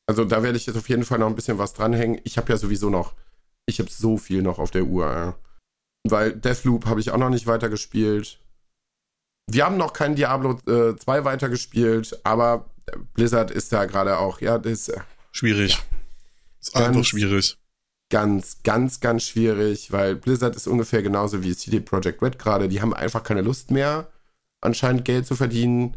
Also 0.06 0.24
da 0.24 0.42
werde 0.42 0.56
ich 0.58 0.66
jetzt 0.66 0.76
auf 0.76 0.88
jeden 0.88 1.04
Fall 1.04 1.18
noch 1.18 1.26
ein 1.28 1.34
bisschen 1.34 1.58
was 1.58 1.74
dranhängen. 1.74 2.20
Ich 2.24 2.36
habe 2.36 2.52
ja 2.52 2.56
sowieso 2.58 2.90
noch, 2.90 3.14
ich 3.66 3.78
habe 3.78 3.90
so 3.90 4.16
viel 4.18 4.42
noch 4.42 4.58
auf 4.58 4.70
der 4.70 4.84
Uhr. 4.84 5.06
Ja. 5.06 5.36
Weil 6.08 6.32
Deathloop 6.32 6.86
habe 6.86 7.00
ich 7.00 7.10
auch 7.10 7.18
noch 7.18 7.30
nicht 7.30 7.46
weitergespielt. 7.46 8.38
Wir 9.50 9.64
haben 9.64 9.76
noch 9.76 9.92
kein 9.92 10.14
Diablo 10.14 10.58
äh, 10.66 10.96
2 10.96 11.24
weitergespielt, 11.24 12.18
aber 12.24 12.70
Blizzard 13.14 13.50
ist 13.50 13.72
da 13.72 13.84
gerade 13.86 14.18
auch, 14.18 14.40
ja, 14.40 14.58
das 14.58 14.88
ist 14.88 15.00
Schwierig. 15.32 15.78
Ist 16.60 16.74
Ganz- 16.74 16.86
einfach 16.88 17.04
schwierig. 17.04 17.56
Ganz, 18.12 18.62
ganz, 18.62 19.00
ganz 19.00 19.22
schwierig, 19.22 19.90
weil 19.90 20.14
Blizzard 20.14 20.54
ist 20.54 20.66
ungefähr 20.66 21.02
genauso 21.02 21.42
wie 21.42 21.56
CD 21.56 21.80
Projekt 21.80 22.20
Red 22.20 22.38
gerade. 22.38 22.68
Die 22.68 22.82
haben 22.82 22.92
einfach 22.92 23.24
keine 23.24 23.40
Lust 23.40 23.70
mehr, 23.70 24.12
anscheinend 24.60 25.06
Geld 25.06 25.26
zu 25.26 25.34
verdienen. 25.34 25.96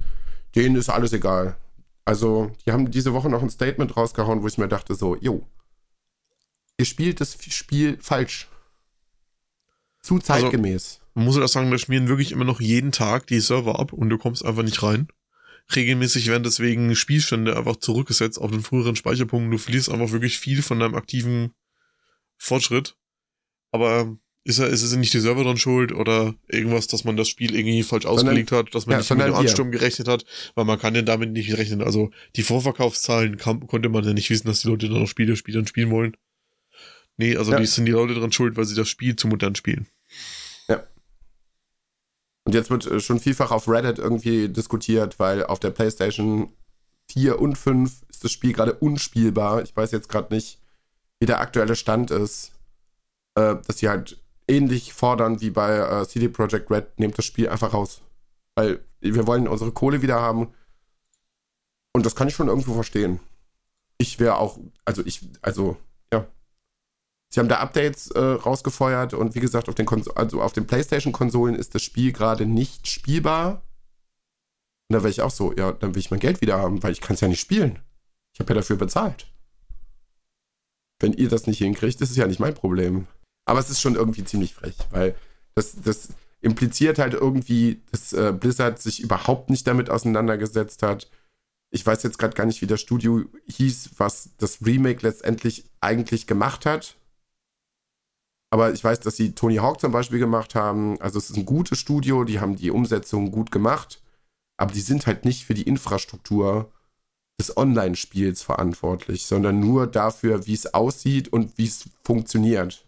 Denen 0.55 0.77
ist 0.77 0.87
alles 0.87 1.11
egal. 1.11 1.57
Also, 2.05 2.51
die 2.65 2.71
haben 2.71 2.89
diese 2.89 3.11
Woche 3.11 3.29
noch 3.29 3.43
ein 3.43 3.49
Statement 3.49 3.97
rausgehauen, 3.97 4.41
wo 4.41 4.47
ich 4.47 4.57
mir 4.57 4.69
dachte 4.69 4.95
so, 4.95 5.17
jo, 5.17 5.45
ihr 6.77 6.85
spielt 6.85 7.19
das 7.19 7.37
Spiel 7.49 7.97
falsch. 8.01 8.47
Zu 10.01 10.19
zeitgemäß. 10.19 11.01
Man 11.15 11.25
muss 11.25 11.35
ja 11.35 11.43
auch 11.43 11.49
sagen, 11.49 11.69
da 11.69 11.77
schmieren 11.77 12.07
wirklich 12.07 12.31
immer 12.31 12.45
noch 12.45 12.61
jeden 12.61 12.93
Tag 12.93 13.27
die 13.27 13.41
Server 13.41 13.77
ab 13.77 13.91
und 13.91 14.09
du 14.09 14.17
kommst 14.17 14.45
einfach 14.45 14.63
nicht 14.63 14.81
rein. 14.81 15.09
Regelmäßig 15.75 16.27
werden 16.27 16.43
deswegen 16.43 16.95
Spielstände 16.95 17.57
einfach 17.57 17.75
zurückgesetzt 17.75 18.39
auf 18.39 18.51
den 18.51 18.61
früheren 18.61 18.95
Speicherpunkt. 18.95 19.51
Du 19.51 19.57
verlierst 19.57 19.89
einfach 19.89 20.13
wirklich 20.13 20.39
viel 20.39 20.61
von 20.61 20.79
deinem 20.79 20.95
aktiven 20.95 21.51
Fortschritt. 22.37 22.95
Aber 23.71 24.17
ist, 24.43 24.59
er, 24.59 24.67
ist 24.67 24.83
es 24.83 24.95
nicht 24.95 25.13
die 25.13 25.19
Server 25.19 25.43
dran 25.43 25.57
schuld 25.57 25.91
oder 25.91 26.35
irgendwas, 26.47 26.87
dass 26.87 27.03
man 27.03 27.17
das 27.17 27.27
Spiel 27.27 27.55
irgendwie 27.55 27.83
falsch 27.83 28.05
ausgelegt 28.05 28.51
hat, 28.51 28.73
dass 28.75 28.85
man 28.85 28.93
ja, 28.93 28.97
nicht 28.99 29.09
mit 29.09 29.17
dem 29.17 29.21
sondern 29.21 29.33
wir. 29.33 29.49
Ansturm 29.49 29.71
gerechnet 29.71 30.07
hat, 30.07 30.25
weil 30.53 30.65
man 30.65 30.79
kann 30.79 30.93
ja 30.95 31.01
damit 31.01 31.31
nicht 31.31 31.57
rechnen. 31.57 31.81
Also 31.81 32.11
die 32.35 32.43
Vorverkaufszahlen 32.43 33.37
kam, 33.37 33.65
konnte 33.67 33.89
man 33.89 34.03
ja 34.03 34.13
nicht 34.13 34.29
wissen, 34.29 34.47
dass 34.47 34.61
die 34.61 34.67
Leute 34.67 34.87
dann 34.87 34.99
noch 34.99 35.07
Spiele 35.07 35.35
spielen 35.35 35.65
spielen 35.67 35.89
wollen. 35.91 36.15
Nee, 37.17 37.35
also 37.37 37.51
Ja. 37.53 37.59
die 37.59 37.65
sind 37.65 37.85
die 37.85 37.91
Leute 37.91 38.13
dran 38.13 38.31
schuld, 38.31 38.55
weil 38.55 38.65
sie 38.65 38.75
das 38.75 38.87
Spiel 38.89 39.15
zu 39.15 39.27
modern 39.27 39.55
spielen. 39.55 39.87
Und 42.47 42.53
jetzt 42.53 42.69
wird 42.69 42.85
äh, 42.85 42.99
schon 42.99 43.19
vielfach 43.19 43.51
auf 43.51 43.67
Reddit 43.67 43.97
irgendwie 43.97 44.49
diskutiert, 44.49 45.19
weil 45.19 45.43
auf 45.43 45.59
der 45.59 45.71
PlayStation 45.71 46.53
4 47.11 47.39
und 47.39 47.57
5 47.57 48.03
ist 48.07 48.23
das 48.23 48.31
Spiel 48.31 48.53
gerade 48.53 48.75
unspielbar. 48.75 49.63
Ich 49.63 49.75
weiß 49.75 49.91
jetzt 49.91 50.09
gerade 50.09 50.33
nicht, 50.33 50.59
wie 51.19 51.25
der 51.25 51.39
aktuelle 51.39 51.75
Stand 51.75 52.11
ist. 52.11 52.51
Äh, 53.35 53.55
dass 53.67 53.79
sie 53.79 53.89
halt 53.89 54.17
ähnlich 54.47 54.93
fordern 54.93 55.41
wie 55.41 55.49
bei 55.49 55.77
äh, 55.77 56.07
CD 56.07 56.29
Projekt 56.29 56.71
Red, 56.71 56.99
nehmt 56.99 57.17
das 57.17 57.25
Spiel 57.25 57.49
einfach 57.49 57.73
raus. 57.73 58.01
Weil 58.55 58.79
wir 59.01 59.27
wollen 59.27 59.47
unsere 59.47 59.71
Kohle 59.71 60.01
wieder 60.01 60.21
haben. 60.21 60.53
Und 61.93 62.05
das 62.05 62.15
kann 62.15 62.27
ich 62.27 62.35
schon 62.35 62.47
irgendwo 62.47 62.73
verstehen. 62.73 63.19
Ich 63.97 64.19
wäre 64.19 64.37
auch, 64.37 64.59
also 64.83 65.05
ich, 65.05 65.27
also, 65.41 65.77
ja. 66.11 66.25
Sie 67.29 67.39
haben 67.39 67.49
da 67.49 67.59
Updates 67.59 68.11
äh, 68.11 68.19
rausgefeuert 68.19 69.13
und 69.13 69.35
wie 69.35 69.39
gesagt, 69.39 69.69
auf 69.69 69.75
den, 69.75 69.85
Kons 69.85 70.09
also 70.09 70.41
auf 70.41 70.53
den 70.53 70.67
PlayStation-Konsolen 70.67 71.55
ist 71.55 71.75
das 71.75 71.83
Spiel 71.83 72.11
gerade 72.11 72.45
nicht 72.45 72.87
spielbar. 72.87 73.63
Und 74.87 74.93
da 74.93 74.99
wäre 74.99 75.09
ich 75.09 75.21
auch 75.21 75.31
so, 75.31 75.53
ja, 75.53 75.71
dann 75.71 75.95
will 75.95 75.99
ich 75.99 76.11
mein 76.11 76.19
Geld 76.19 76.41
wieder 76.41 76.57
haben, 76.57 76.83
weil 76.83 76.91
ich 76.91 77.01
kann 77.01 77.15
es 77.15 77.21
ja 77.21 77.27
nicht 77.27 77.39
spielen. 77.39 77.79
Ich 78.33 78.39
habe 78.39 78.53
ja 78.53 78.59
dafür 78.59 78.75
bezahlt. 78.75 79.27
Wenn 80.99 81.13
ihr 81.13 81.29
das 81.29 81.47
nicht 81.47 81.57
hinkriegt, 81.59 82.01
ist 82.01 82.11
es 82.11 82.17
ja 82.17 82.27
nicht 82.27 82.39
mein 82.39 82.53
Problem. 82.53 83.07
Aber 83.45 83.59
es 83.59 83.69
ist 83.69 83.81
schon 83.81 83.95
irgendwie 83.95 84.23
ziemlich 84.23 84.53
frech, 84.53 84.75
weil 84.91 85.15
das, 85.53 85.75
das 85.81 86.09
impliziert 86.41 86.99
halt 86.99 87.13
irgendwie, 87.13 87.81
dass 87.91 88.13
äh, 88.13 88.33
Blizzard 88.37 88.79
sich 88.79 89.01
überhaupt 89.01 89.49
nicht 89.49 89.67
damit 89.67 89.89
auseinandergesetzt 89.89 90.83
hat. 90.83 91.09
Ich 91.71 91.85
weiß 91.85 92.03
jetzt 92.03 92.17
gerade 92.17 92.35
gar 92.35 92.45
nicht, 92.45 92.61
wie 92.61 92.67
das 92.67 92.81
Studio 92.81 93.23
hieß, 93.47 93.91
was 93.97 94.29
das 94.37 94.65
Remake 94.65 95.01
letztendlich 95.01 95.65
eigentlich 95.81 96.27
gemacht 96.27 96.65
hat. 96.65 96.97
Aber 98.51 98.71
ich 98.71 98.83
weiß, 98.83 98.99
dass 99.01 99.17
sie 99.17 99.33
Tony 99.33 99.55
Hawk 99.55 99.81
zum 99.81 99.91
Beispiel 99.91 100.19
gemacht 100.19 100.55
haben. 100.55 100.99
Also 101.01 101.17
es 101.17 101.29
ist 101.29 101.37
ein 101.37 101.45
gutes 101.45 101.79
Studio, 101.79 102.23
die 102.23 102.39
haben 102.39 102.55
die 102.55 102.71
Umsetzung 102.71 103.31
gut 103.31 103.51
gemacht. 103.51 104.01
Aber 104.57 104.71
die 104.71 104.81
sind 104.81 105.07
halt 105.07 105.25
nicht 105.25 105.45
für 105.45 105.53
die 105.53 105.63
Infrastruktur 105.63 106.71
des 107.39 107.55
Online-Spiels 107.57 108.41
verantwortlich, 108.43 109.25
sondern 109.25 109.59
nur 109.59 109.87
dafür, 109.87 110.45
wie 110.47 110.53
es 110.53 110.73
aussieht 110.73 111.27
und 111.27 111.57
wie 111.57 111.65
es 111.65 111.89
funktioniert. 112.03 112.87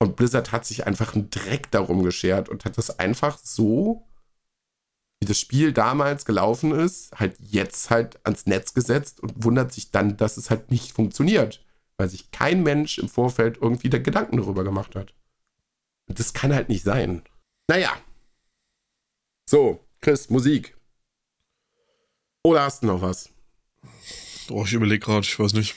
Und 0.00 0.16
Blizzard 0.16 0.52
hat 0.52 0.66
sich 0.66 0.86
einfach 0.86 1.14
einen 1.14 1.30
Dreck 1.30 1.70
darum 1.70 2.02
geschert 2.02 2.48
und 2.48 2.64
hat 2.64 2.76
das 2.76 2.98
einfach 2.98 3.38
so, 3.38 4.06
wie 5.20 5.26
das 5.26 5.40
Spiel 5.40 5.72
damals 5.72 6.26
gelaufen 6.26 6.72
ist, 6.72 7.18
halt 7.18 7.36
jetzt 7.40 7.90
halt 7.90 8.18
ans 8.26 8.46
Netz 8.46 8.74
gesetzt 8.74 9.20
und 9.20 9.44
wundert 9.44 9.72
sich 9.72 9.90
dann, 9.90 10.16
dass 10.16 10.36
es 10.36 10.50
halt 10.50 10.70
nicht 10.70 10.92
funktioniert 10.92 11.64
weil 11.96 12.08
sich 12.08 12.30
kein 12.30 12.62
Mensch 12.62 12.98
im 12.98 13.08
Vorfeld 13.08 13.58
irgendwie 13.60 13.90
da 13.90 13.98
Gedanken 13.98 14.38
darüber 14.38 14.64
gemacht 14.64 14.94
hat. 14.94 15.14
Und 16.08 16.18
das 16.18 16.34
kann 16.34 16.52
halt 16.52 16.68
nicht 16.68 16.84
sein. 16.84 17.22
Naja. 17.68 17.96
So, 19.48 19.84
Chris, 20.00 20.30
Musik. 20.30 20.73
Oder 22.44 22.62
hast 22.62 22.82
du 22.82 22.86
noch 22.86 23.00
was? 23.00 23.30
Oh, 24.50 24.64
ich 24.64 24.72
überlege 24.74 25.04
gerade, 25.04 25.24
ich 25.26 25.38
weiß 25.38 25.54
nicht. 25.54 25.76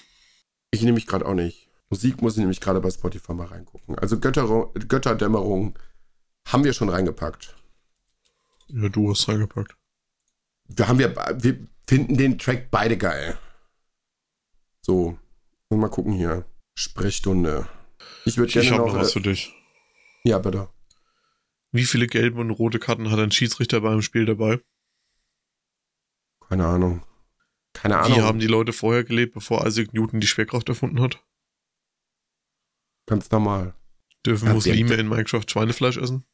Ich 0.72 0.82
nehme 0.82 0.94
mich 0.96 1.08
gerade 1.08 1.26
auch 1.26 1.34
nicht. 1.34 1.70
Musik 1.90 2.22
muss 2.22 2.34
ich 2.34 2.40
nämlich 2.40 2.60
gerade 2.60 2.82
bei 2.82 2.92
Spotify 2.92 3.34
mal 3.34 3.48
reingucken. 3.48 3.98
Also 3.98 4.20
Götter, 4.20 4.70
Götterdämmerung 4.88 5.80
haben 6.48 6.66
wir 6.66 6.74
schon 6.74 6.90
reingepackt. 6.90 7.56
Ja, 8.68 8.90
du 8.90 9.10
hast 9.10 9.30
reingepackt. 9.30 9.78
Wir 10.68 10.90
haben 10.90 11.00
ja, 11.00 11.10
wir 11.42 11.58
finden 11.88 12.18
den 12.18 12.38
Track 12.38 12.70
beide 12.70 12.98
geil. 12.98 13.38
So, 14.82 15.18
mal 15.70 15.90
gucken 15.90 16.12
hier. 16.14 16.46
Sprechstunde. 16.76 17.68
Ich 18.26 18.38
würde 18.38 18.50
Ich 18.50 18.54
gerne 18.56 18.72
habe 18.72 18.88
noch. 18.88 18.94
noch 18.94 19.02
was 19.02 19.14
für 19.14 19.22
dich. 19.22 19.54
ja, 20.26 20.38
bitte. 20.40 20.68
Wie 21.72 21.86
viele 21.86 22.08
gelbe 22.08 22.42
und 22.42 22.52
rote 22.52 22.80
Karten 22.80 23.10
hat 23.12 23.20
ein 23.20 23.32
Schiedsrichter 23.32 23.80
beim 23.82 24.02
Spiel 24.02 24.26
dabei? 24.26 24.60
Keine 26.50 26.66
Ahnung. 26.66 27.04
Keine 27.74 28.00
Ahnung. 28.00 28.18
Wie 28.18 28.22
haben 28.22 28.40
die 28.40 28.48
Leute 28.48 28.74
vorher 28.74 29.04
gelebt, 29.04 29.34
bevor 29.34 29.66
Isaac 29.66 29.94
Newton 29.94 30.20
die 30.20 30.28
Schwerkraft 30.28 30.68
erfunden 30.70 31.02
hat? 31.02 31.24
Ganz 33.06 33.30
normal. 33.32 33.74
Dürfen 34.26 34.48
Ja, 34.48 34.54
Muslime 34.54 34.96
in 34.96 35.08
Minecraft 35.08 35.44
Schweinefleisch 35.48 35.98
essen? 35.98 36.26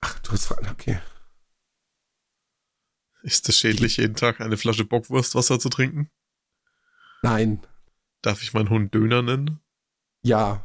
Ach, 0.00 0.18
du 0.20 0.32
hast 0.32 0.46
Fragen, 0.46 0.68
okay. 0.68 1.00
Ist 3.22 3.48
es 3.48 3.58
schädlich, 3.58 3.96
jeden 3.96 4.14
Tag 4.14 4.40
eine 4.40 4.56
Flasche 4.56 4.84
Bockwurstwasser 4.84 5.58
zu 5.58 5.68
trinken? 5.68 6.10
Nein. 7.22 7.66
Darf 8.22 8.42
ich 8.42 8.52
meinen 8.52 8.70
Hund 8.70 8.94
Döner 8.94 9.22
nennen? 9.22 9.60
Ja. 10.22 10.64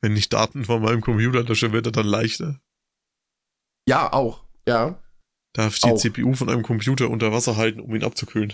Wenn 0.00 0.16
ich 0.16 0.28
Daten 0.28 0.64
von 0.64 0.82
meinem 0.82 1.00
Computer 1.00 1.42
lösche, 1.42 1.72
wird 1.72 1.86
er 1.86 1.92
dann 1.92 2.06
leichter. 2.06 2.60
Ja, 3.88 4.12
auch. 4.12 4.44
Ja. 4.66 5.02
Darf 5.54 5.74
ich 5.74 5.80
die 5.80 5.90
Auch. 5.90 5.96
CPU 5.98 6.34
von 6.34 6.48
einem 6.50 6.62
Computer 6.62 7.08
unter 7.08 7.32
Wasser 7.32 7.56
halten, 7.56 7.80
um 7.80 7.94
ihn 7.94 8.04
abzukühlen? 8.04 8.52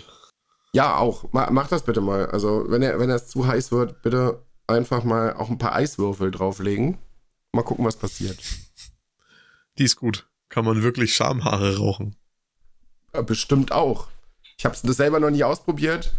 Ja, 0.73 0.95
auch. 0.97 1.31
Ma 1.33 1.49
mach 1.51 1.67
das 1.67 1.83
bitte 1.83 1.99
mal. 1.99 2.27
Also, 2.27 2.65
wenn 2.69 2.81
er, 2.81 2.99
wenn 2.99 3.09
es 3.09 3.27
zu 3.27 3.45
heiß 3.45 3.71
wird, 3.71 4.01
bitte 4.03 4.45
einfach 4.67 5.03
mal 5.03 5.33
auch 5.33 5.49
ein 5.49 5.57
paar 5.57 5.75
Eiswürfel 5.75 6.31
drauflegen. 6.31 6.97
Mal 7.53 7.63
gucken, 7.63 7.83
was 7.83 7.97
passiert. 7.97 8.39
Die 9.77 9.83
ist 9.83 9.97
gut. 9.97 10.29
Kann 10.49 10.63
man 10.63 10.83
wirklich 10.83 11.13
Schamhaare 11.15 11.77
rauchen? 11.77 12.15
Ja, 13.13 13.19
Äh, 13.19 13.23
bestimmt 13.23 13.71
auch. 13.71 14.07
Ich 14.57 14.63
habe 14.65 14.75
es 14.75 14.81
selber 14.81 15.19
noch 15.19 15.31
nie 15.31 15.43
ausprobiert. 15.43 16.13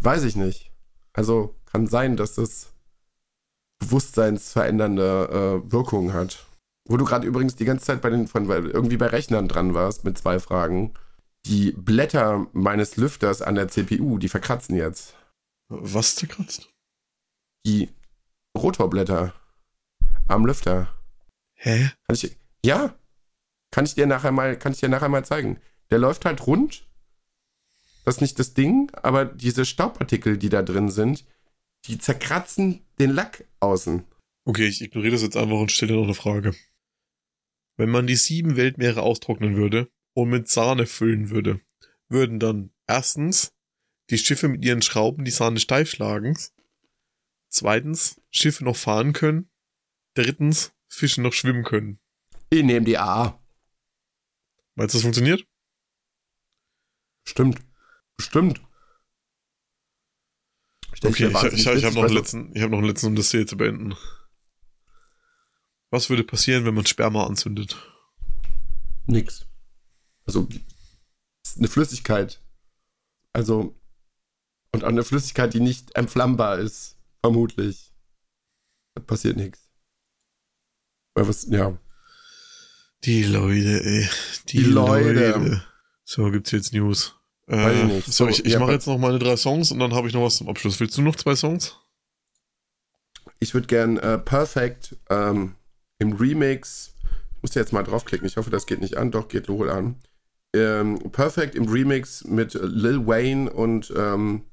Weiß 0.00 0.24
ich 0.24 0.34
nicht. 0.34 0.72
Also, 1.12 1.54
kann 1.70 1.86
sein, 1.86 2.16
dass 2.16 2.34
das 2.34 2.72
bewusstseinsverändernde 3.80 5.62
äh, 5.66 5.72
Wirkung 5.72 6.12
hat. 6.12 6.46
Wo 6.88 6.96
du 6.96 7.04
gerade 7.04 7.26
übrigens 7.26 7.56
die 7.56 7.64
ganze 7.64 7.86
Zeit 7.86 8.00
bei 8.00 8.10
den, 8.10 8.26
von, 8.26 8.48
irgendwie 8.48 8.96
bei 8.96 9.06
Rechnern 9.06 9.48
dran 9.48 9.74
warst 9.74 10.04
mit 10.04 10.18
zwei 10.18 10.38
Fragen. 10.38 10.94
Die 11.46 11.72
Blätter 11.72 12.46
meines 12.52 12.96
Lüfters 12.96 13.42
an 13.42 13.54
der 13.54 13.68
CPU, 13.68 14.18
die 14.18 14.28
verkratzen 14.28 14.76
jetzt. 14.76 15.16
Was 15.68 16.16
zerkratzt? 16.16 16.70
Die 17.64 17.88
Rotorblätter 18.56 19.32
am 20.28 20.46
Lüfter. 20.46 20.94
Hä? 21.54 21.90
Kann 22.06 22.16
ich, 22.16 22.36
ja, 22.64 22.94
kann 23.70 23.84
ich 23.84 23.94
dir 23.94 24.06
nachher 24.06 24.32
mal, 24.32 24.58
kann 24.58 24.72
ich 24.72 24.80
dir 24.80 24.88
nachher 24.88 25.08
mal 25.08 25.24
zeigen. 25.24 25.60
Der 25.90 25.98
läuft 25.98 26.24
halt 26.24 26.46
rund. 26.46 26.86
Das 28.04 28.16
ist 28.16 28.20
nicht 28.20 28.38
das 28.38 28.54
Ding, 28.54 28.90
aber 29.02 29.24
diese 29.24 29.64
Staubpartikel, 29.64 30.36
die 30.36 30.48
da 30.48 30.62
drin 30.62 30.90
sind, 30.90 31.24
die 31.86 31.98
zerkratzen 31.98 32.84
den 32.98 33.10
Lack 33.10 33.44
außen. 33.60 34.04
Okay, 34.44 34.66
ich 34.66 34.82
ignoriere 34.82 35.12
das 35.12 35.22
jetzt 35.22 35.36
einfach 35.36 35.56
und 35.56 35.70
stelle 35.70 35.92
dir 35.92 35.98
noch 35.98 36.04
eine 36.04 36.14
Frage. 36.14 36.54
Wenn 37.82 37.90
man 37.90 38.06
die 38.06 38.14
sieben 38.14 38.54
Weltmeere 38.54 39.02
austrocknen 39.02 39.56
würde 39.56 39.90
und 40.14 40.30
mit 40.30 40.48
Sahne 40.48 40.86
füllen 40.86 41.30
würde, 41.30 41.60
würden 42.08 42.38
dann 42.38 42.72
erstens 42.86 43.56
die 44.08 44.18
Schiffe 44.18 44.46
mit 44.46 44.64
ihren 44.64 44.82
Schrauben 44.82 45.24
die 45.24 45.32
Sahne 45.32 45.58
steif 45.58 45.90
schlagen, 45.90 46.38
zweitens 47.48 48.20
Schiffe 48.30 48.62
noch 48.62 48.76
fahren 48.76 49.12
können, 49.12 49.50
drittens 50.14 50.72
Fische 50.86 51.22
noch 51.22 51.32
schwimmen 51.32 51.64
können. 51.64 51.98
Ich 52.50 52.62
nehme 52.62 52.86
die 52.86 52.98
A. 52.98 53.42
Meinst 54.76 54.94
du, 54.94 54.98
das 54.98 55.02
funktioniert? 55.02 55.44
Stimmt. 57.26 57.58
Stimmt. 58.20 58.62
Okay, 61.02 61.26
ich, 61.26 61.42
ich, 61.42 61.52
ich, 61.52 61.66
ich 61.66 61.84
habe 61.84 61.96
noch, 61.96 62.04
einen 62.04 62.14
letzten, 62.14 62.54
ich 62.54 62.62
hab 62.62 62.70
noch 62.70 62.78
einen 62.78 62.86
letzten, 62.86 63.08
um 63.08 63.16
das 63.16 63.32
hier 63.32 63.44
zu 63.44 63.56
beenden. 63.56 63.96
Was 65.92 66.08
würde 66.08 66.24
passieren, 66.24 66.64
wenn 66.64 66.74
man 66.74 66.86
Sperma 66.86 67.26
anzündet? 67.26 67.76
Nix. 69.06 69.44
Also, 70.24 70.48
eine 71.58 71.68
Flüssigkeit. 71.68 72.40
Also, 73.34 73.78
und 74.72 74.84
eine 74.84 75.04
Flüssigkeit, 75.04 75.52
die 75.52 75.60
nicht 75.60 75.94
entflammbar 75.94 76.58
ist, 76.58 76.96
vermutlich. 77.20 77.92
Da 78.94 79.02
passiert 79.02 79.36
nichts. 79.36 79.68
Was, 81.14 81.44
ja. 81.50 81.76
Die 83.04 83.24
Leute, 83.24 83.84
ey. 83.84 84.08
Die, 84.48 84.58
Die 84.58 84.64
Leute. 84.64 85.30
Leute. 85.30 85.64
So, 86.04 86.30
gibt's 86.30 86.52
jetzt 86.52 86.72
News. 86.72 87.14
Ich 87.48 87.54
Äh, 87.54 87.84
nicht. 87.84 88.06
so, 88.06 88.24
So, 88.24 88.28
ich, 88.28 88.46
ich 88.46 88.52
ja, 88.52 88.60
mache 88.60 88.72
jetzt 88.72 88.86
noch 88.86 88.96
meine 88.96 89.18
drei 89.18 89.36
Songs 89.36 89.70
und 89.72 89.78
dann 89.78 89.92
habe 89.92 90.08
ich 90.08 90.14
noch 90.14 90.22
was 90.22 90.38
zum 90.38 90.48
Abschluss. 90.48 90.80
Willst 90.80 90.96
du 90.96 91.02
noch 91.02 91.16
zwei 91.16 91.34
Songs? 91.36 91.76
Ich 93.40 93.52
würde 93.52 93.66
gern 93.66 93.98
äh, 93.98 94.16
Perfect 94.16 94.96
ähm, 95.10 95.54
im 96.02 96.12
Remix. 96.12 96.94
Ich 97.36 97.42
muss 97.42 97.54
jetzt 97.54 97.72
mal 97.72 97.82
draufklicken. 97.82 98.26
Ich 98.26 98.36
hoffe, 98.36 98.50
das 98.50 98.66
geht 98.66 98.80
nicht 98.80 98.96
an. 98.96 99.10
Doch, 99.10 99.28
geht 99.28 99.48
wohl 99.48 99.70
an. 99.70 99.96
Ähm, 100.54 100.98
Perfect 101.12 101.54
im 101.54 101.68
Remix 101.68 102.24
mit 102.24 102.54
Lil 102.54 103.06
Wayne 103.06 103.50
und 103.50 103.92
ähm, 103.96 104.44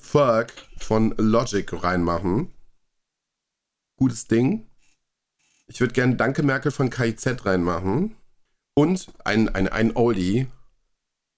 Ferg 0.00 0.52
von 0.76 1.14
Logic 1.16 1.66
reinmachen. 1.72 2.52
Gutes 3.96 4.26
Ding. 4.26 4.66
Ich 5.66 5.80
würde 5.80 5.94
gern 5.94 6.18
Danke 6.18 6.42
Merkel 6.42 6.70
von 6.70 6.90
KIZ 6.90 7.46
reinmachen. 7.46 8.16
Und 8.74 9.06
ein, 9.24 9.48
ein, 9.48 9.68
ein 9.68 9.96
Oldie, 9.96 10.48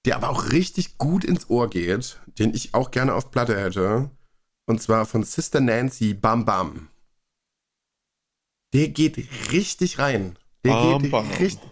der 0.07 0.17
aber 0.17 0.31
auch 0.31 0.51
richtig 0.53 0.97
gut 0.97 1.23
ins 1.23 1.51
Ohr 1.51 1.69
geht, 1.69 2.19
den 2.39 2.55
ich 2.55 2.75
auch 2.75 2.91
gerne 2.91 3.15
auf 3.15 3.31
Platte 3.31 3.61
hätte. 3.61 4.11
Und 4.65 4.83
zwar 4.83 5.05
von 5.05 5.23
Sister 5.23 5.61
Nancy 5.61 6.15
Bam 6.15 6.45
Bam. 6.47 6.89
Der 8.77 8.89
geht 8.89 9.17
richtig 9.53 9.99
rein. 9.99 10.39
Der 10.65 10.71
Bam, 10.73 11.03
geht 11.03 11.11
bam. 11.11 11.31
richtig. 11.31 11.69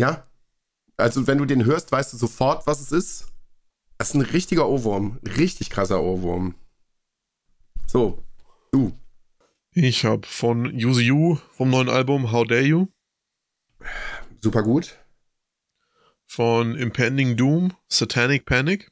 Ja. 0.00 0.26
Also, 0.96 1.26
wenn 1.26 1.38
du 1.38 1.46
den 1.46 1.64
hörst, 1.64 1.90
weißt 1.92 2.12
du 2.12 2.16
sofort, 2.18 2.66
was 2.66 2.80
es 2.80 2.92
ist. 2.92 3.26
Das 3.98 4.08
ist 4.10 4.14
ein 4.14 4.20
richtiger 4.22 4.68
Ohrwurm. 4.68 5.18
Richtig 5.36 5.70
krasser 5.70 6.02
Ohrwurm. 6.02 6.54
So. 7.86 8.22
Du. 8.72 8.92
Ich 9.72 10.04
habe 10.04 10.26
von 10.26 10.66
Use 10.66 11.02
You 11.02 11.36
vom 11.52 11.70
neuen 11.70 11.88
Album 11.88 12.32
How 12.32 12.46
Dare 12.46 12.62
You, 12.62 12.86
Super 14.42 14.62
gut. 14.62 14.98
von 16.26 16.74
Impending 16.76 17.36
Doom 17.36 17.72
Satanic 17.88 18.44
Panic 18.46 18.90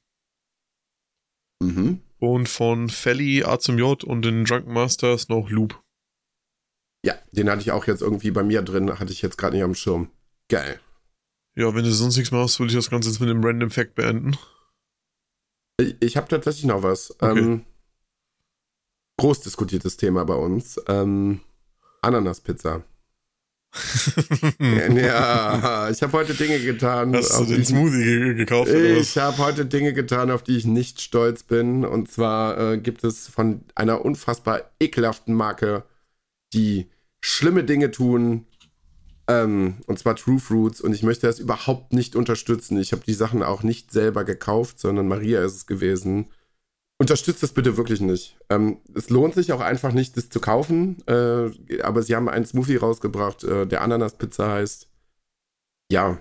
Mhm. 1.61 2.01
und 2.19 2.49
von 2.49 2.89
Felly 2.89 3.43
A 3.45 3.59
zum 3.59 3.79
J 3.79 4.03
und 4.05 4.23
den 4.23 4.45
Drunken 4.45 4.73
Masters 4.73 5.29
noch 5.29 5.51
Loop. 5.51 5.83
Ja, 7.05 7.15
den 7.33 7.49
hatte 7.49 7.63
ich 7.63 7.73
auch 7.73 7.87
jetzt 7.87 8.03
irgendwie 8.03 8.31
bei 8.31 8.43
mir 8.43 8.63
drin. 8.63 8.99
Hatte 8.99 9.13
ich 9.13 9.23
jetzt 9.23 9.39
gerade 9.39 9.57
nicht 9.57 9.65
am 9.65 9.75
Schirm. 9.75 10.11
Geil. 10.49 10.81
Ja, 11.57 11.75
wenn 11.75 11.85
du 11.85 11.93
sonst 11.93 12.17
nichts 12.17 12.31
machst, 12.31 12.59
würde 12.59 12.71
ich 12.71 12.77
das 12.77 12.91
Ganze 12.91 13.09
jetzt 13.09 13.21
mit 13.21 13.31
einem 13.31 13.45
Random 13.45 13.71
Fact 13.71 13.95
beenden. 13.95 14.37
Ich, 15.81 15.97
ich 16.01 16.17
habe 16.17 16.29
tatsächlich 16.29 16.65
noch 16.65 16.83
was. 16.83 17.11
Okay. 17.21 17.39
Ähm, 17.39 17.65
groß 19.19 19.41
diskutiertes 19.41 19.97
Thema 19.97 20.25
bei 20.25 20.35
uns. 20.35 20.81
Ähm, 20.89 21.41
Ananaspizza. 22.03 22.83
Ja, 24.59 25.91
ich 25.91 26.03
habe 26.03 26.13
heute 26.13 26.35
Dinge 26.35 26.59
getan. 26.61 27.15
Hast 27.15 27.39
du 27.39 27.45
den 27.45 27.65
Smoothie 27.65 28.03
ge 28.03 28.35
gekauft? 28.35 28.71
Ich 28.71 29.19
habe 29.19 29.39
heute 29.39 29.67
Dinge 29.67 29.93
getan, 29.93 30.31
auf 30.31 30.43
die 30.43 30.57
ich 30.57 30.65
nicht 30.65 31.01
stolz 31.01 31.43
bin. 31.43 31.85
Und 31.85 32.11
zwar 32.11 32.59
äh, 32.59 32.79
gibt 32.79 33.05
es 33.05 33.29
von 33.29 33.63
einer 33.75 34.05
unfassbar 34.05 34.63
ekelhaften 34.81 35.35
Marke, 35.35 35.85
die 36.53 36.89
schlimme 37.21 37.65
Dinge 37.65 37.91
tun. 37.91 38.47
Ähm, 39.29 39.79
und 39.87 39.99
zwar 39.99 40.17
True 40.17 40.39
Fruits. 40.39 40.81
Und 40.81 40.95
ich 40.95 41.03
möchte 41.03 41.27
das 41.27 41.39
überhaupt 41.39 41.93
nicht 41.93 42.17
unterstützen. 42.17 42.79
Ich 42.79 42.93
habe 42.93 43.03
die 43.07 43.15
Sachen 43.15 43.43
auch 43.43 43.63
nicht 43.63 43.93
selber 43.93 44.25
gekauft, 44.25 44.81
sondern 44.81 45.09
Maria 45.09 45.45
ist 45.45 45.55
es 45.55 45.67
gewesen. 45.67 46.29
Unterstützt 47.01 47.43
das 47.43 47.53
bitte 47.53 47.77
wirklich 47.77 48.01
nicht. 48.01 48.37
Ähm, 48.49 48.79
es 48.95 49.09
lohnt 49.11 49.35
sich 49.35 49.53
auch 49.53 49.61
einfach 49.61 49.93
nicht, 49.93 50.17
das 50.17 50.31
zu 50.31 50.41
kaufen. 50.41 50.97
Äh, 51.07 51.51
aber 51.83 52.03
sie 52.03 52.17
haben 52.17 52.29
einen 52.29 52.47
Smoothie 52.47 52.77
rausgebracht, 52.77 53.45
äh, 53.45 53.67
der 53.67 53.83
Ananaspizza 53.83 54.51
heißt. 54.51 54.89
Ja. 55.93 56.21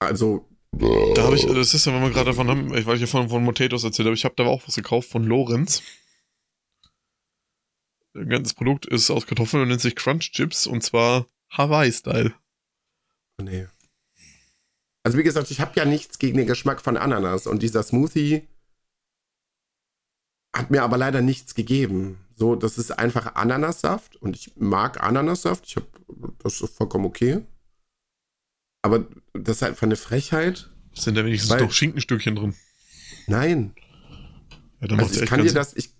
Also, 0.00 0.46
Da 1.14 1.22
habe 1.22 1.36
ich, 1.36 1.46
das 1.46 1.74
ist 1.74 1.86
ja, 1.86 1.92
wenn 1.94 2.02
wir 2.02 2.10
gerade 2.10 2.30
davon 2.30 2.48
haben, 2.48 2.74
ich 2.74 2.84
weiß 2.86 3.00
ja 3.00 3.06
von, 3.06 3.28
von 3.30 3.44
Potatoes 3.44 3.84
erzählt, 3.84 4.06
aber 4.06 4.14
ich 4.14 4.24
habe 4.24 4.34
da 4.36 4.44
auch 4.44 4.62
was 4.66 4.74
gekauft 4.74 5.08
von 5.08 5.24
Lorenz. 5.24 5.82
Ein 8.18 8.28
ganzes 8.28 8.54
Produkt 8.54 8.86
ist 8.86 9.10
aus 9.10 9.26
Kartoffeln 9.26 9.62
und 9.62 9.68
nennt 9.68 9.80
sich 9.80 9.96
Crunch 9.96 10.32
Chips 10.32 10.66
und 10.66 10.82
zwar 10.82 11.26
Hawaii-Style. 11.50 12.34
Oh, 13.40 13.44
Nee. 13.44 13.66
Also 15.04 15.16
wie 15.16 15.22
gesagt, 15.22 15.50
ich 15.50 15.60
habe 15.60 15.72
ja 15.76 15.84
nichts 15.86 16.18
gegen 16.18 16.36
den 16.36 16.46
Geschmack 16.46 16.80
von 16.82 16.96
Ananas 16.98 17.46
und 17.46 17.62
dieser 17.62 17.82
Smoothie 17.82 18.46
hat 20.54 20.70
mir 20.70 20.82
aber 20.82 20.98
leider 20.98 21.22
nichts 21.22 21.54
gegeben. 21.54 22.18
So, 22.36 22.56
das 22.56 22.78
ist 22.78 22.90
einfach 22.90 23.34
Ananassaft 23.36 24.16
und 24.16 24.36
ich 24.36 24.56
mag 24.56 25.02
Ananassaft. 25.02 25.66
Ich 25.66 25.76
habe 25.76 25.86
das 26.42 26.60
ist 26.60 26.76
vollkommen 26.76 27.06
okay. 27.06 27.42
Aber 28.82 29.06
das 29.32 29.56
ist 29.58 29.62
einfach 29.62 29.84
eine 29.84 29.96
Frechheit. 29.96 30.70
Sind 30.94 31.14
da 31.16 31.24
wenigstens 31.24 31.50
Weil- 31.50 31.62
noch 31.62 31.72
Schinkenstückchen 31.72 32.34
drin. 32.36 32.54
Nein. 33.26 33.74
Ja, 34.80 34.88
dann 34.88 35.00
Also 35.00 35.22
ich 35.22 35.28
kann 35.28 35.42
dir 35.42 35.52
das, 35.52 35.74
ich 35.74 35.90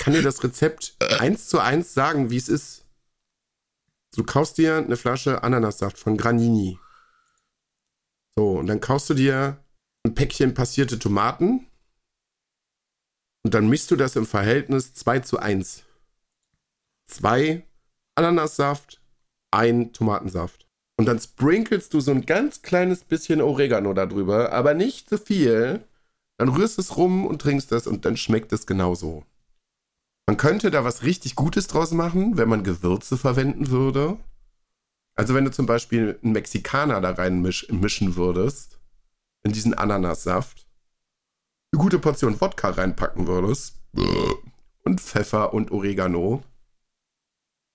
kann 0.00 0.14
dir 0.14 0.22
das 0.22 0.42
Rezept 0.42 0.96
eins 1.20 1.48
zu 1.48 1.60
eins 1.60 1.92
sagen, 1.94 2.30
wie 2.30 2.38
es 2.38 2.48
ist. 2.48 2.86
Du 4.16 4.24
kaufst 4.24 4.56
dir 4.58 4.78
eine 4.78 4.96
Flasche 4.96 5.44
Ananassaft 5.44 5.98
von 5.98 6.16
Granini. 6.16 6.78
So, 8.36 8.58
und 8.58 8.66
dann 8.66 8.80
kaufst 8.80 9.10
du 9.10 9.14
dir 9.14 9.62
ein 10.04 10.14
Päckchen 10.14 10.54
passierte 10.54 10.98
Tomaten. 10.98 11.66
Und 13.44 13.54
dann 13.54 13.68
mischst 13.68 13.90
du 13.90 13.96
das 13.96 14.16
im 14.16 14.26
Verhältnis 14.26 14.94
2 14.94 15.20
zu 15.20 15.38
1. 15.38 15.84
Zwei 17.06 17.66
Ananassaft, 18.14 19.02
ein 19.50 19.92
Tomatensaft. 19.92 20.66
Und 20.98 21.06
dann 21.06 21.20
sprinkelst 21.20 21.92
du 21.92 22.00
so 22.00 22.10
ein 22.10 22.24
ganz 22.24 22.62
kleines 22.62 23.04
bisschen 23.04 23.42
Oregano 23.42 23.92
darüber, 23.92 24.52
aber 24.52 24.72
nicht 24.74 25.10
zu 25.10 25.18
viel. 25.18 25.86
Dann 26.38 26.48
rührst 26.48 26.78
es 26.78 26.96
rum 26.96 27.26
und 27.26 27.42
trinkst 27.42 27.70
das 27.70 27.86
und 27.86 28.06
dann 28.06 28.16
schmeckt 28.16 28.52
es 28.52 28.66
genauso. 28.66 29.26
Man 30.30 30.36
könnte 30.36 30.70
da 30.70 30.84
was 30.84 31.02
richtig 31.02 31.34
Gutes 31.34 31.66
draus 31.66 31.90
machen, 31.90 32.36
wenn 32.36 32.48
man 32.48 32.62
Gewürze 32.62 33.18
verwenden 33.18 33.70
würde. 33.70 34.16
Also 35.16 35.34
wenn 35.34 35.44
du 35.44 35.50
zum 35.50 35.66
Beispiel 35.66 36.20
einen 36.22 36.34
Mexikaner 36.34 37.00
da 37.00 37.10
rein 37.10 37.42
misch 37.42 37.66
würdest, 37.68 38.78
in 39.42 39.50
diesen 39.50 39.74
Ananassaft, 39.74 40.68
eine 41.72 41.82
gute 41.82 41.98
Portion 41.98 42.40
Wodka 42.40 42.70
reinpacken 42.70 43.26
würdest 43.26 43.80
und 44.84 45.00
Pfeffer 45.00 45.52
und 45.52 45.72
Oregano, 45.72 46.44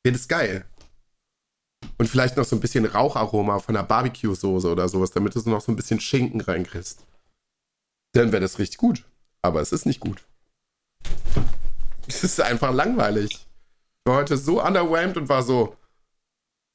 wäre 0.04 0.14
das 0.14 0.30
geil. 0.30 0.64
Und 1.98 2.08
vielleicht 2.08 2.38
noch 2.38 2.46
so 2.46 2.56
ein 2.56 2.62
bisschen 2.62 2.86
Raucharoma 2.86 3.60
von 3.60 3.76
einer 3.76 3.86
Barbecue-Soße 3.86 4.72
oder 4.72 4.88
sowas, 4.88 5.12
damit 5.12 5.36
du 5.36 5.42
so 5.42 5.50
noch 5.50 5.60
so 5.60 5.74
ein 5.74 5.76
bisschen 5.76 6.00
Schinken 6.00 6.40
reinkriegst. 6.40 7.06
Dann 8.14 8.32
wäre 8.32 8.40
das 8.40 8.60
richtig 8.60 8.78
gut. 8.78 9.04
Aber 9.42 9.60
es 9.60 9.74
ist 9.74 9.86
nicht 9.86 10.00
gut. 10.00 10.26
Es 12.08 12.24
ist 12.24 12.40
einfach 12.40 12.74
langweilig. 12.74 13.32
Ich 13.34 14.06
war 14.06 14.18
heute 14.18 14.38
so 14.38 14.64
underwhelmed 14.64 15.18
und 15.18 15.30
war 15.30 15.42
so, 15.42 15.76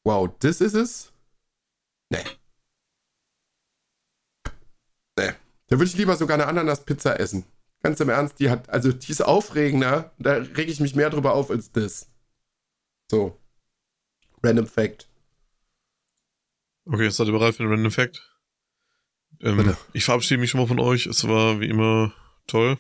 wow, 0.05 0.29
das 0.41 0.61
ist 0.61 0.75
es? 0.75 1.13
Nee. 2.11 2.25
Nee. 5.17 5.33
Da 5.69 5.79
würde 5.79 5.85
ich 5.85 5.97
lieber 5.97 6.17
sogar 6.17 6.35
eine 6.35 6.47
Ananas-Pizza 6.47 7.21
essen. 7.21 7.45
Ganz 7.83 8.01
im 8.01 8.09
Ernst, 8.09 8.41
die 8.41 8.51
hat, 8.51 8.69
also 8.69 8.93
die 8.93 9.13
ist 9.13 9.23
aufregender. 9.23 10.13
Da 10.19 10.35
rege 10.35 10.71
ich 10.71 10.81
mich 10.81 10.95
mehr 10.95 11.11
drüber 11.11 11.35
auf 11.35 11.51
als 11.51 11.71
das. 11.71 12.11
So. 13.11 13.39
Random 14.43 14.67
Fact. 14.67 15.09
Okay, 16.87 17.05
jetzt 17.05 17.17
seid 17.17 17.29
ihr 17.29 17.33
bereit 17.33 17.55
für 17.55 17.63
den 17.63 17.71
Random 17.71 17.93
Fact. 17.93 18.27
Ähm, 19.41 19.77
ich 19.93 20.05
verabschiede 20.05 20.41
mich 20.41 20.51
schon 20.51 20.61
mal 20.61 20.67
von 20.67 20.81
euch. 20.81 21.07
Es 21.07 21.27
war 21.27 21.61
wie 21.61 21.69
immer 21.69 22.13
toll. 22.47 22.79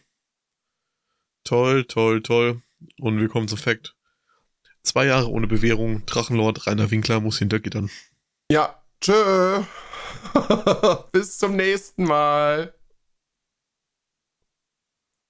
Toll, 1.44 1.84
toll, 1.84 2.22
toll. 2.22 2.62
Und 3.00 3.18
wir 3.18 3.28
kommen 3.28 3.48
zum 3.48 3.58
Fact. 3.58 3.94
Zwei 4.82 5.06
Jahre 5.06 5.28
ohne 5.28 5.46
Bewährung. 5.46 6.04
Drachenlord 6.06 6.66
Rainer 6.66 6.90
Winkler 6.90 7.20
muss 7.20 7.38
hinter 7.38 7.60
Gittern. 7.60 7.90
Ja, 8.50 8.82
tschö. 9.00 9.62
Bis 11.12 11.38
zum 11.38 11.56
nächsten 11.56 12.04
Mal. 12.04 12.74